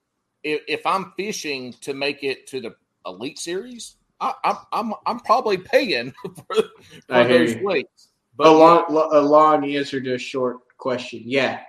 if, 0.44 0.62
if 0.68 0.86
I'm 0.86 1.14
fishing 1.16 1.74
to 1.82 1.94
make 1.94 2.24
it 2.24 2.48
to 2.48 2.60
the 2.62 2.76
elite 3.06 3.38
series, 3.40 3.98
I, 4.20 4.34
I'm 4.44 4.58
I'm 4.72 4.94
I'm 5.06 5.20
probably 5.20 5.58
paying 5.58 6.14
for, 6.24 6.56
for 7.08 7.24
those 7.28 7.54
you. 7.56 7.64
weights. 7.64 8.10
a 8.10 8.36
But 8.38 8.54
long, 8.58 8.86
a 8.90 9.20
long 9.22 9.70
answer 9.70 10.02
to 10.02 10.14
a 10.16 10.18
short 10.18 10.58
question. 10.78 11.22
Yeah, 11.26 11.62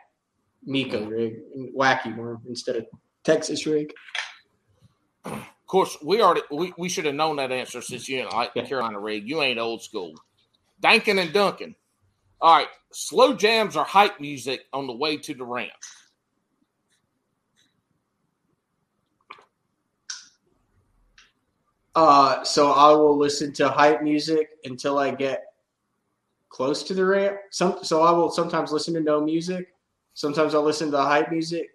Neko 0.67 1.11
rig, 1.11 1.35
wacky 1.77 2.17
worm 2.17 2.41
instead 2.49 2.77
of 2.77 2.87
Texas 3.25 3.67
rig. 3.67 3.93
of 5.25 5.43
course, 5.67 5.97
we 6.03 6.21
already 6.21 6.43
we, 6.51 6.73
we 6.77 6.89
should 6.89 7.07
have 7.07 7.15
known 7.15 7.37
that 7.37 7.51
answer 7.51 7.81
since 7.81 8.09
you 8.09 8.19
ain't 8.21 8.33
like 8.33 8.53
Yeah. 8.55 8.67
Carolina 8.67 9.01
rig. 9.01 9.27
You 9.27 9.43
ain't 9.43 9.59
old 9.59 9.83
school. 9.83 10.15
Dankin 10.83 11.21
and 11.21 11.33
Duncan. 11.33 11.75
All 12.41 12.55
right, 12.55 12.69
slow 12.93 13.35
jams 13.35 13.77
or 13.77 13.85
hype 13.85 14.21
music 14.21 14.67
on 14.73 14.87
the 14.87 14.95
way 14.95 15.17
to 15.17 15.35
the 15.35 15.45
ramp. 15.45 15.73
Uh, 21.95 22.43
so 22.45 22.73
I 22.73 22.91
will 22.93 23.17
listen 23.17 23.53
to 23.55 23.69
hype 23.69 24.03
music 24.03 24.51
until 24.65 24.99
I 24.99 25.13
get 25.13 25.45
close 26.49 26.83
to 26.85 26.95
the 26.95 27.05
ramp. 27.05 27.37
Some, 27.51 27.79
so 27.83 28.03
I 28.03 28.11
will 28.11 28.31
sometimes 28.31 28.73
listen 28.73 28.95
to 28.95 29.01
no 29.01 29.21
music. 29.21 29.69
Sometimes 30.15 30.55
I'll 30.55 30.63
listen 30.63 30.91
to 30.91 30.99
hype 31.01 31.31
music 31.31 31.71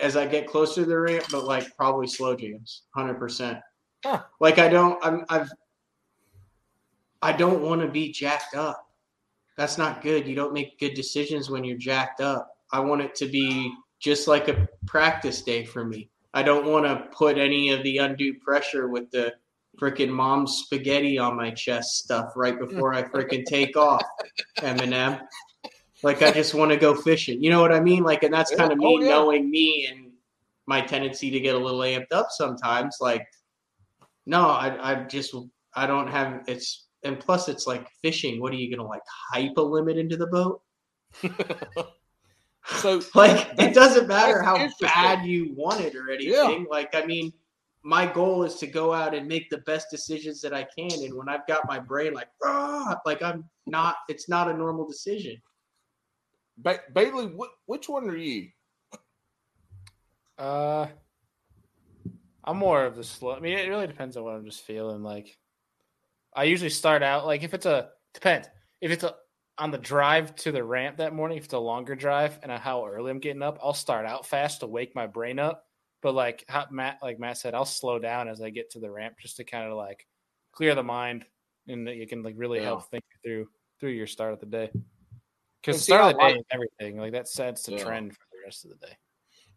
as 0.00 0.16
I 0.16 0.26
get 0.26 0.46
closer 0.46 0.82
to 0.82 0.86
the 0.86 0.98
ramp, 0.98 1.24
but 1.30 1.44
like 1.44 1.76
probably 1.76 2.06
slow 2.06 2.34
jams, 2.36 2.82
hundred 2.94 3.14
percent. 3.14 3.58
Huh. 4.04 4.22
Like 4.40 4.58
I 4.58 4.68
don't, 4.68 5.04
I'm, 5.04 5.24
I've, 5.28 5.50
I 7.22 7.32
don't 7.32 7.62
want 7.62 7.80
to 7.80 7.88
be 7.88 8.12
jacked 8.12 8.54
up. 8.54 8.88
That's 9.56 9.78
not 9.78 10.02
good. 10.02 10.26
You 10.26 10.34
don't 10.34 10.52
make 10.52 10.78
good 10.78 10.94
decisions 10.94 11.50
when 11.50 11.64
you're 11.64 11.78
jacked 11.78 12.20
up. 12.20 12.56
I 12.72 12.80
want 12.80 13.00
it 13.00 13.14
to 13.16 13.26
be 13.26 13.72
just 13.98 14.28
like 14.28 14.48
a 14.48 14.68
practice 14.86 15.42
day 15.42 15.64
for 15.64 15.84
me. 15.84 16.10
I 16.34 16.42
don't 16.42 16.66
want 16.66 16.84
to 16.84 17.08
put 17.16 17.38
any 17.38 17.70
of 17.70 17.82
the 17.82 17.98
undue 17.98 18.34
pressure 18.34 18.88
with 18.88 19.10
the 19.10 19.32
freaking 19.80 20.10
mom's 20.10 20.58
spaghetti 20.64 21.18
on 21.18 21.36
my 21.36 21.50
chest 21.50 21.98
stuff 21.98 22.32
right 22.36 22.58
before 22.58 22.94
I 22.94 23.02
freaking 23.02 23.44
take 23.44 23.76
off, 23.76 24.04
Eminem. 24.58 25.20
Like 26.02 26.22
I 26.22 26.30
just 26.30 26.54
want 26.54 26.70
to 26.70 26.76
go 26.76 26.94
fishing. 26.94 27.42
You 27.42 27.50
know 27.50 27.60
what 27.60 27.72
I 27.72 27.80
mean? 27.80 28.02
Like, 28.04 28.22
and 28.22 28.32
that's 28.32 28.50
Yeah. 28.52 28.58
kind 28.58 28.72
of 28.72 28.78
me 28.78 28.96
Oh, 28.98 29.02
yeah. 29.02 29.08
knowing 29.08 29.50
me 29.50 29.86
and 29.90 30.12
my 30.66 30.80
tendency 30.80 31.30
to 31.30 31.40
get 31.40 31.54
a 31.54 31.58
little 31.58 31.80
amped 31.80 32.12
up 32.12 32.28
sometimes. 32.30 32.98
Like, 33.00 33.26
no, 34.26 34.42
I, 34.48 34.92
I 34.92 34.94
just 35.04 35.34
I 35.74 35.86
don't 35.86 36.08
have 36.08 36.44
it's 36.48 36.86
and 37.02 37.18
plus 37.18 37.48
it's 37.48 37.66
like 37.66 37.88
fishing. 38.02 38.40
What 38.40 38.52
are 38.52 38.56
you 38.56 38.74
gonna 38.74 38.88
like 38.88 39.02
hype 39.32 39.56
a 39.56 39.62
limit 39.62 39.96
into 39.98 40.16
the 40.16 40.26
boat? 40.26 40.62
So 42.80 43.00
Like 43.14 43.48
it 43.58 43.74
doesn't 43.74 44.08
matter 44.08 44.42
how 44.42 44.68
bad 44.80 45.24
you 45.24 45.54
want 45.54 45.80
it 45.80 45.94
or 45.94 46.10
anything. 46.10 46.66
Like 46.68 46.94
I 46.96 47.06
mean, 47.06 47.32
my 47.84 48.06
goal 48.06 48.42
is 48.42 48.56
to 48.56 48.66
go 48.66 48.92
out 48.92 49.14
and 49.14 49.28
make 49.28 49.48
the 49.50 49.58
best 49.58 49.86
decisions 49.90 50.40
that 50.40 50.52
I 50.52 50.66
can. 50.76 50.90
And 51.04 51.14
when 51.14 51.28
I've 51.28 51.46
got 51.46 51.68
my 51.68 51.78
brain 51.78 52.12
like, 52.12 52.26
ah, 52.42 52.98
like 53.06 53.22
I'm 53.22 53.44
not, 53.66 53.98
it's 54.08 54.28
not 54.28 54.50
a 54.50 54.54
normal 54.54 54.84
decision. 54.86 55.40
Ba- 56.56 56.82
Bailey, 56.92 57.26
wh- 57.26 57.68
which 57.68 57.88
one 57.88 58.08
are 58.08 58.16
you? 58.16 58.48
Uh, 60.38 60.88
I'm 62.44 62.58
more 62.58 62.84
of 62.84 62.96
the 62.96 63.04
slow. 63.04 63.34
I 63.34 63.40
mean, 63.40 63.58
it 63.58 63.68
really 63.68 63.86
depends 63.86 64.16
on 64.16 64.24
what 64.24 64.34
I'm 64.34 64.44
just 64.44 64.62
feeling. 64.62 65.02
Like, 65.02 65.36
I 66.34 66.44
usually 66.44 66.70
start 66.70 67.02
out 67.02 67.26
like 67.26 67.42
if 67.42 67.54
it's 67.54 67.66
a 67.66 67.90
depends 68.12 68.48
if 68.80 68.90
it's 68.90 69.04
a 69.04 69.14
on 69.58 69.70
the 69.70 69.78
drive 69.78 70.36
to 70.36 70.52
the 70.52 70.62
ramp 70.62 70.98
that 70.98 71.14
morning. 71.14 71.38
If 71.38 71.44
it's 71.44 71.54
a 71.54 71.58
longer 71.58 71.94
drive 71.94 72.38
and 72.42 72.52
how 72.52 72.86
early 72.86 73.10
I'm 73.10 73.20
getting 73.20 73.42
up, 73.42 73.58
I'll 73.62 73.72
start 73.72 74.04
out 74.04 74.26
fast 74.26 74.60
to 74.60 74.66
wake 74.66 74.94
my 74.94 75.06
brain 75.06 75.38
up. 75.38 75.64
But 76.02 76.14
like 76.14 76.44
how 76.48 76.66
Matt, 76.70 76.98
like 77.02 77.18
Matt 77.18 77.38
said, 77.38 77.54
I'll 77.54 77.64
slow 77.64 77.98
down 77.98 78.28
as 78.28 78.42
I 78.42 78.50
get 78.50 78.70
to 78.72 78.80
the 78.80 78.90
ramp 78.90 79.14
just 79.18 79.38
to 79.38 79.44
kind 79.44 79.66
of 79.70 79.76
like 79.78 80.06
clear 80.52 80.74
the 80.74 80.82
mind 80.82 81.24
and 81.68 81.86
that 81.86 81.96
you 81.96 82.06
can 82.06 82.22
like 82.22 82.34
really 82.36 82.58
Yeah. 82.58 82.64
help 82.66 82.90
think 82.90 83.04
through 83.24 83.48
through 83.80 83.90
your 83.90 84.06
start 84.06 84.34
of 84.34 84.40
the 84.40 84.46
day. 84.46 84.70
And 85.64 85.72
Because 85.74 85.76
the 85.78 85.84
start 85.84 86.14
of 86.14 86.20
the 86.20 86.28
day 86.28 86.34
like- 86.36 86.46
everything. 86.50 86.98
Like 86.98 87.12
that 87.12 87.28
sets 87.28 87.62
the 87.64 87.72
Yeah. 87.72 87.84
trend 87.84 88.12
for 88.14 88.24
the 88.32 88.38
rest 88.44 88.64
of 88.64 88.70
the 88.70 88.86
day. 88.86 88.96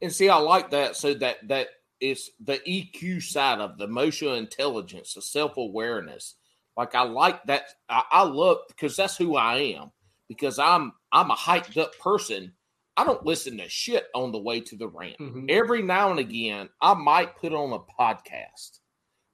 And 0.01 0.11
see, 0.13 0.29
I 0.29 0.37
like 0.37 0.71
that. 0.71 0.95
So 0.95 1.13
that 1.15 1.47
that 1.47 1.67
is 1.99 2.31
the 2.39 2.59
EQ 2.65 3.21
side 3.21 3.59
of 3.59 3.77
the 3.77 3.83
emotional 3.83 4.35
intelligence, 4.35 5.13
the 5.13 5.21
self 5.21 5.57
awareness. 5.57 6.35
Like 6.77 6.95
I 6.95 7.03
like 7.03 7.43
that. 7.45 7.65
I, 7.89 8.03
I 8.11 8.23
love 8.23 8.59
because 8.69 8.95
that's 8.95 9.17
who 9.17 9.35
I 9.35 9.57
am. 9.57 9.91
Because 10.27 10.57
I'm 10.59 10.93
I'm 11.11 11.29
a 11.31 11.35
hyped 11.35 11.77
up 11.77 11.97
person. 11.99 12.53
I 12.97 13.03
don't 13.05 13.25
listen 13.25 13.57
to 13.57 13.69
shit 13.69 14.07
on 14.13 14.31
the 14.31 14.39
way 14.39 14.59
to 14.61 14.75
the 14.75 14.87
ramp. 14.87 15.17
Mm-hmm. 15.19 15.45
Every 15.49 15.81
now 15.81 16.09
and 16.11 16.19
again, 16.19 16.69
I 16.81 16.93
might 16.95 17.37
put 17.37 17.53
on 17.53 17.71
a 17.71 17.79
podcast, 17.79 18.79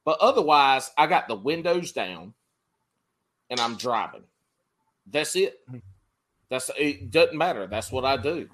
but 0.04 0.20
otherwise, 0.20 0.92
I 0.98 1.08
got 1.08 1.28
the 1.28 1.36
windows 1.36 1.92
down 1.92 2.34
and 3.50 3.60
I'm 3.60 3.76
driving. 3.76 4.24
That's 5.08 5.36
it. 5.36 5.60
Hmm. 5.70 5.78
That's 6.50 6.70
it. 6.78 7.12
Doesn't 7.12 7.38
matter. 7.38 7.68
That's 7.68 7.92
what 7.92 8.06
I 8.06 8.18
do. 8.18 8.48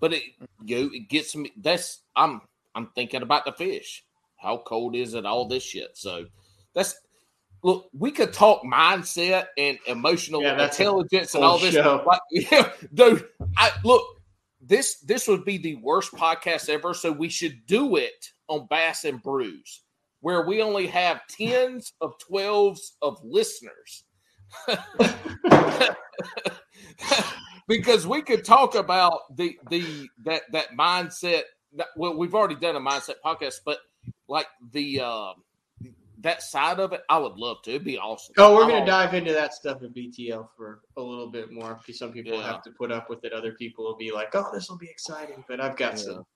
But 0.00 0.12
it 0.12 0.22
you 0.64 0.76
know, 0.76 0.90
it 0.92 1.08
gets 1.08 1.34
me. 1.36 1.52
That's 1.56 2.02
I'm 2.14 2.40
I'm 2.74 2.88
thinking 2.94 3.22
about 3.22 3.44
the 3.44 3.52
fish. 3.52 4.04
How 4.36 4.58
cold 4.58 4.94
is 4.94 5.14
it? 5.14 5.24
All 5.26 5.48
this 5.48 5.62
shit. 5.62 5.96
So 5.96 6.26
that's 6.74 6.94
look. 7.62 7.88
We 7.92 8.10
could 8.10 8.32
talk 8.32 8.62
mindset 8.62 9.46
and 9.56 9.78
emotional 9.86 10.42
Yeah, 10.42 10.62
intelligence 10.62 11.34
and 11.34 11.44
all 11.44 11.58
this. 11.58 11.74
Like, 12.06 12.20
yeah, 12.30 12.70
dude. 12.92 13.26
I 13.56 13.70
look. 13.84 14.04
This 14.60 14.98
this 15.00 15.28
would 15.28 15.44
be 15.44 15.58
the 15.58 15.76
worst 15.76 16.12
podcast 16.12 16.68
ever. 16.68 16.92
So 16.92 17.12
we 17.12 17.28
should 17.28 17.66
do 17.66 17.96
it 17.96 18.32
on 18.48 18.66
Bass 18.68 19.04
and 19.04 19.22
Brews, 19.22 19.82
where 20.20 20.44
we 20.46 20.60
only 20.60 20.88
have 20.88 21.26
tens 21.28 21.92
of 22.00 22.18
twelves 22.18 22.96
of 23.00 23.18
listeners. 23.22 24.04
because 27.68 28.06
we 28.06 28.22
could 28.22 28.44
talk 28.44 28.74
about 28.74 29.20
the 29.36 29.56
the 29.70 30.08
that 30.24 30.42
that 30.52 30.70
mindset 30.78 31.42
that, 31.74 31.88
well 31.96 32.16
we've 32.16 32.34
already 32.34 32.54
done 32.56 32.76
a 32.76 32.80
mindset 32.80 33.14
podcast 33.24 33.56
but 33.64 33.78
like 34.28 34.46
the 34.72 35.00
uh 35.00 35.32
that 36.20 36.42
side 36.42 36.80
of 36.80 36.92
it 36.92 37.02
i 37.10 37.18
would 37.18 37.34
love 37.36 37.60
to 37.62 37.70
it'd 37.70 37.84
be 37.84 37.98
awesome 37.98 38.34
Oh, 38.38 38.54
we're 38.54 38.62
I'm 38.62 38.68
gonna 38.68 38.80
all- 38.80 38.86
dive 38.86 39.14
into 39.14 39.32
that 39.32 39.52
stuff 39.54 39.82
in 39.82 39.92
BTL 39.92 40.48
for 40.56 40.80
a 40.96 41.02
little 41.02 41.30
bit 41.30 41.52
more 41.52 41.74
because 41.74 41.98
some 41.98 42.12
people 42.12 42.34
Yeah. 42.38 42.46
have 42.46 42.62
to 42.62 42.70
put 42.70 42.90
up 42.90 43.10
with 43.10 43.24
it. 43.24 43.32
Other 43.32 43.52
people 43.52 43.84
will 43.84 43.96
be 43.96 44.10
like, 44.12 44.34
"Oh, 44.34 44.48
this 44.52 44.68
will 44.70 44.78
be 44.78 44.88
exciting," 44.88 45.44
but 45.48 45.60
I've 45.60 45.76
got 45.76 45.92
Yeah. 45.92 46.04
some 46.04 46.26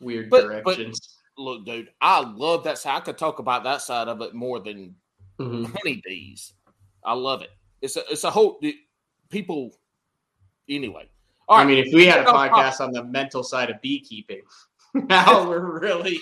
weird 0.00 0.28
But- 0.30 0.42
but- 0.64 0.76
directions. 0.76 1.18
look 1.38 1.64
dude 1.64 1.88
i 2.02 2.20
love 2.20 2.62
that 2.64 2.76
side 2.76 2.96
i 2.98 3.00
could 3.00 3.16
talk 3.16 3.38
about 3.38 3.64
that 3.64 3.80
side 3.80 4.06
of 4.06 4.20
it 4.20 4.34
more 4.34 4.60
than 4.60 4.94
Mhm. 5.40 5.64
honeybees 5.78 6.52
i 7.04 7.12
love 7.12 7.42
it 7.42 7.50
it's 7.80 7.96
a 7.96 8.02
it's 8.10 8.24
a 8.24 8.30
whole 8.30 8.58
the- 8.62 8.76
people 9.30 9.70
anyway 10.68 11.08
all 11.48 11.56
I 11.56 11.62
right 11.62 11.68
mean, 11.68 11.78
if 11.86 11.92
we 11.92 12.06
had 12.06 12.20
a 12.20 12.24
podcast 12.24 12.80
on 12.80 12.92
the 12.92 13.02
mental 13.02 13.42
side 13.42 13.68
of 13.68 13.80
beekeeping, 13.82 14.42
now 14.94 15.46
we're 15.46 15.80
really 15.80 16.20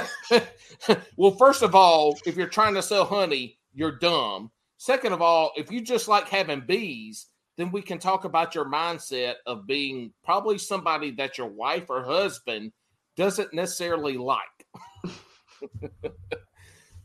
well, 1.16 1.32
first 1.32 1.62
of 1.62 1.74
all, 1.74 2.16
if 2.26 2.36
you're 2.36 2.46
trying 2.48 2.74
to 2.74 2.82
sell 2.82 3.04
honey, 3.04 3.58
you're 3.74 3.98
dumb. 3.98 4.50
Second 4.78 5.12
of 5.12 5.22
all, 5.22 5.52
if 5.56 5.70
you 5.70 5.80
just 5.80 6.08
like 6.08 6.28
having 6.28 6.62
bees, 6.66 7.26
then 7.56 7.70
we 7.70 7.82
can 7.82 7.98
talk 7.98 8.24
about 8.24 8.54
your 8.54 8.64
mindset 8.64 9.34
of 9.46 9.66
being 9.66 10.12
probably 10.24 10.58
somebody 10.58 11.10
that 11.12 11.38
your 11.38 11.48
wife 11.48 11.90
or 11.90 12.02
husband 12.02 12.72
doesn't 13.16 13.52
necessarily 13.52 14.16
like. 14.16 14.66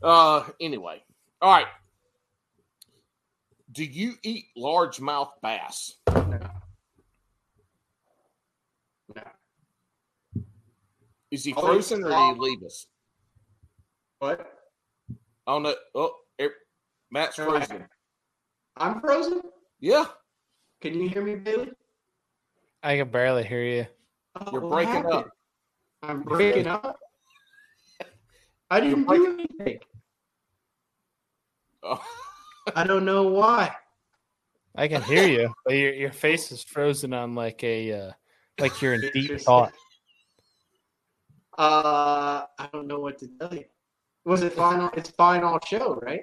uh 0.04 0.44
anyway. 0.60 1.02
All 1.40 1.50
right. 1.52 1.66
Do 3.72 3.84
you 3.84 4.14
eat 4.22 4.44
largemouth 4.56 5.30
bass? 5.42 5.94
no. 6.06 6.38
Is 11.30 11.44
he 11.44 11.54
Oh, 11.56 11.60
frozen 11.62 12.04
or 12.04 12.10
did 12.10 12.18
he 12.18 12.40
leave 12.40 12.62
us? 12.62 12.86
What? 14.20 14.46
Oh 15.46 15.58
no! 15.58 15.74
Oh, 15.94 16.12
er, 16.40 16.50
Matt's 17.10 17.36
frozen. 17.36 17.86
I'm 18.76 19.00
frozen. 19.00 19.40
Yeah, 19.80 20.06
Can 20.80 20.94
you 21.00 21.08
hear 21.08 21.22
me, 21.22 21.34
Bailey? 21.34 21.72
I 22.82 22.96
can 22.96 23.08
barely 23.10 23.44
hear 23.44 23.62
you. 23.62 23.86
Oh, 24.40 24.52
You're 24.52 24.60
breaking 24.70 25.06
up. 25.12 25.28
I'm 26.02 26.22
breaking 26.22 26.66
up. 26.66 26.98
I 28.70 28.78
You're 28.78 28.96
didn't 28.96 29.08
do 29.08 29.26
anything. 29.58 29.80
Oh. 31.84 32.02
I 32.74 32.84
don't 32.84 33.04
know 33.04 33.24
why. 33.24 33.74
I 34.76 34.88
can 34.88 35.02
hear 35.02 35.28
you, 35.28 35.54
but 35.64 35.74
your 35.74 35.92
your 35.94 36.12
face 36.12 36.50
is 36.50 36.64
frozen 36.64 37.12
on 37.12 37.34
like 37.34 37.62
a 37.62 37.92
uh, 37.92 38.10
like 38.58 38.82
you're 38.82 38.94
in 38.94 39.10
deep 39.12 39.40
thought. 39.40 39.72
Uh, 41.56 42.44
I 42.58 42.68
don't 42.72 42.88
know 42.88 42.98
what 42.98 43.18
to 43.20 43.28
tell 43.38 43.54
you. 43.54 43.64
Was 44.24 44.42
it 44.42 44.54
final? 44.54 44.90
It's 44.94 45.10
final 45.10 45.60
show, 45.64 45.94
right? 46.02 46.22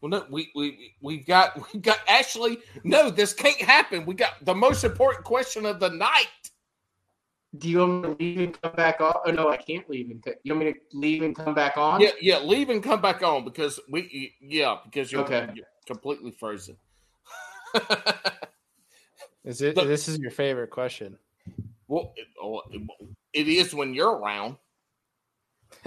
Well, 0.00 0.10
no, 0.10 0.26
we 0.30 0.50
we 0.54 0.94
we've 1.00 1.26
got 1.26 1.60
we've 1.72 1.82
got 1.82 1.98
actually 2.06 2.58
no. 2.84 3.10
This 3.10 3.32
can't 3.32 3.60
happen. 3.60 4.06
We 4.06 4.14
got 4.14 4.44
the 4.44 4.54
most 4.54 4.84
important 4.84 5.24
question 5.24 5.66
of 5.66 5.80
the 5.80 5.90
night. 5.90 6.26
Do 7.58 7.68
you 7.68 7.78
want 7.80 8.04
me 8.04 8.14
to 8.14 8.16
leave 8.24 8.38
and 8.38 8.62
come 8.62 8.72
back 8.76 9.00
on? 9.00 9.14
Oh 9.26 9.30
no, 9.32 9.48
I 9.48 9.56
can't 9.56 9.88
leave 9.90 10.10
and 10.10 10.22
co- 10.24 10.34
you 10.44 10.54
want 10.54 10.66
me 10.66 10.72
to 10.72 10.78
leave 10.92 11.22
and 11.22 11.34
come 11.34 11.52
back 11.54 11.76
on? 11.76 12.00
Yeah, 12.00 12.10
yeah. 12.20 12.38
Leave 12.38 12.70
and 12.70 12.82
come 12.82 13.00
back 13.02 13.22
on 13.24 13.44
because 13.44 13.80
we 13.90 14.34
yeah 14.40 14.76
because 14.84 15.10
you're, 15.10 15.22
Okay. 15.22 15.48
you're 15.54 15.66
completely 15.86 16.30
frozen. 16.30 16.76
Is 19.44 19.62
it? 19.62 19.76
Look- 19.76 19.88
this 19.88 20.06
is 20.08 20.18
your 20.18 20.30
favorite 20.30 20.70
question. 20.70 21.18
well, 21.88 22.12
it, 22.16 22.28
oh, 22.40 22.62
it- 22.70 22.82
it 23.32 23.46
is 23.48 23.74
when 23.74 23.94
you're 23.94 24.16
around. 24.16 24.56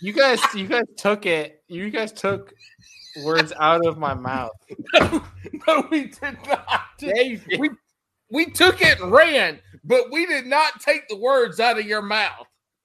you 0.00 0.12
guys, 0.12 0.40
you 0.54 0.66
guys 0.66 0.84
took 0.96 1.26
it. 1.26 1.62
You 1.68 1.90
guys 1.90 2.12
took 2.12 2.52
words 3.24 3.52
out 3.58 3.84
of 3.84 3.98
my 3.98 4.14
mouth. 4.14 4.52
no, 5.00 5.88
we 5.90 6.04
did 6.06 6.38
not. 6.48 6.68
Yeah, 7.00 7.20
you 7.20 7.38
did. 7.38 7.58
We 7.60 7.70
we 8.34 8.46
took 8.50 8.82
it 8.82 9.00
and 9.00 9.10
ran, 9.12 9.60
but 9.84 10.10
we 10.10 10.26
did 10.26 10.44
not 10.46 10.80
take 10.80 11.08
the 11.08 11.16
words 11.16 11.60
out 11.60 11.78
of 11.78 11.86
your 11.86 12.02
mouth. 12.02 12.46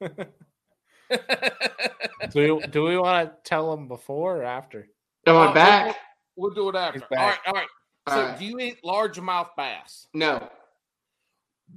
Do 2.32 2.56
we, 2.56 2.66
do 2.68 2.84
we 2.84 2.96
want 2.96 3.28
to 3.28 3.36
tell 3.44 3.70
them 3.72 3.88
before 3.88 4.36
or 4.38 4.44
after? 4.44 4.86
Going 5.26 5.48
Uh, 5.48 5.52
back? 5.52 5.96
We'll 6.36 6.52
do 6.54 6.68
it 6.68 6.76
after. 6.76 7.00
He's 7.00 7.18
All 7.18 7.26
right, 7.26 7.34
back. 7.34 7.42
all 7.48 7.52
right. 7.54 7.66
So, 8.08 8.14
All 8.14 8.22
right. 8.28 8.38
do 8.38 8.44
you 8.44 8.58
eat 8.60 8.76
largemouth 8.84 9.48
bass? 9.56 10.06
No, 10.14 10.48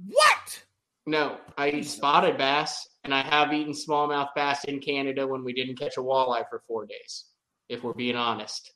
What? 0.06 0.62
no. 1.06 1.38
I 1.58 1.70
eat 1.70 1.84
spotted 1.86 2.38
bass, 2.38 2.86
and 3.02 3.12
I 3.12 3.22
have 3.22 3.52
eaten 3.52 3.72
smallmouth 3.72 4.28
bass 4.36 4.62
in 4.64 4.78
Canada 4.78 5.26
when 5.26 5.42
we 5.42 5.52
didn't 5.52 5.76
catch 5.78 5.96
a 5.96 6.00
walleye 6.00 6.48
for 6.48 6.62
four 6.68 6.86
days. 6.86 7.24
If 7.68 7.82
we're 7.82 7.92
being 7.94 8.16
honest. 8.16 8.72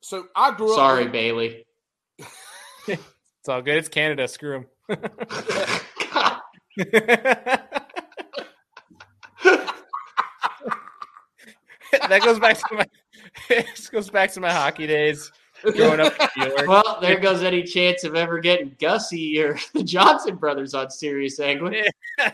So 0.00 0.28
I 0.34 0.52
grew 0.56 0.70
up. 0.70 0.76
Sorry, 0.76 1.04
with- 1.04 1.12
Bailey. 1.12 1.66
It's 3.40 3.48
all 3.48 3.62
good. 3.62 3.78
It's 3.78 3.88
Canada. 3.88 4.28
Screw 4.28 4.66
them. 4.88 4.98
That 12.08 12.22
goes 12.22 12.38
back 12.38 12.56
to 12.68 12.74
my. 12.74 12.86
This 13.48 13.88
goes 13.88 14.10
back 14.10 14.32
to 14.32 14.40
my 14.40 14.52
hockey 14.52 14.86
days 14.86 15.30
growing 15.62 16.00
up 16.00 16.12
in 16.20 16.28
New 16.42 16.48
York. 16.48 16.66
well, 16.66 16.98
there 17.00 17.18
goes 17.18 17.42
any 17.42 17.62
chance 17.62 18.04
of 18.04 18.14
ever 18.14 18.38
getting 18.40 18.74
Gussie 18.80 19.40
or 19.40 19.58
the 19.74 19.82
Johnson 19.82 20.36
brothers 20.36 20.74
on 20.74 20.90
Serious 20.90 21.38
Angling. 21.40 21.84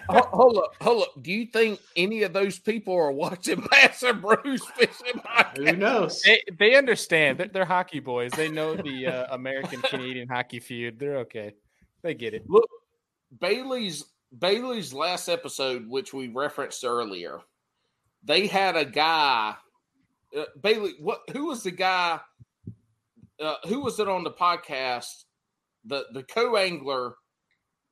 Ho- 0.09 0.29
hold 0.33 0.59
up, 0.59 0.75
hold 0.81 1.03
up. 1.03 1.23
Do 1.23 1.33
you 1.33 1.47
think 1.47 1.81
any 1.97 2.23
of 2.23 2.33
those 2.33 2.59
people 2.59 2.95
are 2.95 3.13
watching 3.13 3.65
Bass 3.71 4.03
and 4.03 4.21
Brews 4.21 4.65
fishing? 4.77 5.21
Who 5.57 5.77
knows? 5.77 6.23
They, 6.23 6.43
they 6.59 6.77
understand. 6.77 7.39
They're, 7.39 7.49
they're 7.49 7.65
hockey 7.65 8.01
boys. 8.01 8.33
They 8.33 8.49
know 8.51 8.75
the 8.75 9.07
uh, 9.07 9.35
American 9.35 9.83
Canadian 9.83 10.29
hockey 10.29 10.61
feud. 10.61 10.99
They're 10.99 11.19
okay. 11.19 11.55
They 12.03 12.15
get 12.15 12.35
it. 12.35 12.49
Look, 12.49 12.69
Bailey's 13.41 14.05
Bailey's 14.37 14.93
last 14.93 15.29
episode, 15.29 15.89
which 15.89 16.13
we 16.13 16.29
referenced 16.29 16.85
earlier, 16.85 17.41
they 18.25 18.47
had 18.47 18.77
a 18.77 18.85
guy. 18.85 19.55
Uh, 20.37 20.45
Bailey, 20.61 20.95
what? 21.01 21.21
Who 21.33 21.47
was 21.47 21.63
the 21.63 21.71
guy? 21.71 22.21
Uh, 23.41 23.55
who 23.67 23.81
was 23.81 24.01
it 24.01 24.09
on 24.09 24.25
the 24.25 24.31
podcast? 24.31 25.25
The 25.85 26.05
the 26.13 26.23
co 26.23 26.57
angler 26.57 27.15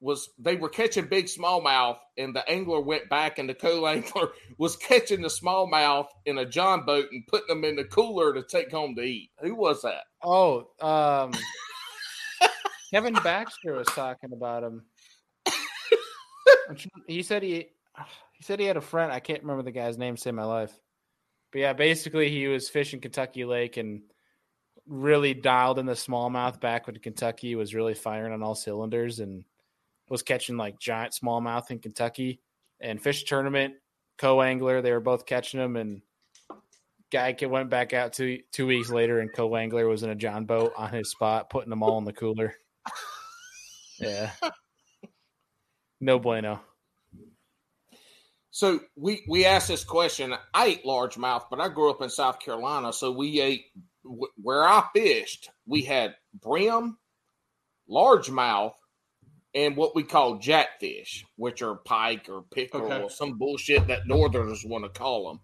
was 0.01 0.29
they 0.39 0.57
were 0.57 0.69
catching 0.69 1.07
big 1.07 1.27
smallmouth, 1.27 1.97
and 2.19 2.35
the 2.35 2.49
angler 2.49 2.81
went 2.81 3.09
back, 3.09 3.39
and 3.39 3.49
the 3.49 3.55
co 3.55 3.87
angler 3.87 4.29
was 4.59 4.77
catching 4.77 5.23
the 5.23 5.29
smallmouth 5.29 6.09
in 6.27 6.39
a 6.39 6.45
john 6.45 6.85
boat 6.85 7.07
and 7.11 7.27
putting 7.27 7.49
them 7.49 7.65
in 7.65 7.77
the 7.77 7.85
cooler 7.85 8.35
to 8.35 8.43
take 8.43 8.71
home 8.71 8.95
to 8.97 9.03
eat. 9.03 9.31
Who 9.41 9.55
was 9.55 9.83
that? 9.83 10.05
Oh, 10.23 10.69
um, 10.81 11.33
Kevin 12.93 13.15
Baxter 13.15 13.75
was 13.75 13.87
talking 13.89 14.33
about 14.33 14.65
him. 14.65 14.85
He 17.07 17.23
said 17.23 17.43
he 17.43 17.67
he 18.33 18.43
said 18.43 18.59
he 18.59 18.65
had 18.67 18.79
a 18.79 18.81
friend. 18.81 19.13
I 19.13 19.21
can't 19.21 19.43
remember 19.43 19.63
the 19.63 19.71
guy's 19.71 19.99
name. 19.99 20.17
Saved 20.17 20.35
my 20.35 20.45
life. 20.45 20.73
But 21.53 21.61
yeah, 21.61 21.73
basically 21.75 22.31
he 22.31 22.49
was 22.49 22.71
fishing 22.71 23.01
Kentucky 23.01 23.45
Lake 23.45 23.77
and 23.77 24.03
really 24.87 25.35
dialed 25.35 25.79
in 25.79 25.87
the 25.87 25.93
smallmouth 25.93 26.61
back 26.61 26.87
when 26.87 26.97
Kentucky 26.97 27.55
was 27.55 27.75
really 27.75 27.95
firing 27.95 28.33
on 28.33 28.43
all 28.43 28.55
cylinders 28.55 29.21
and 29.21 29.45
was 30.09 30.23
catching 30.23 30.57
like 30.57 30.79
giant 30.79 31.13
smallmouth 31.13 31.71
in 31.71 31.79
Kentucky 31.79 32.41
and 32.81 33.03
fish 33.03 33.25
tournament 33.25 33.75
co-angler. 34.19 34.83
They 34.83 34.93
were 34.93 35.01
both 35.01 35.27
catching 35.27 35.61
them 35.61 35.77
and 35.77 36.03
guy 37.11 37.37
went 37.47 37.71
back 37.71 37.93
out 37.93 38.13
two 38.13 38.41
two 38.51 38.67
weeks 38.67 38.91
later 38.91 39.21
and 39.21 39.33
co-angler 39.33 39.87
was 39.87 40.03
in 40.03 40.11
a 40.11 40.17
john 40.17 40.47
boat 40.47 40.73
on 40.77 40.93
his 40.93 41.13
spot 41.13 41.49
putting 41.49 41.71
them 41.71 41.83
all 41.83 41.97
in 41.99 42.05
the 42.05 42.13
cooler 42.13 42.53
yeah 44.01 44.33
no 46.01 46.19
bueno 46.19 46.61
So 48.51 48.79
we 48.95 49.25
we 49.29 49.45
asked 49.45 49.67
this 49.67 49.83
question. 49.83 50.33
I 50.55 50.67
ate 50.67 50.85
largemouth, 50.85 51.47
but 51.51 51.61
I 51.61 51.69
grew 51.69 51.91
up 51.91 52.01
in 52.03 52.09
South 52.09 52.39
Carolina, 52.39 52.93
so 52.93 53.11
we 53.11 53.41
ate 53.41 53.65
where 54.05 54.65
I 54.65 54.85
fished. 54.95 55.51
We 55.67 55.83
had 55.83 56.15
brim, 56.43 56.99
largemouth, 57.89 58.75
and 59.55 59.77
what 59.77 59.95
we 59.95 60.03
call 60.03 60.39
jackfish, 60.39 61.25
which 61.37 61.63
are 61.63 61.77
pike 61.77 62.29
or 62.29 62.43
pickerel 62.43 62.85
Okay. 62.93 63.03
or 63.03 63.11
some 63.11 63.39
bullshit 63.39 63.87
that 63.87 64.07
Northerners 64.07 64.65
want 64.65 64.85
to 64.85 64.91
call 64.91 65.29
them. 65.29 65.41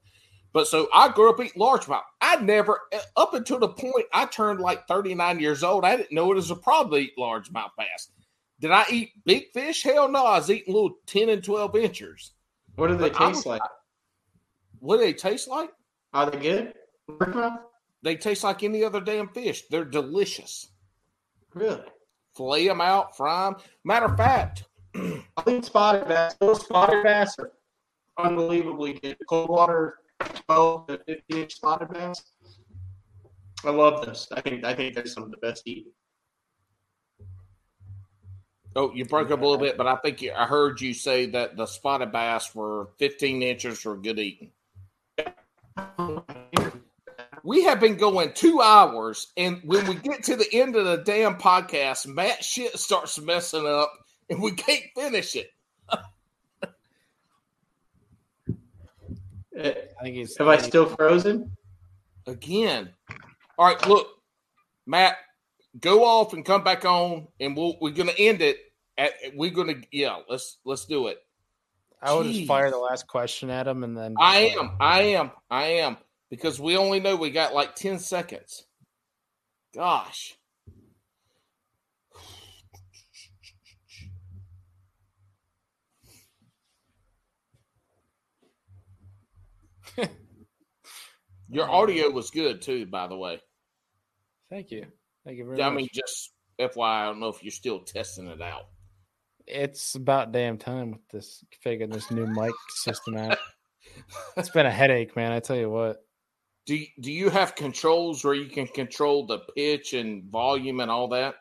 But 0.53 0.67
so 0.67 0.89
I 0.93 1.09
grew 1.11 1.31
up 1.31 1.39
eating 1.41 1.61
largemouth. 1.61 2.03
I 2.21 2.37
never, 2.37 2.81
up 3.17 3.35
until 3.35 3.61
the 3.61 3.69
point 3.69 4.07
I 4.13 4.27
turned 4.27 4.59
like 4.61 4.87
39 4.89 5.39
years 5.39 5.63
old, 5.63 5.85
I 5.85 5.97
didn't 5.97 6.13
know 6.13 6.33
it 6.33 6.35
was 6.35 6.51
a 6.51 6.57
problem 6.57 6.93
to 7.01 7.07
eat 7.07 7.13
largemouth 7.17 7.71
bass. 7.79 8.09
Did 8.61 8.73
I 8.73 8.85
eat 8.91 9.11
big 9.25 9.45
fish? 9.55 9.83
Hell 9.85 10.09
no. 10.11 10.27
I 10.27 10.39
was 10.39 10.51
eating 10.51 10.75
little 10.75 10.97
10 11.07 11.29
and 11.29 11.43
12 11.43 11.77
inchers. 11.77 12.33
What 12.75 12.89
do 12.89 12.97
they 12.97 13.11
But 13.11 13.33
taste 13.33 13.47
like? 13.47 13.63
What 14.81 14.97
do 14.97 15.03
they 15.05 15.13
taste 15.13 15.47
like? 15.47 15.71
Are 16.13 16.29
they 16.31 16.39
good? 16.41 16.75
They 18.03 18.17
taste 18.17 18.45
like 18.45 18.63
any 18.63 18.83
other 18.85 19.01
damn 19.01 19.29
fish. 19.29 19.65
They're 19.69 19.85
delicious. 19.85 20.69
Really? 21.55 21.83
Flay 22.35 22.67
them 22.67 22.81
out, 22.81 23.17
fry 23.17 23.47
them. 23.51 23.57
Matter 23.85 24.07
of 24.07 24.17
fact, 24.17 24.65
I 24.95 25.43
think 25.45 25.65
spotted 25.65 26.09
bass. 26.09 26.35
Those 26.41 26.63
spotted 26.63 27.03
bass 27.03 27.37
are 27.39 27.53
unbelievably 28.19 28.95
good. 28.95 29.17
Cold 29.29 29.51
water, 29.51 29.99
twelve 30.47 30.87
to 30.87 30.99
fifteen 31.07 31.43
inch 31.43 31.55
spotted 31.55 31.91
bass. 31.91 32.23
I 33.65 33.71
love 33.71 34.07
this. 34.07 34.29
I 34.33 34.41
think 34.41 34.65
I 34.65 34.75
think 34.75 34.95
they're 34.95 35.07
some 35.07 35.25
of 35.25 35.31
the 35.31 35.37
best 35.39 35.67
eating. 35.67 35.93
oh, 38.77 38.93
you 38.95 39.05
broke 39.05 39.31
up 39.31 39.41
a 39.41 39.43
little 39.43 39.59
bit, 39.59 39.77
but 39.77 39.87
I 39.87 39.97
think 39.97 40.23
you, 40.23 40.33
I 40.33 40.47
heard 40.47 40.81
you 40.81 40.95
say 40.95 41.27
that 41.27 41.57
the 41.57 41.67
spotted 41.67 42.13
bass 42.13 42.55
were 42.55 42.89
15 42.99 43.43
inches 43.43 43.81
for 43.81 43.97
good 43.97 44.19
eating. 44.19 44.53
We 47.43 47.65
have 47.65 47.81
been 47.81 47.97
going 47.97 48.33
two 48.35 48.61
hours, 48.61 49.33
and 49.37 49.61
when 49.65 49.87
we 49.87 49.95
get 49.95 50.23
to 50.25 50.37
the 50.37 50.49
end 50.53 50.77
of 50.77 50.85
the 50.85 50.99
damn 50.99 51.37
podcast, 51.37 52.07
Matt 52.07 52.45
shit 52.45 52.79
starts 52.79 53.21
messing 53.21 53.67
up, 53.67 53.93
and 54.29 54.43
we 54.43 54.53
can't 54.53 54.85
finish 54.95 55.37
it. 55.37 55.51
Uh, 59.59 59.65
I 59.99 60.03
think 60.03 60.17
he's. 60.17 60.39
Have 60.39 60.49
I 60.49 60.57
still 60.57 60.87
frozen? 60.87 61.55
again. 62.27 62.91
All 63.59 63.67
right, 63.67 63.89
look, 63.89 64.09
Matt, 64.87 65.17
go 65.79 66.05
off 66.05 66.33
and 66.33 66.45
come 66.45 66.65
back 66.65 66.85
on, 66.85 67.29
and 67.39 67.57
we'll 67.57 67.77
we're 67.81 67.91
gonna 67.93 68.13
end 68.19 68.41
it. 68.41 68.57
At 68.97 69.13
we're 69.35 69.51
gonna 69.51 69.75
yeah, 69.93 70.19
let's 70.29 70.59
let's 70.65 70.87
do 70.87 71.09
it. 71.09 71.19
I 72.03 72.15
would 72.15 72.27
Jeez. 72.27 72.35
just 72.35 72.49
fire 72.49 72.71
the 72.71 72.79
last 72.79 73.07
question 73.07 73.51
at 73.51 73.69
him 73.69 73.85
and 73.85 73.97
then. 73.97 74.15
I 74.19 74.55
am, 74.59 74.71
I 74.81 75.03
am, 75.03 75.31
I 75.51 75.65
am, 75.65 75.99
because 76.31 76.61
we 76.61 76.77
only 76.77 77.01
know 77.01 77.17
we 77.17 77.31
got 77.31 77.55
like 77.55 77.75
ten 77.75 77.99
seconds. 77.99 78.65
Gosh. 79.75 80.37
Your 91.49 91.69
audio 91.69 92.11
was 92.11 92.31
good 92.31 92.63
too, 92.63 92.87
by 92.87 93.09
the 93.09 93.17
way. 93.17 93.41
Thank 94.49 94.71
you. 94.71 94.87
Thank 95.25 95.39
you 95.39 95.45
very 95.45 95.61
I 95.61 95.65
much. 95.65 95.73
I 95.73 95.77
mean, 95.77 95.89
just 95.93 96.33
FYI, 96.61 96.85
I 96.85 97.07
don't 97.07 97.21
know 97.21 97.29
if 97.29 97.43
you're 97.43 97.51
still 97.51 97.81
testing 97.81 98.27
it 98.29 98.41
out. 98.41 98.67
it's 99.47 99.95
about 99.95 100.33
damn 100.33 100.59
time 100.59 100.93
with 100.93 101.09
this 101.13 101.45
figuring 101.61 101.91
this 101.91 102.11
new 102.11 102.27
mic 102.27 102.55
system 102.69 103.17
out. 103.17 103.39
It's 104.37 104.51
been 104.51 104.67
a 104.67 104.71
headache, 104.71 105.17
man. 105.17 105.33
I 105.33 105.41
tell 105.41 105.57
you 105.57 105.71
what. 105.71 106.05
Do 106.71 106.77
you, 106.77 106.87
do 107.01 107.11
you 107.11 107.31
have 107.31 107.57
controls 107.57 108.25
where 108.25 108.33
you 108.33 108.47
can 108.49 108.69
control 108.69 109.27
the 109.27 109.41
pitch 109.57 109.93
and 109.93 110.23
volume 110.31 110.79
and 110.79 110.89
all 110.89 111.09
that? 111.09 111.35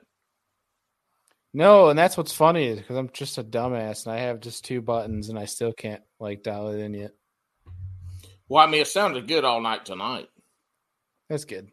No, 1.54 1.90
and 1.90 2.00
that's 2.00 2.18
what's 2.18 2.34
funny 2.34 2.66
is 2.66 2.80
because 2.80 2.98
I'm 2.98 3.12
just 3.14 3.38
a 3.38 3.44
dumbass 3.44 4.08
and 4.08 4.16
I 4.16 4.22
have 4.22 4.40
just 4.40 4.66
two 4.66 4.82
buttons 4.82 5.30
and 5.30 5.38
I 5.38 5.46
still 5.46 5.72
can't 5.72 6.02
like 6.20 6.42
dial 6.42 6.70
it 6.70 6.80
in 6.80 6.96
yet. 6.96 7.12
Well, 8.48 8.66
I 8.66 8.72
mean, 8.72 8.82
it 8.82 8.88
sounded 8.88 9.28
good 9.28 9.46
all 9.46 9.62
night 9.62 9.86
tonight. 9.86 10.30
That's 11.30 11.46
good. 11.46 11.70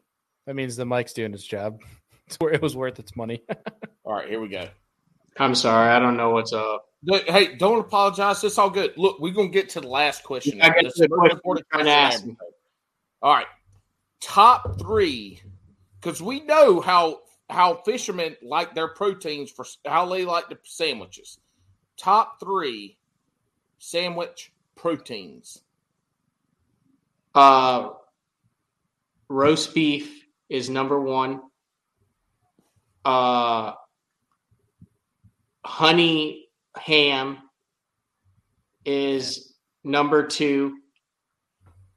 That 0.46 0.54
means 0.54 0.76
the 0.76 0.84
mic's 0.84 1.14
doing 1.14 1.32
its 1.32 1.46
job. 1.46 1.80
It's 2.26 2.36
where 2.36 2.52
it 2.52 2.60
was 2.60 2.76
worth 2.76 2.98
its 2.98 3.16
money. 3.16 3.42
All 4.04 4.12
right, 4.12 4.28
here 4.28 4.40
we 4.40 4.48
go. 4.48 4.68
I'm 5.38 5.54
sorry, 5.54 5.88
I 5.90 5.98
don't 5.98 6.18
know 6.18 6.28
what's 6.30 6.52
up. 6.52 6.84
Look, 7.04 7.24
Hey, 7.26 7.54
don't 7.56 7.78
apologize. 7.78 8.44
It's 8.44 8.58
all 8.58 8.68
good. 8.68 8.92
Look, 8.98 9.18
we're 9.20 9.32
gonna 9.32 9.48
get 9.48 9.68
to 9.70 9.80
the 9.80 9.86
last 9.88 10.24
question. 10.24 10.60
I 10.60 10.70
get 10.70 10.82
This 10.82 10.94
to 10.94 10.98
the 10.98 11.04
is 11.04 11.08
the 11.08 11.16
most 11.16 11.18
question 11.20 11.36
important 11.38 11.66
you're 11.72 11.78
to 11.78 11.84
question 11.84 11.88
ask 11.88 12.26
me. 12.26 12.32
ever. 12.32 12.50
All 13.26 13.32
right, 13.32 13.48
top 14.20 14.78
three, 14.78 15.42
because 16.00 16.22
we 16.22 16.44
know 16.44 16.80
how 16.80 17.22
how 17.50 17.82
fishermen 17.84 18.36
like 18.40 18.72
their 18.72 18.86
proteins 18.86 19.50
for 19.50 19.64
how 19.84 20.06
they 20.06 20.24
like 20.24 20.48
the 20.48 20.56
sandwiches. 20.62 21.40
Top 21.96 22.38
three 22.38 22.98
sandwich 23.80 24.52
proteins. 24.76 25.60
Uh, 27.34 27.88
roast 29.28 29.74
beef 29.74 30.24
is 30.48 30.70
number 30.70 31.00
one. 31.00 31.40
Uh, 33.04 33.72
honey 35.64 36.46
ham 36.78 37.38
is 38.84 39.56
number 39.82 40.24
two, 40.28 40.76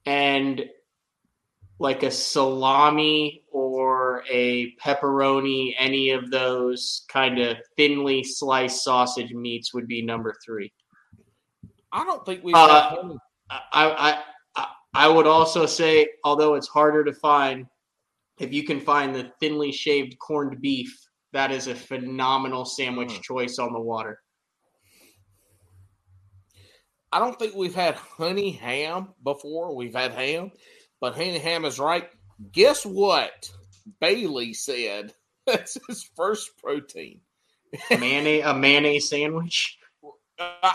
and 0.06 0.64
like 1.80 2.02
a 2.02 2.10
salami 2.10 3.42
or 3.50 4.22
a 4.30 4.72
pepperoni, 4.76 5.74
any 5.78 6.10
of 6.10 6.30
those 6.30 7.04
kind 7.08 7.38
of 7.40 7.56
thinly 7.76 8.22
sliced 8.22 8.84
sausage 8.84 9.32
meats 9.32 9.72
would 9.72 9.88
be 9.88 10.02
number 10.02 10.34
three. 10.44 10.70
I 11.90 12.04
don't 12.04 12.24
think 12.26 12.44
we've 12.44 12.54
Uh, 12.54 12.68
had 12.68 12.98
honey- 12.98 13.18
I, 13.50 13.62
I, 13.72 14.22
I, 14.56 14.66
I 14.94 15.08
would 15.08 15.26
also 15.26 15.64
say, 15.66 16.06
although 16.22 16.54
it's 16.54 16.68
harder 16.68 17.02
to 17.02 17.14
find, 17.14 17.66
if 18.38 18.52
you 18.52 18.62
can 18.62 18.78
find 18.80 19.14
the 19.14 19.32
thinly 19.40 19.72
shaved 19.72 20.18
corned 20.18 20.60
beef, 20.60 20.94
that 21.32 21.50
is 21.50 21.66
a 21.66 21.74
phenomenal 21.74 22.64
sandwich 22.66 23.08
Mm. 23.08 23.22
choice 23.22 23.58
on 23.58 23.72
the 23.72 23.80
water. 23.80 24.20
I 27.12 27.18
don't 27.18 27.38
think 27.38 27.54
we've 27.54 27.74
had 27.74 27.94
honey 27.96 28.52
ham 28.52 29.14
before. 29.24 29.74
We've 29.74 29.94
had 29.94 30.12
ham, 30.12 30.52
but 31.00 31.14
ham 31.16 31.64
is 31.64 31.78
right. 31.78 32.08
Guess 32.52 32.86
what? 32.86 33.50
Bailey 34.00 34.52
said 34.54 35.14
that's 35.46 35.76
his 35.88 36.04
first 36.16 36.56
protein. 36.58 37.20
Mayonnaise, 37.90 38.44
a 38.44 38.54
mayonnaise 38.54 39.08
sandwich. 39.08 39.78
Uh, 40.38 40.72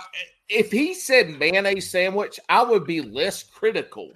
if 0.47 0.71
he 0.71 0.93
said 0.93 1.29
mayonnaise 1.39 1.89
sandwich, 1.89 2.39
I 2.49 2.63
would 2.63 2.85
be 2.85 3.01
less 3.01 3.43
critical 3.43 4.11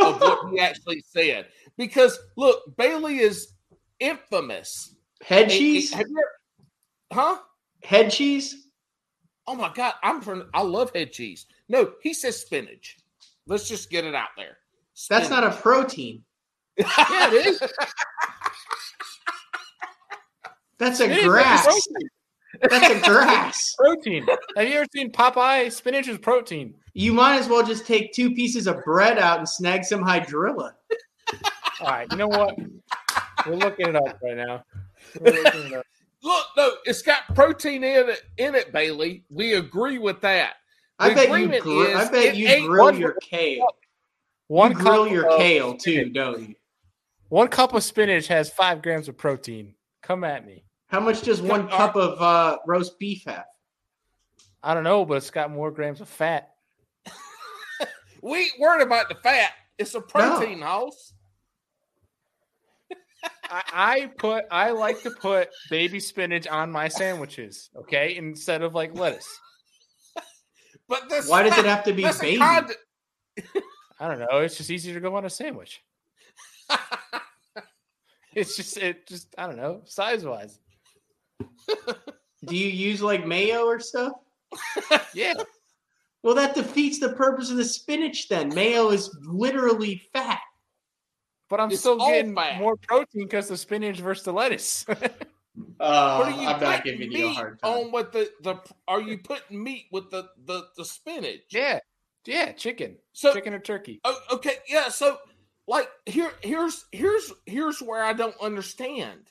of 0.00 0.20
what 0.20 0.50
he 0.52 0.60
actually 0.60 1.02
said 1.08 1.46
because 1.76 2.18
look, 2.36 2.76
Bailey 2.76 3.18
is 3.18 3.52
infamous. 4.00 4.94
Head 5.22 5.50
He- 5.50 5.58
he- 5.58 5.80
cheese, 5.80 5.92
ever- 5.94 6.32
huh? 7.12 7.36
head 7.82 8.10
cheese. 8.10 8.68
Oh 9.46 9.54
my 9.56 9.72
god, 9.74 9.94
I'm 10.02 10.20
from. 10.20 10.48
I 10.54 10.62
love 10.62 10.92
head 10.94 11.12
cheese. 11.12 11.46
No, 11.68 11.92
he 12.02 12.14
says 12.14 12.40
spinach. 12.40 12.96
Let's 13.46 13.68
just 13.68 13.90
get 13.90 14.04
it 14.04 14.14
out 14.14 14.28
there. 14.36 14.58
That's 15.08 15.30
not 15.30 15.44
a 15.44 15.50
protein. 15.50 16.22
yeah, 16.76 16.86
it 17.32 17.46
is. 17.46 17.62
That's 20.78 21.00
a 21.00 21.04
It 21.04 21.18
is 21.18 21.24
grass. 21.26 21.64
protein. 21.64 22.08
That's 22.68 22.90
a 22.90 23.08
grass. 23.08 23.74
protein. 23.78 24.26
Have 24.56 24.68
you 24.68 24.74
ever 24.76 24.86
seen 24.92 25.10
Popeye? 25.12 25.70
Spinach 25.72 26.08
is 26.08 26.18
protein. 26.18 26.74
You 26.94 27.12
might 27.12 27.38
as 27.38 27.48
well 27.48 27.64
just 27.64 27.86
take 27.86 28.12
two 28.12 28.32
pieces 28.34 28.66
of 28.66 28.82
bread 28.84 29.18
out 29.18 29.38
and 29.38 29.48
snag 29.48 29.84
some 29.84 30.02
hydrilla. 30.04 30.72
All 31.80 31.86
right, 31.88 32.06
you 32.10 32.16
know 32.18 32.28
what? 32.28 32.56
We're 33.46 33.54
looking 33.56 33.88
it 33.88 33.96
up 33.96 34.18
right 34.22 34.36
now. 34.36 34.64
We're 35.20 35.32
looking 35.42 35.66
it 35.66 35.72
up. 35.74 35.86
Look, 36.24 36.46
no, 36.56 36.72
it's 36.84 37.02
got 37.02 37.34
protein 37.34 37.82
in 37.82 38.08
it. 38.10 38.22
In 38.38 38.54
it, 38.54 38.70
Bailey. 38.72 39.24
We 39.28 39.54
agree 39.54 39.98
with 39.98 40.20
that. 40.20 40.52
I 41.00 41.08
The 41.08 41.14
bet 41.16 41.26
you. 41.28 41.34
agreement 41.34 41.62
Gr- 41.64 41.96
I 41.96 42.04
bet 42.08 42.24
it 42.26 42.34
you 42.36 42.46
ain't 42.46 42.68
grill 42.68 42.84
one- 42.84 42.96
your 42.98 43.16
kale. 43.20 43.66
One 44.48 44.72
you 44.72 44.76
grill 44.76 45.04
cup 45.04 45.12
your 45.12 45.26
of 45.30 45.38
kale 45.38 45.76
too, 45.76 45.92
spinach. 45.92 46.12
don't 46.14 46.40
you? 46.48 46.54
One 47.28 47.48
cup 47.48 47.72
of 47.74 47.82
spinach 47.82 48.26
has 48.28 48.50
five 48.50 48.82
grams 48.82 49.08
of 49.08 49.16
protein. 49.16 49.74
Come 50.02 50.24
at 50.24 50.44
me. 50.46 50.64
How 50.88 51.00
much 51.00 51.22
does 51.22 51.40
one 51.40 51.68
cup 51.68 51.96
of 51.96 52.20
uh, 52.20 52.58
roast 52.66 52.98
beef 52.98 53.24
have? 53.24 53.46
I 54.62 54.74
don't 54.74 54.84
know, 54.84 55.04
but 55.04 55.14
it's 55.14 55.30
got 55.30 55.50
more 55.50 55.70
grams 55.70 56.00
of 56.00 56.08
fat. 56.08 56.50
We 58.22 58.38
ain't 58.38 58.52
worried 58.60 58.82
about 58.86 59.08
the 59.08 59.16
fat. 59.16 59.50
It's 59.78 59.94
a 59.96 60.00
protein 60.00 60.60
house. 60.60 61.12
I, 63.50 63.62
I 63.72 64.06
put 64.16 64.44
I 64.50 64.70
like 64.70 65.02
to 65.02 65.10
put 65.10 65.48
baby 65.70 65.98
spinach 65.98 66.46
on 66.46 66.70
my 66.70 66.86
sandwiches, 66.88 67.70
okay, 67.76 68.14
instead 68.16 68.62
of 68.62 68.74
like 68.74 68.94
lettuce. 68.94 69.26
But 70.88 71.08
that's 71.08 71.28
Why 71.28 71.42
does 71.42 71.56
it 71.58 71.64
have 71.64 71.82
to 71.84 71.92
be 71.94 72.02
baby? 72.20 72.36
kind- 72.38 72.70
I 74.02 74.08
don't 74.08 74.18
know. 74.18 74.38
It's 74.38 74.56
just 74.56 74.70
easier 74.70 74.94
to 74.94 75.00
go 75.00 75.14
on 75.14 75.24
a 75.24 75.30
sandwich. 75.30 75.80
It's 78.34 78.56
just 78.56 78.78
it 78.78 79.06
just 79.06 79.34
I 79.36 79.46
don't 79.46 79.58
know 79.58 79.82
size 79.84 80.24
wise. 80.24 80.58
Do 82.46 82.56
you 82.56 82.66
use 82.68 83.02
like 83.02 83.26
mayo 83.26 83.64
or 83.66 83.78
stuff? 83.78 84.12
Yeah, 85.14 85.34
Well, 86.22 86.34
that 86.36 86.54
defeats 86.54 86.98
the 86.98 87.12
purpose 87.12 87.50
of 87.50 87.58
the 87.58 87.64
spinach. 87.64 88.28
Then 88.28 88.48
mayo 88.54 88.88
is 88.90 89.14
literally 89.22 90.00
fat. 90.14 90.40
but 91.50 91.60
I'm 91.60 91.70
It's 91.70 91.80
still 91.80 91.98
getting 91.98 92.34
fat. 92.34 92.58
more 92.58 92.76
protein 92.76 93.24
because 93.24 93.48
the 93.48 93.56
spinach 93.58 93.98
versus 94.00 94.24
the 94.24 94.32
lettuce. 94.32 94.86
Uh, 94.88 96.16
What 96.16 96.28
are 96.28 96.30
you 96.30 96.48
I'm 96.48 96.60
not 96.60 96.82
putting 96.82 96.98
giving 96.98 97.12
you 97.12 97.26
a 97.26 97.28
meat 97.28 97.36
hard 97.36 97.58
time. 97.60 97.70
on 97.70 97.92
with 97.92 98.12
the 98.12 98.30
the? 98.42 98.56
Are 98.88 99.00
you 99.02 99.18
putting 99.18 99.62
meat 99.62 99.86
with 99.92 100.10
the 100.10 100.28
the 100.46 100.64
the 100.78 100.84
spinach? 100.86 101.42
yeah, 101.50 101.80
yeah, 102.26 102.52
chicken, 102.52 102.96
So 103.12 103.32
chicken 103.32 103.54
or 103.54 103.58
turkey. 103.58 104.00
Oh, 104.04 104.18
okay, 104.32 104.56
yeah. 104.68 104.88
So, 104.88 105.18
like, 105.66 105.88
here, 106.06 106.32
here's, 106.40 106.84
here's, 106.92 107.32
here's 107.46 107.80
where 107.80 108.02
I 108.02 108.12
don't 108.12 108.38
understand. 108.40 109.30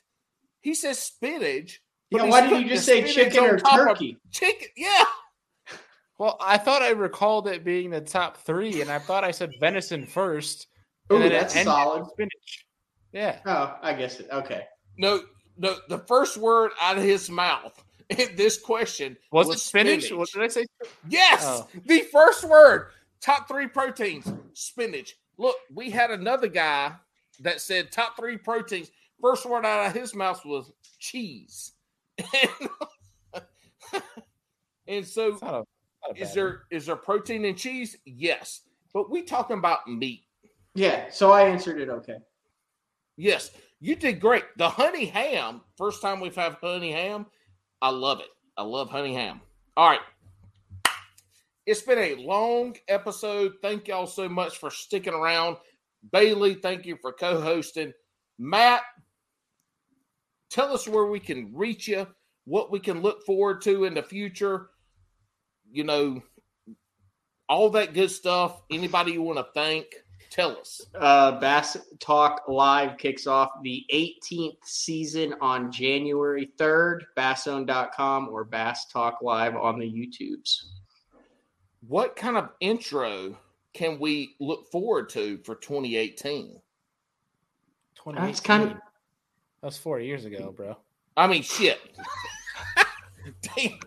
He 0.60 0.74
says 0.74 0.98
spinach. 0.98 1.80
but 2.10 2.22
Yeah, 2.22 2.30
why 2.30 2.42
didn't 2.42 2.62
you 2.62 2.68
just 2.68 2.86
say 2.86 3.02
chicken 3.12 3.44
or 3.44 3.58
turkey? 3.58 4.18
Chicken, 4.30 4.68
yeah. 4.76 5.04
Well, 6.18 6.36
I 6.40 6.56
thought 6.56 6.82
I 6.82 6.90
recalled 6.90 7.48
it 7.48 7.64
being 7.64 7.90
the 7.90 8.00
top 8.00 8.36
three, 8.36 8.80
and 8.80 8.88
I 8.92 9.00
thought 9.00 9.24
I 9.24 9.32
said 9.32 9.50
venison 9.58 10.06
first. 10.06 10.68
Ooh, 11.10 11.16
and 11.16 11.24
it 11.24 11.32
that's 11.32 11.60
solid. 11.64 12.06
Spinach. 12.12 12.66
Yeah. 13.12 13.40
Oh, 13.44 13.76
I 13.82 13.92
guess 13.92 14.20
it. 14.20 14.28
Okay. 14.30 14.62
No, 14.96 15.22
no. 15.56 15.76
The 15.88 15.98
first 15.98 16.36
word 16.36 16.70
out 16.80 16.96
of 16.96 17.02
his 17.02 17.28
mouth 17.28 17.82
in 18.18 18.36
this 18.36 18.58
question 18.58 19.16
Was, 19.30 19.48
it 19.48 19.58
spinach? 19.58 20.10
What 20.12 20.30
did 20.32 20.42
I 20.42 20.48
say? 20.48 20.66
Yes, 21.08 21.42
Oh. 21.44 21.68
the 21.86 22.00
first 22.12 22.44
word. 22.44 22.88
Top 23.20 23.46
three 23.48 23.68
proteins: 23.68 24.32
spinach. 24.52 25.16
Look, 25.38 25.56
we 25.72 25.90
had 25.90 26.10
another 26.10 26.48
guy 26.48 26.92
that 27.40 27.60
said 27.60 27.92
top 27.92 28.16
three 28.16 28.36
proteins. 28.36 28.90
First 29.20 29.46
word 29.46 29.64
out 29.64 29.86
of 29.86 29.92
his 29.94 30.14
mouth 30.14 30.44
was 30.44 30.72
cheese. 30.98 31.72
and 34.86 35.06
so 35.06 35.38
not 35.40 35.42
a, 35.42 35.46
not 35.46 35.66
a 36.10 36.20
Is 36.20 36.28
bad 36.28 36.36
there 36.36 36.62
is 36.70 36.86
there 36.86 36.96
protein 36.96 37.44
in 37.44 37.54
cheese? 37.54 37.96
Yes, 38.04 38.62
but 38.92 39.10
we 39.10 39.22
talking 39.22 39.58
about 39.58 39.86
meat. 39.88 40.24
Yeah. 40.74 41.06
So 41.10 41.30
I 41.30 41.42
answered 41.42 41.80
it. 41.80 41.88
Okay. 41.88 42.16
Yes, 43.16 43.50
you 43.80 43.94
did 43.94 44.20
great. 44.20 44.44
The 44.56 44.68
honey 44.68 45.06
ham, 45.06 45.60
first 45.76 46.02
time 46.02 46.20
we've 46.20 46.34
had 46.34 46.56
honey 46.60 46.92
ham, 46.92 47.26
I 47.82 47.90
love 47.90 48.20
it. 48.20 48.28
I 48.56 48.62
love 48.62 48.88
honey 48.88 49.12
ham. 49.12 49.40
All 49.76 49.88
right. 49.88 50.00
It's 51.66 51.82
been 51.82 51.98
a 51.98 52.14
long 52.14 52.76
episode. 52.86 53.54
Thank 53.60 53.88
y'all 53.88 54.06
so 54.06 54.28
much 54.28 54.58
for 54.58 54.70
sticking 54.70 55.14
around. 55.14 55.56
Bailey, 56.12 56.54
thank 56.54 56.86
you 56.86 56.96
for 57.02 57.12
co-hosting. 57.12 57.92
Matt, 58.38 58.82
tell 60.48 60.72
us 60.72 60.86
where 60.86 61.06
we 61.06 61.18
can 61.18 61.50
reach 61.52 61.88
you, 61.88 62.06
what 62.44 62.70
we 62.70 62.78
can 62.78 63.02
look 63.02 63.26
forward 63.26 63.62
to 63.62 63.84
in 63.84 63.94
the 63.94 64.02
future. 64.02 64.70
You 65.70 65.84
know, 65.84 66.22
all 67.48 67.70
that 67.70 67.94
good 67.94 68.10
stuff. 68.10 68.62
Anybody 68.70 69.12
you 69.12 69.22
want 69.22 69.38
to 69.38 69.46
thank, 69.54 69.86
tell 70.32 70.56
us. 70.56 70.80
Uh, 70.94 71.38
Bass 71.38 71.76
Talk 72.00 72.42
Live 72.48 72.96
kicks 72.98 73.26
off 73.26 73.50
the 73.62 73.84
18th 73.92 74.56
season 74.64 75.34
on 75.40 75.70
January 75.70 76.50
3rd. 76.58 77.00
Basszone.com 77.16 78.28
or 78.28 78.44
Bass 78.44 78.86
Talk 78.86 79.18
Live 79.22 79.54
on 79.56 79.78
the 79.78 79.86
YouTubes. 79.86 80.64
what 81.86 82.16
kind 82.16 82.36
of 82.36 82.50
intro 82.60 83.36
can 83.74 83.98
we 83.98 84.34
look 84.40 84.70
forward 84.70 85.08
to 85.10 85.38
for 85.44 85.54
2018? 85.56 86.60
2018. 87.94 88.26
That's 88.26 88.40
kind 88.40 88.62
of 88.62 88.68
That 88.68 88.80
was 89.62 89.78
four 89.78 90.00
years 90.00 90.24
ago, 90.24 90.52
bro. 90.56 90.76
I 91.16 91.26
mean, 91.26 91.42
shit. 91.42 91.78
Damn. 93.56 93.78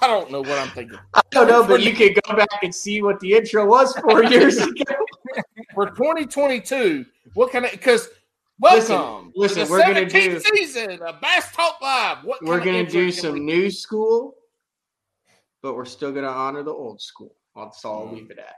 I 0.00 0.06
don't 0.06 0.30
know 0.30 0.40
what 0.40 0.58
I'm 0.58 0.68
thinking. 0.70 0.98
I 1.14 1.20
don't 1.30 1.46
know, 1.48 1.64
but 1.66 1.82
you 1.82 1.92
can 1.92 2.14
go 2.24 2.36
back 2.36 2.62
and 2.62 2.74
see 2.74 3.00
what 3.02 3.20
the 3.20 3.34
intro 3.34 3.64
was 3.66 3.96
four 3.98 4.24
years 4.24 4.56
ago. 4.62 4.94
For 5.78 5.90
2022, 5.90 7.06
what 7.34 7.52
kind 7.52 7.64
of, 7.64 7.70
because 7.70 8.08
Listen, 8.60 8.96
welcome 8.96 9.32
listen, 9.36 9.58
to 9.62 9.64
the 9.66 9.70
we're 9.70 9.80
gonna 9.82 10.00
17th 10.06 10.10
do- 10.10 10.56
season 10.56 11.02
of 11.04 11.20
Bass 11.20 11.52
Talk 11.54 11.80
Live. 11.80 12.24
What 12.24 12.42
We're 12.42 12.58
gonna 12.58 12.84
do 12.84 13.12
some 13.12 13.34
we- 13.34 13.38
new 13.40 13.70
school, 13.70 14.34
but 15.62 15.76
we're 15.76 15.84
still 15.84 16.10
gonna 16.10 16.26
honor 16.26 16.64
the 16.64 16.72
old 16.72 17.00
school. 17.00 17.36
That's 17.54 17.84
all 17.84 18.08
I'll 18.08 18.12
leave 18.12 18.28
it 18.32 18.40
at. 18.40 18.56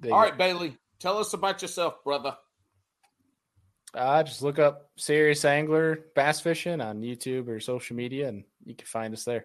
Dig 0.00 0.12
All 0.12 0.22
it. 0.22 0.22
right, 0.30 0.38
Bailey, 0.38 0.78
tell 0.98 1.18
us 1.18 1.34
about 1.34 1.60
yourself, 1.60 2.02
brother. 2.04 2.34
Uh, 3.92 4.22
just 4.22 4.40
look 4.40 4.58
up 4.58 4.88
Serious 4.96 5.44
Angler 5.44 6.06
Bass 6.14 6.40
Fishing 6.40 6.80
on 6.80 7.02
YouTube 7.02 7.48
or 7.48 7.60
social 7.60 7.96
media, 7.96 8.28
and 8.28 8.44
you 8.64 8.74
can 8.74 8.86
find 8.86 9.12
us 9.12 9.24
there. 9.24 9.44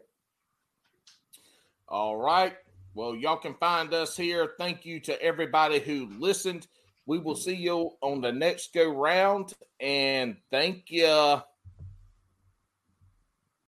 All 1.89 2.15
right. 2.15 2.55
Well, 2.93 3.13
y'all 3.13 3.35
can 3.35 3.55
find 3.55 3.93
us 3.93 4.15
here. 4.15 4.53
Thank 4.57 4.85
you 4.85 5.01
to 5.01 5.21
everybody 5.21 5.79
who 5.79 6.07
listened. 6.17 6.67
We 7.05 7.19
will 7.19 7.35
see 7.35 7.55
you 7.55 7.91
on 8.01 8.21
the 8.21 8.31
next 8.31 8.73
go 8.73 8.89
round. 8.89 9.53
And 9.79 10.37
thank 10.51 10.89
you 10.89 11.41